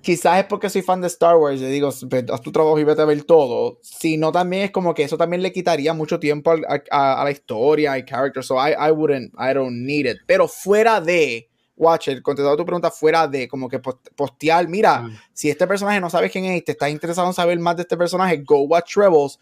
quizás 0.02 0.40
es 0.40 0.46
porque 0.46 0.70
soy 0.70 0.82
fan 0.82 1.02
de 1.02 1.08
Star 1.08 1.36
Wars, 1.38 1.60
le 1.62 1.68
digo, 1.70 1.90
"Ve, 2.04 2.26
haz 2.32 2.42
tu 2.42 2.52
trabajo 2.52 2.80
y 2.80 2.84
vete 2.84 3.02
a 3.02 3.06
ver 3.06 3.24
todo. 3.24 3.80
sino 3.82 4.32
también 4.32 4.64
es 4.64 4.72
como 4.72 4.94
que 4.94 5.04
eso 5.04 5.18
también 5.18 5.42
le 5.42 5.52
quitaría 5.52 5.94
mucho 5.94 6.20
tiempo 6.20 6.52
a, 6.52 6.58
a- 6.92 7.22
a 7.22 7.24
la 7.24 7.32
historia, 7.32 7.94
al 7.94 8.06
character, 8.06 8.44
so 8.44 8.56
I, 8.56 8.72
I 8.72 8.92
wouldn't, 8.92 9.34
I 9.40 9.54
don't 9.54 9.76
need 9.86 10.06
it. 10.06 10.18
Pero 10.26 10.48
fuera 10.48 11.00
de, 11.02 11.48
Watcher, 11.76 12.22
contestando 12.22 12.58
tu 12.58 12.66
pregunta, 12.66 12.92
fuera 12.92 13.26
de, 13.28 13.48
como 13.48 13.70
que 13.70 13.80
post- 13.80 14.10
postear, 14.16 14.68
mira, 14.68 15.02
Mm. 15.04 15.18
si 15.34 15.50
este 15.50 15.66
personaje 15.68 16.02
no 16.02 16.10
sabes 16.10 16.30
quién 16.32 16.44
es 16.46 16.58
y 16.58 16.62
te 16.62 16.74
estás 16.74 16.90
interesado 16.90 17.28
en 17.28 17.34
saber 17.34 17.58
más 17.60 17.76
de 17.78 17.84
este 17.84 17.96
personaje, 17.96 18.38
go 18.46 18.62
watch 18.64 18.96
Rebels. 18.98 19.40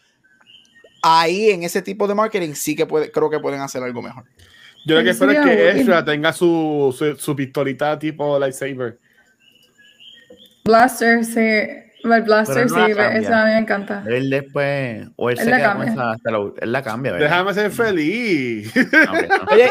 Ahí 1.01 1.49
en 1.51 1.63
ese 1.63 1.81
tipo 1.81 2.07
de 2.07 2.15
marketing 2.15 2.53
sí 2.53 2.75
que 2.75 2.85
puede, 2.85 3.11
creo 3.11 3.29
que 3.29 3.39
pueden 3.39 3.61
hacer 3.61 3.81
algo 3.83 4.01
mejor. 4.01 4.25
Yo 4.85 4.95
lo 4.95 5.03
que 5.03 5.11
espero 5.11 5.31
es 5.31 5.39
que. 5.39 5.69
Ezra 5.81 6.03
tenga 6.03 6.33
su, 6.33 6.93
su, 6.97 7.15
su 7.15 7.35
pistolita 7.35 7.97
tipo 7.99 8.37
lightsaber. 8.39 8.99
Blaster, 10.67 11.23
sí. 11.23 11.86
El 12.03 12.21
Blaster, 12.21 12.63
no 12.67 12.69
sí, 12.69 12.75
cambia. 12.93 13.17
eso 13.17 13.33
a 13.33 13.45
mí 13.45 13.51
me 13.51 13.57
encanta. 13.57 14.03
Él 14.07 14.29
después, 14.29 15.07
o 15.15 15.29
él, 15.29 15.37
Él 15.39 15.43
se 15.45 15.49
la 15.49 15.57
queda 15.57 15.73
con 15.73 15.85
cambia. 15.85 15.93
esa, 15.93 16.11
hasta 16.11 16.29
él 16.61 16.71
la 16.71 16.83
cambia, 16.83 17.11
¿verdad? 17.13 17.27
Déjame 17.29 17.53
ser 17.53 17.71
feliz. 17.71 18.73
No, 18.75 19.11
hombre, 19.11 19.27
no. 19.27 19.35
Oye, 19.51 19.69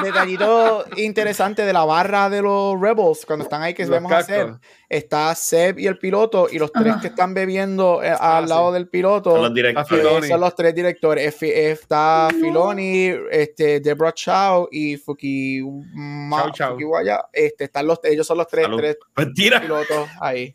y 0.00 0.04
detallito, 0.04 0.84
interesante 0.96 1.64
de 1.64 1.72
la 1.72 1.84
barra 1.84 2.30
de 2.30 2.40
los 2.42 2.80
Rebels, 2.80 3.24
cuando 3.26 3.42
están 3.44 3.62
ahí, 3.62 3.74
que 3.74 3.82
Los 3.82 3.90
vemos 3.90 4.12
a 4.12 4.22
Seb. 4.22 4.46
cactos. 4.46 4.60
Está 4.88 5.34
Seb 5.34 5.78
y 5.80 5.86
el 5.86 5.98
piloto, 5.98 6.48
y 6.50 6.58
los 6.58 6.72
tres 6.72 6.92
Ajá. 6.92 7.00
que 7.00 7.08
están 7.08 7.34
bebiendo 7.34 8.02
eh, 8.02 8.10
Ah, 8.18 8.38
al 8.38 8.44
sí. 8.44 8.50
lado 8.50 8.72
del 8.72 8.88
piloto. 8.88 9.32
Son 9.32 9.42
los 9.42 9.50
eh, 9.50 9.54
directores. 9.54 9.88
Filoni. 9.88 10.28
son 10.28 10.40
los 10.40 10.54
tres 10.54 10.74
directores. 10.74 11.42
Está 11.42 12.28
Filoni, 12.30 13.12
este, 13.30 13.80
Deborah 13.80 14.12
Chow 14.12 14.68
y 14.70 14.96
Fukiwa- 14.96 16.30
Chow 16.42 16.50
Chow. 16.52 16.70
Fukiwaya. 16.72 17.20
Este, 17.32 17.64
están 17.64 17.86
los, 17.86 17.98
ellos 18.04 18.26
son 18.26 18.38
los 18.38 18.46
tres, 18.46 18.64
Salud. 18.64 18.78
tres 18.78 18.96
Mentira. 19.16 19.60
pilotos 19.60 20.08
ahí. 20.20 20.54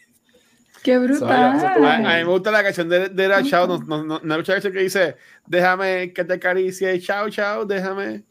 Qué 0.83 0.93
A, 0.93 0.97
a 0.97 0.99
mí 0.99 1.07
brutal. 1.07 2.01
me 2.03 2.23
gusta 2.25 2.51
la 2.51 2.63
canción 2.63 2.89
de, 2.89 3.09
de 3.09 3.27
la 3.27 3.41
Chao. 3.43 3.67
No, 3.67 3.77
no, 3.79 4.03
no, 4.03 4.19
no 4.21 4.35
escuché 4.35 4.57
eso 4.57 4.71
que 4.71 4.79
dice: 4.79 5.15
Déjame 5.47 6.11
que 6.13 6.23
te 6.25 6.33
acaricie. 6.33 6.99
Chao, 6.99 7.29
chao. 7.29 7.65
Déjame. 7.65 8.23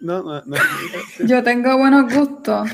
No, 0.00 0.22
no, 0.22 0.42
no. 0.46 0.56
Yo 1.26 1.42
tengo 1.42 1.76
buenos 1.76 2.12
gustos. 2.12 2.70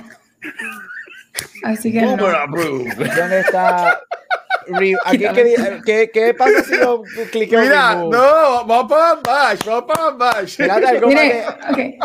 Así 1.64 1.92
que 1.92 2.02
no. 2.02 2.16
¿Dónde 2.16 3.40
está? 3.40 4.00
Aquí 5.04 5.18
que 5.34 5.44
di- 5.44 5.54
¿qué, 5.84 6.10
¿Qué 6.12 6.34
pasa 6.34 6.62
si 6.64 6.76
yo 6.78 7.02
cliqueo 7.30 7.60
Mira, 7.60 7.94
no, 7.94 8.64
vamos 8.66 8.90
para 8.90 9.14
Bash, 9.22 9.60
vamos 9.64 9.84
para 9.84 10.10
Bash. 10.10 10.58
Mire, 11.06 11.44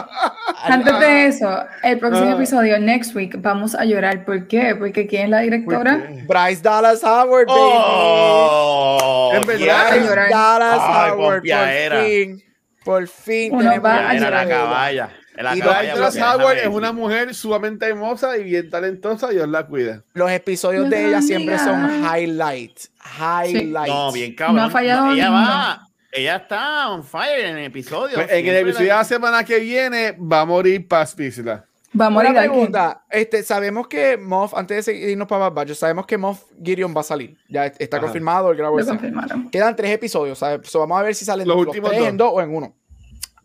Antes 0.63 0.99
de 0.99 1.25
eso, 1.27 1.63
el 1.83 1.97
próximo 1.99 2.29
Ah. 2.29 2.33
episodio, 2.35 2.79
next 2.79 3.15
week, 3.15 3.35
vamos 3.39 3.73
a 3.75 3.83
llorar. 3.85 4.25
¿Por 4.25 4.47
qué? 4.47 4.75
Porque 4.75 5.07
¿quién 5.07 5.23
es 5.23 5.29
la 5.29 5.39
directora? 5.39 6.03
Bryce 6.27 6.61
Dallas 6.61 7.03
Howard, 7.03 7.47
baby. 7.47 7.59
Oh, 7.59 9.31
En 9.33 9.45
verdad, 9.47 9.95
llorar. 10.05 10.29
Dallas 10.29 10.79
Ay, 10.81 11.11
Howard, 11.11 11.41
por 11.43 12.03
fin. 12.05 12.43
Por 12.83 13.07
fin 13.07 13.53
Uno 13.55 13.81
va 13.81 14.09
a 14.09 14.13
la 14.13 14.47
caballa. 14.47 15.09
La 15.35 15.55
Y 15.55 15.61
Bryce 15.61 16.21
Howard 16.21 16.57
es 16.57 16.67
una 16.67 16.91
mujer 16.91 17.33
sumamente 17.33 17.85
hermosa 17.85 18.37
y 18.37 18.43
bien 18.43 18.69
talentosa. 18.69 19.29
Dios 19.29 19.47
la 19.47 19.65
cuida. 19.65 20.03
Los 20.13 20.29
episodios 20.31 20.89
Dios 20.89 20.91
de 21.01 21.07
ella 21.07 21.21
siempre 21.21 21.57
son 21.57 22.03
highlights. 22.03 22.91
Highlights. 23.17 23.87
No, 23.93 24.11
bien 24.11 24.35
cabrón. 24.35 24.55
No 24.57 24.63
ha 24.63 24.69
fallado 24.69 25.13
ella 25.13 25.29
va. 25.29 25.87
Ella 26.11 26.35
está 26.35 26.89
on 26.89 27.03
fire 27.05 27.45
en 27.45 27.57
el 27.57 27.65
episodio. 27.65 28.15
Pues, 28.15 28.29
en 28.31 28.45
el 28.45 28.55
episodio 28.57 28.87
de 28.87 28.93
la- 28.97 29.03
semana 29.05 29.43
que 29.45 29.59
viene 29.59 30.11
va 30.11 30.41
a 30.41 30.45
morir 30.45 30.85
Paz 30.87 31.15
Vizsla. 31.15 31.65
Va 31.99 32.05
a 32.05 32.09
morir 32.09 32.31
Una 32.31 32.39
pregunta, 32.41 33.03
este, 33.09 33.43
sabemos 33.43 33.87
que 33.87 34.15
Moff, 34.17 34.53
antes 34.53 34.77
de 34.77 34.83
seguirnos 34.83 35.27
para 35.27 35.49
Bad 35.49 35.67
Batch, 35.67 35.75
sabemos 35.77 36.05
que 36.05 36.17
Moff 36.17 36.43
Gideon 36.63 36.93
va 36.95 37.01
a 37.01 37.03
salir. 37.03 37.37
Ya 37.49 37.65
está 37.65 37.97
Ajá. 37.97 38.05
confirmado 38.05 38.49
el 38.51 38.57
grabo 38.57 38.77
Lo 38.77 38.81
ese. 38.81 38.91
confirmaron. 38.91 39.49
Quedan 39.49 39.75
tres 39.75 39.91
episodios, 39.91 40.37
¿sabes? 40.39 40.69
So, 40.69 40.79
vamos 40.79 40.99
a 40.99 41.03
ver 41.03 41.15
si 41.15 41.25
salen 41.25 41.45
Los 41.47 41.57
los, 41.57 41.67
últimos 41.67 41.89
tres 41.89 41.99
dos. 42.01 42.09
en 42.09 42.17
dos 42.17 42.31
o 42.33 42.41
en 42.41 42.55
uno. 42.55 42.75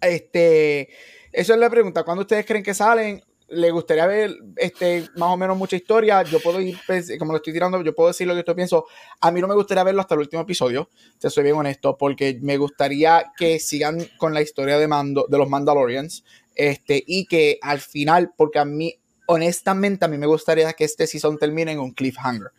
Este, 0.00 0.88
eso 1.36 1.52
es 1.52 1.60
la 1.60 1.68
pregunta. 1.68 2.02
¿Cuándo 2.02 2.22
ustedes 2.22 2.46
creen 2.46 2.64
que 2.64 2.72
salen? 2.72 3.22
¿Le 3.48 3.70
gustaría 3.70 4.06
ver 4.06 4.34
este, 4.56 5.06
más 5.16 5.28
o 5.28 5.36
menos 5.36 5.54
mucha 5.58 5.76
historia? 5.76 6.22
Yo 6.22 6.40
puedo 6.40 6.62
ir, 6.62 6.78
pues, 6.86 7.12
como 7.18 7.32
lo 7.32 7.36
estoy 7.36 7.52
tirando, 7.52 7.82
yo 7.82 7.94
puedo 7.94 8.08
decir 8.08 8.26
lo 8.26 8.34
que 8.34 8.42
yo 8.44 8.56
pienso. 8.56 8.86
A 9.20 9.30
mí 9.30 9.42
no 9.42 9.46
me 9.46 9.54
gustaría 9.54 9.84
verlo 9.84 10.00
hasta 10.00 10.14
el 10.14 10.20
último 10.20 10.40
episodio, 10.40 10.88
te 11.18 11.28
soy 11.28 11.44
bien 11.44 11.56
honesto, 11.56 11.98
porque 11.98 12.38
me 12.40 12.56
gustaría 12.56 13.32
que 13.36 13.60
sigan 13.60 13.98
con 14.16 14.32
la 14.32 14.40
historia 14.40 14.78
de, 14.78 14.88
Mando, 14.88 15.26
de 15.28 15.36
los 15.36 15.46
Mandalorians 15.46 16.24
este, 16.54 17.04
y 17.06 17.26
que 17.26 17.58
al 17.60 17.80
final, 17.80 18.32
porque 18.34 18.58
a 18.58 18.64
mí, 18.64 18.98
honestamente, 19.26 20.06
a 20.06 20.08
mí 20.08 20.16
me 20.16 20.26
gustaría 20.26 20.72
que 20.72 20.84
este 20.84 21.06
season 21.06 21.36
termine 21.36 21.72
en 21.72 21.80
un 21.80 21.92
cliffhanger. 21.92 22.50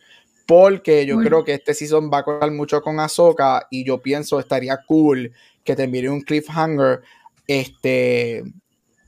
Porque 0.46 1.04
yo 1.04 1.18
creo 1.18 1.42
que 1.42 1.54
este 1.54 1.74
season 1.74 2.10
va 2.14 2.18
a 2.18 2.22
contar 2.22 2.52
mucho 2.52 2.80
con 2.80 3.00
Ahsoka 3.00 3.66
y 3.70 3.84
yo 3.84 4.00
pienso 4.00 4.38
estaría 4.38 4.78
cool 4.86 5.32
que 5.64 5.74
termine 5.74 6.08
un 6.08 6.22
cliffhanger 6.22 7.02
este, 7.48 8.44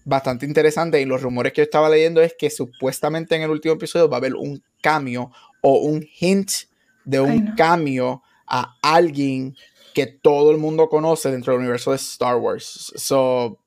bastante 0.04 0.46
interesante. 0.46 1.00
Y 1.00 1.04
los 1.04 1.22
rumores 1.22 1.52
que 1.52 1.60
yo 1.60 1.64
estaba 1.64 1.88
leyendo 1.88 2.20
es 2.22 2.34
que 2.38 2.50
supuestamente 2.50 3.34
en 3.36 3.42
el 3.42 3.50
último 3.50 3.74
episodio 3.74 4.08
va 4.08 4.16
a 4.16 4.18
haber 4.18 4.34
un 4.34 4.62
cambio 4.82 5.30
o 5.62 5.78
un 5.78 6.06
hint 6.20 6.50
de 7.04 7.20
un 7.20 7.30
Ay, 7.30 7.40
no. 7.40 7.54
cambio 7.56 8.22
a 8.46 8.74
alguien 8.82 9.56
que 9.94 10.06
todo 10.06 10.50
el 10.50 10.58
mundo 10.58 10.88
conoce 10.88 11.30
dentro 11.30 11.52
del 11.52 11.60
universo 11.60 11.90
de 11.90 11.96
Star 11.96 12.36
Wars. 12.36 12.92
So, 12.96 13.58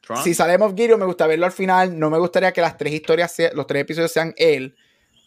Trump. 0.00 0.22
si 0.24 0.34
sale 0.34 0.56
Moff 0.58 0.74
Gideon, 0.74 0.98
me 0.98 1.06
gusta 1.06 1.26
verlo 1.26 1.46
al 1.46 1.52
final. 1.52 1.98
No 1.98 2.10
me 2.10 2.18
gustaría 2.18 2.52
que 2.52 2.60
las 2.60 2.76
tres 2.76 2.92
historias, 2.94 3.32
sea- 3.32 3.52
los 3.54 3.66
tres 3.66 3.82
episodios 3.82 4.10
sean 4.12 4.34
él. 4.36 4.74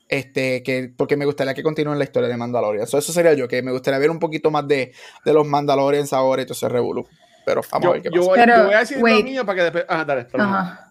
Este, 0.08 0.62
que, 0.62 0.92
porque 0.96 1.18
me 1.18 1.26
gustaría 1.26 1.56
que 1.56 1.64
continúen 1.64 1.98
la 1.98 2.04
historia 2.04 2.30
de 2.30 2.38
Mandalorian. 2.38 2.86
So, 2.86 2.98
eso 3.00 3.12
sería 3.12 3.34
yo, 3.34 3.48
que 3.48 3.64
me 3.64 3.72
gustaría 3.72 3.98
ver 4.00 4.12
un 4.12 4.20
poquito 4.20 4.52
más 4.52 4.68
de, 4.68 4.94
de 5.24 5.34
los 5.34 5.48
Mandalorians 5.48 6.14
ahora 6.14 6.42
y 6.44 6.46
todo 6.46 6.54
ese 6.54 6.70
revolú. 6.70 7.08
Pero 7.46 7.62
vamos 7.72 7.74
a 7.74 7.88
Yo, 7.88 7.94
ver 7.94 8.02
qué 8.02 8.10
yo 8.12 8.22
pasa. 8.22 8.30
voy, 8.30 8.40
Pero, 8.40 8.56
yo 8.58 8.66
voy 8.66 8.74
a 8.74 8.80
decir 8.80 8.98
lo 8.98 9.04
wait. 9.04 9.24
mío 9.26 9.46
para 9.46 9.56
que 9.58 9.64
después. 9.64 9.86
Ah, 9.88 10.04
dale, 10.06 10.26
perdón. 10.26 10.50
Ajá. 10.50 10.82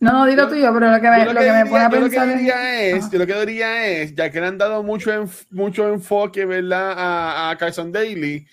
No, 0.00 0.12
no, 0.12 0.26
dilo 0.26 0.44
Yo- 0.44 0.48
tuyo, 0.48 0.72
pero 0.72 0.90
lo 0.90 1.00
que 1.00 1.10
me, 1.10 1.18
Yo 1.18 1.24
lo 1.26 1.32
lo 1.34 1.40
que 1.40 1.46
que 1.46 1.52
me 1.52 1.58
diría- 1.58 1.70
pone 1.70 1.84
a 1.84 1.90
yo 1.90 1.96
lo 1.96 2.04
que 2.04 2.10
pensar 2.10 2.28
es. 2.30 2.38
diría 2.38 2.80
es, 2.86 2.94
Ajá. 3.04 3.10
yo 3.12 3.18
lo 3.18 3.26
que 3.26 3.34
diría 3.46 3.86
es, 3.86 4.14
ya 4.14 4.30
que 4.30 4.40
le 4.40 4.46
han 4.46 4.56
dado 4.58 4.82
mucho, 4.82 5.10
enf- 5.12 5.46
mucho 5.50 5.88
enfoque, 5.92 6.46
¿verdad? 6.46 6.94
A, 6.96 7.50
a 7.50 7.56
Carson 7.58 7.92
Daly, 7.92 8.46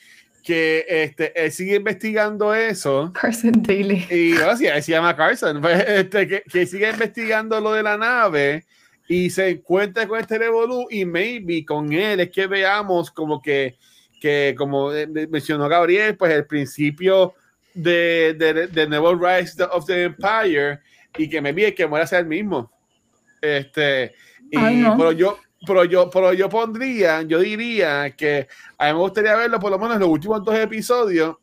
que 0.44 0.86
este, 0.90 1.32
él 1.46 1.52
sigue 1.54 1.76
investigando 1.78 2.54
eso. 2.54 3.12
Carson 3.14 3.54
Daly. 3.64 4.06
Y 4.10 4.34
bueno, 4.34 4.58
sí, 4.58 4.66
él 4.66 4.84
se 4.84 4.92
llama 4.92 5.16
Carson, 5.16 5.62
pues, 5.62 5.86
este, 5.88 6.28
que, 6.28 6.42
que 6.52 6.66
sigue 6.66 6.90
investigando 6.90 7.62
lo 7.62 7.72
de 7.72 7.84
la 7.84 7.98
nave 7.98 8.66
y 9.08 9.30
se 9.30 9.48
encuentra 9.52 10.06
con 10.06 10.20
este 10.20 10.38
revolú 10.38 10.88
y 10.90 11.06
maybe 11.06 11.64
con 11.66 11.94
él 11.94 12.20
es 12.20 12.30
que 12.30 12.46
veamos 12.48 13.10
como 13.10 13.42
que, 13.42 13.78
que 14.20 14.56
como 14.58 14.94
eh, 14.94 15.08
mencionó 15.30 15.68
Gabriel, 15.70 16.16
pues 16.18 16.34
el 16.34 16.46
principio 16.46 17.36
de, 17.74 18.36
de, 18.38 18.68
de 18.68 18.88
nuevo 18.88 19.14
Rise 19.14 19.64
of 19.64 19.86
the 19.86 20.04
Empire 20.04 20.80
y 21.18 21.30
que 21.30 21.42
me 21.42 21.52
vi 21.52 21.72
que 21.74 21.88
muera 21.88 22.08
sea 22.08 22.20
el 22.20 22.26
mismo. 22.26 22.72
Este, 23.42 24.14
y, 24.52 24.58
Ay, 24.58 24.78
no. 24.78 24.98
pero 24.98 25.12
yo, 25.12 25.40
pero 25.66 25.86
yo, 25.86 26.10
pero 26.10 26.34
yo 26.34 26.50
pondría, 26.50 27.22
yo 27.24 27.40
diría 27.40 28.12
que 28.16 28.48
a 28.78 28.88
mí 28.88 28.94
me 28.94 29.00
gustaría 29.00 29.36
verlo 29.36 29.60
por 29.60 29.72
lo 29.72 29.80
menos 29.80 29.96
en 29.96 30.02
los 30.02 30.10
últimos 30.10 30.44
dos 30.44 30.56
episodios. 30.58 31.36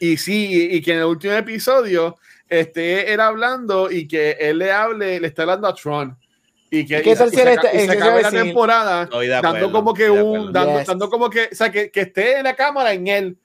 Y 0.00 0.16
sí, 0.18 0.68
y 0.72 0.82
que 0.82 0.92
en 0.92 0.98
el 0.98 1.04
último 1.04 1.32
episodio 1.32 2.18
esté 2.48 3.12
él 3.12 3.20
hablando 3.20 3.90
y 3.90 4.06
que 4.06 4.32
él 4.32 4.58
le 4.58 4.70
hable, 4.70 5.18
le 5.18 5.26
está 5.26 5.42
hablando 5.42 5.66
a 5.68 5.74
Tron. 5.74 6.16
Y 6.70 6.84
que, 6.84 7.00
¿Qué 7.02 7.10
y 7.10 7.12
se- 7.12 7.18
tal 7.18 7.28
y 7.28 7.30
si 7.30 7.36
se 7.36 7.52
está- 7.52 7.74
y 7.74 7.78
se 7.86 7.92
acabe 7.92 8.22
la 8.22 8.30
temporada 8.30 9.08
dando 9.42 9.70
como 9.72 9.94
que 9.94 10.10
un 10.10 10.52
dando, 10.52 10.78
Yes. 10.78 10.86
dando 10.88 11.08
como 11.08 11.30
que 11.30 11.48
o 11.52 11.54
sea 11.54 11.70
que, 11.70 11.90
que 11.90 12.00
esté 12.00 12.38
en 12.38 12.44
la 12.44 12.54
cámara 12.56 12.92
en 12.92 13.06
él 13.06 13.36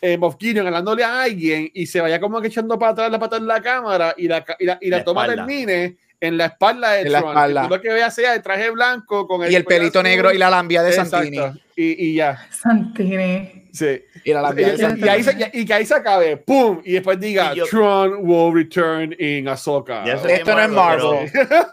eh, 0.00 0.16
Moff 0.16 0.36
Gideon 0.38 0.64
hablándole 0.66 1.02
a 1.02 1.22
alguien 1.22 1.68
y 1.74 1.86
se 1.86 2.00
vaya 2.00 2.20
como 2.20 2.40
que 2.40 2.46
echando 2.46 2.78
para 2.78 2.92
atrás 2.92 3.10
la 3.10 3.18
pata 3.18 3.36
en 3.38 3.48
la 3.48 3.60
cámara 3.60 4.14
y 4.16 4.28
la, 4.28 4.44
y 4.60 4.64
la, 4.64 4.78
y 4.80 4.90
la 4.90 4.98
La 4.98 5.04
toma 5.04 5.22
espalda. 5.22 5.44
termine 5.44 5.96
en 6.20 6.36
la 6.36 6.46
espalda 6.46 6.92
de 6.92 7.02
En 7.02 7.12
la 7.12 7.18
espalda. 7.18 7.62
Que 7.62 7.68
tú 7.68 7.74
lo 7.74 7.80
que 7.80 7.88
veas 7.92 8.14
sea 8.14 8.34
el 8.34 8.42
traje 8.42 8.70
blanco 8.70 9.26
con 9.28 9.50
Y 9.50 9.54
el 9.54 9.64
pelito 9.64 10.02
negro 10.02 10.32
y 10.32 10.38
la 10.38 10.50
lambia 10.50 10.82
de 10.82 10.90
Exacto. 10.90 11.18
Santini. 11.18 11.40
Y, 11.76 12.08
y 12.10 12.14
ya. 12.14 12.46
Santini. 12.50 13.68
Sí. 13.72 14.02
Y 14.24 14.32
la 14.32 14.40
Y, 14.40 14.42
lambia 14.42 14.68
de 14.68 14.74
y- 14.74 14.78
Santini. 14.78 15.06
y 15.06 15.08
ahí 15.10 15.22
se, 15.22 15.50
y 15.52 15.64
que 15.64 15.74
ahí 15.74 15.86
se 15.86 15.94
acabe, 15.94 16.36
¡pum! 16.38 16.80
Y 16.84 16.92
después 16.92 17.20
diga, 17.20 17.52
Y 17.54 17.58
yo- 17.58 17.66
Tron 17.66 18.14
will 18.20 18.52
return 18.54 19.14
in 19.18 19.46
Ahsoka. 19.48 20.04
Esto 20.04 20.26
no 20.54 20.60
es 20.60 20.68
Marvel, 20.70 21.04
Marvel. 21.04 21.30
pero- 21.32 21.68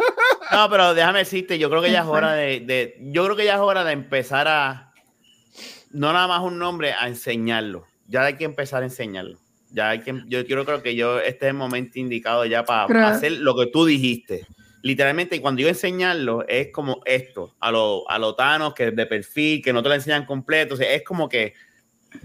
No, 0.51 0.69
pero 0.69 0.93
déjame 0.93 1.19
decirte, 1.19 1.57
yo 1.57 1.69
creo 1.69 1.81
que 1.81 1.91
ya 1.91 2.01
es 2.01 2.05
hora 2.05 2.33
de, 2.33 2.59
de- 2.59 2.97
yo 3.01 3.23
creo 3.25 3.35
que 3.35 3.45
ya 3.45 3.55
es 3.55 3.59
hora 3.59 3.83
de 3.83 3.93
empezar 3.93 4.47
a 4.47 4.91
no 5.91 6.11
nada 6.13 6.27
más 6.27 6.41
un 6.41 6.59
nombre, 6.59 6.93
a 6.93 7.07
enseñarlo. 7.07 7.85
Ya 8.07 8.23
hay 8.25 8.35
que 8.35 8.43
empezar 8.45 8.83
a 8.83 8.85
enseñarlo. 8.85 9.39
Ya 9.75 9.89
hay 9.89 9.99
que, 9.99 10.13
yo, 10.27 10.39
yo 10.41 10.63
creo 10.65 10.81
que 10.81 10.95
yo 10.95 11.19
este 11.19 11.47
es 11.47 11.49
el 11.49 11.53
momento 11.53 11.99
indicado 11.99 12.45
ya 12.45 12.63
para 12.63 12.87
Pero- 12.87 13.07
hacer 13.07 13.33
lo 13.33 13.55
que 13.57 13.67
tú 13.67 13.85
dijiste. 13.85 14.45
Literalmente, 14.81 15.41
cuando 15.41 15.61
yo 15.61 15.67
enseñarlo, 15.67 16.47
es 16.47 16.69
como 16.71 17.01
esto, 17.05 17.55
a 17.59 17.71
los 17.71 18.03
a 18.07 18.17
lo 18.19 18.35
Thanos, 18.35 18.73
que 18.73 18.87
es 18.87 18.95
de 18.95 19.05
perfil, 19.05 19.61
que 19.61 19.73
no 19.73 19.81
te 19.83 19.89
lo 19.89 19.95
enseñan 19.95 20.25
completo. 20.25 20.75
O 20.75 20.77
sea, 20.77 20.93
es 20.93 21.03
como 21.03 21.27
que 21.27 21.53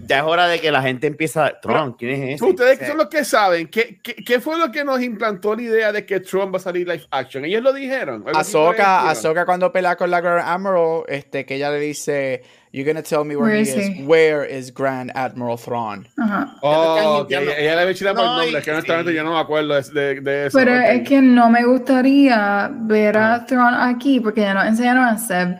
ya 0.07 0.19
es 0.19 0.23
hora 0.23 0.47
de 0.47 0.61
que 0.61 0.71
la 0.71 0.81
gente 0.81 1.07
empieza. 1.07 1.59
Tron, 1.59 1.93
¿quién 1.93 2.11
es 2.11 2.35
ese? 2.35 2.45
Ustedes 2.45 2.87
son 2.87 2.97
los 2.97 3.07
que 3.09 3.25
saben, 3.25 3.67
¿qué, 3.67 3.99
qué, 4.01 4.15
qué 4.15 4.39
fue 4.39 4.57
lo 4.57 4.71
que 4.71 4.85
nos 4.85 5.01
implantó 5.01 5.55
la 5.55 5.61
idea 5.63 5.91
de 5.91 6.05
que 6.05 6.19
Tron 6.21 6.53
va 6.53 6.57
a 6.57 6.59
salir 6.61 6.87
live 6.87 7.05
action? 7.11 7.43
Ellos 7.43 7.63
lo 7.63 7.73
dijeron. 7.73 8.23
estilo. 8.27 8.69
Ahsoka 8.69 9.45
cuando 9.45 9.71
pelea 9.71 9.95
con 9.97 10.09
la 10.11 10.21
Grand 10.21 10.47
Admiral, 10.47 11.03
este, 11.07 11.45
que 11.45 11.55
ella 11.55 11.71
le 11.71 11.79
dice, 11.79 12.43
You're 12.73 12.85
gonna 12.85 13.03
tell 13.03 13.25
me 13.25 13.35
where, 13.35 13.51
Where 13.51 13.55
he 13.57 13.69
is 13.69 13.97
he?" 13.97 14.03
Where 14.05 14.45
is 14.45 14.71
Grand 14.73 15.11
Admiral 15.15 15.57
Thrawn? 15.57 16.07
Ajá. 16.17 16.55
Oh, 16.61 17.19
ok, 17.21 17.29
limpiando. 17.29 17.51
ella 17.51 17.75
le 17.75 17.85
mencionado 17.85 18.15
por 18.17 18.25
No, 18.25 18.37
nombre, 18.37 18.59
y- 18.59 18.63
que 18.63 18.71
honestamente 18.71 19.11
sí. 19.11 19.17
yo 19.17 19.23
no 19.23 19.33
me 19.33 19.39
acuerdo 19.39 19.81
de, 19.81 20.21
de- 20.21 20.45
eso. 20.47 20.57
Pero 20.57 20.73
es 20.75 21.07
que 21.07 21.21
no 21.21 21.49
me 21.49 21.65
gustaría 21.65 22.69
ver 22.73 23.17
Ah. 23.17 23.35
a 23.35 23.45
Thrawn 23.45 23.73
aquí 23.73 24.19
porque 24.21 24.41
ya 24.41 24.53
nos 24.53 24.65
enseñaron 24.65 25.03
a 25.03 25.17
Seb. 25.17 25.57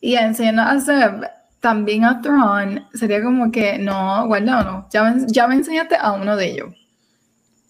Y 0.00 0.14
enseñando 0.14 0.62
a 0.62 0.78
Seb 0.80 1.28
también 1.60 2.04
a 2.04 2.20
Thrawn 2.20 2.84
sería 2.94 3.22
como 3.22 3.50
que 3.50 3.78
no, 3.78 4.26
guarda 4.26 4.86
ya 4.90 5.02
me, 5.04 5.26
ya 5.28 5.46
me 5.48 5.54
enseñaste 5.56 5.96
a 6.00 6.12
uno 6.12 6.36
de 6.36 6.46
ellos. 6.46 6.68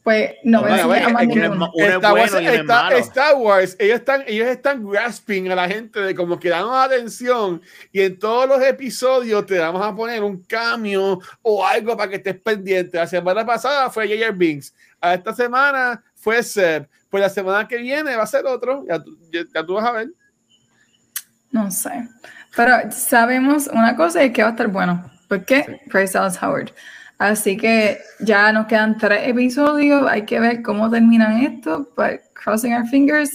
Pues 0.03 0.33
no 0.43 0.63
me 0.63 0.71
más 0.71 0.81
es 0.81 1.15
que 1.17 1.27
ninguno. 1.27 1.71
uno 1.75 1.87
es 1.87 1.95
Star 1.95 2.13
Wars, 2.13 2.31
bueno 2.33 2.41
y 2.41 2.45
uno 2.47 2.55
es 2.55 2.61
está-. 2.61 2.97
Star 2.99 3.35
Wars, 3.37 3.77
ellos 3.79 3.99
están, 4.01 4.25
ellos 4.27 4.49
están 4.49 4.85
grasping 4.91 5.53
a 5.53 5.55
la 5.55 5.69
gente 5.69 6.01
de 6.01 6.15
como 6.17 6.41
que 6.41 6.49
damos 6.49 6.75
atención 6.75 7.63
y 7.93 8.01
en 8.01 8.19
todos 8.19 8.49
los 8.49 8.61
episodios 8.63 9.47
te 9.47 9.59
vamos 9.61 9.81
a 9.87 9.95
poner 9.95 10.25
un 10.25 10.43
cambio 10.43 11.21
o 11.43 11.65
algo 11.65 11.97
para 11.97 12.11
que 12.11 12.17
estés 12.17 12.35
pendiente. 12.41 12.97
La 12.99 13.07
semana 13.07 13.47
pasada 13.47 13.91
fue 13.91 14.09
J.J. 14.09 14.33
Binks, 14.33 14.75
a 15.01 15.15
esta 15.15 15.33
semana 15.35 16.03
fue 16.17 16.43
Seb, 16.43 16.89
pues 17.09 17.21
la 17.23 17.29
semana 17.29 17.69
que 17.69 17.77
viene 17.77 18.17
va 18.17 18.25
a 18.25 18.27
ser 18.27 18.45
otro, 18.47 18.85
ya, 18.89 19.01
tú- 19.01 19.17
ya- 19.31 19.45
ya 19.55 19.65
tú 19.65 19.75
vas 19.75 19.85
a 19.87 19.93
ver. 19.93 20.09
No 21.53 21.71
sé. 21.71 22.09
Pero 22.57 22.91
sabemos 22.91 23.69
una 23.69 23.95
cosa 23.95 24.25
y 24.25 24.33
que 24.33 24.43
va 24.43 24.49
a 24.49 24.53
estar 24.53 24.67
bueno. 24.69 25.09
¿Por 25.29 25.45
qué? 25.45 25.81
Bryce 25.87 26.15
Dallas 26.19 26.43
Howard. 26.43 26.71
Así 27.23 27.57
que 27.57 27.99
ya 28.19 28.51
nos 28.53 28.67
quedan 28.67 28.99
tres 28.99 29.29
episodios. 29.29 30.05
Hay 30.11 30.23
que 30.25 30.41
ver 30.41 30.61
cómo 30.63 30.91
terminan 30.91 31.41
esto. 31.41 31.89
But 31.97 32.21
crossing 32.35 32.75
our 32.75 32.87
fingers. 32.89 33.31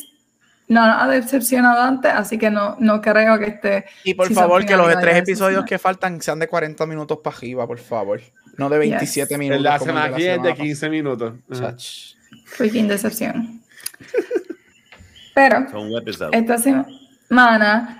No 0.67 0.85
nos 0.85 1.01
ha 1.01 1.07
decepcionado 1.07 1.81
antes, 1.81 2.11
así 2.11 2.37
que 2.37 2.49
no, 2.51 2.75
no 2.79 2.99
creo 2.99 3.39
que 3.39 3.45
esté. 3.45 3.85
Y 4.03 4.13
por 4.13 4.29
favor, 4.33 4.65
que 4.65 4.75
los 4.75 4.99
tres 4.99 5.15
episodios 5.15 5.63
que 5.63 5.79
faltan 5.79 6.21
sean 6.21 6.39
de 6.39 6.49
40 6.49 6.85
minutos 6.85 7.19
para 7.23 7.37
arriba, 7.37 7.65
por 7.65 7.79
favor. 7.79 8.19
No 8.57 8.67
de 8.69 8.77
27 8.79 9.29
Yes. 9.29 9.39
minutos. 9.39 9.63
La 9.63 9.79
semana 9.79 10.09
que 10.09 10.15
viene 10.15 10.31
de 10.33 10.37
semana 10.39 10.55
15 10.55 10.89
minutos. 10.89 11.33
Ajá. 11.49 11.61
Chach. 11.77 11.85
Freaking 12.45 12.89
decepción. 12.89 13.61
Pero 15.33 15.69
Son 15.69 15.87
un 15.91 15.97
episodio. 15.97 16.31
esta 16.37 16.57
semana 16.57 16.87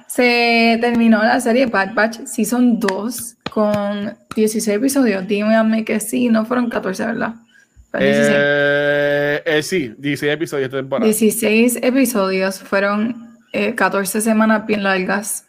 se 0.08 0.78
terminó 0.82 1.22
la 1.22 1.40
serie 1.42 1.66
Bad 1.66 1.94
Batch 1.94 2.26
Season 2.26 2.80
2 2.80 3.38
con 3.52 4.18
16 4.36 4.78
episodios. 4.78 5.28
Díganme 5.28 5.84
que 5.84 6.00
sí, 6.00 6.30
no 6.30 6.46
fueron 6.46 6.70
14, 6.70 7.06
¿verdad? 7.06 7.34
Pero 7.92 8.06
16. 8.06 8.32
Eh, 8.38 9.44
eh, 9.46 9.64
sí, 9.64 9.94
16 9.98 10.34
episodios 10.34 10.72
de 10.72 10.78
temporada. 10.78 11.06
16 11.06 11.80
episodios, 11.82 12.60
fueron 12.60 13.38
eh, 13.54 13.76
14 13.76 14.22
semanas 14.22 14.66
bien 14.66 14.84
largas. 14.84 15.46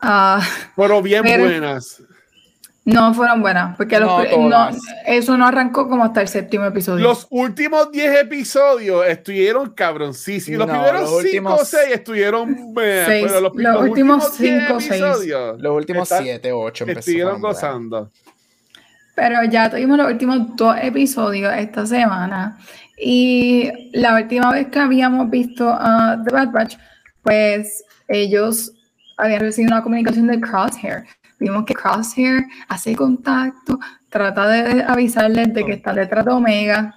Ah, 0.00 0.40
Pero 0.76 1.02
bien 1.02 1.22
Pero- 1.24 1.44
buenas. 1.44 2.02
No 2.92 3.14
fueron 3.14 3.40
buenas, 3.42 3.76
porque 3.76 3.98
los 4.00 4.08
No 4.08 4.18
pri- 4.20 4.30
no, 4.36 4.48
todas. 4.50 4.78
eso 5.06 5.36
no 5.36 5.46
arrancó 5.46 5.88
como 5.88 6.04
hasta 6.04 6.20
el 6.22 6.28
séptimo 6.28 6.64
episodio. 6.64 7.02
Los 7.02 7.26
últimos 7.30 7.90
10 7.92 8.20
episodios 8.22 9.06
estuvieron 9.06 9.70
cabroncísimos. 9.70 10.58
Los 10.60 10.68
No, 10.68 10.72
primeros 10.82 11.00
los 11.02 11.10
5 11.10 11.16
últimos- 11.22 11.60
o 11.60 11.64
6 11.64 11.88
estuvieron 11.92 12.72
meh, 12.74 13.04
Seis. 13.06 13.26
pero 13.28 13.40
los, 13.40 13.52
Los 13.54 13.74
los 13.74 13.82
últimos 13.82 14.24
últimos 14.24 14.38
10 14.38 14.60
cinco 14.62 14.76
o 14.76 14.80
seis. 14.80 14.92
episodios 15.02 15.60
Los 15.60 15.76
últimos 15.76 16.02
están- 16.10 16.24
7, 16.24 16.52
8 16.52 16.84
estuvieron 16.88 17.40
gozando. 17.40 18.10
Pero 19.14 19.42
ya 19.44 19.68
tuvimos 19.70 19.98
los 19.98 20.10
últimos 20.12 20.56
dos 20.56 20.76
episodios 20.80 21.52
esta 21.56 21.84
semana. 21.86 22.56
Y 22.96 23.70
la 23.92 24.14
última 24.14 24.50
vez 24.52 24.68
que 24.68 24.78
habíamos 24.78 25.28
visto 25.30 25.68
a 25.68 26.20
The 26.24 26.30
Bad 26.32 26.50
Batch, 26.52 26.76
pues 27.22 27.84
ellos 28.08 28.72
habían 29.16 29.40
recibido 29.40 29.74
una 29.74 29.82
comunicación 29.82 30.28
de 30.28 30.40
Crosshair. 30.40 31.04
Vimos 31.38 31.64
que 31.64 31.74
Crosshair 31.74 32.44
hace 32.68 32.94
contacto, 32.96 33.78
trata 34.08 34.48
de 34.48 34.82
avisarles 34.82 35.52
de 35.54 35.64
que 35.64 35.72
está 35.74 35.92
detrás 35.92 36.24
de 36.24 36.32
Omega. 36.32 36.94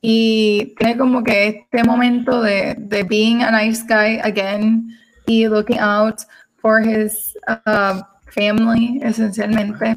Y 0.00 0.74
tiene 0.78 0.98
como 0.98 1.22
que 1.22 1.48
este 1.48 1.82
momento 1.84 2.42
de, 2.42 2.74
de 2.78 3.02
being 3.04 3.42
a 3.42 3.50
nice 3.50 3.84
guy 3.88 4.20
again 4.22 4.88
y 5.26 5.46
looking 5.46 5.78
out 5.78 6.20
for 6.60 6.80
his 6.80 7.34
uh, 7.48 8.02
family, 8.26 9.00
esencialmente. 9.02 9.96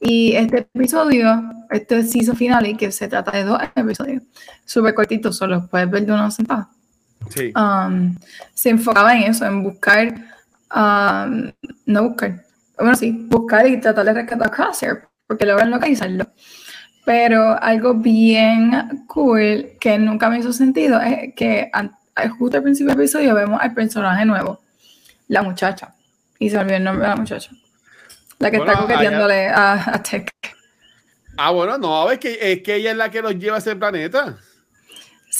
Y 0.00 0.32
este 0.32 0.68
episodio, 0.74 1.42
este 1.70 2.02
season 2.04 2.36
final, 2.36 2.66
y 2.66 2.76
que 2.76 2.90
se 2.90 3.08
trata 3.08 3.32
de 3.32 3.44
dos 3.44 3.60
episodios, 3.74 4.22
súper 4.64 4.94
cortitos, 4.94 5.36
solo 5.36 5.66
puedes 5.68 5.90
ver 5.90 6.06
de 6.06 6.12
una 6.12 6.30
sentada. 6.30 6.70
Sí. 7.28 7.52
Um, 7.54 8.16
se 8.54 8.70
enfocaba 8.70 9.14
en 9.14 9.24
eso, 9.24 9.44
en 9.44 9.62
buscar, 9.62 10.14
um, 10.74 11.52
no 11.84 12.08
buscar, 12.08 12.44
bueno, 12.80 12.96
sí, 12.96 13.12
buscar 13.28 13.66
y 13.66 13.80
tratar 13.80 14.04
de 14.06 14.12
rescatar 14.14 14.48
a 14.48 14.50
Crosshair, 14.50 15.08
porque 15.26 15.46
logran 15.46 15.70
localizarlo. 15.70 16.26
Pero 17.04 17.60
algo 17.62 17.94
bien 17.94 19.04
cool 19.06 19.72
que 19.80 19.98
nunca 19.98 20.28
me 20.28 20.38
hizo 20.38 20.52
sentido 20.52 21.00
es 21.00 21.34
que 21.34 21.70
an- 21.72 21.96
justo 22.38 22.56
al 22.58 22.62
principio 22.62 22.92
del 22.92 23.00
episodio 23.00 23.34
vemos 23.34 23.60
al 23.60 23.72
personaje 23.72 24.24
nuevo, 24.24 24.60
la 25.28 25.42
muchacha, 25.42 25.94
y 26.38 26.50
se 26.50 26.58
olvidó 26.58 26.76
el 26.76 26.84
nombre 26.84 27.04
de 27.04 27.10
la 27.10 27.16
muchacha, 27.16 27.50
la 28.38 28.50
que 28.50 28.58
Bueno, 28.58 28.72
está 28.72 28.82
coqueteándole 28.82 29.48
a, 29.48 29.94
a 29.94 30.02
Tech. 30.02 30.30
Ah, 31.38 31.50
bueno, 31.52 31.78
no, 31.78 32.10
es 32.10 32.18
que, 32.18 32.38
es 32.52 32.62
que 32.62 32.74
ella 32.76 32.90
es 32.90 32.96
la 32.98 33.10
que 33.10 33.22
nos 33.22 33.34
lleva 33.36 33.56
a 33.56 33.58
ese 33.60 33.74
planeta. 33.76 34.36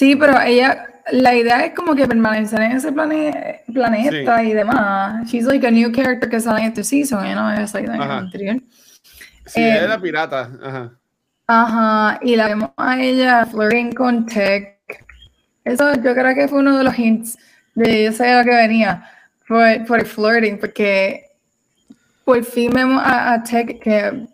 Sí, 0.01 0.17
pero 0.17 0.41
ella, 0.41 0.87
la 1.13 1.35
idea 1.35 1.63
es 1.67 1.75
como 1.75 1.95
que 1.95 2.07
permanecer 2.09 2.59
en 2.63 2.73
ese 2.73 2.91
plane- 2.91 3.61
planeta 3.71 4.43
y 4.43 4.55
demás. 4.55 5.29
She's 5.31 5.45
like 5.45 5.67
a 5.67 5.71
new 5.71 5.93
character 5.93 6.31
que 6.31 6.41
sale 6.41 6.61
en 6.63 6.69
este 6.69 6.85
season, 6.85 7.23
you 7.27 7.33
know, 7.33 7.45
había 7.45 7.67
salido 7.67 7.93
en 7.93 8.01
el 8.01 8.11
anterior. 8.11 8.57
Sí, 9.45 9.61
Eh, 9.61 9.83
es 9.83 9.89
la 9.91 10.01
pirata. 10.01 10.51
Ajá. 10.63 10.93
Ajá, 11.47 12.19
y 12.23 12.35
la 12.35 12.49
vemos 12.49 12.71
a 12.79 12.99
ella 12.99 13.45
flirting 13.45 13.93
con 13.93 14.25
Tech. 14.25 14.79
Eso 15.65 15.93
yo 15.97 16.15
creo 16.15 16.35
que 16.35 16.49
fue 16.49 16.61
uno 16.61 16.79
de 16.79 16.85
los 16.85 16.99
hints 16.99 17.37
de 17.75 18.05
yo 18.05 18.13
sabía 18.13 18.39
lo 18.39 18.45
que 18.45 18.57
venía 18.57 19.05
por, 19.47 19.85
por 19.87 19.99
el 20.01 20.07
flirting, 20.07 20.59
porque 20.59 21.27
por 22.25 22.43
fin 22.43 22.73
vemos 22.73 23.03
a, 23.05 23.35
a 23.35 23.43
Tech 23.43 23.79
que, 23.83 24.27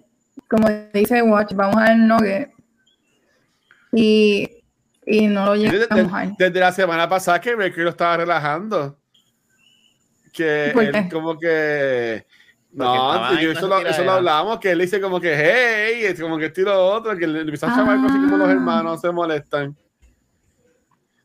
como 0.49 0.69
dice 0.95 1.23
Watch, 1.23 1.55
vamos 1.55 1.77
a 1.79 1.87
ver 1.89 1.97
Nugget 1.97 2.51
y, 3.93 4.49
y 5.07 5.29
no 5.29 5.47
lo 5.47 5.53
Desde, 5.53 5.79
llegamos 5.79 6.13
a 6.13 6.19
ver. 6.25 6.31
desde 6.37 6.61
la 6.61 6.73
semana 6.73 7.09
pasada 7.09 7.41
que 7.41 7.57
Mercury 7.57 7.85
lo 7.85 7.91
estaba 7.91 8.17
relajando. 8.19 8.99
Que 10.33 10.71
¿Por 10.75 10.83
él 10.85 11.09
como 11.11 11.39
que. 11.39 12.27
No, 12.73 13.41
yo 13.41 13.53
eso, 13.53 13.67
lo, 13.69 13.79
eso 13.79 14.05
lo 14.05 14.13
hablamos, 14.13 14.59
que 14.61 14.73
él 14.73 14.81
dice 14.81 15.01
como 15.01 15.19
que, 15.19 15.35
hey, 15.35 16.05
es 16.05 16.21
como 16.21 16.37
que 16.37 16.47
estilo 16.47 16.77
otro, 16.89 17.17
que 17.17 17.27
le 17.27 17.41
empieza 17.41 17.73
a 17.73 17.77
llamar 17.79 18.03
cosas 18.03 18.17
como 18.19 18.37
los 18.37 18.49
Ah. 18.49 18.53
hermanos 18.53 19.01
se 19.01 19.11
molestan. 19.13 19.75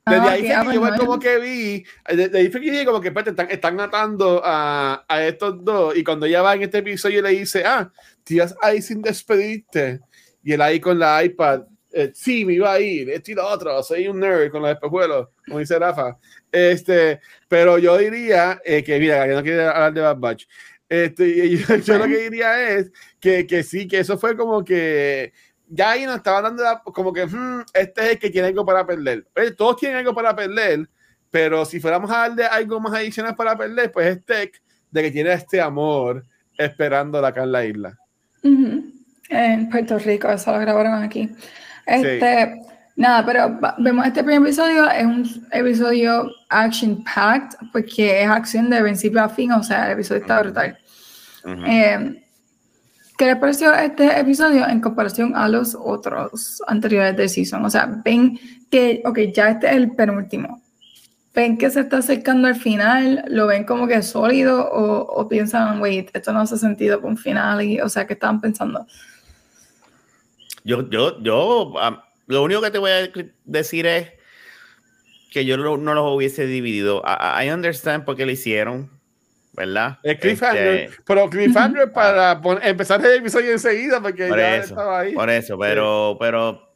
Desde 0.06 0.22
Ah, 0.22 0.32
ahí 0.32 0.41
fue 0.64 0.74
que 0.74 0.76
yo 0.76 0.98
como 0.98 1.20
que 1.20 1.38
vi, 1.40 1.86
desde 2.16 2.38
ahí 2.40 2.49
fue 2.49 2.62
que 2.62 2.72
vi 2.72 2.86
como 2.86 3.02
que 3.02 3.12
pues, 3.12 3.28
están, 3.28 3.52
están 3.52 3.80
atando 3.82 4.41
a, 4.44 5.03
a 5.08 5.24
estos 5.24 5.64
dos 5.64 5.95
y 5.95 6.03
cuando 6.06 6.26
ella 6.26 6.41
va 6.41 6.56
en 6.56 6.64
este 6.64 6.78
episodio 6.78 7.22
le 7.22 7.30
dice, 7.32 7.64
ah, 7.66 7.91
te 8.24 8.36
ibas 8.36 8.56
ahí 8.62 8.82
sin 8.82 9.02
despedirte 9.02 9.99
y 10.44 10.53
él 10.53 10.62
ahí 10.62 10.80
con 10.80 10.98
la 10.98 11.22
iPad, 11.24 11.64
eh, 11.93 12.11
sí, 12.13 12.45
me 12.45 12.53
iba 12.53 12.72
a 12.72 12.80
ir, 12.80 13.09
esto 13.09 13.31
y 13.31 13.35
lo 13.35 13.47
otro, 13.47 13.81
soy 13.84 14.07
un 14.07 14.19
nerd 14.19 14.51
con 14.51 14.61
los 14.61 14.72
espejuelos, 14.72 15.30
como 15.45 15.59
dice 15.59 15.77
Rafa. 15.80 16.18
Este, 16.51 17.19
pero 17.47 17.77
yo 17.77 17.97
diría 17.97 18.61
eh, 18.63 18.84
que, 18.84 18.99
mira, 18.99 19.26
que 19.27 19.34
no 19.34 19.43
quiere 19.43 19.63
hablar 19.65 19.93
de 19.93 20.01
Bad 20.01 20.18
Batch. 20.18 20.45
Este, 20.89 21.49
yo, 21.57 21.76
yo 21.84 21.97
lo 21.97 22.05
que 22.05 22.18
diría 22.18 22.69
es 22.76 22.91
que, 23.19 23.45
que 23.47 23.63
sí, 23.63 23.88
que 23.88 23.99
eso 23.99 24.18
fue 24.18 24.35
como 24.35 24.63
que 24.63 25.31
ya 25.68 25.91
ahí 25.91 26.05
nos 26.05 26.18
estaban 26.18 26.43
dando 26.43 26.63
la- 26.63 26.81
como 26.84 27.13
que 27.13 27.26
"Hmm, 27.26 27.61
este 27.73 28.01
es 28.03 28.09
el 28.11 28.19
que 28.19 28.30
tiene 28.30 28.49
algo 28.49 28.65
para 28.65 28.85
perder. 28.85 29.26
Oye, 29.35 29.51
todos 29.51 29.77
tienen 29.77 29.99
algo 29.99 30.13
para 30.13 30.35
perder, 30.35 30.89
pero 31.30 31.63
si 31.63 31.80
fuéramos 31.80 32.11
a 32.11 32.18
darle 32.27 32.45
algo 32.45 32.80
más 32.81 32.93
adicional 32.93 33.35
para 33.35 33.57
perder, 33.57 33.89
pues 33.91 34.07
es 34.18 34.26
Tech 34.26 34.61
de 34.91 35.01
que 35.01 35.11
tiene 35.11 35.31
este 35.31 35.61
amor 35.61 36.26
esperándola 36.57 37.30
acá 37.30 37.43
en 37.43 37.51
la 37.53 37.65
isla. 37.65 37.97
Ujú. 38.43 38.84
En 39.30 39.69
Puerto 39.69 39.97
Rico, 39.97 40.30
eso 40.30 40.51
lo 40.51 40.59
grabaron 40.59 41.01
aquí. 41.01 41.30
Este, 41.86 42.62
Nada, 42.95 43.26
pero 43.26 43.60
vemos 43.80 44.06
este 44.06 44.24
primer 44.24 44.44
episodio, 44.44 44.90
es 44.90 45.06
un 45.06 45.48
episodio 45.52 46.30
action-packed, 46.49 47.58
porque 47.72 48.22
es 48.22 48.28
acción 48.28 48.70
de 48.70 48.82
principio 48.82 49.24
a 49.24 49.30
fin, 49.30 49.52
o 49.53 49.64
sea, 49.64 49.88
el 49.88 49.94
episodio 49.94 50.22
está 50.22 50.41
brutal. 50.41 50.78
Ujú. 51.44 51.64
Eh, 51.66 52.24
¿Qué 53.18 53.26
les 53.26 53.38
pareció 53.38 53.74
este 53.74 54.20
episodio 54.20 54.68
en 54.68 54.82
comparación 54.82 55.36
a 55.36 55.48
los 55.48 55.76
otros 55.76 56.62
anteriores 56.68 57.16
de 57.16 57.30
season? 57.30 57.64
O 57.66 57.70
sea, 57.70 57.88
ven 58.03 58.40
que, 58.70 59.02
ok, 59.06 59.20
ya 59.34 59.49
este 59.49 59.68
es 59.68 59.74
el 59.74 59.91
penúltimo. 59.95 60.62
¿Ven 61.34 61.58
que 61.58 61.70
se 61.70 61.80
está 61.82 61.99
acercando 61.99 62.48
al 62.48 62.56
final? 62.56 63.24
¿Lo 63.30 63.48
ven 63.48 63.64
como 63.64 63.88
que 63.88 64.02
sólido? 64.02 64.70
¿O, 64.70 65.22
o 65.22 65.28
piensan, 65.30 65.82
wait, 65.82 66.10
esto 66.14 66.34
no 66.34 66.41
hace 66.41 66.58
sentido 66.58 66.99
con 66.99 67.12
un 67.12 67.18
final? 67.18 67.62
Y, 67.62 67.80
o 67.80 67.88
sea, 67.90 68.06
¿qué 68.06 68.14
estaban 68.14 68.41
pensando? 68.41 68.86
Yo, 70.63 70.89
yo, 70.89 71.21
yo, 71.21 71.73
lo 72.27 72.43
único 72.43 72.61
que 72.61 72.71
te 72.71 72.77
voy 72.77 72.91
a 72.91 73.09
decir 73.45 73.85
es 73.88 74.11
que 75.31 75.45
yo 75.45 75.57
no, 75.57 75.77
no 75.77 75.93
los 75.93 76.15
hubiese 76.15 76.45
dividido. 76.45 77.01
I, 77.05 77.45
I 77.47 77.51
understand 77.51 78.03
por 78.05 78.15
qué 78.15 78.25
lo 78.25 78.31
hicieron, 78.31 78.91
¿verdad? 79.53 79.99
Es 80.03 80.19
cliffhanger, 80.19 80.67
Este, 80.67 81.03
pero 81.05 81.29
cliffhanger 81.29 81.91
para 81.93 82.39
empezar 82.63 83.03
el 83.05 83.17
episodio 83.19 83.51
enseguida, 83.51 84.01
porque 84.01 84.27
por 84.27 84.38
ya 84.38 84.57
eso, 84.57 84.65
estaba 84.73 84.99
ahí. 84.99 85.13
por 85.13 85.29
eso, 85.29 85.57
pero, 85.57 86.17
pero, 86.19 86.75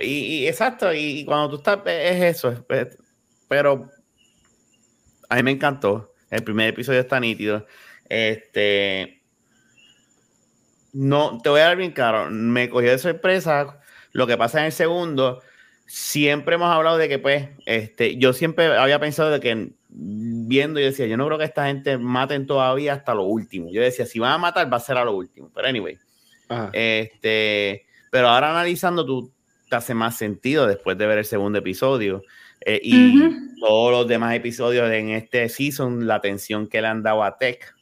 y, 0.00 0.42
y 0.42 0.48
exacto, 0.48 0.92
y, 0.92 1.24
cuando 1.24 1.50
tú 1.50 1.56
estás, 1.56 1.78
es 1.86 2.36
eso, 2.36 2.50
es- 2.52 2.60
es- 2.68 2.98
pero 3.48 3.90
a 5.28 5.36
mí 5.36 5.42
me 5.42 5.50
encantó. 5.52 6.14
El 6.30 6.44
primer 6.44 6.68
episodio 6.68 7.00
está 7.00 7.18
nítido. 7.18 7.66
Este, 8.08 9.19
no, 10.92 11.38
te 11.42 11.48
voy 11.48 11.60
a 11.60 11.64
dar 11.64 11.76
bien 11.76 11.92
claro, 11.92 12.30
me 12.30 12.68
cogió 12.68 12.90
de 12.90 12.98
sorpresa 12.98 13.78
lo 14.12 14.26
que 14.26 14.36
pasa 14.36 14.60
en 14.60 14.66
el 14.66 14.72
segundo. 14.72 15.42
Siempre 15.86 16.54
hemos 16.54 16.70
hablado 16.72 16.98
de 16.98 17.08
que, 17.08 17.18
pues, 17.18 17.48
este, 17.66 18.16
yo 18.16 18.32
siempre 18.32 18.66
había 18.76 19.00
pensado 19.00 19.30
de 19.30 19.40
que 19.40 19.70
viendo, 19.88 20.78
yo 20.78 20.86
decía, 20.86 21.06
yo 21.06 21.16
no 21.16 21.26
creo 21.26 21.38
que 21.38 21.44
esta 21.44 21.66
gente 21.66 21.98
maten 21.98 22.46
todavía 22.46 22.92
hasta 22.94 23.14
lo 23.14 23.24
último. 23.24 23.70
Yo 23.72 23.82
decía, 23.82 24.06
si 24.06 24.18
van 24.18 24.32
a 24.32 24.38
matar, 24.38 24.72
va 24.72 24.76
a 24.76 24.80
ser 24.80 24.96
a 24.96 25.04
lo 25.04 25.12
último. 25.12 25.50
Pero 25.54 25.66
anyway, 25.66 25.98
Ajá. 26.48 26.70
este, 26.72 27.86
pero 28.10 28.28
ahora 28.28 28.50
analizando, 28.50 29.04
tú 29.04 29.32
te 29.68 29.76
hace 29.76 29.94
más 29.94 30.16
sentido 30.16 30.66
después 30.66 30.96
de 30.98 31.06
ver 31.06 31.18
el 31.18 31.24
segundo 31.24 31.58
episodio. 31.58 32.22
eh, 32.64 32.80
y 32.82 33.30
todos 33.58 33.90
los 33.92 34.06
demás 34.06 34.34
episodios 34.34 34.90
en 34.90 35.10
este 35.10 35.48
season, 35.48 36.06
la 36.06 36.16
atención 36.16 36.66
que 36.68 36.80
le 36.80 36.88
han 36.88 37.02
dado 37.02 37.24
a 37.24 37.38
Tech, 37.38 37.74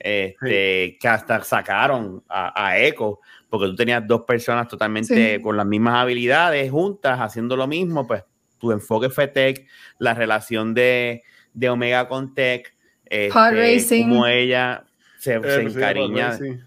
este, 0.00 0.96
que 0.98 1.08
hasta 1.08 1.44
sacaron 1.44 2.24
a, 2.28 2.66
a 2.68 2.78
Echo, 2.78 3.20
porque 3.48 3.66
tú 3.66 3.76
tenías 3.76 4.06
dos 4.06 4.22
personas 4.22 4.66
totalmente 4.66 5.36
Sí. 5.36 5.42
con 5.42 5.56
las 5.56 5.66
mismas 5.66 5.96
habilidades 5.96 6.70
juntas, 6.70 7.20
haciendo 7.20 7.54
lo 7.56 7.66
mismo, 7.66 8.06
pues 8.06 8.24
tu 8.58 8.72
enfoque 8.72 9.10
fue 9.10 9.28
Tech, 9.28 9.66
la 9.98 10.14
relación 10.14 10.72
de, 10.74 11.22
de 11.52 11.68
Omega 11.68 12.08
con 12.08 12.34
Tech, 12.34 12.74
este, 13.04 14.00
como 14.02 14.26
ella 14.26 14.84
se, 15.18 15.34
Eh, 15.34 15.34
se 15.34 15.40
pues, 15.40 15.72
sí, 15.72 15.78
encariña, 15.78 16.32
sí. 16.38 16.58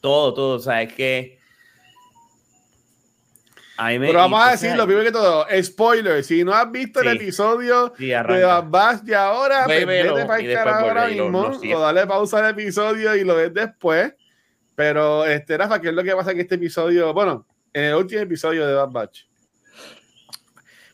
todo, 0.00 0.32
todo, 0.34 0.56
o 0.56 0.60
sea, 0.60 0.82
es 0.82 0.92
que 0.92 1.39
me- 3.98 4.06
Pero 4.06 4.18
vamos 4.18 4.40
y, 4.44 4.48
a 4.48 4.50
decir 4.52 4.76
lo 4.76 4.84
primero 4.86 5.04
que 5.04 5.12
todo, 5.12 5.46
spoiler, 5.62 6.22
si 6.22 6.44
no 6.44 6.52
has 6.54 6.70
visto 6.70 7.00
el 7.00 7.08
episodio 7.08 7.92
sí, 7.96 8.06
de. 8.06 8.22
Bad 8.44 8.64
Batch 8.68 9.00
de 9.02 9.14
ahora, 9.16 9.66
Velo 9.66 10.14
vete 10.14 10.26
para 10.26 10.40
y 10.40 10.44
el 10.44 10.50
después 10.50 10.64
carajo 10.74 10.88
ahora 10.88 11.10
y 11.10 11.20
mismo, 11.20 11.52
o 11.76 11.80
dale 11.80 12.06
pausa 12.06 12.38
al 12.38 12.50
episodio 12.50 13.14
y 13.16 13.24
lo 13.24 13.34
ves 13.36 13.52
después. 13.54 14.14
Pero, 14.74 15.24
este, 15.26 15.56
Rafa, 15.58 15.80
¿qué 15.80 15.88
es 15.88 15.94
lo 15.94 16.02
que 16.02 16.14
pasa 16.14 16.30
en 16.32 16.40
este 16.40 16.54
episodio? 16.56 17.12
Bueno, 17.12 17.46
en 17.72 17.84
el 17.84 17.94
último 17.94 18.20
episodio 18.22 18.66
de 18.66 18.74
Bad 18.74 18.90
Batch. 18.90 19.24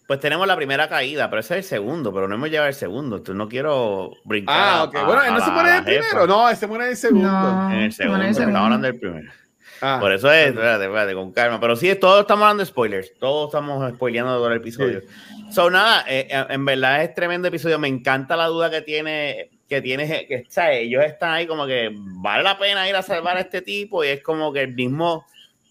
Pues 0.07 0.21
tenemos 0.21 0.47
la 0.47 0.55
primera 0.55 0.89
caída, 0.89 1.29
pero 1.29 1.41
ese 1.41 1.59
es 1.59 1.65
el 1.65 1.69
segundo, 1.79 2.13
pero 2.15 2.29
no 2.29 2.37
hemos 2.37 2.49
llegado 2.49 2.69
al 2.69 2.75
segundo. 2.75 3.17
Entonces 3.17 3.37
no 3.37 3.49
quiero 3.49 4.13
brincar. 4.25 4.55
Ah, 4.57 4.79
a- 4.81 4.85
ok. 4.85 4.95
a- 4.97 5.05
Bueno, 5.05 5.21
a 5.23 5.27
él 5.27 5.35
no 5.35 5.41
se 5.41 5.47
la- 5.49 5.53
muere 5.53 5.69
a 5.71 5.73
en 5.73 5.79
el 5.79 5.85
primero, 5.99 6.27
no, 6.29 6.55
se 6.55 6.67
muere 6.69 6.85
en 6.85 6.91
el 6.91 6.97
segundo. 6.97 7.29
No. 7.29 7.73
En 7.73 7.79
el 7.81 7.93
segundo, 7.93 8.21
en 8.23 8.29
el 8.29 8.35
segundo. 8.35 8.51
estamos 8.51 8.65
hablando 8.67 8.87
del 8.87 9.01
primero. 9.01 9.33
Ah, 9.81 9.99
Por 10.01 10.13
eso 10.13 10.33
es, 10.33 10.49
espérate, 10.49 10.85
espérate, 10.85 11.15
con 11.15 11.33
calma. 11.33 11.61
Pero 11.61 11.77
sí, 11.77 11.95
todos 11.97 12.21
estamos 12.21 12.45
hablando 12.45 12.63
de 12.63 12.67
spoilers. 12.67 13.13
Todos 13.19 13.49
estamos 13.49 13.93
spoileando 13.95 14.37
todo 14.37 14.49
el 14.49 14.57
episodio. 14.57 15.03
So, 15.51 15.71
nada, 15.71 16.05
eh, 16.09 16.27
eh, 16.31 16.47
en 16.49 16.65
verdad 16.65 17.03
es 17.03 17.15
tremendo 17.15 17.49
episodio. 17.49 17.79
Me 17.79 17.89
encanta 17.89 18.37
la 18.37 18.47
duda 18.47 18.71
que 18.71 18.83
tiene, 18.83 19.51
que 19.69 19.81
tiene, 19.83 20.27
que 20.27 20.45
o 20.47 20.51
sea, 20.51 20.73
ellos 20.73 21.05
están 21.05 21.33
ahí 21.33 21.47
como 21.47 21.67
que 21.67 21.91
vale 21.93 22.43
la 22.43 22.59
pena 22.59 22.89
ir 22.89 22.97
a 22.97 23.03
salvar 23.03 23.37
a 23.37 23.41
este 23.41 23.63
tipo 23.63 24.05
y 24.05 24.09
es 24.09 24.23
como 24.23 24.53
que 24.53 24.63
el 24.63 24.75
mismo, 24.75 25.27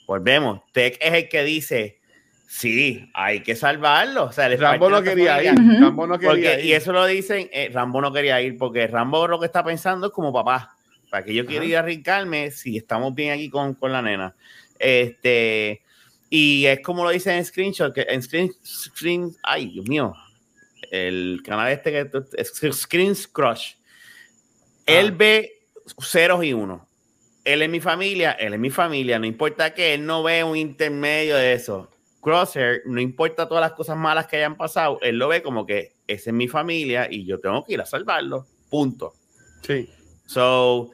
volvemos, 0.07 0.61
Tech 0.71 0.97
es 1.01 1.13
el 1.13 1.29
que 1.29 1.43
dice, 1.43 1.99
sí, 2.47 3.09
hay 3.13 3.41
que 3.41 3.55
salvarlo. 3.55 4.25
O 4.25 4.31
sea, 4.31 4.47
Rambo 4.55 4.89
no 4.89 5.01
quería 5.01 5.43
ir. 5.43 5.53
Rambo 5.81 6.07
no 6.07 6.17
quería 6.17 6.29
Porque, 6.29 6.59
ir. 6.61 6.65
y 6.65 6.73
eso 6.73 6.93
lo 6.93 7.05
dicen, 7.05 7.49
eh, 7.51 7.69
Rambo 7.73 8.01
no 8.01 8.13
quería 8.13 8.39
ir 8.41 8.57
porque 8.57 8.87
Rambo 8.87 9.27
lo 9.27 9.39
que 9.39 9.47
está 9.47 9.63
pensando 9.63 10.07
es 10.07 10.13
como 10.13 10.31
papá. 10.31 10.74
¿Para 11.15 11.23
que 11.23 11.33
yo 11.33 11.45
quiero 11.45 11.61
Ajá. 11.63 11.69
ir 11.69 11.77
a 12.09 12.51
si 12.51 12.75
estamos 12.75 13.15
bien 13.15 13.31
aquí 13.31 13.49
con, 13.49 13.73
con 13.75 13.89
la 13.89 14.01
nena? 14.01 14.35
Este, 14.77 15.81
y 16.29 16.65
es 16.65 16.81
como 16.81 17.05
lo 17.05 17.09
dice 17.11 17.33
en 17.33 17.45
Screenshot, 17.45 17.93
que 17.93 18.01
en 18.09 18.21
Screen, 18.21 18.51
Screen 18.65 19.31
ay, 19.41 19.67
Dios 19.67 19.87
mío, 19.87 20.13
el 20.91 21.41
canal 21.41 21.71
este 21.71 21.91
que 21.93 22.09
es 22.33 22.51
Screen 22.81 23.15
Crush. 23.31 23.75
Él 24.85 25.11
Ah. 25.13 25.15
ve 25.17 25.51
ceros 26.01 26.43
y 26.43 26.51
unos. 26.51 26.81
Él 27.45 27.61
es 27.61 27.69
mi 27.69 27.79
familia, 27.79 28.33
él 28.33 28.53
es 28.53 28.59
mi 28.59 28.69
familia, 28.69 29.17
no 29.17 29.25
importa 29.25 29.73
que 29.73 29.93
él 29.93 30.05
no 30.05 30.21
ve 30.21 30.43
un 30.43 30.57
intermedio 30.57 31.37
de 31.37 31.53
eso. 31.53 31.89
Crosshair, 32.19 32.81
no 32.87 32.99
importa 32.99 33.47
todas 33.47 33.61
las 33.61 33.71
cosas 33.71 33.95
malas 33.95 34.27
que 34.27 34.35
hayan 34.35 34.57
pasado, 34.57 34.99
él 35.01 35.17
lo 35.17 35.29
ve 35.29 35.41
como 35.41 35.65
que 35.65 35.93
esa 36.07 36.31
es 36.31 36.33
mi 36.33 36.49
familia 36.49 37.07
y 37.09 37.25
yo 37.25 37.39
tengo 37.39 37.63
que 37.63 37.75
ir 37.75 37.79
a 37.79 37.85
salvarlo. 37.85 38.45
Punto. 38.69 39.13
Sí. 39.61 39.89
So, 40.27 40.89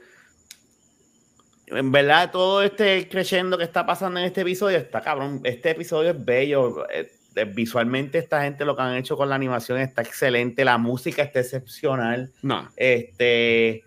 en 1.71 1.91
verdad, 1.91 2.31
todo 2.31 2.61
este 2.61 3.07
creciendo 3.09 3.57
que 3.57 3.63
está 3.63 3.85
pasando 3.85 4.19
en 4.19 4.25
este 4.25 4.41
episodio 4.41 4.77
está 4.77 5.01
cabrón. 5.01 5.41
Este 5.43 5.71
episodio 5.71 6.11
es 6.11 6.25
bello. 6.25 6.89
eh, 6.89 7.11
eh, 7.35 7.45
Visualmente, 7.45 8.17
esta 8.17 8.43
gente 8.43 8.65
lo 8.65 8.75
que 8.75 8.81
han 8.81 8.95
hecho 8.97 9.15
con 9.15 9.29
la 9.29 9.35
animación 9.35 9.79
está 9.79 10.01
excelente. 10.01 10.65
La 10.65 10.77
música 10.77 11.21
está 11.23 11.39
excepcional. 11.39 12.29
No. 12.41 12.69
Este, 12.75 13.83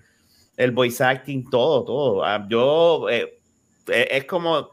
el 0.56 0.70
voice 0.70 1.05
acting, 1.05 1.48
todo, 1.51 1.85
todo. 1.85 2.24
Ah, 2.24 2.47
Yo, 2.48 3.06
eh, 3.11 3.39
es 3.86 4.24
como, 4.24 4.70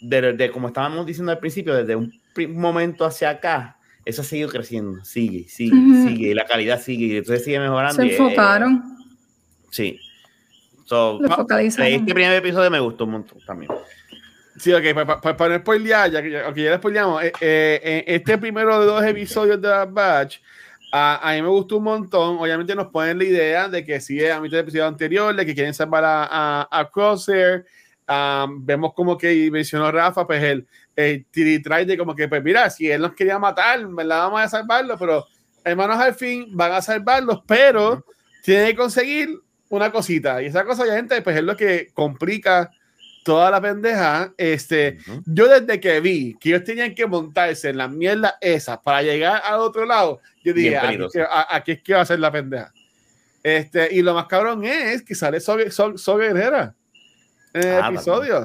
de, 0.00 0.32
de- 0.32 0.50
como 0.50 0.68
estábamos 0.68 1.04
diciendo 1.04 1.32
al 1.32 1.38
principio, 1.38 1.74
desde 1.74 1.94
un 1.96 2.12
momento 2.54 3.04
hacia 3.04 3.28
acá, 3.30 3.76
eso 4.06 4.22
ha 4.22 4.24
seguido 4.24 4.48
creciendo. 4.48 5.04
Sigue, 5.04 5.46
sigue, 5.48 5.76
sigue. 6.08 6.28
Y 6.30 6.34
la 6.34 6.46
calidad 6.46 6.80
sigue. 6.80 7.04
Y 7.06 7.16
entonces 7.18 7.44
sigue 7.44 7.60
mejorando. 7.60 8.02
Se 8.02 8.08
eh, 8.08 8.16
enfocaron, 8.16 8.96
Sí. 9.70 9.98
So, 10.90 11.20
no, 11.20 11.46
este 11.60 12.00
primer 12.00 12.34
episodio 12.34 12.68
me 12.68 12.80
gustó 12.80 13.04
un 13.04 13.12
montón 13.12 13.38
también. 13.46 13.70
Sí, 14.56 14.72
ok, 14.72 14.82
para, 14.92 15.20
para, 15.20 15.36
para 15.36 15.54
no 15.54 15.60
spoilear, 15.60 16.10
ya 16.10 16.20
que 16.20 16.32
ya, 16.32 16.48
ok, 16.48 16.56
ya 16.56 16.70
lo 16.70 16.76
spoileamos, 16.78 17.22
eh, 17.22 17.32
eh, 17.40 18.04
este 18.08 18.36
primero 18.38 18.80
de 18.80 18.86
dos 18.86 19.04
episodios 19.04 19.62
de 19.62 19.68
Bad 19.68 19.88
Batch, 19.92 20.40
a, 20.90 21.30
a 21.30 21.34
mí 21.34 21.42
me 21.42 21.48
gustó 21.48 21.76
un 21.76 21.84
montón. 21.84 22.38
Obviamente 22.40 22.74
nos 22.74 22.88
ponen 22.88 23.18
la 23.18 23.24
idea 23.24 23.68
de 23.68 23.84
que 23.84 24.00
sí, 24.00 24.26
a 24.26 24.40
mitad 24.40 24.56
del 24.56 24.62
episodio 24.62 24.88
anterior, 24.88 25.32
de 25.36 25.46
que 25.46 25.54
quieren 25.54 25.72
salvar 25.72 26.04
a, 26.04 26.24
a, 26.28 26.68
a 26.68 26.90
Crosshair. 26.90 27.64
Um, 28.08 28.66
vemos 28.66 28.92
como 28.92 29.16
que 29.16 29.48
mencionó 29.48 29.92
Rafa, 29.92 30.26
pues 30.26 30.42
el, 30.42 30.66
el 30.96 31.24
tiritray 31.26 31.84
de 31.84 31.96
como 31.96 32.16
que, 32.16 32.26
pues 32.26 32.42
mira, 32.42 32.68
si 32.68 32.90
él 32.90 33.00
nos 33.00 33.12
quería 33.12 33.38
matar, 33.38 33.86
¿verdad? 33.86 34.24
Vamos 34.24 34.40
a 34.40 34.48
salvarlo, 34.48 34.98
pero 34.98 35.24
hermanos 35.62 35.98
al 35.98 36.14
fin 36.16 36.48
van 36.50 36.72
a 36.72 36.82
salvarlos, 36.82 37.42
pero 37.46 38.04
tienen 38.42 38.66
que 38.66 38.74
conseguir 38.74 39.38
una 39.70 39.90
cosita. 39.90 40.42
Y 40.42 40.46
esa 40.46 40.64
cosa, 40.64 40.82
obviamente, 40.82 41.22
pues 41.22 41.36
es 41.36 41.42
lo 41.42 41.56
que 41.56 41.88
complica 41.94 42.70
toda 43.24 43.50
la 43.50 43.60
pendeja. 43.60 44.32
Este, 44.36 44.98
Ujú. 45.08 45.22
yo 45.26 45.48
desde 45.48 45.80
que 45.80 46.00
vi 46.00 46.36
que 46.38 46.50
ellos 46.50 46.64
tenían 46.64 46.94
que 46.94 47.06
montarse 47.06 47.70
en 47.70 47.78
la 47.78 47.88
mierda 47.88 48.36
esa 48.40 48.80
para 48.80 49.02
llegar 49.02 49.40
al 49.44 49.60
otro 49.60 49.86
lado, 49.86 50.20
yo 50.44 50.52
dije, 50.52 50.70
Bien 50.70 50.84
aquí, 50.84 51.02
es 51.04 51.12
que- 51.12 51.22
a- 51.22 51.46
aquí 51.56 51.72
es 51.72 51.82
que 51.82 51.94
va 51.94 52.02
a 52.02 52.06
ser 52.06 52.20
la 52.20 52.30
pendeja. 52.30 52.72
Este, 53.42 53.94
y 53.94 54.02
lo 54.02 54.12
más 54.14 54.26
cabrón 54.26 54.64
es 54.64 55.02
que 55.02 55.14
sale 55.14 55.40
Sol, 55.40 55.70
Sol, 55.72 55.98
Sol 55.98 56.20
Guerrera 56.20 56.74
en 57.54 57.62
el 57.68 57.80
Ah, 57.82 57.88
episodio. 57.92 58.38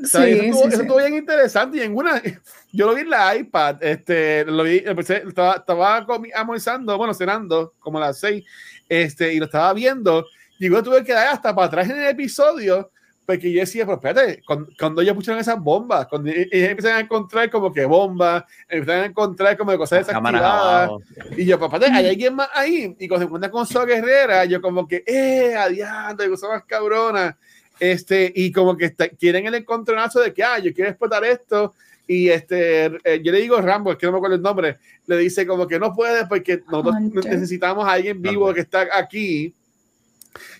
O 0.00 0.04
Sí, 0.04 0.06
sea, 0.10 0.26
eso, 0.28 0.42
estuvo, 0.42 0.60
sí, 0.62 0.68
eso 0.68 0.76
sí. 0.76 0.82
estuvo 0.82 0.98
bien 0.98 1.14
interesante 1.14 1.78
y 1.78 1.80
en 1.82 1.96
una 1.96 2.22
yo 2.72 2.86
lo 2.86 2.94
vi 2.94 3.00
en 3.02 3.10
la 3.10 3.34
iPad 3.36 3.82
este 3.82 4.44
lo 4.44 4.62
vi 4.62 4.80
empecé, 4.86 5.24
estaba, 5.26 5.54
estaba 5.56 6.06
almorzando 6.36 6.96
bueno 6.96 7.12
cenando 7.14 7.74
como 7.80 7.98
a 7.98 8.02
las 8.02 8.20
seis 8.20 8.44
este 8.88 9.34
y 9.34 9.38
lo 9.40 9.46
estaba 9.46 9.72
viendo 9.74 10.24
y 10.58 10.68
luego 10.68 10.82
tuve 10.84 11.04
que 11.04 11.12
dar 11.12 11.28
hasta 11.28 11.54
para 11.54 11.66
atrás 11.66 11.88
en 11.90 11.98
el 11.98 12.08
episodio 12.08 12.90
porque 13.26 13.52
yo 13.52 13.60
decía 13.60 13.84
pero 13.84 13.96
espérate 13.96 14.42
cuando, 14.46 14.70
cuando 14.78 15.02
ellos 15.02 15.14
pusieron 15.14 15.38
esas 15.40 15.60
bombas 15.60 16.06
cuando 16.06 16.30
e- 16.30 16.48
ellos 16.50 16.70
empiezan 16.70 16.96
a 16.96 17.00
encontrar 17.00 17.50
como 17.50 17.70
que 17.72 17.84
bombas 17.84 18.44
empiezan 18.68 19.02
a 19.02 19.06
encontrar 19.06 19.56
como 19.58 19.70
que 19.72 19.76
cosas 19.78 20.06
desactivadas 20.06 20.90
y 21.36 21.44
yo, 21.44 21.58
papá, 21.58 21.78
hay 21.92 22.06
alguien 22.08 22.34
más 22.34 22.48
ahí. 22.54 22.96
Y 22.98 23.06
cuando 23.06 23.24
se 23.24 23.26
encuentra 23.26 23.50
con 23.50 23.66
Sol 23.66 23.86
Guerrera, 23.86 24.44
yo 24.46 24.60
como 24.62 24.88
que, 24.88 25.04
eh, 25.06 25.54
adiante, 25.54 26.28
cosa 26.28 26.48
más 26.48 26.64
cabrona. 26.64 27.36
Este, 27.78 28.32
y 28.34 28.50
como 28.50 28.76
que 28.76 28.86
está- 28.86 29.08
quieren 29.08 29.46
el 29.46 29.54
encontronazo 29.54 30.20
de 30.20 30.32
que, 30.32 30.42
ah, 30.42 30.58
yo 30.58 30.72
quiero 30.74 30.90
explotar 30.90 31.22
esto. 31.24 31.74
Y 32.06 32.30
este, 32.30 32.86
eh, 33.04 33.20
yo 33.22 33.30
le 33.30 33.40
digo 33.40 33.60
Rambo, 33.60 33.92
es 33.92 33.98
que 33.98 34.06
no 34.06 34.12
me 34.12 34.18
acuerdo 34.18 34.36
el 34.36 34.42
nombre, 34.42 34.78
le 35.06 35.16
dice 35.18 35.46
como 35.46 35.66
que 35.68 35.78
no 35.78 35.92
puede 35.92 36.26
porque 36.26 36.62
nosotros 36.66 36.94
Hunter. 36.98 37.24
necesitamos 37.26 37.86
a 37.86 37.92
alguien 37.92 38.20
vivo 38.22 38.52
que 38.54 38.60
está 38.60 38.88
aquí. 38.94 39.54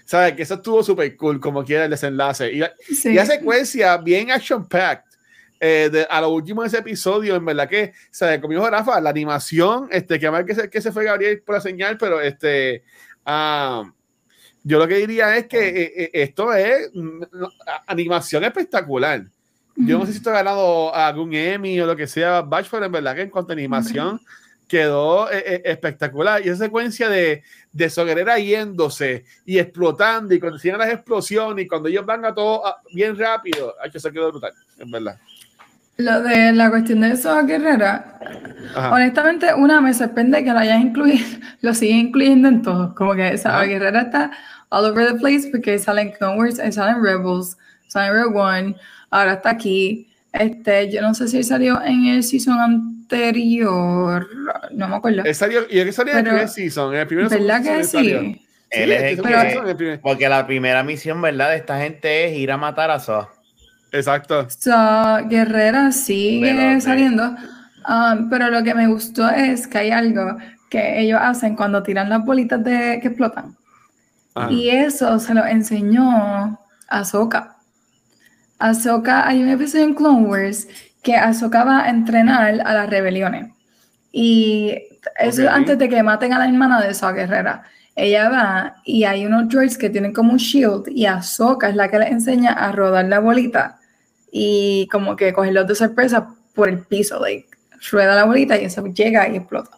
¿Sabes? 0.08 0.32
Que 0.32 0.42
eso 0.44 0.54
estuvo 0.54 0.82
súper 0.82 1.14
cool, 1.18 1.38
como 1.38 1.62
quiera 1.62 1.84
el 1.84 1.90
desenlace. 1.90 2.50
Y, 2.50 2.60
la- 2.60 2.72
Sí. 2.80 3.10
y 3.10 3.12
la 3.12 3.26
secuencia 3.26 3.94
bien 3.98 4.30
action-packed. 4.30 5.04
eh, 5.60 5.90
de- 5.92 6.06
a 6.08 6.20
lo 6.20 6.28
último 6.30 6.62
de 6.62 6.68
ese 6.68 6.78
episodio, 6.78 7.34
en 7.34 7.44
verdad 7.44 7.68
que, 7.68 7.92
o 7.92 8.08
sea, 8.12 8.40
conmigo 8.40 8.70
Rafa, 8.70 9.00
la 9.00 9.10
animación, 9.10 9.88
este, 9.90 10.16
que 10.20 10.26
a 10.28 10.30
ver 10.30 10.44
que 10.46 10.54
se, 10.54 10.70
que 10.70 10.80
se 10.80 10.92
fue 10.92 11.02
Gabriel 11.04 11.42
por 11.44 11.56
la 11.56 11.60
señal, 11.60 11.98
pero 11.98 12.20
este, 12.20 12.84
ah, 13.26 13.82
yo 14.62 14.78
lo 14.78 14.86
que 14.86 14.94
diría 14.98 15.36
es 15.36 15.48
que 15.48 15.58
eh, 15.68 15.92
eh, 15.96 16.10
esto 16.12 16.54
es 16.54 16.90
mm, 16.94 17.22
no, 17.32 17.48
animación 17.88 18.44
espectacular. 18.44 19.24
Yo 19.74 19.98
no 19.98 20.06
sé 20.06 20.12
si 20.12 20.18
esto 20.18 20.30
ha 20.30 20.34
ganado 20.34 20.94
algún 20.94 21.34
Emmy 21.34 21.80
o 21.80 21.86
lo 21.86 21.96
que 21.96 22.06
sea, 22.06 22.40
Batch, 22.42 22.68
pero 22.70 22.86
en 22.86 22.92
verdad 22.92 23.16
que 23.16 23.22
en 23.22 23.30
cuanto 23.30 23.50
a 23.50 23.54
animación 23.54 24.20
quedó 24.68 25.30
eh, 25.32 25.42
eh, 25.44 25.62
espectacular. 25.64 26.44
Y 26.44 26.50
esa 26.50 26.64
secuencia 26.64 27.08
de, 27.08 27.42
de 27.72 27.90
Soguerera 27.90 28.38
yéndose 28.38 29.24
y 29.44 29.58
explotando 29.58 30.34
y 30.34 30.38
cuando 30.38 30.58
siguen 30.58 30.78
las 30.78 30.90
explosiones 30.90 31.64
y 31.64 31.68
cuando 31.68 31.88
ellos 31.88 32.06
van 32.06 32.24
a 32.24 32.34
todo 32.34 32.64
ah, 32.64 32.76
bien 32.92 33.18
rápido, 33.18 33.74
ay, 33.82 33.90
que 33.90 33.98
se 33.98 34.12
quedó 34.12 34.30
brutal, 34.30 34.52
en 34.78 34.90
verdad. 34.90 35.18
Lo 35.96 36.22
de 36.22 36.52
la 36.52 36.70
cuestión 36.70 37.00
de 37.00 37.10
eso, 37.10 37.44
Guerrera, 37.44 38.20
Ajá. 38.76 38.92
honestamente, 38.92 39.52
una 39.52 39.80
me 39.80 39.92
sorprende 39.92 40.44
que 40.44 40.52
lo 40.52 40.58
hayas 40.58 40.80
incluido, 40.80 41.26
lo 41.60 41.74
siguen 41.74 42.08
incluyendo 42.08 42.46
en 42.46 42.62
todo. 42.62 42.94
Como 42.94 43.14
que 43.14 43.34
Ajá. 43.42 43.64
Guerrera 43.64 44.02
está 44.02 44.30
all 44.68 44.84
over 44.84 45.08
the 45.08 45.18
place 45.18 45.48
porque 45.50 45.78
sale 45.78 46.02
en 46.02 46.12
Clone 46.12 46.50
eh, 46.50 46.70
sale 46.70 46.92
en 46.92 47.02
Rebels, 47.02 47.56
sale 47.88 48.08
en 48.08 48.14
Rogue 48.14 48.38
One, 48.38 48.76
ahora 49.10 49.32
está 49.34 49.50
aquí. 49.50 50.06
Este, 50.32 50.92
yo 50.92 51.00
no 51.00 51.14
sé 51.14 51.26
si 51.26 51.42
salió 51.42 51.82
en 51.82 52.06
el 52.06 52.22
season 52.22 52.97
anterior, 53.08 54.28
no 54.72 54.88
me 54.88 54.96
acuerdo. 54.96 55.22
Él 55.24 55.34
salió, 55.34 55.62
y 55.68 55.78
él 55.78 55.92
salió 55.92 56.12
en 56.12 56.18
el 56.18 56.24
primer 56.24 56.48
season, 56.48 56.94
en 56.94 57.00
el 57.00 57.06
primer 57.06 57.28
¿Verdad 57.28 57.62
season 57.62 58.02
que 58.02 58.08
sí? 58.10 58.46
Él 58.70 58.92
es 58.92 59.18
el 59.18 59.76
que- 59.76 59.98
Porque 60.02 60.28
la 60.28 60.46
primera 60.46 60.82
misión, 60.82 61.22
¿verdad? 61.22 61.50
De 61.50 61.56
esta 61.56 61.78
gente 61.78 62.26
es 62.26 62.36
ir 62.36 62.52
a 62.52 62.56
matar 62.58 62.90
a 62.90 63.00
Saw. 63.00 63.26
Exacto. 63.92 64.46
So, 64.50 64.70
Guerrera 65.28 65.90
sigue 65.92 66.54
Pero, 66.54 66.80
saliendo, 66.80 67.34
um, 67.88 68.28
pero 68.28 68.50
lo 68.50 68.62
que 68.62 68.74
me 68.74 68.86
gustó 68.86 69.30
es 69.30 69.66
que 69.66 69.78
hay 69.78 69.90
algo 69.90 70.36
que 70.68 71.00
ellos 71.00 71.18
hacen 71.22 71.56
cuando 71.56 71.82
tiran 71.82 72.10
las 72.10 72.22
bolitas 72.22 72.62
de, 72.62 72.98
que 73.00 73.08
explotan. 73.08 73.56
Ajá. 74.34 74.52
Y 74.52 74.68
eso 74.68 75.18
se 75.18 75.32
lo 75.32 75.46
enseñó 75.46 76.60
Ahsoka. 76.88 77.56
Ahsoka, 78.58 79.26
hay 79.26 79.42
un 79.42 79.48
episodio 79.48 79.84
en 79.84 79.94
Clone 79.94 80.26
Wars 80.26 80.68
que 81.02 81.16
Ahsoka 81.16 81.64
va 81.64 81.84
a 81.84 81.90
entrenar 81.90 82.60
a 82.64 82.74
las 82.74 82.90
rebeliones. 82.90 83.52
Y 84.12 84.74
eso 85.18 85.42
es 85.42 85.48
Ok. 85.48 85.54
antes 85.54 85.78
de 85.78 85.88
que 85.88 86.02
maten 86.02 86.32
a 86.32 86.38
la 86.38 86.46
hermana 86.46 86.80
de 86.80 86.90
esa 86.90 87.12
guerrera. 87.12 87.62
Ella 87.94 88.28
va 88.28 88.76
y 88.84 89.04
hay 89.04 89.26
unos 89.26 89.48
droids 89.48 89.76
que 89.76 89.90
tienen 89.90 90.12
como 90.12 90.32
un 90.32 90.38
shield 90.38 90.84
y 90.88 91.06
Ahsoka 91.06 91.68
es 91.68 91.74
la 91.74 91.88
que 91.88 91.98
le 91.98 92.08
enseña 92.08 92.52
a 92.52 92.70
rodar 92.72 93.06
la 93.06 93.18
bolita 93.18 93.78
y 94.30 94.86
como 94.92 95.16
que 95.16 95.32
cogerlos 95.32 95.66
de 95.66 95.74
sorpresa 95.74 96.28
por 96.54 96.68
el 96.68 96.78
piso. 96.80 97.20
Like, 97.20 97.48
rueda 97.90 98.14
la 98.14 98.24
bolita 98.24 98.56
y 98.56 98.66
eso 98.66 98.86
llega 98.86 99.28
y 99.28 99.36
explota 99.36 99.70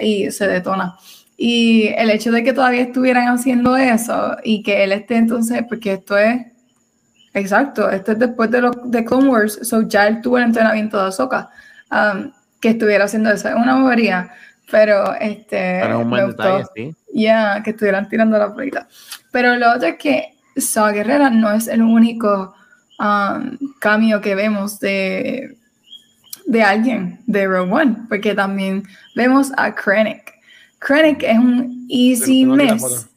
y 0.00 0.30
se 0.30 0.48
detona. 0.48 0.96
Y 1.36 1.88
el 1.96 2.10
hecho 2.10 2.32
de 2.32 2.42
que 2.42 2.52
todavía 2.52 2.82
estuvieran 2.82 3.28
haciendo 3.28 3.76
eso 3.76 4.36
y 4.42 4.62
que 4.64 4.82
él 4.82 4.90
esté 4.90 5.16
entonces, 5.16 5.62
porque 5.68 5.92
esto 5.92 6.18
es, 6.18 6.46
exacto, 7.34 7.90
esto 7.90 8.12
es 8.12 8.18
después 8.18 8.50
de, 8.50 8.60
los 8.62 8.76
de 8.90 9.04
Clone 9.04 9.28
Wars, 9.28 9.58
so 9.62 9.82
ya 9.82 10.06
él 10.06 10.20
tuvo 10.20 10.38
el 10.38 10.44
entrenamiento 10.44 11.00
de 11.00 11.08
Ahsoka, 11.08 11.50
um, 11.90 12.30
que 12.60 12.70
estuviera 12.70 13.04
haciendo 13.04 13.30
eso, 13.30 13.48
es 13.48 13.54
una 13.54 13.80
bobería, 13.80 14.30
pero 14.70 15.14
este, 15.14 15.80
Pero 15.82 15.98
es 16.00 16.04
un 16.04 16.10
me 16.10 16.10
buen 16.10 16.26
gustó. 16.26 16.42
detalle, 16.42 16.64
sí. 16.74 16.94
Ya, 17.14 17.62
que 17.62 17.70
estuvieran 17.70 18.08
tirando 18.08 18.36
la 18.38 18.46
bolita. 18.46 18.86
Pero 19.32 19.56
lo 19.56 19.72
otro 19.72 19.88
es 19.88 19.96
que 19.96 20.34
Saw 20.56 20.92
Guerrera 20.92 21.30
no 21.30 21.50
es 21.52 21.68
el 21.68 21.82
único 21.82 22.54
um, 22.98 23.56
cambio 23.80 24.20
que 24.20 24.34
vemos 24.34 24.78
de, 24.80 25.56
de 26.46 26.62
alguien 26.62 27.20
de 27.26 27.46
Rogue 27.46 27.72
One, 27.72 27.96
porque 28.08 28.34
también 28.34 28.82
vemos 29.16 29.50
a 29.56 29.74
Krennic. 29.74 30.34
Krennic 30.80 31.22
es 31.22 31.38
un 31.38 31.86
easy 31.88 32.42
Tengo 32.42 32.54
aquí 32.54 32.66
la 32.66 32.74
miss. 32.74 32.82
foto. 32.82 33.08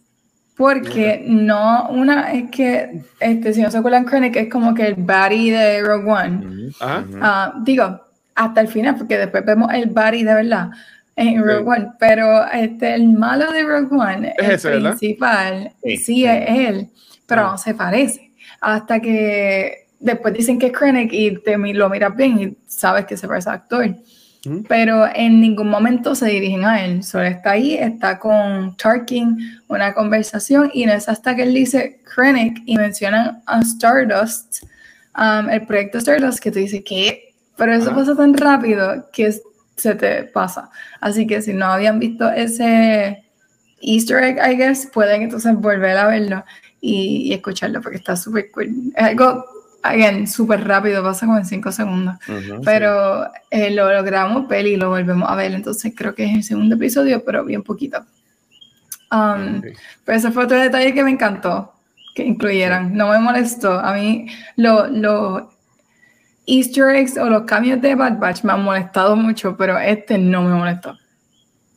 Porque 0.62 1.24
no, 1.28 1.90
una 1.90 2.32
es 2.34 2.52
que, 2.52 3.02
este, 3.20 3.52
si 3.52 3.64
no 3.64 3.72
se 3.72 3.80
acuerdan, 3.80 4.06
Krennic 4.06 4.36
es 4.36 4.48
como 4.48 4.76
que 4.76 4.86
el 4.86 4.94
baddie 4.96 5.52
de 5.58 5.82
Rogue 5.82 6.12
One. 6.12 6.70
Ajá. 6.80 7.04
Ah, 7.20 7.54
digo, 7.64 8.00
hasta 8.36 8.62
el 8.62 8.68
final, 8.68 8.96
porque 8.96 9.18
después 9.18 9.44
vemos 9.44 9.74
el 9.74 9.88
body 9.90 10.24
de 10.24 10.34
verdad 10.36 10.70
en 11.16 11.44
Rogue. 11.44 11.64
One, 11.68 11.88
pero 11.98 12.46
este, 12.52 12.94
el 12.94 13.10
malo 13.10 13.52
de 13.52 13.64
Rogue 13.64 13.88
One, 13.92 14.34
Es 14.38 14.48
el 14.48 14.52
ese, 14.54 14.70
¿verdad? 14.70 14.90
principal, 14.92 15.72
Sí, 16.06 16.26
es 16.26 16.44
él, 16.48 16.88
pero 17.26 17.42
Ah. 17.42 17.52
no 17.54 17.58
se 17.58 17.74
parece. 17.74 18.32
Hasta 18.62 19.00
que 19.00 19.88
después 20.00 20.32
dicen 20.36 20.60
que 20.60 20.68
es 20.68 20.74
Krennic 20.74 21.12
y 21.12 21.42
te 21.42 21.58
lo 21.58 21.90
miras 21.90 22.16
bien 22.16 22.40
y 22.40 22.58
sabes 22.68 23.06
que 23.08 23.18
se 23.18 23.28
parece 23.28 23.50
al 23.50 23.56
actor. 23.56 23.96
Pero 24.68 25.08
en 25.14 25.40
ningún 25.40 25.70
momento 25.70 26.16
se 26.16 26.28
dirigen 26.28 26.66
a 26.66 26.84
él. 26.84 27.04
Solo 27.04 27.26
está 27.26 27.52
ahí, 27.52 27.76
está 27.76 28.18
con 28.18 28.76
Tarkin, 28.76 29.62
una 29.68 29.94
conversación, 29.94 30.72
y 30.74 30.86
no 30.86 30.94
es 30.94 31.08
hasta 31.08 31.36
que 31.36 31.44
él 31.44 31.54
dice 31.54 32.02
Krennic 32.16 32.64
y 32.66 32.76
mencionan 32.76 33.44
a 33.46 33.60
Stardust, 33.62 34.64
um, 35.16 35.50
el 35.50 35.66
proyecto 35.68 36.00
Stardust, 36.00 36.40
que 36.40 36.52
tú 36.52 36.58
dices, 36.58 36.82
¿qué? 36.84 37.36
Pero 37.56 37.74
eso 37.74 37.94
pasa 37.94 38.16
tan 38.16 38.34
rápido 38.36 39.08
que 39.14 39.32
se 39.76 39.96
te 39.96 40.24
pasa. 40.24 40.72
Así 41.00 41.28
que 41.28 41.42
si 41.44 41.54
no 41.54 41.66
habían 41.66 42.00
visto 42.00 42.28
ese 42.32 43.24
Easter 43.82 44.24
egg, 44.24 44.38
I 44.38 44.56
guess, 44.56 44.88
pueden 44.88 45.22
entonces 45.22 45.56
volver 45.56 45.98
a 45.98 46.08
verlo 46.08 46.44
y, 46.80 47.28
y 47.28 47.34
escucharlo 47.34 47.82
porque 47.82 47.98
está 47.98 48.16
súper 48.16 48.50
cool. 48.52 48.92
Es 48.96 49.04
algo, 49.04 49.46
again, 49.84 50.28
súper 50.28 50.68
rápido, 50.68 51.04
pasa 51.04 51.26
como 51.26 51.38
en 51.38 51.46
5 51.46 51.72
segundos. 51.72 52.16
Pero 52.64 53.26
eh, 53.50 53.72
lo 53.72 53.92
logramos 53.92 54.48
ver 54.48 54.66
y 54.68 54.76
lo 54.78 54.90
volvemos 54.90 55.30
a 55.30 55.36
ver. 55.36 55.52
Entonces 55.54 55.94
creo 55.96 56.14
que 56.16 56.26
es 56.26 56.34
el 56.36 56.44
segundo 56.44 56.76
episodio, 56.76 57.24
pero 57.26 57.44
bien 57.46 57.64
poquito. 57.64 58.06
Um. 59.12 59.62
Pero 60.06 60.18
ese 60.18 60.32
fue 60.32 60.46
otro 60.46 60.58
detalle 60.60 60.94
que 60.94 61.04
me 61.04 61.12
encantó 61.12 61.74
que 62.16 62.24
incluyeran. 62.24 62.96
No 62.96 63.10
me 63.10 63.20
molestó. 63.20 63.80
A 63.80 63.94
mí 63.94 64.28
lo- 64.56 64.88
los 64.88 65.44
Easter 66.46 66.96
eggs 66.96 67.18
o 67.18 67.30
los 67.30 67.44
cambios 67.44 67.82
de 67.82 67.96
Bad 67.96 68.18
Batch 68.18 68.44
me 68.44 68.52
han 68.54 68.64
molestado 68.64 69.16
mucho, 69.16 69.56
pero 69.56 69.78
este 69.80 70.18
no 70.18 70.42
me 70.44 70.54
molestó. 70.54 70.98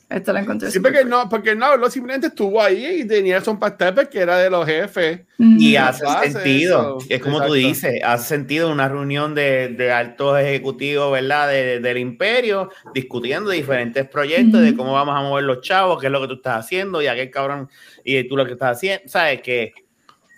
Este 0.08 0.32
lo 0.32 0.38
encontré. 0.38 0.70
Sí, 0.70 0.80
porque 0.80 1.00
cool. 1.00 1.08
no, 1.10 1.28
porque 1.28 1.54
no 1.56 1.64
habló, 1.66 1.90
simplemente 1.90 2.26
estuvo 2.28 2.62
ahí 2.62 3.00
y 3.00 3.06
tenía 3.06 3.40
son 3.40 3.58
pastel 3.58 4.08
que 4.08 4.18
era 4.20 4.38
de 4.38 4.50
los 4.50 4.66
jefes. 4.66 5.20
Ujú. 5.38 5.56
Y 5.58 5.76
hace 5.76 6.04
sentido, 6.30 6.98
eso. 6.98 7.06
es 7.08 7.22
como 7.22 7.38
tú 7.38 7.54
Exacto. 7.54 7.68
dices, 7.68 8.00
hace 8.04 8.28
sentido 8.28 8.70
una 8.70 8.88
reunión 8.88 9.34
de, 9.34 9.68
de 9.68 9.90
altos 9.92 10.38
ejecutivos, 10.38 11.10
¿verdad? 11.10 11.48
De- 11.48 11.80
del 11.80 11.98
imperio, 11.98 12.70
discutiendo 12.94 13.50
diferentes 13.50 14.06
proyectos 14.08 14.60
de 14.60 14.68
Ujú. 14.68 14.76
cómo 14.76 14.92
vamos 14.92 15.16
a 15.16 15.22
mover 15.22 15.44
los 15.44 15.62
chavos, 15.62 16.00
qué 16.00 16.06
es 16.06 16.12
lo 16.12 16.20
que 16.20 16.28
tú 16.28 16.34
estás 16.34 16.64
haciendo, 16.64 17.00
y 17.02 17.06
aquel 17.06 17.30
cabrón, 17.30 17.68
y 18.04 18.22
tú 18.28 18.36
lo 18.36 18.44
que 18.46 18.52
estás 18.52 18.76
haciendo, 18.76 19.08
¿sabes? 19.08 19.40
Que 19.40 19.72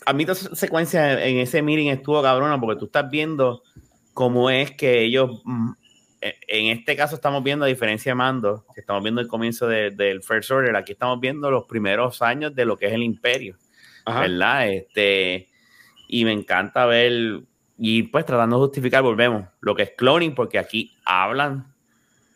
a 0.06 0.12
mí 0.12 0.24
toda 0.24 0.38
esa 0.38 0.54
secuencia 0.54 1.24
en 1.26 1.38
ese 1.38 1.60
meeting 1.60 1.88
estuvo 1.90 2.22
cabrona, 2.22 2.58
porque 2.60 2.78
tú 2.78 2.86
estás 2.86 3.10
viendo 3.10 3.62
cómo 4.14 4.48
es 4.48 4.70
que 4.70 5.02
ellos, 5.02 5.42
mm, 5.44 5.70
en 6.48 6.66
este 6.78 6.96
caso 6.96 7.14
estamos 7.14 7.42
viendo, 7.42 7.64
a 7.64 7.68
diferencia 7.68 8.10
de 8.10 8.14
Mando, 8.16 8.64
que 8.74 8.80
estamos 8.80 9.02
viendo 9.02 9.20
el 9.20 9.28
comienzo 9.28 9.66
de- 9.68 9.90
del 9.90 10.22
First 10.22 10.50
Order, 10.50 10.74
aquí 10.76 10.92
estamos 10.92 11.20
viendo 11.20 11.50
los 11.50 11.64
primeros 11.66 12.22
años 12.22 12.54
de 12.54 12.64
lo 12.64 12.76
que 12.76 12.86
es 12.86 12.92
el 12.92 13.02
imperio. 13.02 13.56
Ajá. 14.04 14.20
¿verdad? 14.20 14.68
Este, 14.68 15.48
y 16.06 16.24
me 16.24 16.32
encanta 16.32 16.86
ver 16.86 17.40
y 17.76 18.04
pues 18.04 18.24
tratando 18.24 18.56
de 18.56 18.66
justificar, 18.66 19.02
volvemos, 19.02 19.44
lo 19.60 19.74
que 19.74 19.82
es 19.82 19.90
cloning, 19.96 20.34
porque 20.34 20.58
aquí 20.58 20.94
hablan 21.04 21.66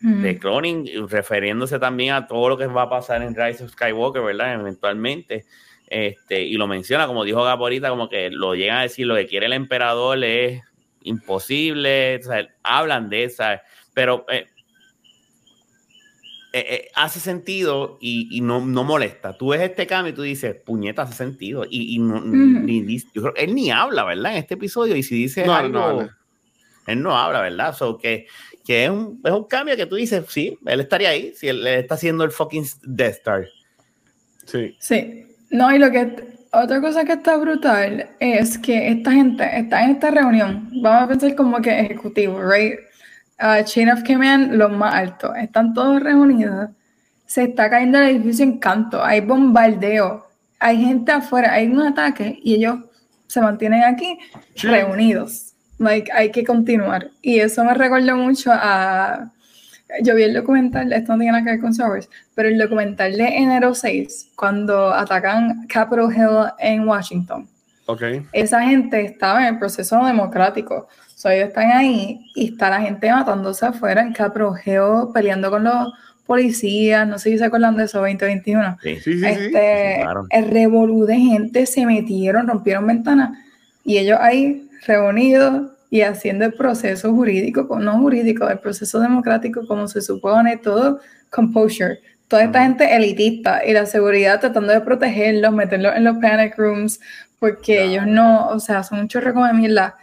Mm. 0.01 0.21
de 0.21 0.37
cloning, 0.39 1.07
refiriéndose 1.09 1.77
también 1.79 2.13
a 2.13 2.27
todo 2.27 2.49
lo 2.49 2.57
que 2.57 2.65
va 2.67 2.81
a 2.83 2.89
pasar 2.89 3.21
en 3.21 3.35
Rise 3.35 3.63
of 3.63 3.71
Skywalker, 3.71 4.21
¿verdad? 4.21 4.55
Eventualmente. 4.55 5.45
Este, 5.87 6.41
y 6.41 6.53
lo 6.55 6.67
menciona, 6.67 7.05
como 7.07 7.23
dijo 7.23 7.43
Gaporita, 7.43 7.89
como 7.89 8.09
que 8.09 8.29
lo 8.31 8.53
llegan 8.55 8.77
a 8.79 8.81
decir, 8.83 9.05
lo 9.07 9.15
que 9.15 9.27
quiere 9.27 9.45
el 9.45 9.53
emperador 9.53 10.23
es 10.23 10.61
imposible, 11.03 12.17
o 12.17 12.23
sea, 12.23 12.47
hablan 12.63 13.09
de 13.09 13.23
esa, 13.25 13.61
pero 13.93 14.25
eh, 14.31 14.45
eh, 16.53 16.65
eh, 16.69 16.87
hace 16.95 17.19
sentido 17.21 17.97
y, 18.01 18.27
y 18.29 18.41
no, 18.41 18.59
no 18.65 18.83
molesta. 18.83 19.37
Tú 19.37 19.49
ves 19.49 19.61
este 19.61 19.87
cambio 19.87 20.11
y 20.11 20.15
tú 20.15 20.21
dices, 20.21 20.53
puñeta, 20.65 21.03
hace 21.03 21.13
sentido. 21.13 21.63
Y, 21.69 21.95
y 21.95 21.99
no, 21.99 22.19
ni 22.21 22.81
dice- 22.81 23.07
yo 23.13 23.21
creo- 23.21 23.35
él 23.35 23.55
ni 23.55 23.71
habla, 23.71 24.03
¿verdad? 24.03 24.33
En 24.33 24.39
este 24.39 24.55
episodio. 24.55 24.95
Y 24.97 25.03
si 25.03 25.15
dice 25.15 25.45
No, 25.45 25.55
algo, 25.55 25.79
no 25.79 25.83
habla. 25.85 26.17
él 26.87 27.01
no 27.01 27.17
habla, 27.17 27.41
¿verdad? 27.41 27.73
So, 27.73 27.97
que, 27.97 28.27
que 28.65 28.83
es, 28.83 28.89
un, 28.89 29.21
es 29.23 29.31
un 29.31 29.45
cambio 29.45 29.77
que 29.77 29.85
tú 29.85 29.95
dices, 29.95 30.25
sí, 30.27 30.57
él 30.65 30.81
estaría 30.81 31.09
ahí, 31.09 31.31
si 31.35 31.47
él, 31.47 31.65
él 31.65 31.79
está 31.79 31.95
haciendo 31.95 32.25
el 32.25 32.31
fucking 32.31 32.65
Death 32.83 33.11
Star. 33.19 33.47
Sí. 34.45 34.75
Sí, 34.79 35.25
no, 35.51 35.73
y 35.73 35.79
lo 35.79 35.89
que 35.89 36.15
otra 36.51 36.81
cosa 36.81 37.05
que 37.05 37.13
está 37.13 37.37
brutal 37.37 38.09
es 38.19 38.57
que 38.57 38.89
esta 38.89 39.13
gente 39.13 39.47
está 39.57 39.85
en 39.85 39.91
esta 39.91 40.11
reunión, 40.11 40.69
vamos 40.81 41.03
a 41.03 41.07
pensar 41.07 41.33
como 41.35 41.61
que 41.61 41.79
ejecutivo, 41.79 42.41
right? 42.43 42.77
Uh, 43.41 43.63
Chain 43.63 43.89
of 43.89 44.03
Command, 44.03 44.53
los 44.53 44.71
más 44.71 44.93
altos, 44.93 45.31
están 45.37 45.73
todos 45.73 45.99
reunidos, 46.01 46.69
se 47.25 47.43
está 47.45 47.69
cayendo 47.69 47.97
el 47.97 48.09
edificio 48.15 48.43
en 48.45 48.59
canto, 48.59 49.03
hay 49.03 49.21
bombardeo, 49.21 50.27
hay 50.59 50.85
gente 50.85 51.11
afuera, 51.11 51.53
hay 51.53 51.67
un 51.67 51.81
ataque 51.81 52.39
y 52.43 52.55
ellos 52.55 52.79
se 53.27 53.41
mantienen 53.41 53.83
aquí 53.83 54.19
Sí. 54.53 54.67
reunidos. 54.67 55.53
Like, 55.79 56.11
hay 56.13 56.29
que 56.29 56.43
continuar. 56.43 57.09
Y 57.23 57.39
eso 57.39 57.63
me 57.63 57.73
recordó 57.73 58.15
mucho 58.15 58.51
a. 58.53 59.31
Yo 60.03 60.13
vi 60.15 60.23
el 60.23 60.33
documental, 60.35 60.93
esto 60.93 61.13
no 61.13 61.17
tiene 61.19 61.31
nada 61.31 61.43
que 61.43 61.51
ver 61.51 61.59
con 61.61 61.71
Star 61.71 61.89
Wars, 61.89 62.07
pero 62.35 62.47
el 62.49 62.57
documental 62.59 63.13
de 63.17 63.25
enero 63.25 63.73
6, 63.73 64.29
cuando 64.35 64.93
atacan 64.93 65.65
Capitol 65.67 66.13
Hill 66.15 66.51
en 66.59 66.87
Washington. 66.87 67.47
Ok. 67.91 68.03
Esa 68.33 68.61
gente 68.63 69.01
estaba 69.01 69.41
en 69.47 69.53
el 69.55 69.59
proceso 69.59 70.03
democrático. 70.05 70.87
O 70.87 71.17
sea, 71.21 71.35
ellos 71.35 71.49
están 71.49 71.71
ahí 71.71 72.19
y 72.35 72.51
está 72.53 72.69
la 72.69 72.81
gente 72.81 73.11
matándose 73.11 73.65
afuera 73.65 74.01
en 74.01 74.09
Hill, 74.09 75.09
peleando 75.13 75.49
con 75.51 75.63
los 75.63 75.93
policías. 76.25 77.07
No 77.07 77.19
sé 77.19 77.31
si 77.31 77.37
se 77.37 77.45
acuerdan 77.45 77.75
de 77.77 77.83
eso, 77.85 77.99
2021 77.99 78.77
Sí. 78.81 78.95
Sí, 79.01 79.19
sí, 79.19 79.25
este, 79.25 79.95
Sí, 79.97 80.01
claro. 80.01 80.25
el 80.29 80.49
revolú 80.49 81.05
de 81.05 81.17
gente 81.17 81.65
se 81.65 81.85
metieron, 81.85 82.47
rompieron 82.47 82.87
ventanas 82.87 83.37
y 83.83 83.97
ellos 83.97 84.17
ahí 84.21 84.67
reunidos 84.87 85.71
y 85.89 86.01
haciendo 86.01 86.45
el 86.45 86.53
proceso 86.53 87.13
jurídico, 87.13 87.67
co- 87.67 87.79
no 87.79 87.99
jurídico, 87.99 88.47
el 88.49 88.59
proceso 88.59 88.99
democrático 89.01 89.67
como 89.67 89.87
se 89.89 90.01
supone, 90.01 90.57
todo 90.57 91.01
composure. 91.29 91.99
Toda 92.31 92.43
esta 92.43 92.63
gente 92.63 92.95
elitista 92.95 93.61
y 93.65 93.73
la 93.73 93.85
seguridad 93.85 94.39
tratando 94.39 94.71
de 94.71 94.79
protegerlos, 94.79 95.51
meterlos 95.51 95.97
en 95.97 96.05
los 96.05 96.15
panic 96.19 96.57
rooms, 96.57 97.01
porque 97.39 97.83
ellos 97.83 98.07
no, 98.07 98.47
o 98.47 98.57
sea, 98.61 98.83
son 98.83 98.99
un 98.99 99.09
chorro 99.09 99.33
como 99.33 99.45
de 99.47 99.51
mierda. 99.51 99.97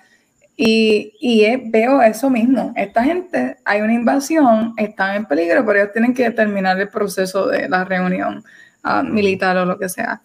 Y, 0.55 1.15
y 1.21 1.71
veo 1.71 2.03
eso 2.03 2.29
mismo. 2.29 2.75
Esta 2.77 3.03
gente, 3.03 3.57
hay 3.65 3.81
una 3.81 3.95
invasión, 3.95 4.75
están 4.77 5.17
en 5.17 5.25
peligro, 5.25 5.65
pero 5.65 5.79
ellos 5.79 5.93
tienen 5.95 6.13
que 6.13 6.31
terminar 6.31 6.79
el 6.79 6.91
proceso 6.91 7.47
de 7.47 7.67
la 7.67 7.85
reunión 7.85 8.45
ah, 8.83 9.03
militar 9.03 9.57
o 9.57 9.65
lo 9.65 9.79
que 9.79 9.89
sea. 9.89 10.21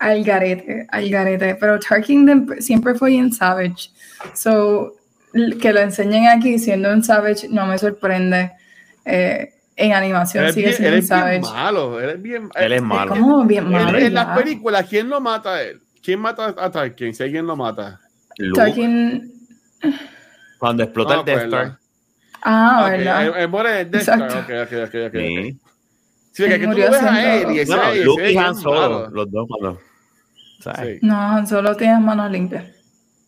Al 0.00 0.24
garete, 0.24 0.88
al 0.90 1.08
garete. 1.08 1.54
Pero 1.54 1.78
Tarkin 1.78 2.56
siempre 2.58 2.96
fue 2.96 3.10
bien 3.10 3.32
savage. 3.32 3.92
So, 4.34 4.96
que 5.60 5.72
lo 5.72 5.78
enseñen 5.78 6.26
aquí 6.26 6.58
siendo 6.58 6.92
un 6.92 7.04
savage 7.04 7.48
no 7.48 7.68
me 7.68 7.78
sorprende. 7.78 8.50
Eh, 9.04 9.52
en 9.76 9.92
animación 9.92 10.44
Él 10.44 10.48
es 10.48 10.54
sigue 10.54 10.66
bien, 10.68 10.76
siendo 10.78 10.96
él 10.96 11.02
es 11.34 11.40
bien 11.40 11.42
malo. 11.54 12.00
Él 12.00 12.10
es 12.10 12.22
bien. 12.22 12.48
Él 12.54 12.72
es 12.72 12.76
Es 12.78 12.82
malo. 12.82 13.10
como 13.12 13.44
bien 13.44 13.64
En- 13.66 13.72
malo. 13.72 13.98
en 13.98 14.14
las 14.14 14.38
películas, 14.38 14.86
¿quién 14.88 15.08
lo 15.08 15.20
mata 15.20 15.54
a 15.54 15.62
él? 15.62 15.80
¿Quién 16.02 16.20
mata 16.20 16.54
a 16.58 16.70
Tarkin? 16.70 17.14
Si 17.14 17.22
alguien 17.22 17.46
lo 17.46 17.56
mata. 17.56 18.00
Luke, 18.38 18.60
Tarkin. 18.60 19.32
cuando 20.58 20.82
explota 20.82 21.14
No 21.14 21.20
el 21.20 21.26
Death. 21.26 21.42
Star. 21.44 21.78
Ah, 22.42 22.82
Ok, 22.84 22.90
¿verdad? 22.90 23.26
él- 23.26 23.32
él 23.36 23.48
muere 23.48 23.70
en 23.72 23.76
el 23.86 23.90
Death 23.90 24.00
Star. 24.02 24.20
Exacto. 24.22 24.38
Ok, 24.38 24.62
ok, 24.62 24.72
ok, 24.88 24.94
ok, 24.94 25.06
ok. 25.08 25.14
Sí. 25.16 25.60
Sí, 26.32 26.44
que, 26.44 26.58
tú 26.58 26.66
murió 26.66 26.90
ves 26.90 27.02
a 27.02 27.34
él 27.34 27.50
y 27.52 27.58
ese, 27.60 27.72
No, 27.74 27.82
ese 27.90 28.04
Luke 28.04 28.26
es 28.26 28.32
y 28.34 28.36
Han 28.36 28.54
Solo, 28.54 28.80
malo. 28.80 29.10
los 29.10 29.30
dos 29.30 29.46
cuando. 29.48 29.80
Sí. 30.60 30.98
No, 31.02 31.18
Han 31.18 31.46
Solo 31.46 31.74
tiene 31.76 31.98
manos 32.00 32.30
limpias. 32.30 32.64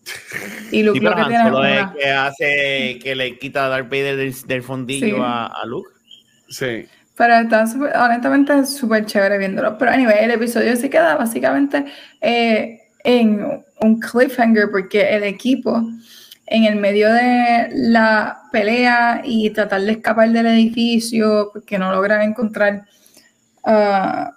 Y 0.72 0.82
Luke 0.82 0.98
Sí, 0.98 1.04
lo 1.04 1.14
que 1.14 1.20
Han 1.22 1.28
tiene 1.28 1.44
es 1.44 1.50
Solo 1.50 1.64
es 1.64 1.82
una. 1.82 1.92
que 1.94 2.10
hace 2.10 2.98
que 3.02 3.14
le 3.14 3.38
quita 3.38 3.64
a 3.64 3.68
Darth 3.70 3.88
Vader 3.88 4.16
del, 4.16 4.34
del 4.46 4.62
fondillo 4.62 5.16
Sí. 5.16 5.22
a, 5.24 5.46
a 5.46 5.64
Luke. 5.66 5.88
Sí. 6.48 6.86
Pero 7.16 7.34
está 7.34 7.66
súper- 7.66 7.96
honestamente 7.96 8.56
es 8.58 8.76
súper 8.76 9.04
chévere 9.06 9.38
viéndolo. 9.38 9.76
Pero 9.76 9.90
anyway, 9.90 10.16
el 10.20 10.30
episodio 10.30 10.76
se 10.76 10.88
queda 10.88 11.16
básicamente 11.16 11.84
eh, 12.20 12.80
en 13.04 13.64
un 13.80 14.00
cliffhanger 14.00 14.70
porque 14.70 15.16
el 15.16 15.24
equipo 15.24 15.82
en 16.46 16.64
el 16.64 16.76
medio 16.76 17.12
de 17.12 17.68
la 17.72 18.38
pelea 18.52 19.20
y 19.24 19.50
tratar 19.50 19.82
de 19.82 19.92
escapar 19.92 20.30
del 20.30 20.46
edificio 20.46 21.50
porque 21.52 21.78
no 21.78 21.92
logran 21.92 22.22
encontrar 22.22 22.84
ah, 23.64 24.32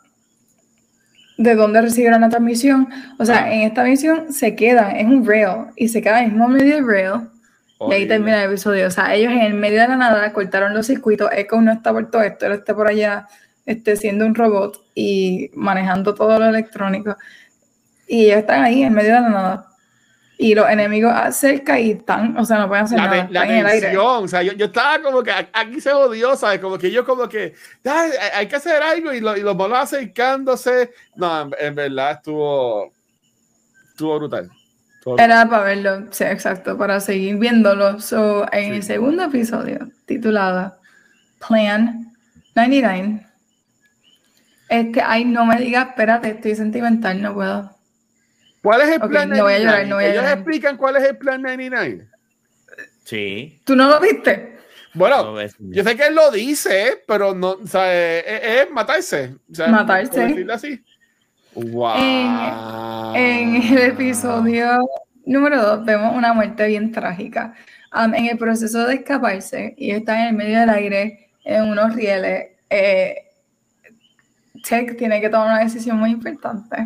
de 1.38 1.56
dónde 1.56 1.82
recibieron 1.82 2.22
la 2.22 2.30
transmisión. 2.30 2.88
O 3.18 3.26
sea, 3.26 3.52
en 3.54 3.62
esta 3.62 3.84
misión 3.84 4.34
se 4.34 4.56
queda, 4.56 4.92
es 4.92 5.06
un 5.06 5.26
rail 5.26 5.68
y 5.76 5.88
se 5.88 6.02
queda 6.02 6.20
en 6.20 6.26
el 6.26 6.32
mismo 6.32 6.48
medio 6.50 6.76
del 6.76 6.88
rail. 6.88 7.30
Y 7.82 7.84
ahí 7.86 7.90
Horrible. 8.04 8.08
termina 8.08 8.44
el 8.44 8.50
episodio. 8.52 8.88
O 8.88 8.92
sea, 8.92 9.14
ellos 9.16 9.32
en 9.32 9.42
el 9.42 9.54
medio 9.56 9.82
de 9.82 9.88
la 9.88 9.96
nada 9.96 10.34
cortaron 10.34 10.74
los 10.74 10.86
circuitos. 10.88 11.30
Echo 11.34 11.60
no 11.62 11.72
está 11.72 11.92
por 11.92 12.10
todo 12.12 12.22
esto, 12.22 12.46
él 12.46 12.54
está 12.54 12.76
por 12.76 12.88
allá 12.88 13.28
este, 13.66 13.96
siendo 13.96 14.26
un 14.26 14.36
robot 14.36 14.84
y 14.94 15.50
manejando 15.56 16.14
todo 16.14 16.38
lo 16.38 16.46
electrónico. 16.46 17.18
Y 18.08 18.26
ellos 18.26 18.38
están 18.40 18.64
ahí 18.64 18.84
en 18.84 18.94
medio 18.94 19.16
de 19.16 19.22
la 19.22 19.30
nada. 19.30 19.68
Y 20.38 20.56
los 20.56 20.68
enemigos 20.70 21.14
cerca 21.36 21.80
y 21.80 21.92
están, 21.92 22.36
o 22.38 22.44
sea, 22.46 22.58
no 22.60 22.68
pueden 22.68 22.86
hacer 22.86 22.98
la, 22.98 23.06
nada. 23.06 23.16
la 23.30 23.42
están 23.42 23.52
en 23.52 23.58
el 23.58 23.66
aire. 23.68 23.82
tensión, 23.82 24.24
o 24.24 24.28
sea, 24.28 24.42
yo, 24.42 24.54
yo 24.54 24.66
estaba 24.66 25.00
como 25.02 25.22
que 25.22 25.32
aquí 25.32 25.80
se 25.80 25.94
odió, 25.94 26.36
¿sabes? 26.36 26.60
Como 26.60 26.80
que 26.80 26.90
yo 26.92 27.06
como 27.06 27.30
que 27.30 27.54
"Ya, 27.84 28.06
hay, 28.34 28.48
que 28.48 28.56
hacer 28.56 28.82
algo 28.82 29.14
y, 29.14 29.20
lo, 29.22 29.38
y 29.38 29.42
los 29.42 29.56
malos 29.56 29.78
acercándose. 29.80 30.92
No, 31.16 31.42
en, 31.44 31.52
en 31.60 31.76
verdad 31.76 32.12
estuvo 32.14 32.92
estuvo 33.92 34.18
brutal. 34.18 34.50
Era 35.18 35.48
para 35.50 35.64
verlo, 35.64 36.08
sí, 36.12 36.24
exacto, 36.26 36.78
para 36.78 37.00
seguir 37.00 37.38
viéndolo. 37.38 38.00
So, 38.00 38.46
en 38.54 38.66
Sí. 38.70 38.76
el 38.78 38.84
segundo 38.84 39.24
episodio, 39.24 39.90
titulado 40.06 40.78
Plan 41.48 42.14
99, 42.56 43.26
este, 44.70 45.02
ay, 45.02 45.26
no 45.26 45.46
me 45.46 45.58
digas, 45.58 45.90
espérate, 45.90 46.30
estoy 46.30 46.56
sentimental, 46.56 47.22
no 47.22 47.34
puedo. 47.34 47.76
¿Cuál 48.62 48.82
es 48.82 48.90
el 48.90 49.00
plan 49.02 49.30
no 49.30 49.44
voy 49.44 49.54
a 49.54 49.60
99? 49.60 49.64
llorar, 49.64 49.88
no 49.88 49.96
voy 49.96 50.04
a 50.04 50.08
Ellos 50.10 50.22
llorar. 50.24 50.38
explican 50.38 50.78
cuál 50.78 50.96
es 50.98 51.04
el 51.04 51.18
plan 51.18 51.42
99. 51.42 52.08
Sí. 53.04 53.60
¿Tú 53.66 53.76
no 53.76 53.88
lo 53.90 54.00
viste? 54.00 54.58
Bueno, 54.94 55.24
No 55.24 55.34
ves- 55.34 55.56
yo 55.60 55.84
sé 55.84 55.96
que 55.96 56.08
él 56.08 56.16
lo 56.16 56.30
dice, 56.32 57.02
pero 57.08 57.34
no, 57.34 57.52
o 57.54 57.66
sea, 57.68 57.92
es, 58.20 58.24
es- 58.28 58.62
es 58.68 58.72
matarse. 58.72 59.36
O 59.52 59.56
sea, 59.56 59.68
Matarse. 59.68 60.12
por 60.12 60.28
decirlo 60.28 60.54
así. 60.54 60.84
Wow. 61.54 63.14
En 63.16 63.56
el 63.56 63.78
episodio 63.78 64.80
número 65.26 65.62
2 65.62 65.86
vemos 65.86 66.16
una 66.16 66.34
muerte 66.34 66.68
bien 66.68 66.92
trágica. 66.92 67.54
Um, 67.94 68.14
en 68.14 68.28
el 68.28 68.38
proceso 68.38 68.86
de 68.88 68.96
escaparse, 68.96 69.76
y 69.78 69.92
está 69.92 70.22
en 70.22 70.28
el 70.30 70.34
medio 70.36 70.60
del 70.62 70.70
aire, 70.70 71.30
en 71.44 71.66
unos 71.66 71.94
rieles, 71.94 72.48
eh, 72.70 73.16
Tech 74.68 74.98
tiene 74.98 75.20
que 75.20 75.30
tomar 75.30 75.48
una 75.48 75.60
decisión 75.60 75.98
muy 75.98 76.12
importante. 76.12 76.78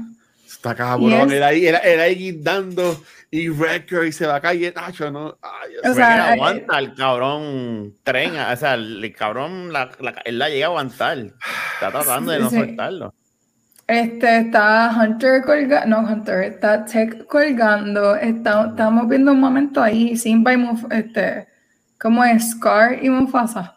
Está 0.48 0.74
cabrón. 0.74 1.32
Él 1.32 1.44
ahí, 1.44 1.68
él 1.68 1.76
ahí 2.00 2.16
guindando 2.16 3.04
y 3.30 3.50
Wrecker 3.50 4.06
y 4.06 4.12
se 4.12 4.26
va 4.26 4.36
a 4.38 4.42
caer. 4.42 4.74
Ah, 4.78 4.92
no. 5.12 5.38
Ay, 5.42 5.92
O 5.92 5.94
sea, 5.94 6.32
aguanta 6.32 6.80
el 6.80 6.96
cabrón 6.96 7.94
tren, 8.04 8.32
o 8.40 8.56
sea, 8.56 8.74
el 8.76 9.14
cabrón, 9.16 9.72
la, 9.74 9.92
la- 10.00 10.22
él 10.26 10.40
la 10.40 10.50
llega 10.50 10.66
a 10.68 10.70
aguantar. 10.70 11.18
Está 11.20 11.92
tratando 11.92 12.32
de 12.32 12.40
no 12.40 12.50
Sí. 12.50 12.56
soltarlo. 12.56 13.14
Este, 13.88 14.40
está 14.40 14.92
Hunter 15.00 15.44
colgando, 15.44 15.88
no 16.02 16.08
Hunter, 16.12 16.42
está 16.44 16.86
Tech 16.86 17.26
colgando, 17.28 18.16
está- 18.16 18.68
estamos 18.70 19.08
viendo 19.08 19.32
un 19.32 19.40
momento 19.40 19.82
ahí, 19.82 20.18
Simba 20.18 20.54
y 20.54 20.58
Muf, 20.58 20.86
este, 20.90 21.48
¿cómo 22.00 22.24
es? 22.24 22.52
Scar 22.52 23.04
y 23.04 23.10
Mufasa. 23.12 23.76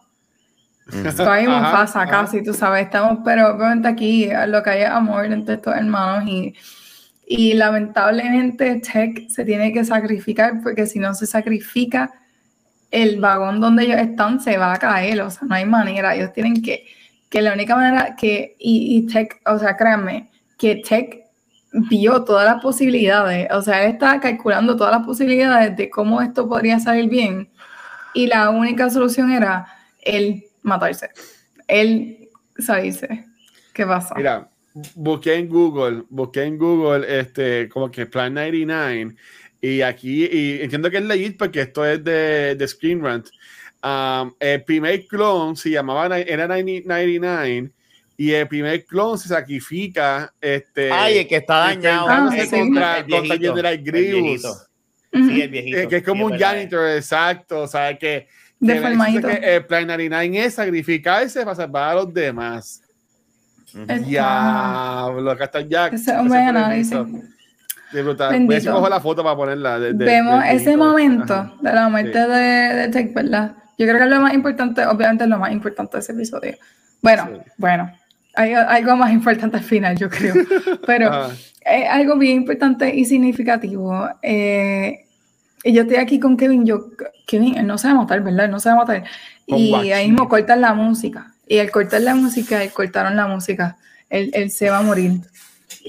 Scar 0.91 1.43
y 1.43 1.47
Mufasa 1.47 2.03
ajá. 2.03 2.11
casi, 2.11 2.43
tú 2.43 2.55
sabes, 2.55 2.85
estamos, 2.87 3.19
pero 3.23 3.55
obviamente 3.55 3.87
aquí 3.89 4.31
lo 4.47 4.63
que 4.63 4.71
hay 4.71 4.83
es 4.83 4.89
amor 4.89 5.27
entre 5.27 5.57
estos 5.57 5.77
hermanos 5.77 6.27
y, 6.27 6.55
y 7.27 7.53
lamentablemente 7.53 8.81
Tech 8.81 9.29
se 9.29 9.45
tiene 9.45 9.75
que 9.75 9.85
sacrificar 9.85 10.63
porque 10.63 10.87
si 10.87 10.99
no 10.99 11.13
se 11.15 11.27
sacrifica, 11.27 12.11
el 12.91 13.21
vagón 13.21 13.61
donde 13.61 13.85
ellos 13.85 13.99
están 14.01 14.41
se 14.41 14.57
va 14.57 14.73
a 14.73 14.79
caer, 14.79 15.21
o 15.21 15.31
sea, 15.31 15.47
no 15.47 15.55
hay 15.55 15.67
manera, 15.67 16.15
ellos 16.15 16.33
tienen 16.33 16.63
que, 16.63 16.87
que 17.29 17.43
la 17.43 17.53
única 17.53 17.77
manera 17.77 18.17
que, 18.17 18.57
y, 18.59 18.97
y 18.97 19.07
Tech, 19.07 19.41
o 19.47 19.59
sea, 19.59 19.77
créanme, 19.77 20.31
que 20.57 20.77
Tech 20.77 21.25
vio 21.73 22.25
todas 22.25 22.47
las 22.47 22.63
posibilidades, 22.63 23.49
o 23.53 23.61
sea, 23.61 23.85
él 23.85 23.93
estaba 23.93 24.21
calculando 24.21 24.77
todas 24.77 24.97
las 24.97 25.07
posibilidades 25.07 25.77
de 25.77 25.91
cómo 25.91 26.23
esto 26.23 26.49
podría 26.49 26.81
salir 26.81 27.11
bien 27.11 27.51
y 28.15 28.27
la 28.27 28.51
única 28.51 28.89
solución 28.91 29.31
era 29.31 29.67
él 30.01 30.45
matarse, 30.63 31.11
él 31.67 32.29
salirse. 32.59 33.27
¿Qué 33.75 33.87
pasa? 33.87 34.15
Mira, 34.17 34.49
busqué 34.95 35.35
en 35.35 35.49
Google, 35.49 36.05
busqué 36.09 36.45
en 36.45 36.59
Google 36.59 37.21
este, 37.21 37.69
como 37.69 37.91
que 37.91 38.07
Plan 38.07 38.35
99 38.35 39.15
y 39.61 39.83
aquí, 39.83 40.25
y 40.25 40.63
entiendo 40.63 40.91
que 40.91 40.99
es 40.99 41.05
legit 41.05 41.37
porque 41.37 41.63
esto 41.63 41.85
es 41.85 42.03
de, 42.03 42.55
de 42.55 42.69
Screen 42.69 43.03
Rant. 43.03 43.29
Um, 43.81 44.33
el 44.41 44.65
primer 44.65 45.07
clon 45.07 45.57
se 45.57 45.71
llamaba, 45.71 46.19
era 46.19 46.49
99 46.49 47.71
y 48.17 48.33
el 48.33 48.49
primer 48.49 48.85
clon 48.85 49.17
se 49.19 49.29
sacrifica. 49.29 50.33
Este, 50.41 50.91
Ay, 50.91 51.19
el 51.19 51.29
que 51.29 51.37
está 51.37 51.59
dañado. 51.59 52.09
Ah, 52.09 52.29
el, 52.37 52.47
sí. 52.49 52.51
contra, 52.59 52.99
el 52.99 53.03
contra 53.05 53.21
viejito, 53.21 53.51
General 53.55 53.75
el 53.75 53.85
Grievous. 53.85 54.23
viejito. 54.23 54.53
Ujú. 55.15 55.29
Sí, 55.31 55.43
el 55.43 55.49
viejito. 55.49 55.79
Eh, 55.79 55.89
que 55.89 55.97
es 55.99 56.03
como 56.05 56.17
Sí, 56.19 56.25
un 56.25 56.31
verdad. 56.33 56.49
janitor, 56.55 56.89
exacto. 56.91 57.61
O 57.63 57.69
sea, 57.69 57.97
que, 57.97 58.27
que 58.29 58.29
Deformadito. 58.59 59.29
que 59.29 59.35
el 59.57 59.65
Plan 59.67 59.87
99 59.87 60.45
es 60.47 60.55
sacrificarse 60.55 61.45
para 61.45 61.55
salvar 61.55 61.91
a 61.91 61.95
los 61.95 62.13
demás. 62.13 62.83
Ujú. 63.75 63.85
Es- 63.89 64.07
Diablo, 64.07 65.31
acá 65.31 65.45
está 65.45 65.61
Jack. 65.61 65.93
Ese 65.93 66.11
es 66.11 66.19
un 66.19 66.27
buen 66.29 66.49
análisis. 66.49 66.93
De 67.93 68.03
brutal. 68.03 68.45
Voy 68.47 68.55
a 68.57 68.61
cojo 68.73 68.89
la 68.89 69.01
foto 69.01 69.23
para 69.23 69.37
ponerla. 69.37 69.79
de- 69.79 69.93
de- 69.95 70.05
Vemos 70.05 70.43
del 70.45 70.57
ese 70.57 70.77
momento 70.77 71.35
Ajá. 71.35 71.53
de 71.61 71.73
la 71.73 71.89
muerte 71.89 72.13
Sí. 72.13 72.31
de, 72.31 72.37
de 72.37 72.91
Jake, 72.93 73.13
¿verdad? 73.15 73.53
Yo 73.79 73.87
creo 73.87 73.99
que 73.99 74.05
es 74.05 74.11
lo 74.11 74.21
más 74.21 74.35
importante, 74.35 74.85
obviamente 74.87 75.25
es 75.25 75.31
lo 75.31 75.39
más 75.39 75.53
importante 75.53 75.97
de 75.97 76.01
ese 76.01 76.13
episodio. 76.13 76.57
Bueno, 77.01 77.29
Sí. 77.33 77.51
bueno, 77.57 77.91
hay 78.35 78.53
algo 78.55 78.97
más 78.97 79.13
importante 79.13 79.57
al 79.57 79.63
final, 79.63 79.97
yo 79.97 80.11
creo. 80.11 80.35
Pero 80.87 81.29
es 81.65 81.89
algo 81.89 82.17
bien 82.17 82.37
importante 82.39 82.95
y 82.95 83.05
significativo. 83.05 84.09
Eh, 84.23 85.05
y 85.65 85.73
yo 85.73 85.83
estoy 85.83 85.97
aquí 85.97 86.19
con 86.21 86.37
Kevin, 86.37 86.67
yo, 86.67 86.91
Kevin, 87.27 87.57
él 87.59 87.67
no 87.67 87.79
se 87.79 87.89
va 87.89 87.95
a 87.95 87.97
matar, 87.99 88.21
¿verdad? 88.23 88.45
Él 88.47 88.51
no 88.51 88.61
se 88.61 88.69
va 88.69 88.75
a 88.75 88.79
matar. 88.79 89.05
Con 89.49 89.59
Y 89.59 89.93
ahí 89.93 90.11
mismo 90.11 90.29
cortan 90.29 90.61
la 90.61 90.75
música. 90.75 91.33
Y 91.47 91.59
al 91.59 91.71
cortar 91.71 92.03
la 92.03 92.15
música, 92.15 92.61
cortaron 92.75 93.17
la 93.17 93.27
música, 93.27 93.77
él, 94.11 94.31
él 94.35 94.51
se 94.51 94.69
va 94.71 94.79
a 94.79 94.83
morir. 94.83 95.13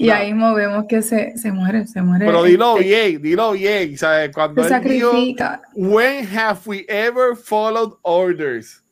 Y 0.00 0.06
No. 0.06 0.14
ahí 0.14 0.32
mismo 0.32 0.54
vemos 0.54 0.86
que 0.88 1.02
se, 1.02 1.36
se 1.36 1.52
muere, 1.52 1.86
se 1.86 2.00
muere. 2.00 2.24
Pero 2.24 2.42
dilo 2.44 2.76
bien, 2.76 3.20
dilo 3.20 3.52
bien. 3.52 3.98
¿sabes? 3.98 4.30
Cuando 4.32 4.64
Se 4.64 4.74
él 4.74 4.82
dijo, 4.84 5.10
sacrifica. 5.10 5.60
When 5.74 6.26
have 6.26 6.60
we 6.64 6.86
ever 6.88 7.36
followed 7.36 7.98
orders? 8.00 8.82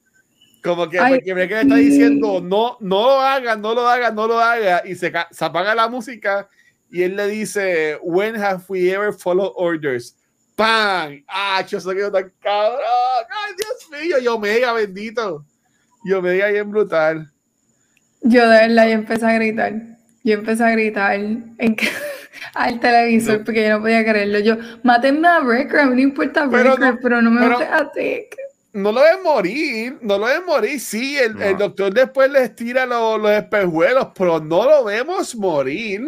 Como 0.63 0.87
que 0.87 0.99
Ay, 0.99 1.21
que 1.23 1.35
le 1.35 1.45
está 1.45 1.77
diciendo, 1.77 2.43
no, 2.43 2.77
no 2.81 3.03
lo 3.05 3.21
haga, 3.23 3.57
no 3.57 3.73
lo 3.75 3.89
haga, 3.89 4.11
no 4.11 4.27
lo 4.27 4.39
haga, 4.39 4.83
y 4.85 4.95
se, 4.97 5.11
se 5.31 5.45
apaga 5.47 5.75
la 5.75 5.89
música 5.89 6.47
y 6.91 7.03
él 7.05 7.17
le 7.17 7.27
dice, 7.29 7.99
When 8.03 8.37
have 8.37 8.65
we 8.69 8.91
ever 8.93 9.15
followed 9.15 9.53
orders? 9.57 10.15
¡Pam! 10.57 11.25
¡Ah, 11.27 11.65
yo 11.67 11.79
quedó 11.79 12.13
tan 12.13 12.31
cabrón! 12.39 12.81
¡Ay, 13.31 13.55
Dios 13.57 14.03
mío! 14.03 14.19
Yo 14.19 14.39
mega 14.39 14.75
bendito. 14.75 15.43
Yo 16.05 16.21
mega 16.21 16.49
bien 16.49 16.71
brutal. 16.71 17.33
Yo 18.21 18.43
de 18.47 18.69
verdad, 18.69 18.89
yo 18.89 18.93
empecé 18.93 19.25
a 19.25 19.33
gritar. 19.33 19.98
Yo 20.25 20.35
empecé 20.35 20.65
a 20.65 20.71
gritar 20.71 21.15
en 21.15 21.57
al 22.55 22.81
televisor 22.81 23.39
No. 23.39 23.45
porque 23.45 23.63
yo 23.65 23.71
no 23.77 23.81
podía 23.81 24.05
creerlo. 24.05 24.39
Yo, 24.41 24.57
mátenme 24.83 25.29
a 25.29 25.41
Breaker, 25.41 25.81
a 25.81 25.87
mí 25.87 25.95
no 25.97 26.01
importa 26.03 26.49
Pero 26.51 26.77
Breaker, 26.77 26.95
no- 26.95 26.99
pero 27.03 27.23
no 27.23 27.31
me 27.31 27.47
maten 27.49 27.73
a 27.73 27.91
Tick. 27.91 28.37
No 28.75 28.93
lo 28.93 29.01
ven 29.01 29.23
morir, 29.25 29.99
no 30.03 30.19
lo 30.19 30.27
ven 30.27 30.45
morir. 30.45 30.79
Sí, 30.79 31.17
el, 31.17 31.35
No. 31.35 31.43
el 31.43 31.57
doctor 31.57 31.93
después 31.93 32.31
les 32.31 32.55
tira 32.55 32.85
los, 32.87 33.19
los 33.21 33.31
espejuelos, 33.31 34.09
pero 34.17 34.39
no 34.41 34.65
lo 34.65 34.85
vemos 34.85 35.35
morir. 35.37 36.03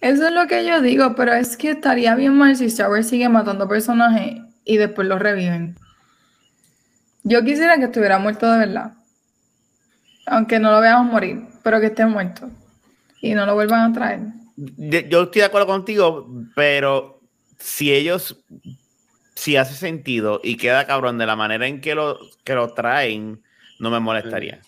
Eso 0.00 0.28
es 0.28 0.32
lo 0.32 0.46
que 0.46 0.64
yo 0.64 0.80
digo, 0.80 1.14
pero 1.16 1.32
es 1.34 1.56
que 1.56 1.72
estaría 1.72 2.14
bien 2.14 2.34
mal 2.34 2.54
si 2.56 2.66
Star 2.66 2.88
Wars 2.90 3.08
sigue 3.08 3.28
matando 3.28 3.68
personajes 3.68 4.40
y 4.64 4.76
después 4.76 5.08
los 5.08 5.18
reviven. 5.20 5.76
Yo 7.24 7.42
quisiera 7.44 7.76
que 7.78 7.84
estuviera 7.84 8.18
muerto 8.18 8.50
de 8.50 8.58
verdad. 8.60 8.92
Aunque 10.26 10.60
no 10.60 10.70
lo 10.70 10.80
veamos 10.80 11.10
morir, 11.12 11.42
pero 11.64 11.80
que 11.80 11.86
esté 11.86 12.06
muerto. 12.06 12.48
Y 13.20 13.34
no 13.34 13.46
lo 13.46 13.54
vuelvan 13.54 13.90
a 13.90 13.94
traer. 13.94 14.20
Yo 14.56 15.22
estoy 15.22 15.40
de 15.40 15.44
acuerdo 15.44 15.66
contigo, 15.66 16.28
pero 16.54 17.20
si 17.58 17.92
ellos, 17.92 18.36
si 19.34 19.56
hace 19.56 19.74
sentido 19.74 20.40
y 20.42 20.56
queda 20.56 20.86
cabrón 20.86 21.18
de 21.18 21.26
la 21.26 21.36
manera 21.36 21.66
en 21.66 21.80
que 21.80 21.94
lo, 21.94 22.18
que 22.44 22.54
lo 22.54 22.72
traen, 22.74 23.42
no 23.78 23.90
me 23.90 24.00
molestaría. 24.00 24.60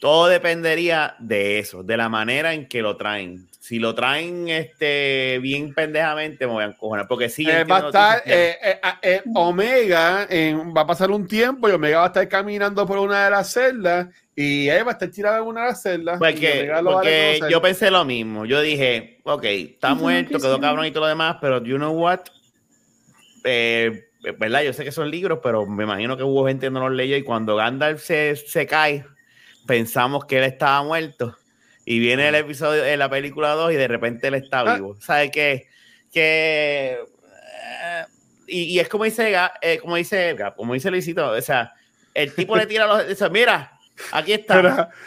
Todo 0.00 0.28
dependería 0.28 1.16
de 1.18 1.58
eso, 1.58 1.82
de 1.82 1.96
la 1.96 2.08
manera 2.08 2.52
en 2.52 2.66
que 2.68 2.82
lo 2.82 2.96
traen. 2.96 3.48
Si 3.58 3.78
lo 3.78 3.94
traen 3.94 4.48
este, 4.48 5.38
bien 5.42 5.74
pendejamente, 5.74 6.46
me 6.46 6.52
voy 6.52 6.64
a 6.64 6.68
encojonar. 6.68 7.08
Porque 7.08 7.28
sí, 7.28 7.48
Eh, 7.48 7.64
va 7.64 7.78
a 7.78 7.86
estar 7.86 8.22
eh, 8.24 8.56
eh, 8.62 8.80
ah, 8.82 8.98
eh, 9.02 9.22
Omega, 9.34 10.28
va 10.76 10.82
a 10.82 10.86
pasar 10.86 11.10
un 11.10 11.26
tiempo 11.26 11.68
y 11.68 11.72
Omega 11.72 11.98
va 11.98 12.04
a 12.04 12.08
estar 12.08 12.28
caminando 12.28 12.86
por 12.86 12.98
una 12.98 13.24
de 13.24 13.30
las 13.30 13.52
celdas 13.52 14.08
y 14.36 14.68
él 14.68 14.84
va 14.86 14.90
a 14.90 14.92
estar 14.92 15.10
tirado 15.10 15.42
en 15.42 15.48
una 15.48 15.62
de 15.62 15.66
las 15.68 15.82
celdas. 15.82 16.16
y 16.16 16.18
Porque, 16.18 16.70
porque 16.92 17.40
yo 17.50 17.62
pensé 17.62 17.90
lo 17.90 18.04
mismo. 18.04 18.44
Yo 18.44 18.60
dije, 18.60 19.18
ok, 19.24 19.44
está 19.44 19.94
muerto, 19.94 20.38
quedó 20.38 20.60
cabrón 20.60 20.84
y 20.86 20.90
todo 20.90 21.04
lo 21.04 21.08
demás, 21.08 21.38
pero 21.40 21.62
you 21.64 21.76
know 21.76 21.92
what? 21.92 22.20
Eh, 23.44 24.04
¿Verdad? 24.38 24.62
Yo 24.62 24.72
sé 24.72 24.84
que 24.84 24.92
son 24.92 25.10
libros, 25.10 25.38
pero 25.42 25.66
me 25.66 25.84
imagino 25.84 26.16
que 26.16 26.22
hubo 26.24 26.46
gente 26.46 26.66
que 26.66 26.70
no 26.70 26.88
los 26.88 26.96
leyó 26.96 27.16
y 27.16 27.22
cuando 27.22 27.54
Gandalf 27.56 28.02
se, 28.02 28.34
se 28.36 28.66
cae, 28.66 29.04
pensamos 29.66 30.24
que 30.24 30.38
él 30.38 30.44
estaba 30.44 30.82
muerto. 30.82 31.36
Y 31.84 32.00
viene 32.00 32.28
el 32.28 32.34
episodio 32.34 32.82
de 32.82 32.96
la 32.96 33.08
película 33.08 33.50
2 33.52 33.72
y 33.72 33.76
de 33.76 33.86
repente 33.88 34.26
él 34.28 34.34
está 34.34 34.60
Ah. 34.60 34.74
vivo. 34.74 34.96
¿Sabes 35.00 35.30
qué? 35.30 35.68
Que... 36.12 36.98
eh, 36.98 38.04
y, 38.48 38.62
y 38.74 38.80
es 38.80 38.88
como 38.88 39.04
dice, 39.04 39.32
eh, 39.62 39.78
como 39.78 39.94
dice, 39.96 40.34
como 40.56 40.74
dice 40.74 40.90
Luisito, 40.90 41.30
o 41.30 41.40
sea, 41.40 41.72
el 42.12 42.34
tipo 42.34 42.56
le 42.56 42.66
tira 42.66 42.86
los... 42.86 43.06
dice, 43.06 43.30
Mira, 43.30 43.75
aquí 44.12 44.32
está. 44.32 44.54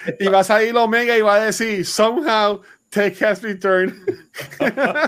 Pero- 0.06 0.18
y 0.20 0.28
va 0.28 0.40
a 0.40 0.44
salir 0.44 0.76
Omega 0.76 1.18
y 1.18 1.22
va 1.22 1.36
a 1.36 1.40
decir, 1.45 1.86
somehow, 1.86 2.61
Tech 2.90 3.22
has 3.22 3.41
returned. 3.44 3.94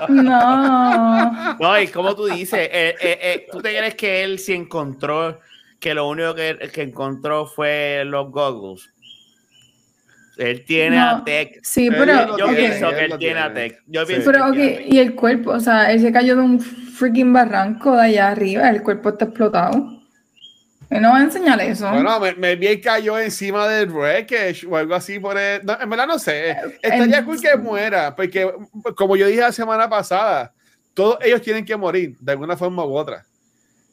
No. 0.09 1.55
No, 1.59 1.79
y 1.81 1.87
como 1.87 2.15
tú 2.15 2.25
dices, 2.25 2.59
eh, 2.71 2.95
eh, 3.01 3.19
eh, 3.21 3.47
¿tú 3.51 3.61
te 3.61 3.75
crees 3.75 3.95
que 3.95 4.23
él 4.23 4.39
sí 4.39 4.53
encontró, 4.53 5.39
que 5.79 5.93
lo 5.93 6.07
único 6.07 6.33
que, 6.35 6.57
que 6.73 6.81
encontró 6.83 7.45
fue 7.45 8.03
los 8.05 8.31
goggles? 8.31 8.89
Él 10.37 10.63
tiene 10.65 10.95
No. 10.97 11.09
a 11.09 11.23
Tech. 11.23 11.59
Sí, 11.63 11.89
pero. 11.91 12.37
Yo 12.37 12.47
pienso 12.55 12.89
que 12.89 13.05
él 13.05 13.17
tiene 13.19 13.39
a. 13.39 13.53
Tech. 13.53 13.79
Yo 13.87 14.01
Sí. 14.05 14.13
pienso 14.13 14.31
Pero, 14.31 14.49
ok, 14.49 14.57
y 14.87 14.97
el 14.99 15.13
cuerpo, 15.15 15.51
o 15.51 15.59
sea, 15.59 15.91
él 15.91 15.99
se 16.01 16.11
cayó 16.11 16.35
de 16.35 16.41
un 16.41 16.59
freaking 16.59 17.33
barranco 17.33 17.95
de 17.95 18.01
allá 18.03 18.29
arriba, 18.29 18.69
el 18.69 18.81
cuerpo 18.81 19.09
está 19.09 19.25
explotado. 19.25 20.00
No 20.99 21.11
va 21.11 21.19
a 21.19 21.23
enseñar 21.23 21.59
eso. 21.61 21.89
Bueno, 21.89 22.19
me, 22.19 22.33
me 22.35 22.55
vi 22.57 22.81
cayó 22.81 23.17
encima 23.17 23.65
del 23.67 23.89
wreckage 23.89 24.65
o 24.69 24.75
algo 24.75 24.93
así 24.93 25.19
por 25.19 25.37
el... 25.37 25.65
no, 25.65 25.77
en 25.79 25.89
verdad 25.89 26.05
no 26.05 26.19
sé. 26.19 26.51
Estaría 26.81 27.19
en- 27.19 27.25
cool 27.25 27.39
que 27.39 27.55
muera, 27.55 28.13
porque 28.15 28.51
como 28.95 29.15
yo 29.15 29.27
dije 29.27 29.39
la 29.39 29.53
semana 29.53 29.89
pasada, 29.89 30.53
todos 30.93 31.17
ellos 31.21 31.41
tienen 31.41 31.63
que 31.63 31.77
morir 31.77 32.17
de 32.19 32.33
alguna 32.33 32.57
forma 32.57 32.83
u 32.85 32.93
otra. 32.97 33.25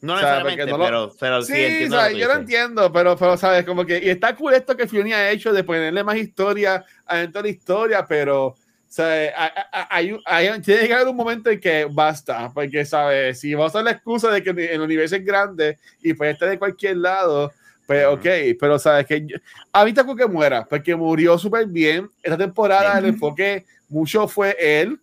No 0.01 0.13
o 0.13 0.17
sea, 0.19 0.43
necesariamente, 0.43 0.67
porque 0.67 0.71
no 0.71 0.77
lo- 0.77 0.85
pero, 0.85 1.15
pero 1.19 1.41
sí, 1.41 1.53
Sí, 1.53 1.59
entiendo 1.61 1.95
o 1.95 1.99
sea, 1.99 2.09
lo 2.09 2.17
yo 2.17 2.27
lo 2.27 2.33
entiendo, 2.35 2.91
pero, 2.91 3.17
pero 3.17 3.37
sabes, 3.37 3.65
como 3.65 3.85
que, 3.85 3.99
y 4.03 4.09
está 4.09 4.35
cool 4.35 4.53
esto 4.53 4.75
que 4.75 4.87
Fioni 4.87 5.13
ha 5.13 5.29
hecho 5.29 5.53
de 5.53 5.63
ponerle 5.63 6.03
más 6.03 6.17
historia 6.17 6.83
adentro 7.05 7.41
de 7.41 7.49
la 7.49 7.55
historia, 7.55 8.05
pero, 8.05 8.55
sea, 8.91 9.51
hay, 9.89 10.17
hay- 10.25 10.47
hay- 10.47 10.61
tiene 10.61 10.87
que 10.87 10.93
haber 10.93 11.07
un 11.07 11.15
momento 11.15 11.49
en 11.49 11.59
que 11.59 11.87
basta, 11.89 12.51
porque, 12.53 12.83
sabes, 12.85 13.39
si 13.39 13.53
vamos 13.53 13.75
a 13.75 13.77
usar 13.79 13.83
la 13.85 13.91
excusa 13.91 14.31
de 14.31 14.41
que 14.43 14.49
el 14.73 14.81
universo 14.81 15.15
es 15.15 15.23
grande 15.25 15.77
y 16.01 16.13
puede 16.13 16.31
estar 16.31 16.49
de 16.49 16.57
cualquier 16.57 16.97
lado, 16.97 17.51
pues, 17.85 18.05
ok, 18.05 18.25
pero, 18.59 18.77
sabes, 18.79 19.05
que 19.05 19.25
yo- 19.25 19.37
a 19.73 19.83
mí 19.83 19.89
está 19.91 20.03
cool 20.03 20.17
que 20.17 20.27
muera, 20.27 20.65
porque 20.65 20.95
murió 20.95 21.37
súper 21.37 21.65
bien. 21.67 22.09
Esta 22.21 22.37
temporada 22.37 22.97
el 22.99 23.05
enfoque 23.05 23.65
mucho 23.87 24.27
fue 24.27 24.55
él, 24.59 24.99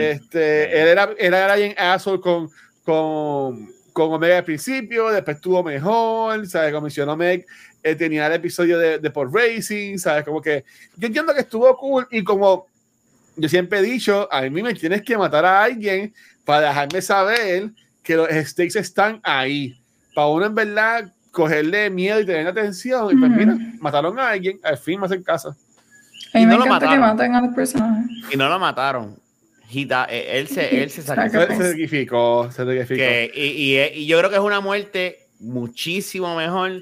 este, 0.00 0.80
él 0.82 0.88
era, 0.88 1.10
era 1.18 1.56
bien 1.56 1.74
asshole 1.76 2.20
con, 2.20 2.48
con, 2.84 3.70
con 3.92 4.12
Omega 4.12 4.38
al 4.38 4.44
principio, 4.44 5.08
después 5.10 5.36
estuvo 5.36 5.62
mejor, 5.62 6.46
¿sabes? 6.46 6.70
Como 6.70 6.82
mencionó 6.82 7.16
Meg, 7.16 7.46
eh, 7.82 7.94
tenía 7.94 8.26
el 8.26 8.32
episodio 8.34 8.78
de, 8.78 8.98
de 8.98 9.10
Por 9.10 9.32
Racing, 9.32 9.98
¿sabes? 9.98 10.24
Como 10.24 10.40
que 10.40 10.64
yo 10.96 11.06
entiendo 11.08 11.34
que 11.34 11.40
estuvo 11.40 11.76
cool 11.76 12.06
y 12.10 12.22
como 12.24 12.66
yo 13.36 13.48
siempre 13.48 13.78
he 13.78 13.82
dicho, 13.82 14.28
a 14.32 14.42
mí 14.42 14.62
me 14.62 14.74
tienes 14.74 15.02
que 15.02 15.16
matar 15.16 15.44
a 15.44 15.62
alguien 15.64 16.12
para 16.44 16.68
dejarme 16.68 17.00
saber 17.02 17.70
que 18.02 18.16
los 18.16 18.28
stakes 18.28 18.78
están 18.78 19.20
ahí. 19.22 19.78
Para 20.14 20.26
uno 20.28 20.46
en 20.46 20.54
verdad 20.54 21.12
cogerle 21.30 21.88
miedo 21.90 22.20
y 22.20 22.26
tener 22.26 22.46
atención. 22.46 23.10
Y 23.10 23.16
pues 23.18 23.30
mira, 23.30 23.56
mataron 23.80 24.18
a 24.18 24.30
alguien, 24.30 24.58
al 24.62 24.76
fin 24.76 25.00
me 25.00 25.06
hacen 25.06 25.22
caso. 25.22 25.50
A 26.34 26.38
mí 26.38 26.42
Y 26.44 26.46
me 26.46 26.52
no 26.52 26.58
lo 26.58 26.64
que 26.64 26.70
mataron. 26.70 27.00
maten 27.00 27.34
a 27.34 27.40
los 27.42 27.54
personajes. 27.54 28.06
Y 28.32 28.36
no 28.36 28.48
lo 28.48 28.58
mataron. 28.58 29.16
Eh, 29.74 30.26
él, 30.38 30.48
se, 30.48 30.82
él 30.82 30.90
se 30.90 31.00
Saca- 31.02 31.30
sacrificó. 31.30 31.62
Se 31.62 31.70
sacrificó, 31.70 32.50
se 32.50 32.56
sacrificó. 32.58 32.98
Que- 32.98 33.32
y, 33.34 33.78
y- 33.78 34.00
y 34.02 34.06
yo 34.06 34.18
creo 34.18 34.28
que 34.28 34.36
es 34.36 34.42
una 34.42 34.60
muerte 34.60 35.20
muchísimo 35.40 36.36
mejor 36.36 36.72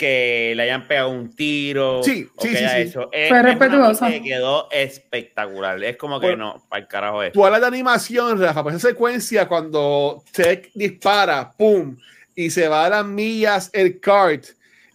que 0.00 0.54
le 0.56 0.62
hayan 0.62 0.88
pegado 0.88 1.10
un 1.10 1.30
tiro. 1.36 2.02
Sí, 2.02 2.26
o 2.34 2.42
sí, 2.42 2.48
que 2.48 2.56
sí, 2.56 2.64
haya 2.64 2.76
sí. 2.76 2.88
hecho. 2.88 3.08
Es- 3.12 3.28
Fue 3.28 3.42
respetuosa. 3.42 4.08
que 4.08 4.22
quedó 4.22 4.68
espectacular. 4.70 5.82
Es 5.84 5.96
como 5.96 6.18
que 6.18 6.34
no, 6.36 6.64
para 6.68 6.82
el 6.82 6.88
carajo 6.88 7.22
es. 7.22 7.32
Tú 7.32 7.44
hablas 7.44 7.60
de 7.60 7.66
animación, 7.66 8.40
Rafa, 8.40 8.62
pues 8.62 8.76
esa 8.76 8.88
secuencia 8.88 9.46
cuando 9.46 10.24
Tech 10.32 10.70
dispara, 10.74 11.52
¡pum! 11.56 11.96
Y 12.34 12.48
se 12.50 12.66
va 12.68 12.86
a 12.86 12.88
las 12.88 13.04
millas 13.04 13.68
el 13.74 14.00
kart 14.00 14.44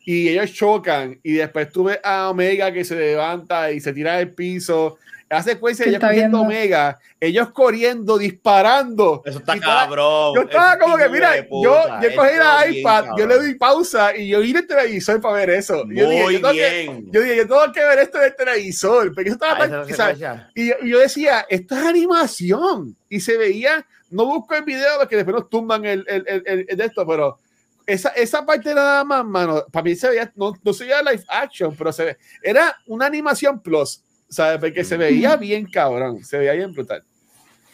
y 0.03 0.29
ellos 0.29 0.51
chocan 0.53 1.19
y 1.23 1.33
después 1.33 1.71
tú 1.71 1.85
ves 1.85 1.99
a 2.03 2.29
Omega 2.29 2.71
que 2.71 2.83
se 2.83 2.95
levanta 2.95 3.71
y 3.71 3.79
se 3.79 3.93
tira 3.93 4.17
del 4.17 4.31
piso. 4.31 4.97
La 5.27 5.41
secuencia 5.41 5.83
¿Qué 5.85 5.89
de 5.89 5.95
ellos 5.97 6.03
está 6.03 6.13
cogiendo 6.13 6.37
viendo? 6.37 6.55
Omega, 6.55 6.99
ellos 7.19 7.49
corriendo, 7.51 8.17
disparando. 8.19 9.23
Eso 9.25 9.39
está 9.39 9.59
cabrón. 9.59 10.35
Yo 10.35 10.41
estaba 10.43 10.77
como 10.77 10.97
que, 10.97 11.09
mira, 11.09 11.37
yo, 11.39 11.47
yo 12.01 12.15
cogí 12.15 12.35
la 12.37 12.65
bien 12.65 12.79
iPad, 12.81 13.05
yo 13.17 13.25
le 13.25 13.35
doy 13.39 13.55
pausa 13.55 14.15
y 14.15 14.27
yo 14.29 14.39
vi 14.41 14.51
el 14.55 14.67
televisor 14.67 15.19
para 15.19 15.33
ver 15.35 15.49
eso. 15.49 15.83
Yo 15.89 16.07
dije, 16.09 16.23
Muy 16.23 16.33
yo 16.35 16.39
tengo 16.41 16.53
que- 16.53 16.69
bien. 16.83 17.11
yo 17.11 17.21
dije, 17.21 17.35
yo 17.37 17.47
tengo 17.47 17.71
que 17.73 17.79
ver 17.83 17.99
esto 17.99 18.17
en 18.19 18.23
el 18.25 18.35
televisor, 18.35 19.13
porque 19.15 19.29
eso 19.29 19.33
estaba 19.41 19.63
Ah, 19.63 20.49
y 20.53 20.67
yo, 20.69 20.75
y 20.83 20.89
yo 20.91 20.99
decía, 20.99 21.45
esto 21.49 21.75
es 21.75 21.81
animación. 21.85 22.95
Y 23.09 23.19
se 23.19 23.37
veía, 23.37 23.85
no 24.11 24.25
busco 24.25 24.55
el 24.55 24.63
video 24.63 24.99
porque 24.99 25.15
después 25.15 25.35
nos 25.35 25.49
tumban 25.49 25.85
el, 25.85 26.05
el, 26.07 26.23
el, 26.27 26.43
el- 26.45 26.65
el 26.69 26.77
de 26.77 26.85
esto, 26.85 27.05
pero 27.05 27.39
esa, 27.87 28.09
esa 28.09 28.45
parte 28.45 28.73
nada 28.73 29.03
más, 29.03 29.25
mano, 29.25 29.63
para 29.71 29.83
mí 29.83 29.95
se 29.95 30.09
veía, 30.09 30.31
no, 30.35 30.53
no 30.63 30.73
se 30.73 30.83
veía 30.85 31.01
live 31.01 31.23
action, 31.27 31.75
pero 31.75 31.91
se 31.91 32.05
ve, 32.05 32.17
era 32.41 32.75
una 32.87 33.05
animación 33.05 33.59
plus, 33.61 34.01
¿sabes? 34.35 34.59
Porque 34.59 34.83
se 34.83 34.97
veía 34.97 35.35
bien 35.37 35.65
cabrón, 35.65 36.23
se 36.23 36.37
veía 36.37 36.53
bien 36.53 36.73
brutal. 36.73 37.03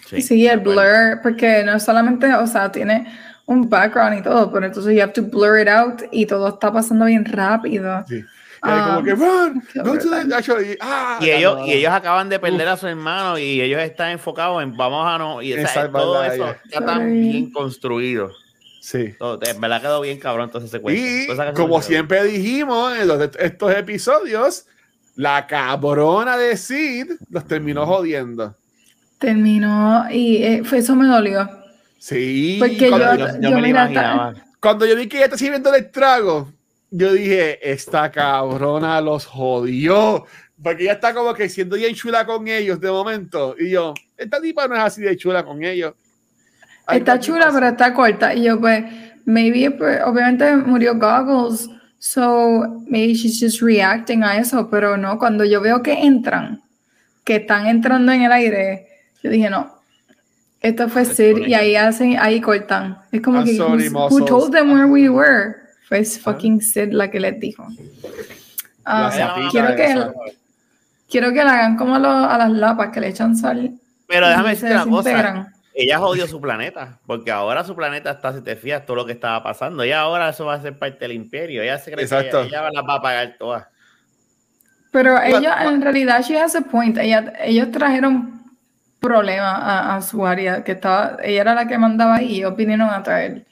Sí, 0.09 0.45
el 0.47 0.63
de 0.63 0.71
acuerdo. 0.71 0.81
blur, 0.81 1.21
porque 1.23 1.63
no 1.63 1.79
solamente, 1.79 2.33
o 2.33 2.45
sea, 2.45 2.71
tiene 2.71 3.07
un 3.45 3.69
background 3.69 4.19
y 4.19 4.21
todo, 4.21 4.51
pero 4.51 4.65
entonces 4.65 4.93
you 4.93 5.01
have 5.01 5.13
to 5.13 5.23
blur 5.23 5.59
it 5.59 5.67
out 5.69 6.01
y 6.11 6.25
todo 6.25 6.49
está 6.49 6.71
pasando 6.71 7.05
bien 7.05 7.23
rápido. 7.25 8.03
Sí. 8.07 8.15
Y 8.17 8.61
como 8.61 8.73
Ah, 8.73 9.01
que, 9.03 9.15
run, 9.15 9.63
qué 9.73 9.79
go 9.79 9.93
to 9.93 9.97
the 9.97 10.07
brutal. 10.09 10.33
actually, 10.33 10.77
ah, 10.81 11.17
Y 11.21 11.29
ellos, 11.31 11.59
y 11.65 11.73
ellos 11.73 11.91
acaban 11.91 12.29
de 12.29 12.37
perder 12.39 12.67
a 12.67 12.77
su 12.77 12.87
hermano 12.87 13.37
y 13.39 13.59
ellos 13.61 13.81
están 13.81 14.11
enfocados 14.11 14.61
en 14.61 14.77
vamos 14.77 15.07
a 15.07 15.17
no. 15.17 15.41
Y 15.41 15.53
sea, 15.53 15.67
salvar 15.67 16.01
todo 16.03 16.21
la 16.21 16.27
eso 16.27 16.43
vida. 16.43 16.57
está 16.65 16.85
tan 16.85 17.09
Sí. 17.09 17.19
bien 17.19 17.51
construido. 17.51 18.29
Sí. 18.81 19.15
Todo, 19.17 19.37
de 19.37 19.53
verdad 19.53 19.81
quedó 19.81 20.01
bien 20.01 20.19
cabrón 20.19 20.45
entonces 20.45 20.69
Y 20.69 20.71
se 20.73 20.81
como 20.81 21.45
me 21.45 21.53
quedó. 21.53 21.81
siempre 21.81 22.23
dijimos 22.25 22.95
en 22.97 23.07
los- 23.07 23.29
estos 23.39 23.73
episodios, 23.75 24.67
la 25.15 25.45
cabrona 25.47 26.37
de 26.37 26.55
Sid 26.57 27.11
los 27.29 27.45
terminó 27.45 27.85
jodiendo. 27.85 28.55
Terminó 29.19 30.05
y 30.11 30.37
eh, 30.43 30.63
fue, 30.63 30.79
eso 30.79 30.95
me 30.95 31.05
dolió. 31.07 31.47
Sí, 31.99 32.57
Porque 32.59 32.89
cuando, 32.89 33.15
yo- 33.15 33.27
yo, 33.27 33.33
yo 33.41 33.49
me 33.51 33.55
lo 33.57 33.67
mira, 33.67 33.69
imaginaba. 33.83 34.33
cuando 34.59 34.85
yo 34.85 34.95
vi 34.95 35.07
que 35.07 35.17
ella 35.17 35.25
está 35.25 35.37
sirviendo 35.37 35.73
el 35.73 35.91
trago, 35.91 36.51
yo 36.89 37.13
dije, 37.13 37.59
esta 37.71 38.11
cabrona 38.11 38.99
los 39.01 39.25
jodió. 39.25 40.25
Porque 40.63 40.83
ella 40.83 40.93
está 40.93 41.13
como 41.13 41.33
que 41.33 41.49
siendo 41.49 41.75
bien 41.75 41.93
chula 41.95 42.25
con 42.25 42.47
ellos 42.47 42.79
de 42.79 42.91
momento. 42.91 43.55
Y 43.59 43.69
yo, 43.71 43.93
esta 44.17 44.39
tipa 44.41 44.67
no 44.67 44.75
es 44.75 44.81
así 44.81 45.01
de 45.01 45.17
chula 45.17 45.43
con 45.43 45.63
ellos. 45.63 45.93
Ay, 46.85 46.99
está 46.99 47.13
¿qué 47.19 47.25
chula, 47.25 47.45
pasa? 47.45 47.53
pero 47.59 47.67
está 47.71 47.93
corta. 47.93 48.33
Y 48.35 48.43
yo, 48.43 48.59
pues, 48.59 48.83
maybe, 49.25 49.71
pues, 49.71 49.99
obviamente 50.05 50.55
murió 50.57 50.95
Goggles, 50.95 51.67
so 52.03 52.81
maybe 52.87 53.13
she's 53.13 53.39
just 53.39 53.61
reacting 53.61 54.23
a 54.23 54.37
eso, 54.37 54.67
pero 54.71 54.97
no, 54.97 55.19
cuando 55.19 55.45
yo 55.45 55.61
veo 55.61 55.83
que 55.83 55.93
entran, 55.93 56.59
que 57.23 57.35
están 57.35 57.67
entrando 57.67 58.11
en 58.11 58.23
el 58.23 58.31
aire, 58.31 58.87
yo 59.21 59.29
dije, 59.29 59.51
no. 59.51 59.71
Esto 60.61 60.89
fue 60.89 61.05
Sid 61.05 61.47
y 61.47 61.53
ahí 61.53 61.75
hacen, 61.75 62.17
ahí 62.19 62.41
cortan. 62.41 62.97
Es 63.11 63.21
como 63.21 63.37
I'm 63.39 63.45
que, 63.45 63.55
sorry, 63.55 63.87
who 63.89 64.25
told 64.25 64.51
them 64.51 64.71
where 64.73 64.85
we 64.85 65.09
were? 65.09 65.55
Fue 65.87 66.03
fucking 66.03 66.59
Sid 66.61 66.91
la 66.91 67.09
que 67.11 67.19
les 67.19 67.39
dijo. 67.39 67.67
Ah, 68.83 69.03
La 69.03 69.11
sapita 69.11 69.49
quiero, 69.51 69.75
que, 69.75 69.85
esa. 69.85 70.13
quiero 71.07 71.29
que 71.33 71.43
la 71.43 71.53
hagan 71.53 71.77
como 71.77 71.95
a, 71.95 71.99
los- 71.99 72.27
a 72.31 72.37
las 72.37 72.51
lapas, 72.51 72.89
que 72.89 72.99
le 72.99 73.09
echan 73.09 73.35
sal. 73.37 73.73
Pero 74.07 74.27
déjame 74.27 74.49
decirte 74.49 74.73
una 74.73 74.85
cosa. 74.85 75.53
Ella 75.73 75.99
jodió 75.99 76.27
su 76.27 76.41
planeta, 76.41 76.99
porque 77.05 77.31
ahora 77.31 77.63
su 77.63 77.75
planeta 77.75 78.11
está, 78.11 78.33
si 78.33 78.41
te 78.41 78.55
fías, 78.57 78.85
todo 78.85 78.97
lo 78.97 79.05
que 79.05 79.13
estaba 79.13 79.41
pasando. 79.41 79.85
Y 79.85 79.91
ahora 79.93 80.29
eso 80.29 80.45
va 80.45 80.55
a 80.55 80.61
ser 80.61 80.77
parte 80.77 80.99
del 80.99 81.13
imperio. 81.13 81.61
Ella 81.63 81.77
se 81.79 81.91
cree 81.91 82.03
Exacto. 82.03 82.41
que 82.41 82.47
ella, 82.47 82.59
ella 82.59 82.69
las 82.73 82.83
va 82.83 82.95
a 82.95 83.01
pagar 83.01 83.35
todas. 83.39 83.67
Pero 84.91 85.21
ella, 85.21 85.63
en 85.63 85.81
realidad, 85.81 86.21
she 86.21 86.37
has 86.37 86.55
a 86.55 86.61
point. 86.61 86.97
Ella, 86.97 87.33
ellos 87.43 87.71
trajeron 87.71 88.43
problemas 88.99 89.53
a, 89.63 89.95
a 89.95 90.01
su 90.01 90.25
área, 90.25 90.63
que 90.63 90.73
estaba, 90.73 91.17
ella 91.23 91.41
era 91.41 91.53
la 91.55 91.67
que 91.67 91.77
mandaba 91.77 92.21
y 92.21 92.35
ellos 92.39 92.55
vinieron 92.57 92.89
a 92.89 93.01
traer. 93.01 93.45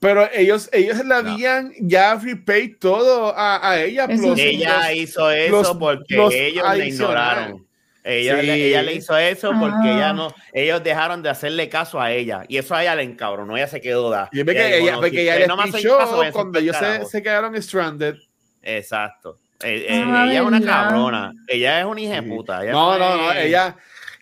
Pero 0.00 0.28
ellos, 0.34 0.68
ellos 0.72 0.98
le 0.98 1.04
No. 1.04 1.14
habían 1.14 1.72
ya 1.80 2.16
repaid 2.16 2.78
todo 2.78 3.32
a, 3.38 3.70
a 3.70 3.80
ella. 3.80 4.04
Eso 4.06 4.22
plus. 4.22 4.38
Ella 4.40 4.78
los- 4.88 4.96
hizo 4.96 5.30
eso 5.30 5.50
los- 5.62 5.76
porque 5.76 6.16
los 6.16 6.34
ellos 6.34 6.64
la 6.66 6.84
ignoraron. 6.84 7.63
Ella, 8.06 8.38
Sí. 8.40 8.46
le, 8.46 8.54
ella 8.68 8.82
le 8.82 8.94
hizo 8.94 9.16
eso 9.16 9.50
porque 9.58 9.88
Ah. 9.88 9.96
ella 9.96 10.12
no, 10.12 10.34
ellos 10.52 10.84
dejaron 10.84 11.22
de 11.22 11.30
hacerle 11.30 11.68
caso 11.70 11.98
a 12.00 12.12
ella. 12.12 12.44
Y 12.48 12.58
eso 12.58 12.74
a 12.74 12.82
ella 12.82 12.94
le 12.94 13.02
encabronó, 13.02 13.56
ella 13.56 13.66
se 13.66 13.80
quedó 13.80 14.10
da. 14.10 14.28
Y 14.30 14.40
es 14.40 14.44
que 14.46 14.52
dijo, 14.52 14.68
ella, 14.84 14.92
"No, 14.92 15.00
porque 15.00 15.10
si 15.16 15.20
ella 15.20 15.46
no 15.46 15.56
me 15.56 16.32
cuando 16.32 16.58
ellos 16.58 16.76
se, 16.76 16.82
carajo". 16.84 17.06
se 17.08 17.22
quedaron 17.22 17.62
stranded. 17.62 18.16
Exacto. 18.62 19.38
Eh, 19.62 19.86
eh, 19.88 20.04
Ah, 20.06 20.26
ella 20.28 20.40
es 20.40 20.46
una 20.46 20.60
cabrona. 20.60 21.32
Ella 21.48 21.80
es 21.80 21.86
una 21.86 22.00
hija 22.00 22.14
de 22.16 22.22
Sí. 22.22 22.28
puta. 22.28 22.62
Ella 22.62 22.72
No, 22.72 22.98
no, 22.98 23.16
no, 23.16 23.32
ella, 23.32 23.42
ella, 23.42 23.76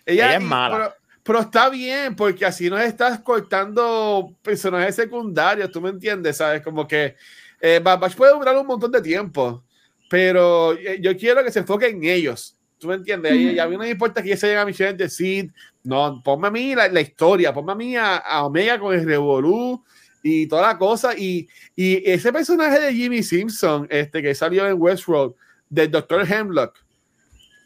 ella 0.05 0.35
es 0.35 0.41
mala. 0.41 0.75
Pero, 0.77 0.93
pero 1.23 1.39
está 1.39 1.69
bien, 1.69 2.15
porque 2.15 2.45
así 2.45 2.69
nos 2.69 2.79
estás 2.81 3.19
cortando 3.19 4.33
personajes 4.41 4.95
secundarios, 4.95 5.71
tú 5.71 5.81
me 5.81 5.89
entiendes, 5.89 6.37
¿sabes? 6.37 6.61
Como 6.61 6.87
que 6.87 7.15
eh, 7.59 7.79
Bad 7.83 7.99
Batch 7.99 8.15
puede 8.15 8.33
durar 8.33 8.55
un 8.57 8.67
montón 8.67 8.91
de 8.91 9.01
tiempo, 9.01 9.63
pero 10.09 10.73
eh, 10.73 10.99
yo 11.01 11.15
quiero 11.17 11.43
que 11.43 11.51
se 11.51 11.59
enfoque 11.59 11.87
en 11.87 12.03
ellos, 12.03 12.57
tú 12.83 12.89
me 12.89 12.95
entiendes. 12.95 13.33
Y, 13.33 13.51
y 13.51 13.59
a 13.59 13.65
mí 13.65 13.73
no 13.73 13.79
me 13.79 13.89
importa 13.89 14.21
que 14.21 14.37
se 14.37 14.47
lleguen 14.47 14.61
a 14.61 14.65
misiones 14.65 14.97
de 14.97 15.09
Sid, 15.09 15.51
no, 15.83 16.21
ponme 16.23 16.47
a 16.47 16.51
mí 16.51 16.75
la, 16.75 16.87
la 16.87 17.01
historia, 17.01 17.53
ponme 17.53 17.71
a 17.71 17.75
mí 17.75 17.95
a, 17.95 18.17
a 18.17 18.45
Omega 18.45 18.77
con 18.79 18.93
el 18.93 19.05
Revolú 19.05 19.83
y 20.21 20.47
toda 20.47 20.67
la 20.67 20.77
cosa. 20.77 21.17
Y, 21.17 21.47
y 21.75 22.09
ese 22.09 22.31
personaje 22.31 22.79
de 22.79 22.93
Jimmy 22.93 23.23
Simpson, 23.23 23.87
este 23.89 24.21
que 24.21 24.35
salió 24.35 24.67
en 24.67 24.75
Westworld, 24.79 25.33
del 25.69 25.89
Dr. 25.89 26.31
Hemlock, 26.31 26.77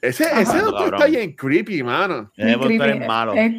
ese, 0.02 0.26
Ajá. 0.26 0.42
ese 0.42 0.58
doctor 0.60 0.92
Cabrón. 0.92 1.02
está 1.02 1.06
bien 1.08 1.34
creepy, 1.34 1.84
mano. 1.84 2.32
Ese 2.38 2.52
doctor 2.52 2.90
es 2.90 3.08
malo. 3.08 3.34
Es 3.34 3.52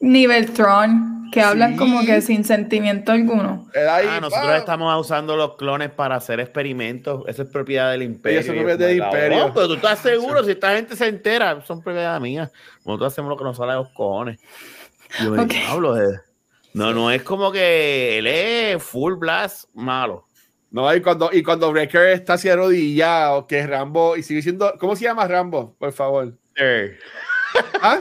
nivel 0.00 0.50
Tron, 0.50 1.23
que 1.34 1.40
hablan 1.42 1.72
Sí. 1.72 1.78
como 1.78 2.00
que 2.06 2.20
sin 2.22 2.44
sentimiento 2.44 3.10
alguno. 3.10 3.68
Ahí, 3.74 4.06
Ah, 4.08 4.20
nosotros 4.20 4.46
pa. 4.46 4.56
estamos 4.58 5.00
usando 5.00 5.36
los 5.36 5.56
clones 5.56 5.90
para 5.90 6.14
hacer 6.14 6.38
experimentos. 6.38 7.24
Eso 7.26 7.42
es 7.42 7.48
propiedad 7.48 7.90
del 7.90 8.02
imperio. 8.02 8.38
Eso 8.40 8.52
es 8.52 8.58
propiedad 8.58 8.78
del 8.88 8.98
imperio. 8.98 9.38
"Cabrón, 9.38 9.52
pero 9.54 9.68
tú 9.68 9.74
estás 9.74 9.98
seguro, 9.98 10.44
si 10.44 10.52
esta 10.52 10.76
gente 10.76 10.94
se 10.94 11.08
entera, 11.08 11.60
son 11.62 11.82
propiedad 11.82 12.20
mía. 12.20 12.50
Nosotros 12.84 13.12
hacemos 13.12 13.30
lo 13.30 13.36
que 13.36 13.44
nos 13.44 13.56
sale 13.56 13.72
de 13.72 13.78
los 13.78 13.88
cojones. 13.90 14.38
Yo 15.22 15.32
me 15.32 15.42
Ok. 15.42 15.52
hablo 15.68 15.94
de. 15.94 16.20
No, 16.72 16.92
no 16.92 17.10
es 17.10 17.22
como 17.22 17.50
que 17.52 18.18
él 18.18 18.26
es 18.28 18.82
full 18.82 19.14
blast 19.14 19.64
malo. 19.74 20.26
No, 20.70 20.92
y 20.94 21.00
cuando, 21.00 21.30
y 21.32 21.42
cuando 21.42 21.70
Wrecker 21.70 22.08
está 22.08 22.32
así 22.34 22.48
arrodillado, 22.48 23.46
que 23.46 23.60
es 23.60 23.68
Rambo, 23.68 24.16
y 24.16 24.22
sigue 24.22 24.42
siendo. 24.42 24.72
¿Cómo 24.78 24.96
se 24.96 25.04
llama 25.04 25.26
Rambo? 25.28 25.76
Por 25.78 25.92
favor. 25.92 26.32
¿Ah? 27.80 28.00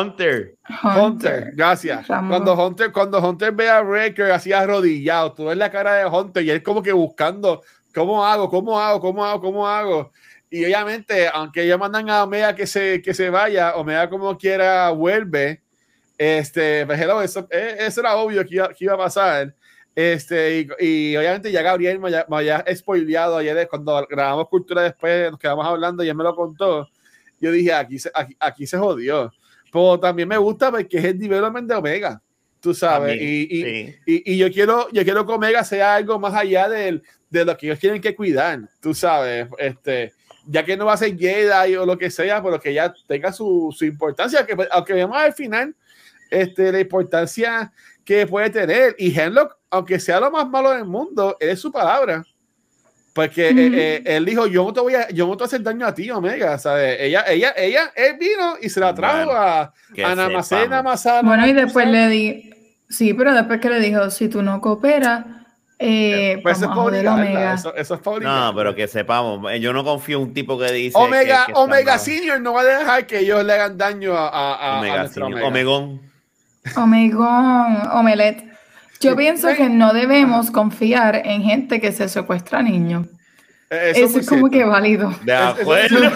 Hunter. 0.00 0.54
Hunter, 0.96 1.52
gracias. 1.54 2.06
Rambo. 2.08 2.30
Cuando 2.30 2.66
Hunter, 2.66 2.92
cuando 2.92 3.18
Hunter 3.20 3.52
ve 3.52 3.68
a 3.68 3.82
Wrecker 3.82 4.30
así 4.32 4.52
arrodillado, 4.52 5.32
tú 5.34 5.44
ves 5.46 5.56
la 5.56 5.70
cara 5.70 5.94
de 5.94 6.06
Hunter 6.06 6.42
y 6.44 6.50
él 6.50 6.62
como 6.62 6.82
que 6.82 6.92
buscando 6.92 7.62
cómo 7.94 8.24
hago, 8.24 8.48
cómo 8.48 8.80
hago, 8.80 9.00
cómo 9.00 9.24
hago, 9.24 9.40
cómo 9.40 9.68
hago. 9.68 10.12
Y 10.50 10.64
obviamente, 10.64 11.28
aunque 11.32 11.62
ellos 11.64 11.78
mandan 11.78 12.08
a 12.10 12.24
Omega 12.24 12.54
que 12.54 12.66
se, 12.66 13.00
que 13.02 13.14
se 13.14 13.30
vaya, 13.30 13.74
Omega 13.76 14.08
como 14.10 14.36
quiera 14.36 14.90
vuelve. 14.90 15.62
Este, 16.18 16.86
pues, 16.86 17.00
hello, 17.00 17.20
eso, 17.22 17.46
eh, 17.50 17.76
eso 17.80 18.00
era 18.00 18.16
obvio 18.16 18.44
que 18.44 18.54
iba, 18.56 18.68
que 18.68 18.84
iba 18.84 18.94
a 18.94 18.98
pasar. 18.98 19.54
Este, 19.94 20.60
y, 20.60 20.68
y 21.12 21.16
obviamente 21.16 21.50
ya 21.50 21.62
Gabriel 21.62 21.98
me, 21.98 22.08
haya- 22.08 22.26
me 22.28 22.36
había 22.36 22.64
spoileado 22.74 23.36
ayer 23.38 23.66
cuando 23.68 24.06
grabamos 24.08 24.48
Cultura 24.48 24.82
después, 24.82 25.30
nos 25.30 25.40
quedamos 25.40 25.66
hablando 25.66 26.02
y 26.04 26.08
él 26.08 26.14
me 26.14 26.24
lo 26.24 26.34
contó. 26.34 26.88
Yo 27.40 27.50
dije, 27.50 27.72
aquí 27.74 27.98
se, 27.98 28.10
aquí, 28.14 28.36
aquí 28.38 28.66
se 28.66 28.78
jodió. 28.78 29.32
Pero 29.72 29.98
también 29.98 30.28
me 30.28 30.36
gusta 30.36 30.70
porque 30.70 30.98
es 30.98 31.04
el 31.04 31.18
development 31.18 31.68
de 31.68 31.74
Omega, 31.74 32.22
tú 32.60 32.74
sabes. 32.74 33.12
También, 33.12 33.28
y, 33.28 33.42
y, 33.42 33.62
sí. 33.64 33.96
y, 34.06 34.32
y 34.34 34.36
yo 34.36 34.52
quiero 34.52 34.88
yo 34.92 35.02
quiero 35.02 35.26
que 35.26 35.32
Omega 35.32 35.64
sea 35.64 35.94
algo 35.94 36.18
más 36.18 36.34
allá 36.34 36.68
del, 36.68 37.02
de 37.30 37.44
lo 37.44 37.56
que 37.56 37.66
ellos 37.66 37.78
tienen 37.78 38.00
que 38.00 38.14
cuidar, 38.14 38.60
tú 38.80 38.92
sabes. 38.92 39.48
Este, 39.58 40.12
ya 40.46 40.64
que 40.64 40.76
no 40.76 40.86
va 40.86 40.92
a 40.92 40.96
ser 40.98 41.16
Jedi 41.16 41.76
o 41.76 41.86
lo 41.86 41.96
que 41.96 42.10
sea, 42.10 42.42
pero 42.42 42.60
que 42.60 42.74
ya 42.74 42.92
tenga 43.06 43.32
su, 43.32 43.74
su 43.76 43.84
importancia, 43.84 44.44
que, 44.44 44.56
aunque 44.70 44.92
veamos 44.92 45.16
al 45.16 45.32
final 45.32 45.74
este, 46.30 46.70
la 46.70 46.80
importancia 46.80 47.72
que 48.04 48.26
puede 48.26 48.50
tener. 48.50 48.94
Y 48.98 49.18
Henlock, 49.18 49.56
aunque 49.70 49.98
sea 49.98 50.20
lo 50.20 50.30
más 50.30 50.48
malo 50.48 50.70
del 50.72 50.84
mundo, 50.84 51.36
es 51.40 51.60
su 51.60 51.72
palabra. 51.72 52.24
Porque 53.14 53.50
eh, 53.50 53.54
eh, 53.58 54.02
él 54.06 54.24
dijo, 54.24 54.46
yo 54.46 54.64
no 54.64 54.72
te 54.72 54.80
voy 54.80 54.94
a, 54.94 55.08
yo 55.10 55.26
no 55.26 55.32
te 55.32 55.38
voy 55.38 55.44
a 55.44 55.46
hacer 55.46 55.62
daño 55.62 55.86
a 55.86 55.94
ti, 55.94 56.10
Omega, 56.10 56.58
¿sabes? 56.58 56.96
Ella, 56.98 57.24
ella, 57.28 57.52
ella, 57.56 57.92
él 57.94 58.16
vino 58.18 58.54
y 58.60 58.70
se 58.70 58.80
la 58.80 58.94
trajo 58.94 59.26
Bueno, 59.26 59.32
a, 59.32 59.60
a 59.62 60.14
Namacena, 60.14 60.42
sepamos. 60.62 60.84
Masana. 60.84 61.28
Bueno, 61.28 61.46
y 61.46 61.52
después 61.52 61.86
le 61.88 62.08
di, 62.08 62.54
sí, 62.88 63.12
pero 63.12 63.34
después 63.34 63.60
que 63.60 63.68
le 63.68 63.80
dijo, 63.80 64.10
si 64.10 64.28
tú 64.28 64.42
no 64.42 64.60
cooperas, 64.60 65.24
Eh, 65.84 66.38
Pues 66.44 66.58
eso 66.58 66.66
es 66.66 66.70
a 67.06 67.14
Omega. 67.14 67.54
Eso, 67.54 67.74
eso 67.74 67.94
es 67.96 68.22
No, 68.22 68.52
pero 68.54 68.72
que 68.74 68.86
sepamos, 68.86 69.50
yo 69.60 69.72
no 69.72 69.82
confío 69.82 70.18
en 70.18 70.22
un 70.28 70.32
tipo 70.32 70.56
que 70.56 70.70
dice. 70.70 70.96
Omega, 70.96 71.44
que- 71.46 71.52
que 71.52 71.58
Omega. 71.58 71.98
Senior 71.98 72.40
no 72.40 72.52
va 72.52 72.60
a 72.60 72.64
dejar 72.64 73.06
que 73.06 73.18
ellos 73.18 73.44
le 73.44 73.52
hagan 73.52 73.76
daño 73.76 74.16
a, 74.16 74.28
a, 74.28 74.54
a- 74.54 74.76
a 74.76 74.78
Omega, 74.78 74.98
nuestro 75.00 75.26
señor. 75.26 75.42
Omega. 75.42 75.48
Omegón. 75.48 76.00
Omegón, 76.76 77.88
Omelet. 77.92 78.51
Yo 79.02 79.16
pienso 79.16 79.48
que 79.54 79.68
no 79.68 79.92
debemos 79.92 80.50
confiar 80.50 81.22
en 81.24 81.42
gente 81.42 81.80
que 81.80 81.92
se 81.92 82.08
secuestra 82.08 82.62
niños. 82.62 83.06
Eh, 83.70 83.92
Eso, 83.96 84.08
muy 84.10 84.20
es 84.20 84.28
como 84.28 84.48
cierto. 84.48 84.50
que 84.58 84.64
válido. 84.64 85.14
De 85.24 85.32
acuerdo. 85.34 85.98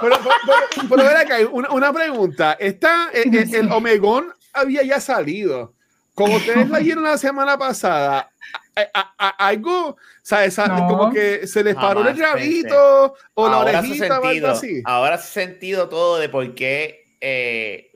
Pero, 0.00 0.16
pero, 0.22 0.30
pero, 0.46 0.88
pero 0.88 1.04
ven 1.04 1.16
acá, 1.18 1.36
una, 1.52 1.68
una 1.72 1.92
pregunta. 1.92 2.52
Está, 2.58 3.10
el, 3.12 3.34
el- 3.36 3.54
el 3.54 3.70
Omegón 3.72 4.32
había 4.54 4.82
ya 4.82 4.98
salido. 4.98 5.74
Como 6.14 6.36
ustedes 6.36 6.70
leyeron 6.70 7.04
la 7.04 7.18
semana 7.18 7.58
pasada, 7.58 8.30
a- 8.76 8.88
a- 8.94 9.14
a- 9.18 9.46
algo, 9.48 9.98
¿sabes? 10.22 10.56
No. 10.56 10.86
Como 10.88 11.10
que 11.12 11.46
se 11.46 11.62
les 11.62 11.74
paró 11.74 12.00
el 12.08 12.16
Jamás 12.16 12.32
rabito 12.32 13.14
o 13.34 13.48
la 13.48 13.56
ahora 13.56 13.78
orejita 13.80 14.20
o 14.20 14.24
algo 14.26 14.46
así. 14.46 14.80
Ahora 14.86 15.16
hace 15.16 15.32
sentido 15.44 15.88
todo 15.90 16.18
de 16.18 16.30
por 16.30 16.54
qué. 16.54 17.04
eh, 17.20 17.90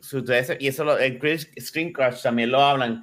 y 0.59 0.69
eso 0.69 0.85
lo, 0.85 0.99
en 0.99 1.19
Chris- 1.19 1.49
Screen 1.59 1.91
Crush 1.91 2.21
también 2.23 2.51
lo 2.51 2.61
hablan. 2.63 3.01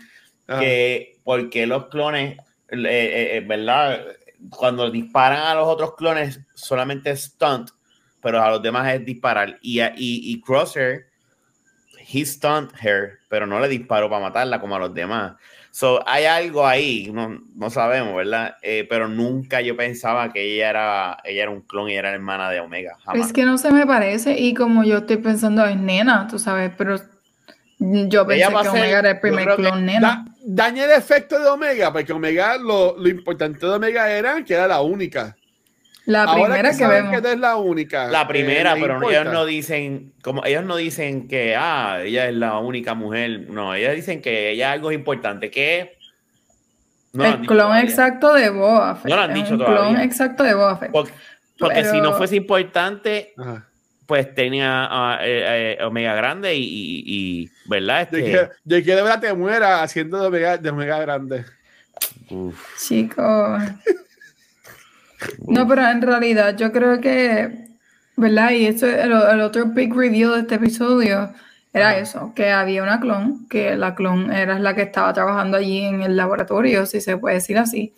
Ajá. 0.47 0.59
que 0.59 1.10
porque 1.23 1.65
los 1.67 1.87
clones, 1.87 2.37
eh, 2.69 2.77
eh, 2.85 3.37
eh, 3.37 3.43
¿verdad? 3.47 4.01
Cuando 4.49 4.89
disparan 4.89 5.39
a 5.39 5.55
los 5.55 5.67
otros 5.67 5.95
clones 5.95 6.39
solamente 6.53 7.11
es 7.11 7.23
stunt, 7.23 7.69
pero 8.21 8.41
a 8.41 8.49
los 8.49 8.61
demás 8.61 8.93
es 8.93 9.05
disparar. 9.05 9.57
Y, 9.61 9.81
y, 9.81 9.87
y 9.97 10.41
Crosshair, 10.41 11.07
he 12.13 12.25
stunt 12.25 12.71
her, 12.81 13.19
pero 13.29 13.45
no 13.45 13.59
le 13.59 13.67
disparó 13.67 14.09
para 14.09 14.21
matarla 14.21 14.59
como 14.59 14.75
a 14.75 14.79
los 14.79 14.93
demás. 14.93 15.33
So, 15.73 16.03
hay 16.05 16.25
algo 16.25 16.67
ahí, 16.67 17.09
no, 17.13 17.41
no 17.55 17.69
sabemos, 17.69 18.13
¿verdad? 18.13 18.57
Eh, 18.61 18.85
pero 18.89 19.07
nunca 19.07 19.61
yo 19.61 19.77
pensaba 19.77 20.33
que 20.33 20.55
ella 20.55 20.69
era, 20.69 21.17
ella 21.23 21.43
era 21.43 21.51
un 21.51 21.61
clon 21.61 21.89
y 21.89 21.93
era 21.95 22.09
la 22.09 22.15
hermana 22.15 22.49
de 22.49 22.59
Omega. 22.59 22.97
Jamás. 23.05 23.27
Es 23.27 23.31
que 23.33 23.45
no 23.45 23.57
se 23.57 23.71
me 23.71 23.85
parece 23.87 24.37
y 24.37 24.53
como 24.53 24.83
yo 24.83 24.97
estoy 24.97 25.17
pensando 25.17 25.65
es 25.65 25.77
nena, 25.77 26.27
tú 26.29 26.39
sabes, 26.39 26.71
pero 26.77 26.97
yo 27.79 28.27
pensé 28.27 28.47
que 28.51 28.57
ser- 28.63 28.69
Omega 28.69 28.99
era 28.99 29.11
el 29.11 29.19
primer 29.21 29.55
clon 29.55 29.85
nena. 29.85 30.25
Da- 30.43 30.63
daña 30.65 30.85
el 30.85 30.91
efecto 30.91 31.39
de 31.39 31.47
Omega, 31.47 31.91
porque 31.93 32.13
Omega, 32.13 32.57
lo, 32.57 32.97
lo 32.97 33.09
importante 33.09 33.65
de 33.65 33.71
Omega 33.73 34.09
era 34.11 34.43
que 34.43 34.53
era 34.53 34.67
la 34.67 34.81
única. 34.81 35.35
La 36.05 36.23
Ahora 36.23 36.45
primera 36.45 36.69
que, 36.69 36.75
saben 36.75 37.05
vemos. 37.11 37.21
que 37.21 37.31
es 37.31 37.39
la 37.39 37.55
única. 37.57 38.07
La 38.07 38.21
eh, 38.23 38.25
primera, 38.27 38.73
pero 38.73 38.95
importa. 38.95 39.21
ellos 39.21 39.33
no 39.33 39.45
dicen, 39.45 40.13
como 40.23 40.43
ellos 40.43 40.63
no 40.65 40.75
dicen 40.75 41.27
que 41.27 41.55
ah, 41.55 41.99
ella 42.03 42.27
es 42.27 42.35
la 42.35 42.57
única 42.57 42.95
mujer. 42.95 43.45
No, 43.49 43.75
ellos 43.75 43.93
dicen 43.95 44.19
que 44.21 44.49
ella 44.49 44.69
es 44.69 44.73
algo 44.73 44.91
importante, 44.91 45.51
que 45.51 45.97
no 47.13 47.23
el 47.25 47.33
clon 47.41 47.47
todavía. 47.47 47.81
exacto 47.83 48.33
de 48.33 48.49
Boba 48.49 48.95
Fett. 48.95 49.09
No 49.09 49.15
lo 49.15 49.21
han 49.21 49.29
es 49.31 49.35
dicho 49.35 49.57
todavía. 49.57 49.77
clon 49.79 49.99
exacto 50.01 50.43
de 50.43 50.53
Boba 50.55 50.77
Fett. 50.77 50.91
Porque, 50.91 51.11
porque 51.59 51.85
si 51.85 52.01
no 52.01 52.13
fuese 52.13 52.35
importante, 52.35 53.33
Ajá. 53.37 53.67
Pues 54.11 54.35
tenía 54.35 54.87
ah, 54.91 55.19
eh, 55.21 55.77
eh, 55.79 55.83
Omega 55.85 56.13
Grande 56.15 56.53
y, 56.53 56.61
y- 56.65 57.03
y- 57.45 57.51
¿verdad? 57.63 58.09
Yo, 58.11 58.17
Este, 58.17 58.25
quiero, 58.25 58.49
yo 58.65 58.83
quiero 58.83 59.03
ver 59.05 59.13
a 59.13 59.19
Te 59.21 59.33
Muera 59.33 59.81
haciendo 59.83 60.19
de 60.19 60.27
Omega, 60.27 60.57
de 60.57 60.69
Omega 60.69 60.99
grande. 60.99 61.45
uf, 62.29 62.59
Chico. 62.75 63.21
No, 65.47 65.67
pero 65.67 65.87
en 65.87 66.01
realidad 66.01 66.57
yo 66.57 66.71
creo 66.71 66.99
que, 66.99 67.69
¿verdad? 68.17 68.51
Y 68.51 68.65
eso, 68.67 68.87
el, 68.87 69.11
el 69.11 69.41
otro 69.41 69.65
big 69.67 69.93
reveal 69.93 70.33
de 70.33 70.39
este 70.41 70.55
episodio 70.55 71.33
era 71.73 71.91
Ajá. 71.91 71.99
eso, 71.99 72.33
que 72.35 72.51
había 72.51 72.83
una 72.83 72.99
clon, 72.99 73.47
que 73.47 73.75
la 73.77 73.95
clon 73.95 74.31
era 74.31 74.59
la 74.59 74.75
que 74.75 74.81
estaba 74.83 75.13
trabajando 75.13 75.57
allí 75.57 75.79
en 75.79 76.01
el 76.01 76.17
laboratorio, 76.17 76.85
si 76.85 77.01
se 77.01 77.17
puede 77.17 77.35
decir 77.35 77.57
así. 77.57 77.93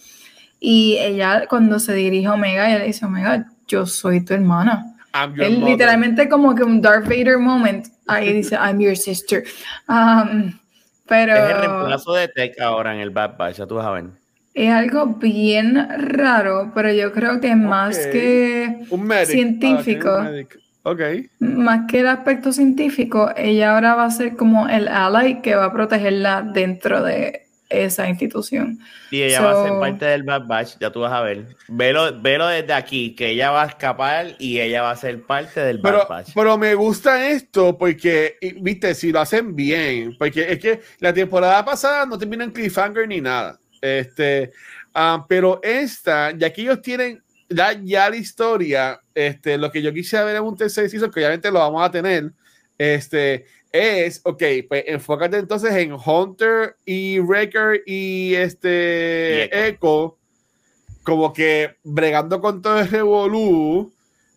Y 0.59 0.97
ella 0.99 1.45
cuando 1.49 1.79
se 1.79 1.93
dirige 1.93 2.27
a 2.27 2.33
Omega, 2.33 2.69
ella 2.69 2.79
le 2.79 2.87
dice, 2.87 3.05
Omega, 3.05 3.47
yo 3.67 3.85
soy 3.85 4.23
tu 4.25 4.33
hermana. 4.33 4.92
I'm 5.13 5.35
your 5.35 5.45
Él 5.45 5.59
mother. 5.59 5.71
literalmente 5.71 6.27
como 6.29 6.55
que 6.55 6.63
un 6.63 6.81
Darth 6.81 7.05
Vader 7.05 7.37
moment, 7.37 7.87
ahí 8.07 8.33
dice, 8.33 8.55
I'm 8.55 8.79
your 8.79 8.95
sister. 8.95 9.43
Um, 9.87 10.57
pero... 11.07 11.33
es 11.35 11.49
el 11.51 11.59
reemplazo 11.61 12.13
de 12.13 12.27
Tech 12.29 12.59
ahora 12.59 12.93
en 12.95 13.01
el 13.01 13.09
Bad 13.11 13.37
Batch, 13.37 13.57
ya 13.57 13.67
tú 13.67 13.75
vas 13.75 13.85
a 13.85 13.91
ver. 13.91 14.05
Es 14.53 14.71
algo 14.71 15.07
bien 15.07 15.87
raro, 15.97 16.71
pero 16.75 16.91
yo 16.91 17.11
creo 17.11 17.41
que 17.41 17.55
más 17.55 17.97
que 17.97 18.85
Un 18.89 19.03
medic. 19.05 19.27
científico. 19.29 20.09
Ah, 20.09 20.21
tiene 20.21 20.29
un 20.29 20.35
medic. 20.35 20.59
Ok. 20.85 20.99
más 21.39 21.81
que 21.87 22.01
el 22.01 22.07
aspecto 22.07 22.51
científico, 22.51 23.31
ella 23.37 23.73
ahora 23.73 23.95
va 23.95 24.03
a 24.05 24.11
ser 24.11 24.35
como 24.35 24.67
el 24.67 24.89
ally 24.89 25.39
que 25.41 25.55
va 25.55 25.65
a 25.65 25.71
protegerla 25.73 26.41
dentro 26.41 27.01
de 27.01 27.42
esa 27.73 28.07
institución. 28.07 28.79
Y 29.11 29.23
ella 29.23 29.41
va 29.41 29.51
a 29.51 29.67
ser 29.67 29.79
parte 29.79 30.05
del 30.05 30.23
Bad 30.23 30.47
Batch, 30.47 30.77
ya 30.79 30.91
tú 30.91 31.01
vas 31.01 31.11
a 31.11 31.21
ver. 31.21 31.45
Velo, 31.67 32.21
velo 32.21 32.47
desde 32.47 32.73
aquí, 32.73 33.15
que 33.15 33.29
ella 33.29 33.51
va 33.51 33.63
a 33.63 33.67
escapar 33.67 34.35
y 34.39 34.59
ella 34.59 34.83
va 34.83 34.91
a 34.91 34.95
ser 34.95 35.21
parte 35.23 35.59
del 35.61 35.79
Bad 35.79 35.91
Pero, 35.91 36.07
Batch. 36.07 36.29
pero 36.33 36.57
me 36.57 36.75
gusta 36.75 37.29
esto 37.29 37.77
porque, 37.77 38.37
viste, 38.61 38.93
si 38.95 39.11
lo 39.11 39.21
hacen 39.21 39.55
bien, 39.55 40.15
porque 40.17 40.51
es 40.51 40.59
que 40.59 40.81
la 40.99 41.13
temporada 41.13 41.63
pasada 41.65 42.05
no 42.05 42.17
termina 42.17 42.43
en 42.43 42.51
cliffhanger 42.51 43.07
ni 43.07 43.21
nada. 43.21 43.59
Este, 43.81 44.51
ah, 44.93 45.25
pero 45.27 45.59
esta, 45.63 46.31
ya 46.31 46.51
que 46.51 46.61
ellos 46.61 46.81
tienen 46.81 47.23
ya, 47.49 47.79
ya 47.81 48.09
la 48.09 48.15
historia, 48.15 48.99
este, 49.13 49.57
lo 49.57 49.71
que 49.71 49.81
yo 49.81 49.93
quisiera 49.93 50.25
ver 50.25 50.37
en 50.37 50.43
un 50.43 50.57
tercer 50.57 50.89
season, 50.89 51.11
que 51.11 51.19
obviamente 51.19 51.51
lo 51.51 51.59
vamos 51.59 51.83
a 51.83 51.91
tener, 51.91 52.31
este, 52.83 53.45
es, 53.71 54.21
ok, 54.23 54.43
pues 54.67 54.83
enfócate 54.87 55.37
entonces 55.37 55.73
en 55.73 55.93
Hunter 55.93 56.75
y 56.85 57.19
Wrecker 57.19 57.81
y 57.85 58.35
este 58.35 59.49
Y 59.51 59.57
Echo. 59.57 59.67
Echo, 59.67 60.17
como 61.03 61.33
que 61.33 61.75
bregando 61.83 62.39
con 62.39 62.61
todo 62.61 62.79
el 62.79 62.87
revolú 62.87 63.91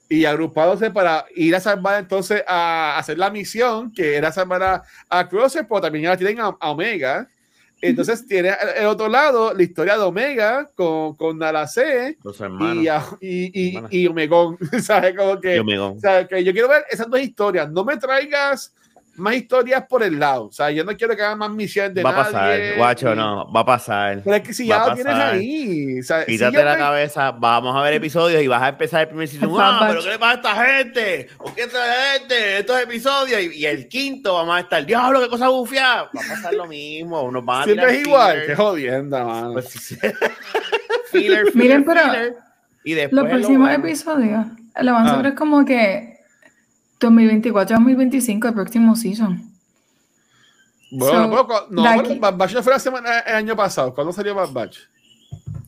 y 0.09 0.25
agrupándose 0.25 0.91
para 0.91 1.27
ir 1.35 1.55
a 1.55 1.61
salvar 1.61 2.01
entonces 2.01 2.43
a 2.47 2.99
hacer 2.99 3.19
la 3.19 3.31
misión 3.31 3.93
que 3.93 4.15
era 4.15 4.33
salvar 4.33 4.63
a, 4.63 4.83
a 5.09 5.29
Crosser, 5.29 5.67
pero 5.69 5.81
también 5.81 6.05
ya 6.05 6.17
tienen 6.17 6.41
a, 6.41 6.57
a 6.59 6.71
Omega. 6.71 7.29
Entonces 7.81 8.27
tiene 8.27 8.53
el, 8.77 8.87
otro 8.87 9.09
lado 9.09 9.53
la 9.53 9.63
historia 9.63 9.97
de 9.97 10.05
Omega 10.05 10.71
con, 10.75 11.15
con 11.15 11.39
Nalase 11.39 12.17
y, 12.71 12.89
y, 13.21 13.53
y, 13.53 13.83
y 13.91 14.07
Omegón. 14.07 14.59
¿Sabes? 14.83 15.15
Como 15.17 15.41
que, 15.41 15.63
sea, 16.01 16.27
que 16.27 16.43
yo 16.43 16.53
quiero 16.53 16.69
ver 16.69 16.85
esas 16.91 17.09
dos 17.09 17.21
historias. 17.21 17.71
No 17.71 17.85
me 17.85 17.97
traigas 17.97 18.75
más 19.19 19.35
historias 19.35 19.85
por 19.89 20.03
el 20.03 20.19
lado. 20.19 20.47
O 20.47 20.53
sea, 20.53 20.71
yo 20.71 20.85
no 20.85 20.97
quiero 20.97 21.17
que 21.17 21.23
hagan 21.23 21.39
más 21.39 21.51
misiones 21.51 21.95
de 21.95 22.03
Va 22.03 22.11
a 22.11 22.17
pasar, 22.17 22.43
nadie, 22.59 22.77
guacho, 22.77 23.13
y- 23.13 23.17
no, 23.17 23.51
va 23.53 23.61
a 23.61 23.65
pasar. 23.65 24.21
Pero 24.25 24.37
es 24.37 24.43
que 24.43 24.53
si 24.55 24.69
Va 24.69 24.79
ya 24.79 24.89
lo 24.89 24.95
tienes 24.95 25.15
ahí. 25.15 26.01
O 26.01 26.03
sea, 26.03 26.25
Quítate 26.27 26.65
la 26.65 26.73
me- 26.73 26.79
cabeza, 26.79 27.31
vamos 27.33 27.75
a 27.77 27.81
ver 27.83 27.95
episodios 27.95 28.43
y 28.43 28.47
vas 28.47 28.63
a 28.63 28.69
empezar 28.69 29.03
el 29.03 29.09
primer 29.09 29.29
season. 29.29 29.51
Ah, 29.59 29.87
pero. 29.89 30.03
¿qué 30.03 30.09
le 30.11 30.19
pasa 30.19 30.33
a 30.33 30.35
esta 30.35 30.65
gente? 30.67 31.29
¿Por 31.39 31.55
qué 31.55 31.63
esta 31.63 31.79
gente? 32.19 32.59
Estos 32.59 32.81
episodios. 32.81 33.41
Y, 33.43 33.59
y 33.61 33.67
el 33.67 33.89
quinto 33.89 34.35
vamos 34.35 34.57
a 34.57 34.61
estar, 34.61 34.85
diablo, 34.85 35.21
qué 35.21 35.29
cosa 35.29 35.49
bufiada. 35.49 36.05
Va 36.17 36.21
a 36.21 36.29
pasar 36.35 36.55
lo 36.55 36.67
mismo. 36.67 37.31
Nos 37.31 37.45
van 37.45 37.63
a 37.63 37.65
Siempre 37.65 37.95
es 38.01 38.07
igual. 38.07 38.43
Qué 38.47 38.55
jodienda, 38.55 39.25
mano. 39.25 39.53
Pues, 39.55 39.69
sí. 39.71 39.97
filler, 41.11 41.47
filler, 41.53 41.55
Miren, 41.57 41.85
pero 41.85 42.01
filler. 42.03 42.37
Y 42.85 42.95
después 42.95 43.23
Los 43.23 43.31
próximos 43.33 43.71
episodios, 43.73 44.47
el 44.77 44.89
avance 44.89 45.13
Ah. 45.17 45.29
es 45.29 45.35
como 45.35 45.65
que 45.65 46.16
2024-2025, 47.01 48.49
el 48.49 48.55
próximo 48.55 48.97
season. 48.97 49.43
Bueno, 50.91 51.15
So, 51.25 51.29
no, 51.29 51.47
puedo- 51.47 51.67
no, 51.71 51.83
bueno, 51.83 52.01
aquí- 52.01 52.19
Bad 52.19 52.37
Batch 52.37 52.55
no 52.55 52.63
fue 52.63 52.73
la 52.73 52.79
semana 52.79 53.19
el 53.21 53.35
año 53.35 53.57
pasado. 53.57 53.95
¿Cuándo 53.95 54.13
salió 54.13 54.35
Bad 54.35 54.53
Batch? 54.53 54.79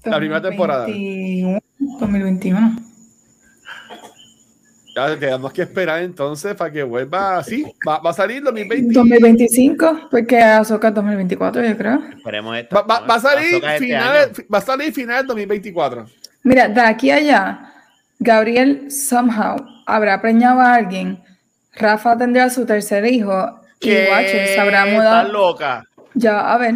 La 0.05 0.17
primera 0.19 0.41
temporada. 0.41 0.87
2021, 0.87 1.61
2021. 2.01 2.77
Ya 4.97 5.17
tenemos 5.17 5.53
que 5.53 5.63
esperar 5.63 6.03
entonces 6.03 6.55
para 6.57 6.73
que 6.73 6.83
vuelva 6.83 7.39
así. 7.39 7.65
Va, 7.87 7.99
va 8.01 8.11
a 8.11 8.13
salir 8.13 8.43
2020. 8.43 8.93
2025, 8.93 10.09
porque 10.11 10.39
Azoka 10.41 10.91
2024, 10.91 11.65
yo 11.65 11.77
creo. 11.77 12.03
Esperemos 12.17 12.57
esto. 12.57 12.75
Va, 12.77 12.83
va- 12.83 13.01
va 13.07 13.15
a 13.15 13.21
salir 13.21 13.55
este 13.63 13.79
final, 13.79 14.33
va 14.53 14.59
a 14.59 14.61
salir 14.61 14.93
final 14.93 15.25
2024. 15.27 16.07
Mira, 16.43 16.69
de 16.69 16.81
aquí 16.81 17.11
a 17.11 17.17
allá, 17.17 17.73
Gabriel 18.19 18.91
somehow 18.91 19.57
habrá 19.89 20.20
preñado 20.20 20.60
a 20.60 20.74
alguien, 20.74 21.23
Rafa 21.73 22.16
tendrá 22.16 22.51
su 22.51 22.66
tercer 22.66 23.06
hijo 23.06 23.60
y 23.81 23.89
¿Qué? 23.89 24.09
Watcher 24.10 24.47
se 24.48 24.60
habrá 24.60 24.81
Estás 24.85 24.94
mudado. 24.94 25.32
loca. 25.32 25.85
Ya, 26.15 26.52
a 26.52 26.59
ver, 26.59 26.74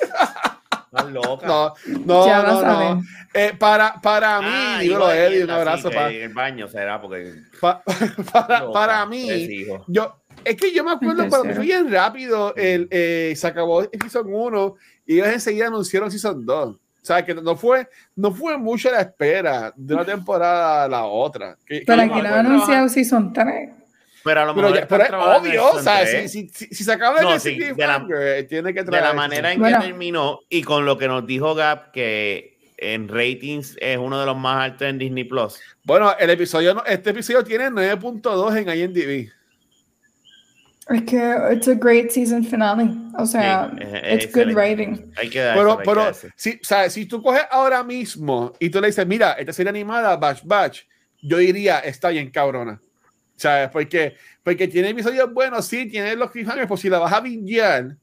Estás 0.00 1.10
loca. 1.12 1.46
No, 1.46 1.74
no, 2.04 2.26
ya 2.26 2.42
no, 2.42 2.54
vas 2.54 2.64
a 2.64 2.72
no. 2.72 2.78
ver. 2.78 3.04
Eh, 3.34 3.52
para, 3.58 3.94
para 4.00 4.40
mí, 4.40 4.46
Ah, 4.50 4.80
igual, 4.82 5.16
Eddie, 5.16 5.44
un 5.44 5.50
abrazo. 5.50 5.90
que 5.90 5.94
pa- 5.96 6.10
En 6.10 6.22
el 6.22 6.34
baño 6.34 6.68
será 6.68 7.00
porque. 7.00 7.34
pa- 7.60 7.82
para, 8.32 8.60
loca, 8.60 8.72
para 8.72 9.06
mí, 9.06 9.48
yo, 9.86 10.16
es 10.44 10.56
que 10.56 10.72
yo 10.72 10.84
me 10.84 10.92
acuerdo 10.92 11.28
cuando 11.28 11.54
fue 11.54 11.64
bien 11.64 11.90
rápido, 11.92 12.54
el, 12.56 12.88
eh, 12.90 13.34
se 13.36 13.46
acabó 13.46 13.82
el 13.82 13.90
Season 14.00 14.26
1 14.32 14.74
y 15.06 15.14
ellos 15.16 15.28
enseguida 15.28 15.66
anunciaron 15.66 16.10
Season 16.10 16.44
2. 16.44 16.76
O 17.02 17.06
sea, 17.08 17.24
que 17.24 17.34
no 17.34 17.56
fue, 17.56 17.88
no 18.16 18.32
fue 18.32 18.58
mucho 18.58 18.90
la 18.90 19.00
espera 19.00 19.72
de 19.76 19.94
una 19.94 20.04
temporada 20.04 20.84
a 20.84 20.88
la 20.88 21.04
otra. 21.04 21.56
Que- 21.66 21.80
que 21.80 21.86
Pero 21.86 22.02
aquí 22.02 22.10
no 22.10 22.16
han 22.34 22.46
anunciado 22.46 22.88
Season 22.88 23.32
3. 23.32 23.70
Pero 24.24 24.40
a 24.42 24.44
lo 24.46 24.54
Pero, 24.54 24.70
mejor 24.70 24.88
pero 24.88 25.04
es 25.04 25.38
obvio, 25.40 25.70
o 25.70 25.80
sea, 25.80 26.04
si, 26.06 26.28
si, 26.28 26.48
si, 26.48 26.66
si 26.66 26.84
se 26.84 26.92
acaba 26.92 27.22
No, 27.22 27.32
de 27.32 27.40
sí, 27.40 27.56
decir 27.56 27.74
de 27.76 27.86
la- 27.86 28.46
tiene 28.46 28.74
que 28.74 28.80
de 28.82 28.86
traer 28.90 29.02
la 29.04 29.08
eso. 29.10 29.16
manera 29.16 29.52
en 29.52 29.60
Bueno. 29.60 29.80
que 29.80 29.86
terminó 29.86 30.40
y 30.50 30.62
con 30.62 30.84
lo 30.84 30.98
que 30.98 31.08
nos 31.08 31.24
dijo 31.26 31.54
Gap, 31.54 31.92
que 31.92 32.58
en 32.76 33.08
ratings 33.08 33.76
es 33.80 33.96
uno 33.96 34.20
de 34.20 34.26
los 34.26 34.36
más 34.36 34.64
altos 34.64 34.86
en 34.88 34.98
Disney 34.98 35.24
Plus. 35.24 35.58
Bueno, 35.84 36.14
el 36.18 36.30
episodio, 36.30 36.84
este 36.84 37.10
episodio 37.10 37.42
tiene 37.44 37.70
9.2 37.70 38.56
en 38.56 38.68
IMDb. 38.68 39.30
Es 40.90 41.02
que 41.02 41.34
it's 41.52 41.68
a 41.68 41.74
great 41.74 42.10
season 42.10 42.44
finale. 42.44 42.90
O 43.18 43.26
sea, 43.26 43.70
Sí, 43.76 43.82
es- 43.82 44.02
es 44.02 44.24
it's 44.24 44.34
good 44.34 44.54
writing. 44.54 45.12
Hay 45.16 45.28
que 45.28 45.40
dar 45.40 45.56
Pero, 45.56 45.78
pero 45.84 46.12
si, 46.34 46.50
o 46.52 46.58
sea, 46.64 46.88
si 46.88 47.04
tú 47.06 47.22
coges 47.22 47.42
ahora 47.50 47.82
mismo 47.84 48.52
y 48.58 48.70
tú 48.70 48.80
le 48.80 48.86
dices, 48.86 49.06
mira, 49.06 49.32
esta 49.32 49.52
serie 49.52 49.70
animada, 49.70 50.16
Batch 50.16 50.42
Batch, 50.44 50.82
yo 51.20 51.36
diría, 51.38 51.80
está 51.80 52.08
bien 52.08 52.30
cabrona. 52.30 52.80
¿Sabes? 53.36 53.68
Porque, 53.70 54.14
porque 54.42 54.66
tiene 54.66 54.88
episodios 54.88 55.32
buenos, 55.32 55.66
sí, 55.66 55.86
tiene 55.86 56.16
los 56.16 56.30
cliffhangers, 56.30 56.66
pues 56.66 56.80
si 56.80 56.88
la 56.88 56.98
vas 56.98 57.12
a 57.12 57.20
bingear, 57.20 57.96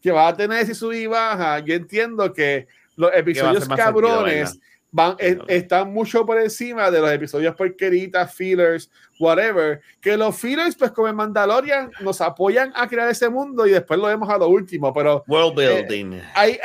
que 0.00 0.10
vas 0.10 0.32
a 0.32 0.36
tener 0.36 0.58
ese 0.60 0.74
sub 0.74 0.92
y 0.92 1.06
baja, 1.06 1.58
yo 1.58 1.74
entiendo 1.74 2.32
que 2.32 2.66
los 2.96 3.10
episodios 3.14 3.68
cabrones 3.68 4.50
sentido, 4.50 4.66
van, 4.92 5.14
eh, 5.18 5.38
están 5.48 5.92
mucho 5.92 6.24
por 6.26 6.40
encima 6.40 6.90
de 6.90 7.00
los 7.00 7.10
episodios 7.12 7.54
porqueritas, 7.54 8.34
fillers, 8.34 8.90
whatever. 9.18 9.80
Que 10.00 10.16
los 10.16 10.36
fillers, 10.36 10.74
pues 10.76 10.90
como 10.90 11.08
en 11.08 11.16
Mandalorian, 11.16 11.90
nos 12.00 12.20
apoyan 12.20 12.72
a 12.74 12.86
crear 12.88 13.08
ese 13.10 13.28
mundo 13.28 13.66
y 13.66 13.70
después 13.70 13.98
lo 14.00 14.06
vemos 14.06 14.28
a 14.28 14.38
lo 14.38 14.48
último, 14.48 14.92
pero 14.92 15.24
World 15.28 15.56
building. 15.56 16.20
hay, 16.34 16.52
eh, 16.52 16.58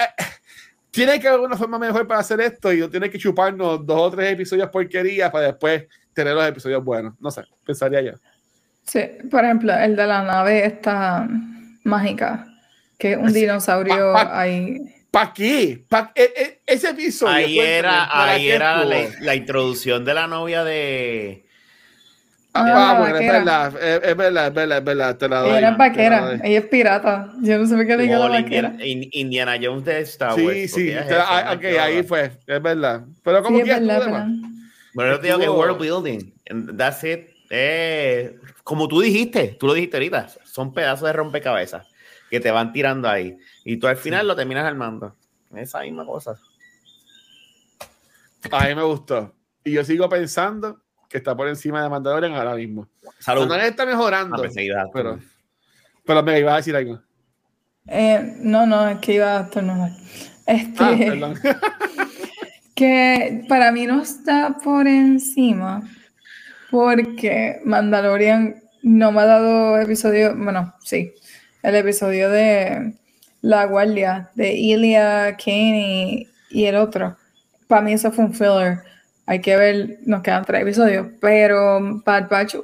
tiene 0.92 1.20
que 1.20 1.28
haber 1.28 1.42
una 1.42 1.58
forma 1.58 1.78
mejor 1.78 2.08
para 2.08 2.22
hacer 2.22 2.40
esto 2.42 2.72
y 2.72 2.80
no 2.80 2.90
tiene 2.90 3.10
que 3.10 3.18
chuparnos 3.18 3.86
dos 3.86 4.00
o 4.00 4.12
tres 4.12 4.32
episodios 4.34 4.70
porquerías 4.70 5.30
para 5.30 5.48
después 5.48 5.86
tener 6.14 6.34
los 6.34 6.48
episodios 6.48 6.84
buenos. 6.84 7.14
No 7.20 7.30
sé, 7.32 7.44
pensaría 7.66 8.02
yo. 8.02 8.12
Sí, 8.84 9.02
por 9.30 9.44
ejemplo, 9.44 9.74
el 9.74 9.96
de 9.96 10.08
la 10.08 10.24
nave 10.24 10.66
esta 10.66 11.28
mágica, 11.84 12.48
que 12.98 13.18
un 13.18 13.26
Así, 13.28 13.42
dinosaurio 13.42 14.14
pa- 14.14 14.26
pa- 14.30 14.40
ahí. 14.42 14.80
¿Para 15.16 15.32
qué? 15.32 15.86
Pa- 15.88 16.12
e- 16.14 16.34
e- 16.36 16.60
ese 16.74 16.90
episodio. 16.90 17.34
Ahí 17.34 17.56
cuéntame, 17.56 17.78
era, 17.78 18.10
¿para 18.12 18.32
ahí 18.32 18.50
era 18.50 18.84
la, 18.84 18.98
la 19.22 19.36
introducción 19.36 20.04
de 20.04 20.14
la 20.14 20.28
novia 20.28 20.66
de. 20.66 21.46
Ah, 22.54 22.66
Ah, 22.68 22.96
bueno, 23.00 23.06
es 23.06 23.14
vaquera. 23.14 23.38
verdad, 23.38 23.68
es, 23.82 24.18
verdad, 24.18 24.48
es 24.48 24.54
verdad, 24.54 24.78
es 24.80 24.84
verdad, 24.84 25.18
te 25.18 25.30
la 25.30 25.40
doy. 25.40 25.62
La 25.62 25.72
vaquera, 25.72 26.40
ella 26.44 26.60
es 26.60 26.66
pirata. 26.66 27.32
Yo 27.42 27.58
no 27.58 27.66
sé 27.66 27.76
por 27.78 27.88
qué 27.88 27.96
le 27.96 28.04
digo 28.04 28.20
la 28.20 28.28
vaquera. 28.28 28.68
Indiana, 28.72 28.86
In- 28.86 29.10
Indiana 29.14 29.58
Jones 29.62 29.86
de 29.86 30.00
Star 30.02 30.32
Wars. 30.38 30.58
Sí, 30.58 30.68
sí, 30.68 30.90
es 30.90 31.06
ah, 31.12 31.54
ok, 31.56 31.64
ahí 31.80 32.04
fue, 32.04 32.32
es 32.46 32.62
verdad. 32.62 33.06
Pero 33.24 33.42
como 33.42 33.60
Sí, 33.60 33.64
que 33.64 33.72
es 33.72 33.88
verdad. 33.88 34.28
Bueno, 34.94 35.12
yo 35.14 35.20
te 35.22 35.28
digo 35.28 35.40
que 35.40 35.50
world 35.50 35.80
building. 35.80 36.34
and 36.50 36.78
That's 36.78 37.02
it. 37.06 37.30
Eh, 37.50 38.36
como 38.66 38.90
tú 38.90 39.00
dijiste, 39.00 39.56
tú 39.58 39.68
lo 39.68 39.76
dijiste 39.76 39.96
ahorita, 39.96 40.28
son 40.44 40.74
pedazos 40.74 41.08
de 41.08 41.14
rompecabezas 41.14 41.88
que 42.30 42.42
te 42.42 42.52
van 42.52 42.74
tirando 42.74 43.08
ahí. 43.08 43.38
Y 43.66 43.78
tú 43.78 43.88
al 43.88 43.98
final 43.98 44.28
lo 44.28 44.36
terminas 44.36 44.64
armando. 44.64 45.16
Esa 45.54 45.82
misma 45.82 46.06
cosa. 46.06 46.40
A 48.52 48.68
mí 48.68 48.76
me 48.76 48.84
gustó. 48.84 49.34
Y 49.64 49.72
yo 49.72 49.84
sigo 49.84 50.08
pensando 50.08 50.82
que 51.10 51.18
está 51.18 51.36
por 51.36 51.48
encima 51.48 51.82
de 51.82 51.90
Mandalorian 51.90 52.36
ahora 52.36 52.56
mismo. 52.56 52.88
Salud. 53.20 53.42
Mandalorian 53.42 53.72
está 53.72 53.86
mejorando. 53.88 54.44
Ah, 54.44 54.86
pero, 54.94 55.20
pero 56.06 56.24
me 56.24 56.40
iba 56.40 56.54
a 56.54 56.58
decir 56.58 56.76
algo. 56.76 57.02
Eh, 57.88 58.36
no, 58.38 58.68
no, 58.68 58.88
es 58.88 59.00
que 59.00 59.14
iba 59.16 59.40
a 59.40 59.42
estornudar. 59.46 59.92
Este, 60.46 60.84
Ah, 60.84 60.96
perdón. 60.98 61.40
que 62.76 63.46
para 63.50 63.72
mí 63.72 63.88
no 63.88 64.04
está 64.04 64.58
por 64.64 64.86
encima 64.88 65.82
porque 66.70 67.62
Mandalorian 67.64 68.62
no 68.84 69.12
me 69.12 69.22
ha 69.22 69.26
dado 69.26 69.80
episodio, 69.80 70.36
bueno, 70.36 70.74
sí, 70.84 71.14
el 71.64 71.76
episodio 71.76 72.30
de 72.30 72.94
La 73.46 73.66
Guardia 73.68 74.32
de 74.34 74.54
Ilya, 74.54 75.38
Kane 75.38 76.28
y, 76.50 76.62
y 76.62 76.66
el 76.66 76.78
otro. 76.78 77.16
Para 77.68 77.84
mí 77.84 77.94
eso 77.94 78.12
fue 78.12 78.26
un 78.26 78.34
filler. 78.34 78.80
Hay 79.28 79.40
que 79.40 79.56
ver, 79.56 80.00
nos 80.04 80.24
quedan 80.24 80.44
tres 80.46 80.64
episodios, 80.64 81.08
pero 81.22 82.02
Bad 82.04 82.28
Batch 82.28 82.56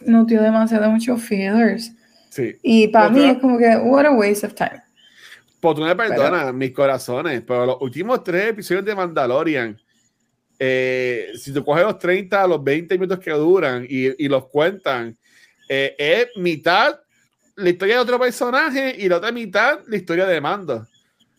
no 0.00 0.24
dio 0.24 0.42
demasiado 0.42 0.90
muchos 0.90 1.22
fillers. 1.22 1.92
Sí. 2.30 2.56
Y 2.62 2.88
para 2.88 3.10
mí 3.10 3.22
es 3.22 3.36
como 3.36 3.58
que, 3.58 3.76
what 3.76 4.06
a 4.06 4.12
waste 4.12 4.46
of 4.46 4.54
time. 4.54 4.82
Pues 5.60 5.76
tú 5.76 5.82
me 5.82 5.94
perdonas, 5.94 6.54
mis 6.54 6.72
corazones, 6.72 7.42
pero 7.46 7.66
los 7.66 7.76
últimos 7.82 8.24
tres 8.24 8.48
episodios 8.48 8.86
de 8.86 8.94
Mandalorian, 8.94 9.78
eh, 10.58 11.32
si 11.38 11.52
tú 11.52 11.62
coges 11.62 11.84
los 11.84 11.98
30, 11.98 12.46
los 12.46 12.64
20 12.64 12.94
minutos 12.94 13.18
que 13.18 13.32
duran 13.32 13.84
y, 13.86 14.24
y 14.24 14.26
los 14.28 14.48
cuentan, 14.48 15.18
eh, 15.68 15.94
es 15.98 16.28
mitad 16.36 16.98
la 17.58 17.70
historia 17.70 17.96
de 17.96 18.00
otro 18.00 18.18
personaje 18.18 18.94
y 18.98 19.08
la 19.08 19.16
otra 19.16 19.32
mitad 19.32 19.80
la 19.86 19.96
historia 19.96 20.26
de 20.26 20.40
Mando. 20.40 20.86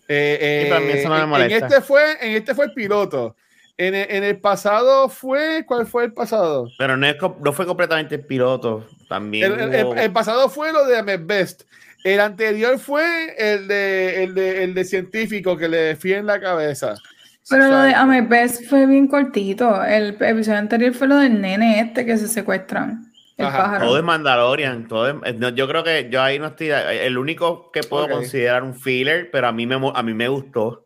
Eh, 0.08 0.38
eh, 0.42 0.62
Sí, 0.66 0.70
para 0.70 0.82
mí 0.82 0.92
eso 0.92 1.10
no 1.10 1.14
me 1.16 1.18
en- 1.20 1.24
en, 1.24 1.30
molesta. 1.30 1.68
este 1.68 1.82
fue, 1.82 2.04
en 2.22 2.32
este 2.36 2.56
fue 2.56 2.66
el 2.66 2.74
piloto. 2.74 3.36
En 3.78 3.96
el, 3.96 4.08
en 4.12 4.24
el 4.26 4.38
pasado 4.40 5.08
fue, 5.08 5.64
¿cuál 5.66 5.86
fue 5.88 6.06
el 6.06 6.14
pasado? 6.14 6.68
Pero 6.78 6.98
no, 6.98 7.08
es 7.08 7.16
co- 7.16 7.38
no 7.44 7.54
fue 7.54 7.66
completamente 7.66 8.16
el 8.16 8.26
piloto. 8.26 8.86
También. 9.08 9.52
El, 9.54 9.74
el- 9.74 9.86
hubo- 9.86 9.96
el 9.96 10.12
pasado 10.12 10.50
fue 10.50 10.74
lo 10.74 10.86
de 10.86 10.98
Ahmed 10.98 11.22
Best. 11.24 11.64
El 12.04 12.20
anterior 12.22 12.78
fue 12.80 13.36
el 13.38 13.68
de, 13.68 14.24
el 14.24 14.34
de, 14.36 14.64
el 14.64 14.74
de 14.74 14.84
científico 14.86 15.56
que 15.58 15.68
le 15.70 15.78
defiende 15.78 16.24
la 16.24 16.40
cabeza. 16.40 16.96
Pero 17.50 17.64
lo 17.68 17.82
de 17.82 17.92
¿Sabes? 17.92 17.96
Amebes 17.96 18.70
fue 18.70 18.86
bien 18.86 19.08
cortito. 19.08 19.84
El 19.84 20.18
episodio 20.20 20.60
anterior 20.60 20.94
fue 20.94 21.08
lo 21.08 21.18
del 21.18 21.42
nene 21.42 21.80
este 21.82 22.06
que 22.06 22.18
se 22.18 22.28
secuestran. 22.28 23.09
El 23.40 23.46
Ajá. 23.46 23.58
pájaro. 23.58 23.86
Todo 23.86 23.98
es 23.98 24.04
Mandalorian. 24.04 24.88
Todo 24.88 25.24
es- 25.24 25.36
no, 25.36 25.50
yo 25.50 25.68
creo 25.68 25.84
que 25.84 26.10
yo 26.12 26.22
ahí 26.22 26.38
no 26.40 26.48
estoy. 26.48 26.70
El 26.70 27.18
único 27.18 27.72
que 27.72 27.82
puedo 27.84 28.06
Ok. 28.06 28.12
considerar 28.12 28.64
un 28.64 28.76
filler, 28.76 29.30
pero 29.32 29.48
a 29.48 29.52
mí 29.52 29.66
me, 29.66 29.76
a 29.94 30.04
mí 30.04 30.14
me 30.14 30.28
gustó. 30.28 30.86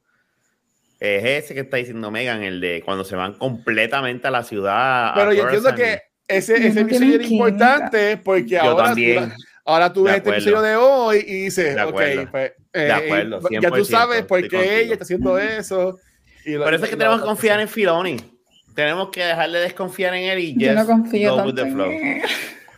Es 0.99 1.25
ese 1.45 1.53
que 1.53 1.61
está 1.61 1.77
diciendo 1.77 2.11
Megan, 2.11 2.43
el 2.43 2.61
de 2.61 2.81
cuando 2.85 3.03
se 3.03 3.15
van 3.15 3.33
completamente 3.33 4.27
a 4.27 4.31
la 4.31 4.43
ciudad. 4.43 5.13
Pero 5.15 5.33
yo 5.33 5.43
entiendo 5.43 5.75
que 5.75 5.99
ese, 6.27 6.55
ese 6.67 6.75
no 6.75 6.87
episodio 6.87 7.15
era 7.15 7.23
importante 7.25 8.17
porque 8.17 8.49
Yo 8.51 8.61
ahora, 8.61 8.83
también. 8.85 9.29
tú, 9.29 9.35
ahora 9.65 9.91
tú 9.91 10.03
De 10.05 10.11
ves 10.11 10.17
este 10.19 10.29
episodio 10.29 10.61
de 10.61 10.75
hoy 10.77 11.17
y 11.27 11.33
dices, 11.45 11.75
De 11.75 11.81
ok, 11.83 11.91
pues, 12.31 12.51
De 12.71 12.87
eh, 12.87 12.91
acuerdo, 12.91 13.41
ya 13.51 13.69
tú 13.69 13.75
100%, 13.83 13.85
sabes 13.85 14.25
por 14.25 14.47
qué 14.47 14.79
ella 14.81 14.93
está 14.93 15.03
haciendo 15.03 15.37
eso. 15.37 15.99
Y 16.45 16.51
lo- 16.53 16.63
Por 16.63 16.73
eso 16.73 16.83
es 16.85 16.89
que 16.91 16.95
tenemos 16.97 17.19
que 17.19 17.25
confiar 17.25 17.59
en 17.59 17.67
Filoni. 17.67 18.32
Tenemos 18.73 19.09
que 19.09 19.23
dejar 19.23 19.51
de 19.51 19.59
desconfiar 19.59 20.13
en 20.13 20.23
él 20.23 20.39
y 20.39 20.57
Yo 20.57 20.73
no 20.73 20.85
confío 20.85 21.35
go 21.35 21.43
with 21.43 21.55
the 21.55 21.61
en 21.61 21.73
flow. 21.73 21.91
él. 21.91 22.21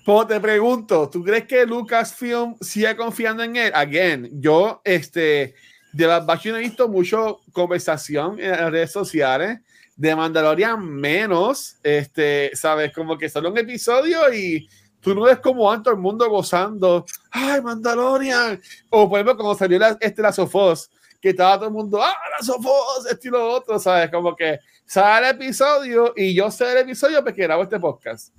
Pues 0.06 0.28
te 0.28 0.40
pregunto, 0.40 1.10
¿tú 1.10 1.24
crees 1.24 1.46
que 1.46 1.66
Lucasfilm 1.66 2.56
sigue 2.62 2.96
confiando 2.96 3.42
en 3.42 3.56
él? 3.56 3.72
Again, 3.74 4.30
yo, 4.40 4.80
este, 4.84 5.56
de 5.94 6.06
yo 6.44 6.52
no 6.52 6.58
he 6.58 6.62
visto 6.62 6.88
mucho 6.88 7.40
conversación 7.52 8.40
en 8.40 8.52
las 8.52 8.72
redes 8.72 8.92
sociales. 8.92 9.60
De 9.96 10.16
Mandalorian 10.16 10.86
menos, 10.86 11.78
este, 11.82 12.52
sabes, 12.54 12.94
como 12.94 13.18
que 13.18 13.30
solo 13.30 13.50
un 13.50 13.58
episodio 13.58 14.32
y 14.32 14.70
tú 15.00 15.16
no 15.16 15.22
ves 15.22 15.40
como 15.40 15.72
a 15.72 15.82
todo 15.82 15.94
el 15.94 16.00
mundo 16.02 16.30
gozando, 16.30 17.06
¡ay, 17.32 17.62
Mandalorian! 17.62 18.62
O 18.90 19.10
por 19.10 19.18
ejemplo, 19.20 19.38
cuando 19.38 19.56
salió 19.58 19.80
la, 19.80 19.98
este, 20.00 20.22
la 20.22 20.34
Sofos, 20.34 20.92
que 21.22 21.30
estaba 21.30 21.56
todo 21.56 21.68
el 21.70 21.74
mundo, 21.74 22.04
¡ah, 22.04 22.14
la 22.38 22.46
Sofos! 22.46 23.06
Esto 23.10 23.28
y 23.28 23.32
lo 23.32 23.50
otro, 23.54 23.80
¿sabes? 23.80 24.12
Como 24.12 24.36
que 24.36 24.60
sale 24.86 25.30
el 25.30 25.36
episodio 25.36 26.14
y 26.16 26.34
yo 26.34 26.52
sé 26.52 26.72
el 26.72 26.78
episodio 26.80 27.24
porque 27.24 27.44
grabo 27.44 27.64
este 27.64 27.80
podcast. 27.80 28.34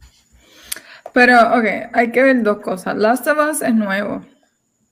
Pero, 1.13 1.41
ok, 1.57 1.65
hay 1.93 2.11
que 2.13 2.23
ver 2.23 2.43
dos 2.43 2.59
cosas. 2.59 2.97
Last 2.97 3.27
of 3.27 3.39
Us 3.39 3.63
es 3.63 3.75
nuevo. 3.75 4.25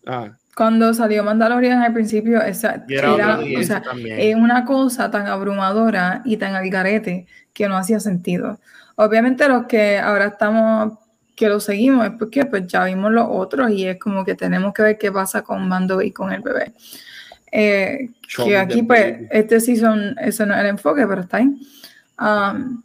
Ah. 0.06 0.30
Cuando 0.56 0.94
salió 0.94 1.24
Mandalorian 1.24 1.82
al 1.82 1.92
principio, 1.92 2.40
esa, 2.40 2.84
era 2.88 3.14
era, 3.14 3.38
o 3.38 3.62
sea, 3.62 3.82
es 4.06 4.34
una 4.36 4.64
cosa 4.64 5.10
tan 5.10 5.26
abrumadora 5.26 6.22
y 6.24 6.36
tan 6.36 6.54
al 6.54 6.70
garete 6.70 7.26
que 7.52 7.68
no 7.68 7.76
hacía 7.76 7.98
sentido. 7.98 8.58
Obviamente 8.96 9.48
los 9.48 9.66
que 9.66 9.98
ahora 9.98 10.26
estamos, 10.26 10.94
que 11.34 11.48
lo 11.48 11.58
seguimos, 11.58 12.06
es 12.06 12.12
porque 12.18 12.46
pues 12.46 12.68
ya 12.68 12.84
vimos 12.84 13.10
los 13.10 13.26
otros 13.28 13.70
y 13.72 13.86
es 13.86 13.98
como 13.98 14.24
que 14.24 14.36
tenemos 14.36 14.72
que 14.72 14.82
ver 14.82 14.98
qué 14.98 15.10
pasa 15.10 15.42
con 15.42 15.68
Mando 15.68 16.00
y 16.00 16.12
con 16.12 16.32
el 16.32 16.40
bebé. 16.40 16.72
Eh, 17.56 18.10
que 18.46 18.56
aquí 18.58 18.82
pues 18.82 19.16
este 19.30 19.60
season, 19.60 20.16
eso 20.20 20.44
no 20.44 20.54
es 20.54 20.60
el 20.60 20.66
enfoque, 20.66 21.06
pero 21.06 21.20
está 21.20 21.36
ahí. 21.36 21.54
Um, 22.18 22.82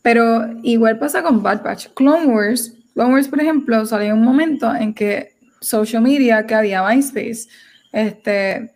pero 0.00 0.46
igual 0.62 0.98
pasa 0.98 1.22
con 1.24 1.42
Bad 1.42 1.62
Batch. 1.64 1.88
Clone 1.94 2.26
Wars, 2.26 2.72
Clone 2.94 3.12
Wars, 3.14 3.26
por 3.26 3.40
ejemplo, 3.40 3.84
salió 3.84 4.14
un 4.14 4.22
momento 4.22 4.72
en 4.72 4.94
que 4.94 5.32
social 5.60 6.02
media, 6.02 6.46
que 6.46 6.54
había 6.54 6.84
MySpace, 6.86 7.48
este, 7.92 8.72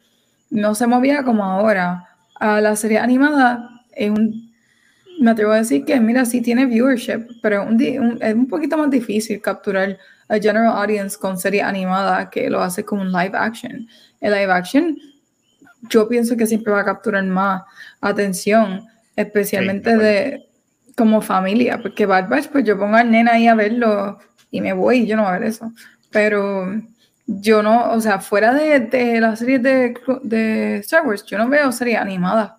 no 0.51 0.75
se 0.75 0.89
movía 0.89 1.23
como 1.23 1.45
ahora. 1.45 2.09
A 2.35 2.61
la 2.61 2.75
serie 2.75 2.99
animada 2.99 3.69
es 3.93 4.11
un, 4.11 4.51
me 5.21 5.31
atrevo 5.31 5.53
a 5.53 5.59
decir 5.59 5.85
que, 5.85 6.01
mira, 6.01 6.25
sí 6.25 6.41
tiene 6.41 6.67
viewership, 6.67 7.27
pero 7.41 7.63
un 7.63 7.75
un- 7.75 8.19
es 8.21 8.35
un 8.35 8.49
poquito 8.49 8.77
más 8.77 8.91
difícil 8.91 9.41
capturar 9.41 9.97
a 10.29 10.35
general 10.39 10.73
audience 10.77 11.17
con 11.17 11.39
serie 11.39 11.63
animada 11.63 12.31
que 12.31 12.49
lo 12.51 12.61
hace 12.63 12.85
con 12.85 12.99
un 12.99 13.13
live 13.13 13.33
action. 13.35 13.87
El 14.21 14.33
live 14.33 14.51
action, 14.53 14.97
yo 15.89 16.09
pienso 16.09 16.37
que 16.37 16.47
siempre 16.47 16.73
va 16.73 16.81
a 16.81 16.85
capturar 16.85 17.25
más 17.25 17.63
atención, 18.01 18.87
especialmente 19.17 19.93
Sí, 19.93 19.99
de 19.99 20.47
como 20.97 21.21
familia, 21.23 21.79
porque 21.81 22.05
Bad 22.07 22.29
Batch, 22.29 22.49
pues 22.49 22.65
yo 22.65 22.79
pongo 22.79 22.97
al 22.97 23.11
nena 23.11 23.33
ahí 23.33 23.47
a 23.49 23.55
verlo 23.55 24.19
y 24.51 24.61
me 24.61 24.73
voy, 24.73 25.07
yo 25.07 25.17
no 25.17 25.23
voy 25.23 25.31
a 25.31 25.39
ver 25.39 25.49
eso. 25.49 25.73
Pero 26.11 26.67
yo 27.27 27.63
no, 27.63 27.93
o 27.93 28.01
sea, 28.01 28.21
fuera 28.21 28.53
de, 28.53 28.81
de 28.81 29.21
la 29.21 29.37
serie 29.37 29.59
de, 29.61 29.95
de 30.23 30.77
Star 30.79 31.07
Wars, 31.07 31.25
yo 31.25 31.39
no 31.39 31.49
veo 31.49 31.73
serie 31.73 31.97
animada. 31.97 32.57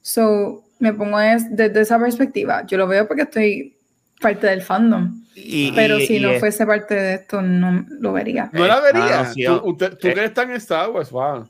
So, 0.00 0.64
me 0.80 0.92
pongo 0.92 1.20
es, 1.20 1.54
desde 1.54 1.80
esa 1.82 1.98
perspectiva. 1.98 2.64
Yo 2.66 2.78
lo 2.78 2.86
veo 2.86 3.06
porque 3.06 3.22
estoy 3.22 3.76
parte 4.20 4.46
del 4.46 4.62
fandom. 4.62 5.22
Y- 5.34 5.70
pero 5.72 5.98
y- 5.98 6.06
si 6.06 6.16
y 6.16 6.20
no 6.20 6.30
es- 6.30 6.40
fuese 6.40 6.66
parte 6.66 6.94
de 6.94 7.14
esto, 7.14 7.42
no 7.42 7.84
lo 8.00 8.12
vería. 8.12 8.48
No 8.52 8.66
la 8.66 8.78
Eh, 8.78 8.92
vería. 8.92 9.20
ah, 9.20 9.22
no, 9.24 9.32
sí, 9.34 9.44
tú 9.44 9.60
usted- 9.64 9.90
tú 9.98 10.08
Eh. 10.08 10.14
que 10.14 10.20
eres 10.20 10.34
tan 10.34 10.50
Star 10.52 10.90
Wars, 10.90 11.10
wow. 11.10 11.48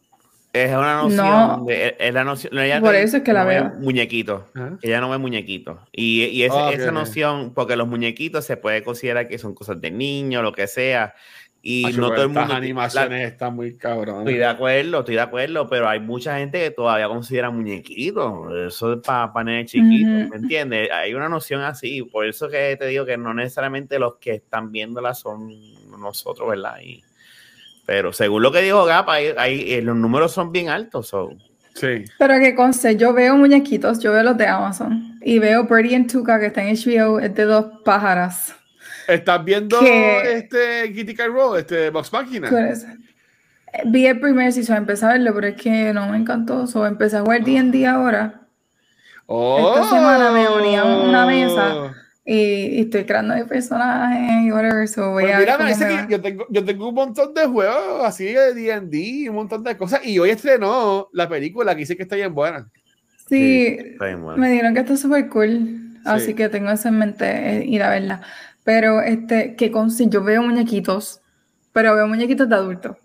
Es 0.52 0.70
una 0.70 1.02
noción. 1.02 1.26
No. 1.26 1.64
de- 1.66 1.94
es 1.98 2.14
la 2.14 2.24
noción 2.24 2.58
ella 2.58 2.80
Por 2.80 2.94
eso 2.94 3.18
es 3.18 3.22
que 3.22 3.32
la 3.32 3.42
no 3.42 3.48
veo. 3.48 3.72
Muñequitos. 3.80 4.42
Ajá. 4.54 4.78
Ella 4.82 5.00
no 5.00 5.10
ve 5.10 5.18
muñequitos. 5.18 5.78
Y, 5.92 6.24
y 6.24 6.42
Ah, 6.44 6.70
esa 6.72 6.90
noción, 6.90 7.52
porque 7.54 7.76
los 7.76 7.86
muñequitos 7.86 8.44
se 8.44 8.56
puede 8.56 8.82
considerar 8.82 9.28
que 9.28 9.38
son 9.38 9.54
cosas 9.54 9.80
de 9.80 9.90
niño, 9.90 10.42
lo 10.42 10.52
que 10.52 10.66
sea. 10.66 11.14
Y 11.60 11.84
Acho, 11.86 12.00
no 12.00 12.10
todo 12.12 12.22
el 12.22 12.28
mundo. 12.28 12.54
animaciones 12.54 13.32
están 13.32 13.56
muy 13.56 13.76
cabronas. 13.76 14.20
Estoy 14.20 14.34
de 14.36 14.44
acuerdo, 14.46 15.00
estoy 15.00 15.16
de 15.16 15.20
acuerdo, 15.20 15.68
pero 15.68 15.88
hay 15.88 15.98
mucha 16.00 16.38
gente 16.38 16.60
que 16.60 16.70
todavía 16.70 17.08
considera 17.08 17.50
muñequitos. 17.50 18.52
Eso 18.68 18.92
es 18.94 19.00
para 19.04 19.32
pa 19.32 19.42
nenes 19.44 19.70
chiquitos. 19.70 20.30
¿me 20.30 20.36
entiendes? 20.36 20.88
Hay 20.92 21.14
una 21.14 21.28
noción 21.28 21.60
así. 21.62 22.02
Por 22.04 22.26
eso 22.26 22.48
que 22.48 22.76
te 22.78 22.86
digo 22.86 23.04
que 23.04 23.18
no 23.18 23.34
necesariamente 23.34 23.98
los 23.98 24.14
que 24.16 24.34
están 24.34 24.70
viéndola 24.72 25.14
son 25.14 25.50
nosotros, 25.98 26.48
¿verdad? 26.48 26.76
Y, 26.82 27.02
pero 27.88 28.12
según 28.12 28.42
lo 28.42 28.52
que 28.52 28.60
dijo 28.60 28.84
Gapa, 28.84 29.14
hay, 29.14 29.28
hay- 29.38 29.72
eh, 29.72 29.80
los 29.82 29.96
números 29.96 30.30
son 30.32 30.52
bien 30.52 30.68
altos. 30.68 31.08
so. 31.08 31.30
Sí. 31.74 32.04
Pero 32.18 32.34
que 32.38 32.54
conste, 32.54 32.96
yo 32.96 33.14
veo 33.14 33.34
muñequitos, 33.36 33.98
yo 34.00 34.12
veo 34.12 34.22
los 34.24 34.36
de 34.36 34.46
Amazon. 34.46 35.18
Y 35.22 35.38
veo 35.38 35.64
Birdie 35.64 35.96
and 35.96 36.10
Tuca, 36.12 36.38
que 36.38 36.46
está 36.46 36.62
en 36.62 36.74
HBO, 36.76 37.18
es 37.18 37.34
de 37.34 37.44
dos 37.44 37.64
pájaras. 37.84 38.54
¿Estás 39.06 39.42
viendo 39.42 39.80
Que- 39.80 40.32
este 40.34 40.92
Kitty 40.92 41.14
Roll, 41.28 41.58
este 41.60 41.88
Box 41.88 42.12
Máquina? 42.12 42.48
Eh, 42.50 42.74
Vi 43.86 44.06
el 44.06 44.20
primer 44.20 44.52
season, 44.52 44.76
empecé 44.76 45.06
a 45.06 45.10
verlo, 45.10 45.32
pero 45.34 45.46
es 45.46 45.54
que 45.56 45.94
no 45.94 46.08
me 46.08 46.18
encantó. 46.18 46.66
So, 46.66 46.84
empecé 46.84 47.16
a 47.16 47.20
jugar 47.22 47.42
D&D 47.42 47.86
ahora. 47.86 48.42
Oh. 49.26 49.72
Esta 49.76 49.88
semana 49.88 50.30
me 50.30 50.46
uní 50.48 50.76
a 50.76 50.84
una 50.84 51.24
mesa. 51.26 51.94
Y, 52.30 52.76
y 52.76 52.80
estoy 52.82 53.04
creando 53.04 53.34
de 53.34 53.46
personajes 53.46 54.44
y 54.44 54.52
whatever. 54.52 54.86
So 54.86 55.12
voy 55.12 55.22
Pues 55.24 55.34
a 55.34 55.38
mira, 55.38 55.56
me 55.56 55.68
dice 55.70 55.86
que 55.88 56.12
yo 56.12 56.20
tengo, 56.20 56.46
yo 56.50 56.62
tengo 56.62 56.90
un 56.90 56.94
montón 56.94 57.32
de 57.32 57.46
juegos 57.46 58.04
así 58.04 58.24
de 58.26 58.52
D&D, 58.52 59.30
un 59.30 59.36
montón 59.36 59.64
de 59.64 59.74
cosas. 59.78 60.04
Y 60.04 60.18
hoy 60.18 60.28
estrenó 60.28 61.08
la 61.14 61.26
película 61.26 61.72
que 61.74 61.80
dice 61.80 61.96
que 61.96 62.02
está 62.02 62.16
bien 62.16 62.34
buena. 62.34 62.68
Sí, 63.30 63.78
está 63.78 64.04
bien 64.06 64.22
bueno. 64.22 64.36
me 64.38 64.50
dijeron 64.50 64.74
que 64.74 64.80
está 64.80 64.98
súper 64.98 65.30
cool. 65.30 65.80
Así 66.04 66.26
Sí. 66.26 66.34
que 66.34 66.50
tengo 66.50 66.70
eso 66.70 66.88
en 66.88 66.98
mente, 66.98 67.24
eh, 67.26 67.64
ir 67.66 67.82
a 67.82 67.88
verla. 67.88 68.20
Pero 68.62 69.00
este, 69.00 69.56
que 69.56 69.70
conste, 69.70 70.06
yo 70.08 70.22
veo 70.22 70.42
muñequitos, 70.42 71.22
pero 71.72 71.94
veo 71.94 72.06
muñequitos 72.06 72.46
de 72.46 72.54
adultos. 72.56 72.96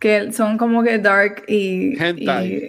Que 0.00 0.32
son 0.32 0.58
como 0.58 0.82
que 0.82 0.98
dark 0.98 1.44
y, 1.46 1.94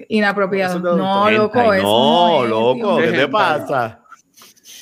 inapropiados. 0.10 0.80
No, 0.82 1.30
loco, 1.32 1.60
Hentai, 1.60 1.80
eso 1.80 1.88
no, 1.88 2.44
es, 2.44 2.50
loco. 2.52 2.98
¿qué 3.00 3.12
te 3.14 3.28
pasa? 3.28 4.05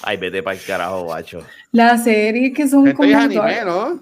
Ay, 0.06 0.18
vete 0.18 0.44
para 0.44 0.58
el 0.58 0.64
carajo, 0.64 1.06
bacho. 1.06 1.46
Las 1.72 2.04
series 2.04 2.54
que 2.54 2.68
son 2.68 2.88
Esto 2.88 2.98
como 2.98 3.10
es 3.10 3.16
anime, 3.16 3.64
¿no? 3.66 4.02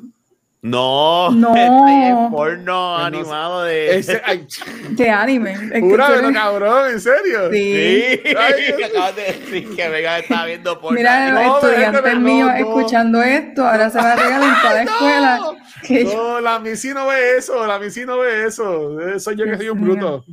No, 0.63 1.31
No. 1.31 1.49
este 1.55 2.09
es 2.09 2.15
porno 2.29 2.63
no 2.65 2.97
animado 2.97 3.63
de. 3.63 3.97
Ese, 3.97 4.21
ay, 4.23 4.45
de 4.91 5.09
anime. 5.09 5.53
Es 5.53 5.83
eres- 5.83 6.33
cabrón, 6.33 6.91
¿en 6.91 7.01
serio? 7.01 7.49
Sí. 7.51 8.19
Sí, 8.23 8.33
Ay, 8.37 8.83
acabas 8.85 9.15
de 9.15 9.23
decir 9.23 9.75
que 9.75 9.89
Vega 9.89 10.19
estaba 10.19 10.45
viendo 10.45 10.79
porno. 10.79 10.97
Mira, 10.99 11.31
No, 11.31 11.55
estudiantes 11.55 12.13
no, 12.13 12.19
míos 12.19 12.49
no. 12.51 12.55
escuchando 12.57 13.23
esto, 13.23 13.67
ahora 13.67 13.89
se 13.89 13.97
va 13.97 14.11
a 14.11 14.15
regalar 14.15 14.43
en 14.43 14.61
toda 14.61 14.73
la 14.73 14.81
escuela. 14.83 15.39
que 15.87 16.05
yo- 16.05 16.13
No, 16.13 16.41
la 16.41 16.59
Missy 16.59 16.89
no 16.89 17.07
ve 17.07 17.37
eso, 17.37 17.65
la 17.65 17.79
Missy 17.79 18.05
no 18.05 18.19
ve 18.19 18.45
eso. 18.45 18.91
Soy 19.19 19.35
yo 19.37 19.45
que 19.45 19.57
soy 19.57 19.69
un 19.69 19.81
bruto. 19.81 20.23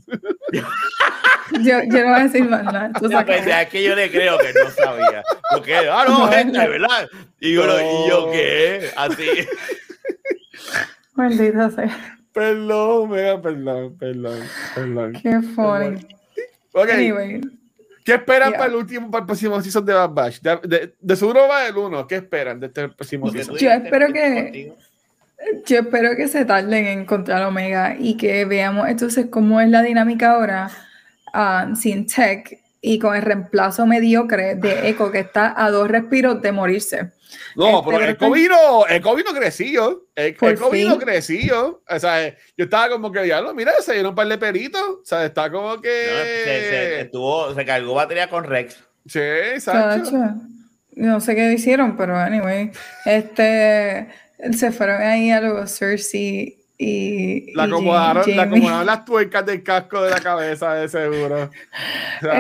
yo, 0.53 0.61
yo 1.63 2.01
no 2.05 2.11
voy 2.11 2.21
a 2.21 2.23
decir 2.25 2.45
más 2.45 2.65
nada. 2.65 2.91
La 3.01 3.25
pendeja 3.25 3.63
es 3.63 3.69
que 3.71 3.83
yo 3.83 3.95
le 3.95 4.11
creo 4.11 4.37
que 4.37 4.53
no 4.53 4.71
sabía. 4.73 5.23
Porque, 5.51 5.75
ah, 5.75 6.05
no, 6.07 6.19
No, 6.27 6.29
gente, 6.33 6.59
no. 6.59 6.69
¿verdad? 6.69 7.09
Y 7.41 7.55
yo, 7.55 7.63
y 7.65 8.09
yo 8.11 8.27
No. 8.27 8.33
¿qué? 8.33 8.91
Así. 8.95 9.25
Maldita 11.15 11.71
sea. 11.71 12.19
Perdón, 12.33 13.11
mega, 13.11 13.41
perdón, 13.43 13.97
perdón, 13.99 14.39
perdón. 14.75 15.13
Qué 15.23 15.41
funny. 15.55 16.07
Ok, 16.73 16.91
Anyway, 16.93 17.41
¿qué 18.05 18.15
esperan 18.15 18.51
Yeah. 18.51 18.59
para 18.59 18.71
el 18.71 18.77
último, 18.77 19.11
para 19.11 19.23
el 19.23 19.27
próximo 19.27 19.61
season 19.61 19.85
de 19.85 19.93
Bad 19.95 20.11
Batch? 20.11 20.41
De, 20.41 20.57
de- 20.65 20.95
de 21.01 21.17
seguro 21.17 21.49
va 21.49 21.67
el 21.67 21.77
1. 21.77 22.07
¿Qué 22.07 22.17
esperan 22.17 22.61
de 22.61 22.67
este 22.67 22.89
próximo 22.91 23.31
season? 23.31 23.57
Yo 23.57 23.71
espero 23.71 24.13
que- 24.13 24.73
yo 25.67 25.79
espero 25.79 26.17
que 26.17 26.29
se 26.29 26.45
tarden 26.45 26.87
en 26.87 26.99
encontrar 27.01 27.43
Omega 27.45 27.97
y 27.99 28.17
que 28.17 28.45
veamos 28.45 28.89
entonces 28.89 29.27
cómo 29.31 29.61
es 29.61 29.69
la 29.69 29.83
dinámica 29.83 30.33
ahora 30.33 30.71
ah, 31.33 31.73
sin 31.75 32.07
Tech 32.07 32.59
y 32.81 32.99
con 32.99 33.15
el 33.17 33.23
reemplazo 33.23 33.87
mediocre 33.87 34.55
de 34.57 34.89
Echo 34.89 35.11
que 35.11 35.21
está 35.21 35.55
a 35.57 35.71
dos 35.71 35.89
respiros 35.89 36.41
de 36.43 36.53
morirse. 36.53 37.13
No, 37.57 37.67
Este, 37.81 37.83
pero 37.87 37.99
pero 37.99 38.11
Echo 38.13 38.31
vino, 38.31 38.87
Echo 38.89 39.15
vino 39.15 39.31
crecido. 39.33 40.07
E- 40.15 40.33
Por 40.35 40.51
Echo 40.53 40.71
vino 40.71 40.91
fin. 40.93 41.01
crecido. 41.01 41.83
O 41.89 41.99
sea, 41.99 42.29
yo 42.57 42.65
estaba 42.65 42.89
como 42.91 43.11
que, 43.13 43.27
ya 43.29 43.41
lo, 43.41 43.55
mira, 43.55 43.73
se 43.81 43.93
dieron 43.93 44.11
un 44.11 44.15
par 44.17 44.29
de 44.29 44.39
peritos. 44.39 44.83
O 44.83 45.05
sea, 45.05 45.25
está 45.25 45.51
como 45.51 45.77
No, 45.77 45.81
que. 45.83 45.89
se, 46.45 46.45
se, 46.71 47.01
estuvo, 47.03 47.55
se 47.55 47.65
cargó 47.65 47.95
batería 47.95 48.29
con 48.29 48.45
Rex. 48.45 48.77
Sí, 49.07 49.19
exacto. 49.21 50.11
No 50.93 51.21
sé 51.21 51.35
qué 51.37 51.53
hicieron, 51.53 51.97
pero 51.97 52.17
anyway, 52.19 52.73
este 53.05 54.09
se 54.53 54.73
fueron 54.73 55.01
ahí 55.03 55.31
a 55.31 55.41
los 55.41 55.77
Cersei 55.79 56.57
y, 56.77 57.53
La 57.55 57.65
y 57.65 57.69
acomodaron, 57.69 58.37
la 58.37 58.43
acomodaron 58.45 58.87
las 58.87 59.05
tuercas 59.05 59.45
del 59.47 59.63
casco 59.63 60.03
de 60.03 60.11
la 60.11 60.21
cabeza, 60.21 60.75
de 60.75 60.89
seguro. 60.89 61.51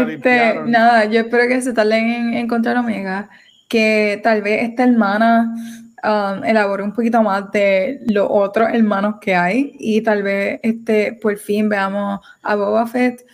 Este, 0.08 0.54
nada, 0.66 1.04
yo 1.06 1.20
espero 1.20 1.48
que 1.48 1.60
se 1.60 1.72
tarden 1.72 2.10
en 2.10 2.34
encontrar 2.34 2.76
Omega, 2.76 3.28
que 3.68 4.20
tal 4.22 4.42
vez 4.42 4.62
esta 4.62 4.84
hermana 4.84 5.54
um, 6.02 6.44
elabore 6.44 6.82
un 6.82 6.92
poquito 6.92 7.22
más 7.22 7.50
de 7.52 8.00
los 8.06 8.26
otros 8.28 8.70
hermanos 8.72 9.16
que 9.20 9.34
hay 9.34 9.76
y 9.78 10.00
tal 10.00 10.22
vez 10.22 10.60
este, 10.62 11.12
por 11.12 11.36
fin 11.36 11.68
veamos 11.68 12.20
a 12.42 12.54
Boba 12.56 12.86
Fett 12.86 13.24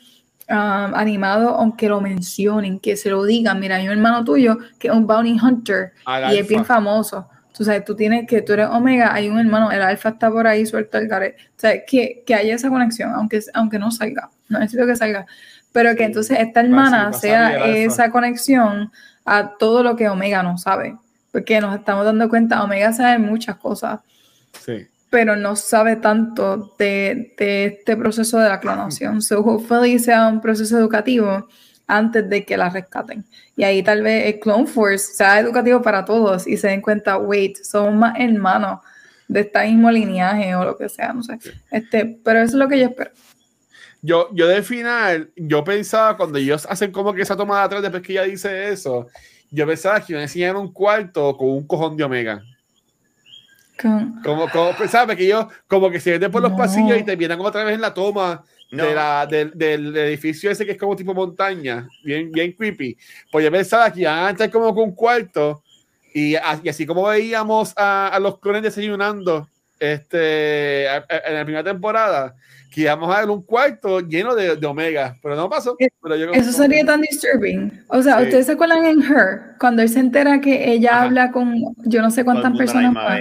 um, 0.50 0.94
animado, 0.94 1.50
aunque 1.50 1.88
lo 1.88 2.00
mencionen, 2.00 2.80
que 2.80 2.96
se 2.96 3.10
lo 3.10 3.24
digan, 3.24 3.60
mira, 3.60 3.76
hay 3.76 3.86
un 3.86 3.92
hermano 3.92 4.24
tuyo 4.24 4.58
que 4.78 4.88
es 4.88 4.94
un 4.94 5.06
bounty 5.06 5.38
hunter 5.40 5.92
Al 6.04 6.34
y 6.34 6.38
es 6.38 6.48
bien 6.48 6.64
famoso. 6.64 7.28
Tú 7.56 7.62
sabes, 7.62 7.84
tú 7.84 7.94
tienes 7.94 8.26
que, 8.26 8.42
tú 8.42 8.54
eres 8.54 8.66
Omega, 8.66 9.14
hay 9.14 9.28
un 9.28 9.38
hermano, 9.38 9.70
el 9.70 9.80
Alfa 9.80 10.08
está 10.08 10.28
por 10.28 10.44
ahí 10.44 10.66
suelto 10.66 10.98
el 10.98 11.06
garete. 11.06 11.36
O 11.50 11.60
sea, 11.60 11.84
que, 11.84 12.24
que 12.26 12.34
haya 12.34 12.56
esa 12.56 12.68
conexión, 12.68 13.12
aunque, 13.14 13.40
aunque 13.54 13.78
no 13.78 13.92
salga, 13.92 14.30
no 14.48 14.58
necesito 14.58 14.84
que 14.88 14.96
salga, 14.96 15.24
pero 15.70 15.94
que 15.94 16.02
entonces 16.02 16.38
esta 16.40 16.60
hermana 16.60 17.04
va 17.04 17.08
a 17.10 17.12
salir 17.12 17.20
sea 17.20 17.66
esa 17.66 18.10
conexión 18.10 18.90
a 19.24 19.56
todo 19.58 19.82
lo 19.82 19.96
que 19.96 20.08
Omega 20.08 20.42
no 20.42 20.58
sabe. 20.58 20.96
Porque 21.32 21.60
nos 21.60 21.74
estamos 21.76 22.04
dando 22.04 22.28
cuenta, 22.28 22.62
Omega 22.62 22.92
sabe 22.92 23.18
muchas 23.18 23.56
cosas, 23.56 24.00
Sí. 24.64 24.86
pero 25.10 25.34
no 25.36 25.56
sabe 25.56 25.96
tanto 25.96 26.74
de, 26.78 27.34
de 27.38 27.64
este 27.66 27.96
proceso 27.96 28.38
de 28.38 28.48
la 28.48 28.60
clonación. 28.60 29.20
So, 29.22 29.40
hopefully 29.40 29.98
sea 29.98 30.28
un 30.28 30.40
proceso 30.40 30.78
educativo 30.78 31.48
antes 31.86 32.28
de 32.30 32.44
que 32.44 32.56
la 32.56 32.70
rescaten. 32.70 33.24
Y 33.56 33.64
ahí 33.64 33.82
tal 33.82 34.02
vez 34.02 34.32
el 34.32 34.40
Clone 34.40 34.66
Force 34.66 35.12
sea 35.14 35.40
educativo 35.40 35.82
para 35.82 36.04
todos 36.04 36.46
y 36.46 36.56
se 36.56 36.68
den 36.68 36.80
cuenta, 36.80 37.18
wait, 37.18 37.56
somos 37.62 37.94
más 37.94 38.14
hermanos 38.18 38.80
de 39.28 39.40
este 39.40 39.66
mismo 39.66 39.90
lineaje 39.90 40.54
o 40.54 40.64
lo 40.64 40.76
que 40.76 40.88
sea, 40.88 41.12
no 41.12 41.22
sé. 41.22 41.38
Este, 41.70 42.04
pero 42.24 42.38
eso 42.40 42.52
es 42.52 42.58
lo 42.58 42.68
que 42.68 42.78
yo 42.78 42.86
espero. 42.86 43.10
Yo, 44.06 44.28
yo 44.34 44.46
de 44.46 44.62
final, 44.62 45.30
yo 45.34 45.64
pensaba 45.64 46.14
cuando 46.14 46.36
ellos 46.38 46.66
hacen 46.68 46.92
como 46.92 47.14
que 47.14 47.22
esa 47.22 47.36
tomada 47.36 47.62
atrás 47.64 47.80
después 47.80 48.02
que 48.02 48.12
ella 48.12 48.24
dice 48.24 48.68
eso, 48.68 49.06
yo 49.50 49.66
pensaba 49.66 49.98
que 49.98 50.12
iban 50.12 50.20
a 50.20 50.24
enseñar 50.24 50.56
un 50.56 50.70
cuarto 50.70 51.34
con 51.38 51.48
un 51.48 51.66
cojón 51.66 51.96
de 51.96 52.04
Omega. 52.04 52.42
Con- 53.80 54.20
Como, 54.22 54.48
como 54.50 54.76
pensaba 54.76 55.16
que 55.16 55.24
ellos 55.24 55.46
como 55.66 55.90
que 55.90 55.98
se 56.00 56.12
meten 56.12 56.30
por 56.30 56.42
los 56.42 56.52
No. 56.52 56.56
pasillos 56.58 56.98
y 56.98 57.02
terminan 57.02 57.40
otra 57.40 57.64
vez 57.64 57.74
en 57.74 57.80
la 57.80 57.92
toma 57.94 58.44
No. 58.70 58.84
de 58.84 58.94
la, 58.94 59.26
del, 59.26 59.52
del 59.54 59.96
edificio 59.96 60.50
ese 60.50 60.64
que 60.66 60.72
es 60.72 60.78
como 60.78 60.94
tipo 60.94 61.14
montaña, 61.14 61.88
bien, 62.04 62.30
bien 62.30 62.52
creepy. 62.52 62.96
Pues 63.32 63.44
yo 63.44 63.50
pensaba 63.50 63.90
que 63.92 64.00
iban 64.02 64.18
a 64.26 64.30
estar 64.30 64.50
como 64.50 64.74
con 64.74 64.84
un 64.84 64.94
cuarto 64.94 65.62
y 66.12 66.34
así 66.36 66.84
como 66.86 67.04
veíamos 67.08 67.72
a, 67.76 68.08
a 68.08 68.18
los 68.20 68.38
clones 68.38 68.62
desayunando 68.62 69.48
este, 69.80 70.86
en 70.86 71.34
la 71.34 71.44
primera 71.44 71.64
temporada, 71.64 72.34
que 72.70 72.82
íbamos 72.82 73.14
a 73.14 73.20
ver 73.20 73.30
un 73.30 73.42
cuarto 73.42 74.00
lleno 74.00 74.34
de, 74.34 74.56
de 74.56 74.66
Omega, 74.66 75.16
pero 75.22 75.36
no 75.36 75.48
pasó. 75.48 75.76
Pero 76.02 76.16
yo 76.16 76.32
Eso 76.32 76.52
sería 76.52 76.84
tan 76.84 77.00
disturbing. 77.00 77.84
O 77.88 78.02
sea, 78.02 78.18
Sí. 78.18 78.24
¿ustedes 78.24 78.46
se 78.46 78.52
acuerdan 78.52 78.84
en 78.84 79.00
Her? 79.02 79.56
Cuando 79.60 79.82
él 79.82 79.88
se 79.88 80.00
entera 80.00 80.40
que 80.40 80.72
ella 80.72 80.90
Ajá. 80.96 81.02
habla 81.04 81.30
con 81.30 81.54
yo 81.84 82.02
no 82.02 82.10
sé 82.10 82.24
cuántas 82.24 82.56
personas 82.56 82.92
más. 82.92 83.20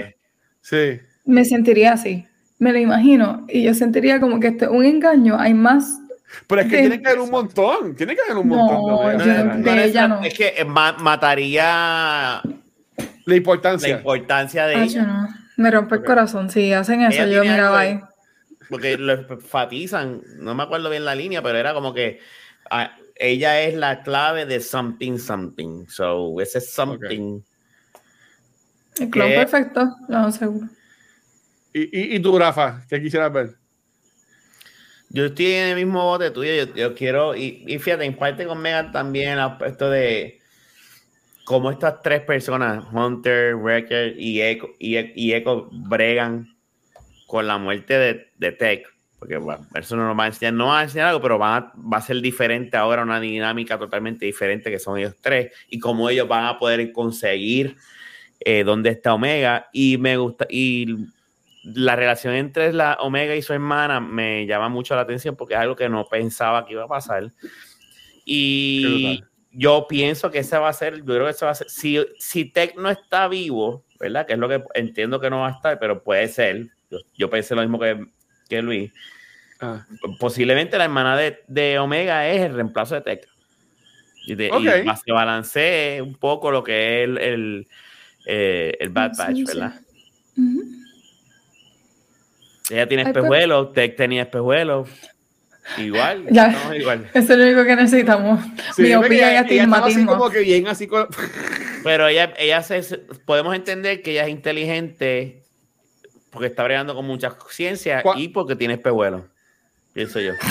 Sí. 0.60 0.98
Me 1.24 1.44
sentiría 1.44 1.92
así. 1.92 2.26
Me 2.58 2.72
lo 2.72 2.78
imagino. 2.78 3.44
Y 3.48 3.62
yo 3.62 3.74
sentiría 3.74 4.20
como 4.20 4.40
que 4.40 4.48
esto 4.48 4.64
es 4.66 4.70
un 4.70 4.84
engaño. 4.84 5.36
Hay 5.38 5.54
más. 5.54 6.00
Pero 6.48 6.62
es 6.62 6.66
que 6.68 6.76
De- 6.76 6.82
tiene 6.82 7.00
que 7.00 7.08
haber 7.08 7.20
un 7.20 7.30
montón, 7.30 7.94
tiene 7.94 8.14
que 8.16 8.22
haber 8.22 8.38
un 8.42 8.48
No, 8.48 8.56
montón 8.56 8.86
de 8.86 8.92
Omega. 8.92 9.24
yo 9.24 9.44
no- 9.44 9.56
de 9.62 9.84
ella 9.84 10.08
no. 10.08 10.22
Es 10.24 10.34
que 10.34 10.64
ma- 10.64 10.96
mataría 10.98 11.62
La 11.64 12.42
La 13.26 13.36
importancia. 13.36 13.96
importancia 13.96 14.66
de 14.66 14.74
Ay, 14.74 14.82
ella. 14.88 15.28
Me 15.56 15.70
rompe 15.70 15.96
el 15.96 16.04
corazón. 16.04 16.50
Si 16.50 16.72
hacen 16.72 17.02
eso, 17.02 17.22
Ella 17.22 17.32
yo 17.36 17.42
miraba 17.42 17.80
ahí. 17.80 18.00
Porque 18.68 18.96
lo 18.96 19.12
enfatizan, 19.12 20.22
no 20.38 20.54
me 20.54 20.62
acuerdo 20.62 20.90
bien 20.90 21.04
la 21.04 21.14
línea, 21.14 21.42
pero 21.42 21.58
era 21.58 21.74
como 21.74 21.92
que 21.92 22.20
ah, 22.70 22.96
ella 23.14 23.60
es 23.62 23.74
la 23.74 24.02
clave 24.02 24.46
de 24.46 24.60
something, 24.60 25.18
something. 25.18 25.86
So, 25.86 26.40
ese 26.40 26.60
something. 26.60 27.40
El 28.98 29.10
clon 29.10 29.28
¿Qué? 29.28 29.34
perfecto, 29.36 29.96
no 30.08 30.32
seguro. 30.32 30.68
Y, 31.72 31.82
y, 31.82 32.16
y 32.16 32.20
tú, 32.20 32.38
Rafa, 32.38 32.84
¿qué 32.88 33.00
quisieras 33.02 33.32
ver? 33.32 33.56
Yo 35.10 35.26
estoy 35.26 35.52
en 35.52 35.68
el 35.68 35.76
mismo 35.76 36.02
bote 36.04 36.30
tuyo. 36.30 36.64
Yo, 36.64 36.74
yo 36.74 36.94
quiero, 36.94 37.36
y, 37.36 37.64
y 37.66 37.78
fíjate, 37.78 38.04
en 38.04 38.16
parte 38.16 38.46
con 38.46 38.60
Megan 38.60 38.92
también 38.92 39.32
el 39.32 39.40
aspecto 39.40 39.90
de 39.90 40.40
cómo 41.44 41.70
estas 41.70 42.00
tres 42.02 42.22
personas, 42.22 42.84
Hunter, 42.92 43.54
Wrecker 43.54 44.18
y 44.18 44.40
Echo, 44.40 44.68
y, 44.78 45.32
bregan 45.88 46.56
con 47.26 47.46
la 47.46 47.58
muerte 47.58 47.94
de, 47.98 48.26
de 48.38 48.52
Tech. 48.52 48.86
Porque 49.18 49.36
bueno, 49.38 49.66
eso 49.74 49.96
no 49.96 50.06
nos 50.06 50.18
va 50.18 50.24
a 50.24 50.26
enseñar, 50.26 50.52
no 50.52 50.66
va 50.66 50.80
a 50.80 50.82
enseñar 50.82 51.08
algo, 51.08 51.22
pero 51.22 51.38
van 51.38 51.62
a- 51.62 51.72
va 51.76 51.98
a 51.98 52.02
ser 52.02 52.20
diferente 52.20 52.76
ahora, 52.76 53.02
una 53.02 53.20
dinámica 53.20 53.78
totalmente 53.78 54.26
diferente 54.26 54.70
que 54.70 54.78
son 54.78 54.98
ellos 54.98 55.14
tres 55.20 55.50
y 55.68 55.78
cómo 55.78 56.10
ellos 56.10 56.28
van 56.28 56.44
a 56.44 56.58
poder 56.58 56.92
conseguir 56.92 57.76
eh, 58.40 58.64
dónde 58.64 58.90
está 58.90 59.14
Omega. 59.14 59.68
Y 59.72 59.96
me 59.96 60.18
gusta, 60.18 60.46
y 60.50 61.06
la 61.62 61.96
relación 61.96 62.34
entre 62.34 62.72
la 62.74 62.98
Omega 63.00 63.34
y 63.34 63.40
su 63.40 63.54
hermana 63.54 63.98
me 63.98 64.44
llama 64.46 64.68
mucho 64.68 64.94
la 64.94 65.02
atención 65.02 65.36
porque 65.36 65.54
es 65.54 65.60
algo 65.60 65.74
que 65.76 65.88
no 65.88 66.04
pensaba 66.06 66.66
que 66.66 66.74
iba 66.74 66.84
a 66.84 66.88
pasar. 66.88 67.32
Y. 68.26 69.22
yo 69.54 69.86
pienso 69.88 70.30
que 70.30 70.40
ese 70.40 70.58
va 70.58 70.68
a 70.68 70.72
ser, 70.72 70.98
yo 70.98 71.04
creo 71.04 71.24
que 71.24 71.30
ese 71.30 71.44
va 71.44 71.52
a 71.52 71.54
ser, 71.54 71.70
si, 71.70 71.98
si 72.18 72.44
Tech 72.44 72.76
no 72.76 72.90
está 72.90 73.28
vivo, 73.28 73.84
¿verdad? 74.00 74.26
Que 74.26 74.32
es 74.34 74.38
lo 74.38 74.48
que 74.48 74.62
entiendo 74.74 75.20
que 75.20 75.30
no 75.30 75.40
va 75.40 75.48
a 75.48 75.52
estar, 75.52 75.78
pero 75.78 76.02
puede 76.02 76.28
ser. 76.28 76.66
Yo, 76.90 76.98
yo 77.16 77.30
pensé 77.30 77.54
lo 77.54 77.62
mismo 77.62 77.78
que, 77.78 78.04
que 78.48 78.60
Luis. 78.62 78.92
Ah, 79.60 79.86
Posiblemente 80.18 80.76
la 80.76 80.84
hermana 80.84 81.16
de, 81.16 81.42
de 81.46 81.78
Omega 81.78 82.28
es 82.28 82.42
el 82.42 82.54
reemplazo 82.54 82.94
de 82.96 83.00
Tech. 83.02 83.28
Y, 84.26 84.34
de, 84.34 84.46
y 84.46 84.50
Ok. 84.50 84.86
va- 84.88 84.96
se 84.96 85.12
balancee 85.12 86.00
un 86.02 86.14
poco 86.16 86.50
lo 86.50 86.64
que 86.64 87.02
es 87.02 87.08
el, 87.08 87.18
el, 87.18 87.66
eh, 88.26 88.76
el 88.80 88.88
Bad 88.90 89.12
Sí, 89.12 89.18
Batch, 89.18 89.36
sí. 89.36 89.44
¿verdad? 89.44 89.80
Ella 92.70 92.88
tiene 92.88 93.04
pues- 93.04 93.14
espejuelos, 93.16 93.72
Tech 93.72 93.96
tenía 93.96 94.22
espejuelos. 94.22 94.88
Igual, 95.78 96.26
Ya. 96.30 96.48
estamos 96.48 96.76
igual. 96.76 97.10
Eso 97.14 97.32
es 97.32 97.38
lo 97.38 97.44
único 97.44 97.64
que 97.64 97.76
necesitamos. 97.76 98.40
Sí, 98.76 98.82
Miopía 98.82 98.96
porque 98.98 99.14
y 99.14 99.18
estaba 99.18 99.38
así 99.38 99.44
astigmatismo. 99.44 100.12
como 100.12 100.30
que 100.30 100.40
bien 100.40 100.66
así 100.68 100.86
con... 100.86 101.08
Pero 101.84 102.08
ella, 102.08 102.32
ella 102.38 102.62
se, 102.62 102.82
podemos 103.26 103.54
entender 103.54 104.02
que 104.02 104.12
ella 104.12 104.24
es 104.24 104.30
inteligente 104.30 105.42
porque 106.30 106.48
está 106.48 106.64
bregando 106.64 106.94
con 106.94 107.04
mucha 107.06 107.34
ciencia 107.50 108.02
¿Cuál? 108.02 108.18
y 108.18 108.28
porque 108.28 108.56
tiene 108.56 108.74
espejuelos. 108.74 109.22
Pienso 109.92 110.20
yo. 110.20 110.32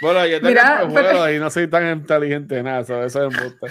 Bueno, 0.00 0.24
yo 0.28 0.40
tengo 0.40 0.50
espejuelos 0.60 0.92
pero- 0.94 1.32
y 1.34 1.38
no 1.40 1.50
soy 1.50 1.66
tan 1.66 1.90
inteligente, 1.98 2.62
nada, 2.62 2.82
eso, 2.82 3.02
eso 3.02 3.26
es 3.26 3.34
embuste. 3.34 3.66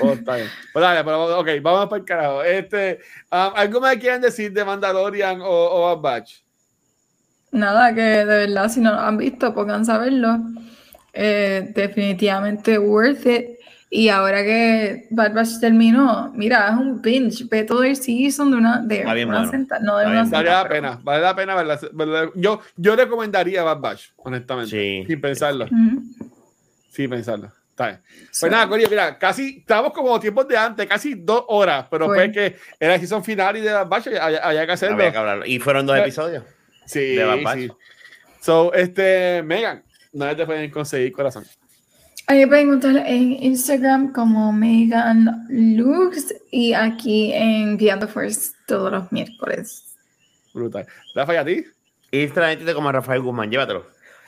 Oh, 0.00 0.12
está 0.12 0.36
bien. 0.36 0.48
Pues 0.72 0.82
dale, 0.82 1.04
pero 1.04 1.38
ok, 1.40 1.48
vamos 1.62 1.86
para 1.88 2.00
el 2.00 2.04
carajo. 2.04 2.42
Este, 2.42 2.98
um, 3.32 3.50
¿Algo 3.54 3.80
más 3.80 3.96
quieran 3.96 4.20
decir 4.20 4.52
de 4.52 4.64
Mandalorian 4.64 5.40
o, 5.40 5.46
o 5.48 5.96
Bad 5.96 6.00
Batch? 6.20 6.34
Nada, 7.56 7.94
que 7.94 8.00
de 8.02 8.24
verdad, 8.24 8.68
si 8.68 8.80
no 8.80 8.92
lo 8.92 9.00
han 9.00 9.16
visto, 9.16 9.54
pónganse 9.54 9.90
a 9.92 9.98
verlo. 9.98 10.38
Eh, 11.12 11.72
definitivamente 11.74 12.78
worth 12.78 13.26
it. 13.26 13.46
Y 13.88 14.08
ahora 14.08 14.42
que 14.42 15.06
Bad 15.10 15.32
Batch 15.32 15.60
terminó, 15.60 16.32
mira, 16.34 16.68
es 16.68 16.74
un 16.76 17.00
binge. 17.00 17.44
Ve 17.48 17.64
todo 17.64 17.82
el 17.84 17.96
season 17.96 18.50
de 18.50 18.56
una, 18.56 18.80
de 18.82 19.04
bien 19.14 19.28
una 19.28 19.38
bueno. 19.38 19.50
sentada. 19.50 19.80
No 19.80 19.96
de 19.96 20.02
Está 20.04 20.10
una 20.10 20.22
bien, 20.22 20.24
sentada. 20.26 20.42
Vale 20.42 20.50
la 20.50 20.68
pero- 20.68 20.74
pena, 20.82 21.00
vale 21.02 21.22
la 21.22 21.36
pena 21.36 21.54
verla. 21.54 21.78
verla. 21.92 22.30
Yo, 22.34 22.60
yo 22.76 22.96
recomendaría 22.96 23.62
Bad 23.62 23.78
Batch, 23.80 24.02
honestamente. 24.16 24.70
Sí. 24.70 25.04
Sin 25.06 25.20
pensarlo. 25.20 25.64
Ujú. 25.66 26.02
Sin 26.90 27.08
pensarlo. 27.10 27.52
Está 27.70 27.86
bien. 27.88 28.00
Pues 28.40 28.52
nada, 28.52 28.68
Corillo, 28.68 28.88
mira, 28.90 29.18
casi 29.18 29.58
estamos 29.60 29.92
como 29.92 30.18
tiempos 30.18 30.48
de 30.48 30.56
antes, 30.58 30.86
casi 30.86 31.14
dos 31.14 31.44
horas, 31.48 31.86
pero 31.90 32.06
Fue. 32.06 32.16
fue 32.16 32.32
que 32.32 32.56
era 32.80 32.94
el 32.94 33.00
season 33.00 33.22
final 33.22 33.56
y 33.56 33.60
de 33.60 33.70
Bad 33.72 33.86
Batch 33.88 34.06
había, 34.08 34.38
había 34.38 34.66
que 34.66 34.72
hacerlo. 34.72 34.96
Había 34.96 35.12
que 35.12 35.18
hablarlo. 35.18 35.46
Y 35.46 35.58
fueron 35.58 35.86
dos 35.86 35.96
Eh, 35.96 36.00
episodios. 36.00 36.42
Sí, 36.86 37.18
sí. 37.54 37.70
So, 38.40 38.72
este, 38.72 39.42
Megan, 39.42 39.82
¿dónde 40.12 40.36
te 40.36 40.46
pueden 40.46 40.70
conseguir 40.70 41.12
corazón? 41.12 41.44
Ahí 42.28 42.40
me 42.40 42.46
pueden 42.48 42.66
encontrar 42.68 42.96
en 43.06 43.32
Instagram 43.42 44.12
como 44.12 44.52
Megan 44.52 45.46
Lux 45.48 46.34
y 46.50 46.72
aquí 46.72 47.32
en 47.32 47.76
Beyond 47.76 48.02
the 48.02 48.08
Force 48.08 48.52
todos 48.66 48.90
los 48.90 49.12
miércoles. 49.12 49.94
Brutal. 50.52 50.86
Rafa, 51.14 51.34
¿y 51.34 51.36
a 51.36 51.44
ti? 51.44 51.64
Instagram 52.10 52.74
como 52.74 52.90
Rafael 52.90 53.22
Guzmán, 53.22 53.50
llévatelo. 53.50 53.86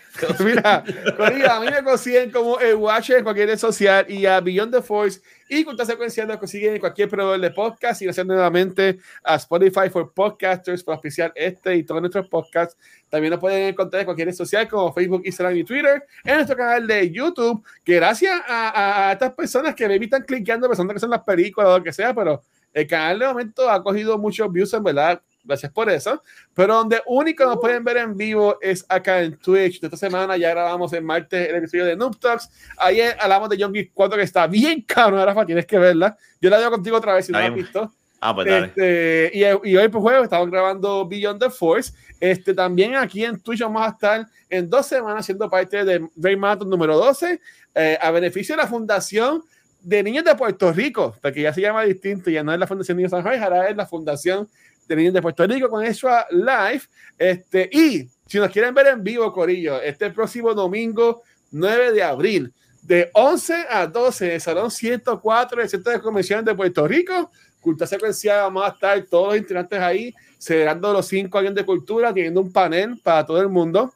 Mira, 0.44 1.56
a 1.56 1.60
mí 1.60 1.66
me 1.70 1.82
consiguen 1.84 2.30
como 2.30 2.58
el 2.58 2.74
Watcher 2.74 3.18
en 3.18 3.24
cualquier 3.24 3.48
red 3.48 3.58
social 3.58 4.04
y 4.08 4.26
a 4.26 4.40
Beyond 4.40 4.72
the 4.74 4.82
Force 4.82 5.20
y 5.48 5.64
Cultura 5.64 5.86
Secuencial 5.86 6.26
lo 6.28 6.38
consiguen 6.38 6.74
en 6.74 6.80
cualquier 6.80 7.08
proveedor 7.08 7.40
de 7.40 7.50
podcast 7.50 8.02
y 8.02 8.06
gracias 8.06 8.26
nuevamente 8.26 8.98
a 9.22 9.36
Spotify 9.36 9.88
for 9.90 10.12
Podcasters 10.12 10.82
por 10.82 10.94
auspiciar 10.94 11.32
este 11.34 11.76
y 11.76 11.82
todos 11.84 12.00
nuestros 12.00 12.26
podcasts. 12.28 12.76
También 13.08 13.30
nos 13.30 13.40
pueden 13.40 13.68
encontrar 13.68 14.00
en 14.00 14.06
cualquier 14.06 14.28
red 14.28 14.34
social 14.34 14.68
como 14.68 14.92
Facebook, 14.92 15.22
Instagram 15.24 15.56
y 15.56 15.64
Twitter, 15.64 16.02
en 16.24 16.34
nuestro 16.34 16.56
canal 16.56 16.86
de 16.86 17.10
YouTube, 17.10 17.64
que 17.84 17.94
gracias 17.96 18.40
a, 18.46 18.68
a- 18.68 19.08
a 19.08 19.12
estas 19.12 19.32
personas 19.34 19.74
que 19.74 19.86
maybe 19.88 20.06
están 20.06 20.22
cliqueando 20.22 20.68
pensando 20.68 20.92
que 20.94 21.00
son 21.00 21.10
las 21.10 21.22
películas 21.22 21.68
o 21.70 21.78
lo 21.78 21.84
que 21.84 21.92
sea, 21.92 22.12
pero 22.14 22.42
el 22.74 22.86
canal 22.86 23.18
de 23.18 23.26
momento 23.26 23.70
ha 23.70 23.82
cogido 23.82 24.18
muchos 24.18 24.50
views, 24.52 24.72
en 24.74 24.82
verdad. 24.84 25.20
Gracias 25.48 25.72
por 25.72 25.88
eso. 25.88 26.22
Pero 26.52 26.74
donde 26.74 27.00
único 27.06 27.44
nos 27.44 27.56
pueden 27.56 27.82
ver 27.82 27.96
en 27.96 28.14
vivo 28.14 28.58
es 28.60 28.84
acá 28.86 29.22
en 29.22 29.38
Twitch. 29.38 29.80
De 29.80 29.86
esta 29.86 29.96
semana 29.96 30.36
ya 30.36 30.50
grabamos 30.50 30.92
el 30.92 31.02
martes 31.02 31.48
el 31.48 31.56
episodio 31.56 31.86
de 31.86 31.96
Noob 31.96 32.20
Talks. 32.20 32.50
Ayer 32.76 33.16
hablamos 33.18 33.48
de 33.48 33.56
Geek 33.56 33.92
4 33.94 34.18
que 34.18 34.24
está 34.24 34.46
bien 34.46 34.82
cabrón, 34.82 35.24
Rafa, 35.24 35.46
tienes 35.46 35.64
que 35.64 35.78
verla. 35.78 36.16
Yo 36.40 36.50
la 36.50 36.58
veo 36.58 36.70
contigo 36.70 36.98
otra 36.98 37.14
vez 37.14 37.24
si 37.24 37.32
no 37.32 37.38
la 37.38 37.46
has 37.46 37.54
visto. 37.54 37.90
Ah, 38.20 38.34
pues. 38.34 38.46
Este, 38.46 39.30
y, 39.32 39.40
y 39.40 39.76
hoy 39.76 39.88
pues 39.88 40.02
jueves 40.02 40.24
estamos 40.24 40.50
grabando 40.50 41.08
Beyond 41.08 41.40
the 41.40 41.50
Force. 41.50 41.94
Este, 42.20 42.52
también 42.52 42.94
aquí 42.96 43.24
en 43.24 43.40
Twitch 43.40 43.60
vamos 43.60 43.82
a 43.82 43.88
estar 43.88 44.26
en 44.50 44.68
dos 44.68 44.86
semanas 44.86 45.24
siendo 45.24 45.48
parte 45.48 45.82
de 45.82 46.06
Ray 46.16 46.36
Marathon 46.36 46.68
número 46.68 46.96
12 46.98 47.40
eh, 47.74 47.98
a 48.00 48.10
beneficio 48.10 48.54
de 48.54 48.62
la 48.62 48.68
Fundación 48.68 49.42
de 49.80 50.02
Niños 50.02 50.24
de 50.24 50.34
Puerto 50.34 50.72
Rico, 50.72 51.16
porque 51.22 51.42
ya 51.42 51.52
se 51.54 51.60
llama 51.60 51.84
distinto, 51.84 52.30
ya 52.30 52.42
no 52.42 52.52
es 52.52 52.58
la 52.58 52.66
Fundación 52.66 52.96
Niños 52.96 53.10
San 53.10 53.22
Jorge, 53.22 53.38
ahora 53.38 53.68
es 53.68 53.76
la 53.76 53.86
Fundación 53.86 54.48
Niños 54.96 55.14
de 55.14 55.22
Puerto 55.22 55.46
Rico 55.46 55.68
con 55.68 55.84
Extra 55.84 56.26
Live. 56.30 56.82
Este, 57.16 57.68
y 57.72 58.08
si 58.26 58.38
nos 58.38 58.50
quieren 58.50 58.74
ver 58.74 58.88
en 58.88 59.02
vivo, 59.02 59.32
Corillo, 59.32 59.80
este 59.80 60.10
próximo 60.10 60.54
domingo 60.54 61.22
9 61.50 61.92
de 61.92 62.02
abril, 62.02 62.52
de 62.82 63.10
11 63.12 63.66
a 63.70 63.86
12, 63.86 64.26
en 64.26 64.32
el 64.32 64.40
Salón 64.40 64.70
104 64.70 65.60
del 65.60 65.68
Centro 65.68 65.92
de 65.92 66.00
Convenciones 66.00 66.44
de 66.44 66.54
Puerto 66.54 66.86
Rico, 66.86 67.30
Cultura 67.60 67.86
Secuencial, 67.86 68.40
vamos 68.42 68.64
a 68.64 68.68
estar 68.68 69.02
todos 69.02 69.28
los 69.28 69.36
integrantes 69.36 69.80
ahí, 69.80 70.14
celebrando 70.38 70.92
los 70.92 71.06
cinco 71.06 71.38
años 71.38 71.54
de 71.54 71.64
cultura, 71.64 72.12
teniendo 72.12 72.40
un 72.40 72.52
panel 72.52 72.98
para 73.02 73.26
todo 73.26 73.40
el 73.40 73.48
mundo. 73.48 73.92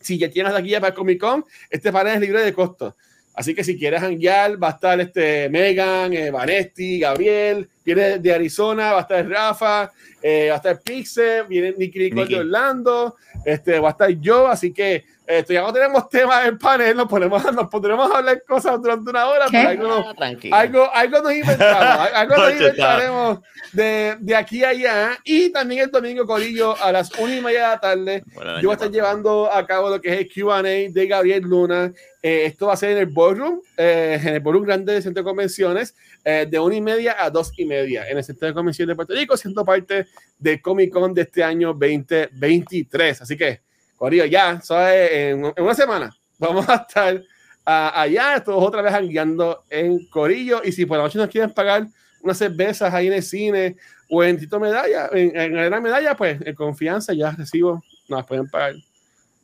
Si 0.00 0.18
ya 0.18 0.30
tienes 0.30 0.54
aquí 0.54 0.70
ya 0.70 0.80
para 0.80 0.94
Comic 0.94 1.20
Con, 1.20 1.44
este 1.70 1.92
panel 1.92 2.14
es 2.14 2.20
libre 2.20 2.44
de 2.44 2.52
costo. 2.52 2.96
Así 3.34 3.54
que 3.54 3.64
si 3.64 3.78
quieres 3.78 4.02
hanguear, 4.02 4.62
va 4.62 4.68
a 4.68 4.72
estar 4.72 5.00
este 5.00 5.48
Megan, 5.48 6.12
eh, 6.12 6.30
Vanesti, 6.30 7.00
Gabriel, 7.00 7.68
viene 7.84 8.18
de 8.18 8.34
Arizona, 8.34 8.92
va 8.92 8.98
a 8.98 9.02
estar 9.02 9.26
Rafa, 9.26 9.90
eh, 10.20 10.48
va 10.50 10.54
a 10.54 10.56
estar 10.56 10.80
Pixel, 10.80 11.46
viene 11.46 11.74
Nicky 11.76 11.98
Nicole 11.98 12.26
de 12.26 12.36
Orlando, 12.40 13.16
este, 13.44 13.78
va 13.78 13.88
a 13.88 13.92
estar 13.92 14.10
yo, 14.10 14.48
así 14.48 14.72
que 14.72 15.04
esto, 15.26 15.52
ya 15.52 15.62
no 15.62 15.72
tenemos 15.72 16.08
temas 16.08 16.46
en 16.46 16.58
panel, 16.58 16.96
nos, 16.96 17.08
ponemos, 17.08 17.42
nos 17.54 17.68
pondremos 17.68 18.10
a 18.12 18.18
hablar 18.18 18.42
cosas 18.46 18.80
durante 18.82 19.08
una 19.10 19.26
hora, 19.28 19.46
¿Qué? 19.50 19.52
pero 19.52 19.68
algo, 19.68 19.88
nos- 19.88 20.06
Ah, 20.08 20.14
tranquilo. 20.16 20.56
algo, 20.56 20.90
algo 20.94 21.22
nos 21.22 21.32
inventamos, 21.32 22.08
algo 22.14 22.36
nos 22.36 22.52
inventaremos 22.52 23.38
de, 23.72 24.16
de 24.20 24.36
aquí 24.36 24.64
a 24.64 24.68
allá. 24.70 25.18
Y 25.24 25.50
también 25.50 25.82
el 25.84 25.90
domingo, 25.90 26.26
Corillo, 26.26 26.76
a 26.82 26.90
las 26.92 27.12
una 27.18 27.36
y 27.36 27.40
media 27.40 27.60
de 27.62 27.66
la 27.68 27.80
tarde, 27.80 28.22
Bueno, 28.34 28.56
yo 28.60 28.68
voy 28.68 28.72
a 28.72 28.74
estar 28.74 28.90
llevando 28.90 29.52
a 29.52 29.66
cabo 29.66 29.90
lo 29.90 30.00
que 30.00 30.08
es 30.12 30.18
el 30.20 30.28
QA 30.28 30.62
de 30.62 31.06
Gabriel 31.06 31.42
Luna. 31.42 31.92
Eh, 32.24 32.44
esto 32.46 32.66
va 32.68 32.74
a 32.74 32.76
ser 32.76 32.90
en 32.90 32.98
el 32.98 33.06
Ballroom, 33.06 33.60
eh, 33.76 34.18
en 34.22 34.34
el 34.34 34.40
Ballroom 34.40 34.64
Grande 34.64 34.92
del 34.92 35.02
Centro 35.02 35.22
de 35.22 35.28
Convenciones, 35.28 35.94
eh, 36.24 36.46
de 36.48 36.58
una 36.58 36.74
y 36.76 36.80
media 36.80 37.16
a 37.18 37.30
dos 37.30 37.52
y 37.56 37.64
media, 37.64 38.08
en 38.08 38.16
el 38.18 38.22
Centro 38.22 38.46
de 38.46 38.54
Convenciones 38.54 38.92
de 38.92 38.96
Puerto 38.96 39.12
Rico, 39.14 39.36
siendo 39.36 39.64
parte 39.64 40.06
del 40.38 40.60
Comic 40.62 40.92
Con 40.92 41.14
de 41.14 41.22
este 41.22 41.42
año 41.42 41.74
2023. 41.74 43.22
Así 43.22 43.36
que, 43.36 43.60
Corillo, 44.02 44.24
ya, 44.24 44.60
es 44.60 44.68
en, 44.68 45.44
en 45.44 45.62
una 45.62 45.74
semana, 45.76 46.12
vamos 46.40 46.68
a 46.68 46.74
estar 46.74 47.22
ah, 47.64 48.02
allá, 48.02 48.42
todos 48.44 48.64
otra 48.64 48.82
vez 48.82 48.92
guiando 49.08 49.62
en 49.70 50.08
Corillo. 50.08 50.60
Y 50.64 50.72
si 50.72 50.86
por 50.86 50.96
la 50.96 51.04
noche 51.04 51.20
nos 51.20 51.28
quieren 51.28 51.52
pagar 51.52 51.86
unas 52.20 52.36
cervezas 52.36 52.92
ahí 52.92 53.06
en 53.06 53.12
el 53.12 53.22
cine 53.22 53.76
o 54.10 54.24
en 54.24 54.40
Tito 54.40 54.58
Medalla, 54.58 55.08
en, 55.12 55.38
en 55.38 55.56
Arena 55.56 55.80
Medalla, 55.80 56.16
pues 56.16 56.40
en 56.44 56.52
confianza 56.56 57.12
ya 57.12 57.30
recibo, 57.30 57.80
nos 58.08 58.26
pueden 58.26 58.48
pagar. 58.48 58.74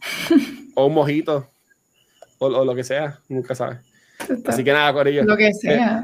o 0.75 0.87
un 0.87 0.95
mojito, 0.95 1.49
o, 2.39 2.47
o 2.47 2.65
lo 2.65 2.75
que 2.75 2.83
sea, 2.83 3.17
nunca 3.29 3.55
sabes. 3.55 3.79
Así 4.45 4.65
que 4.65 4.73
nada, 4.73 4.93
Corillo. 4.93 5.23
Lo 5.23 5.37
que 5.37 5.55
sea. 5.55 6.03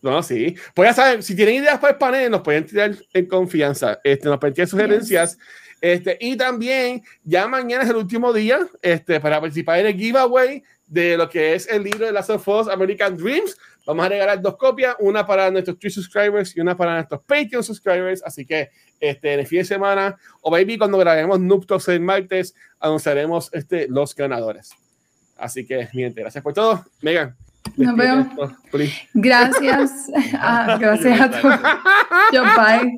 No, 0.00 0.22
sí. 0.22 0.56
Pues 0.74 0.88
ya 0.88 0.94
saben, 0.94 1.22
si 1.22 1.36
tienen 1.36 1.56
ideas 1.56 1.78
para 1.78 1.92
el 1.92 1.98
panel, 1.98 2.30
nos 2.30 2.40
pueden 2.40 2.64
tirar 2.64 2.96
en 3.12 3.26
confianza. 3.26 4.00
Este, 4.02 4.26
nos 4.26 4.38
pueden 4.38 4.54
tirar 4.54 4.68
sugerencias. 4.68 5.36
Este, 5.80 6.18
y 6.20 6.36
también, 6.36 7.02
ya 7.24 7.48
mañana 7.48 7.84
es 7.84 7.90
el 7.90 7.96
último 7.96 8.32
día 8.32 8.60
este, 8.82 9.18
para 9.18 9.40
participar 9.40 9.80
en 9.80 9.86
el 9.86 9.94
giveaway 9.94 10.62
de 10.86 11.16
lo 11.16 11.28
que 11.28 11.54
es 11.54 11.68
el 11.68 11.84
libro 11.84 12.06
de 12.06 12.12
Last 12.12 12.30
of 12.30 12.46
Us 12.46 12.68
American 12.68 13.16
Dreams. 13.16 13.56
Vamos 13.86 14.04
a 14.04 14.08
regalar 14.08 14.42
dos 14.42 14.56
copias, 14.56 14.94
una 14.98 15.26
para 15.26 15.50
nuestros 15.50 15.78
Twitch 15.78 15.94
subscribers 15.94 16.54
y 16.56 16.60
una 16.60 16.76
para 16.76 16.94
nuestros 16.94 17.22
Patreon 17.22 17.64
subscribers. 17.64 18.22
Así 18.22 18.44
que 18.44 18.70
este, 19.00 19.34
en 19.34 19.40
el 19.40 19.46
fin 19.46 19.60
de 19.60 19.64
semana, 19.64 20.16
o 20.42 20.50
baby, 20.50 20.76
cuando 20.76 20.98
grabemos 20.98 21.40
Noob 21.40 21.66
Talks 21.66 21.88
el 21.88 22.00
martes, 22.00 22.54
anunciaremos 22.78 23.48
este, 23.52 23.88
los 23.88 24.14
ganadores. 24.14 24.72
Así 25.36 25.64
que, 25.64 25.88
mi 25.94 26.02
gente, 26.02 26.20
gracias 26.20 26.44
por 26.44 26.52
todo. 26.52 26.84
Megan. 27.00 27.34
Nos 27.76 27.96
vemos. 27.96 28.26
Gracias. 29.14 29.90
Ah, 30.34 30.76
gracias 30.78 31.20
a 31.20 31.30
todos. 31.30 31.60
Yo, 32.32 32.42
bye. 32.42 32.92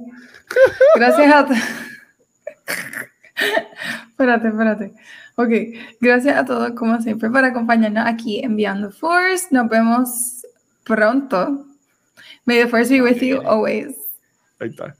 Gracias 0.96 1.32
a 1.32 1.46
todos. 1.46 1.58
espérate, 4.10 4.48
espérate. 4.48 4.94
Ok, 5.36 5.50
gracias 6.00 6.36
a 6.36 6.44
todos, 6.44 6.72
como 6.72 7.00
siempre, 7.00 7.30
por 7.30 7.44
acompañarnos 7.44 8.06
aquí 8.06 8.40
enviando 8.44 8.90
Force. 8.90 9.46
Nos 9.50 9.68
vemos 9.68 10.46
pronto. 10.84 11.66
May 12.44 12.62
the 12.62 12.68
Force 12.68 12.90
be 12.90 13.00
with 13.00 13.22
you 13.22 13.40
always. 13.40 13.96
Ahí 14.60 14.68
está. 14.68 14.94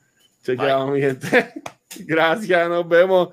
Chequeamos, 0.45 0.93
mi 0.93 1.01
gente. 1.01 1.53
Gracias, 2.07 2.69
nos 2.69 2.89
vemos. 2.89 3.29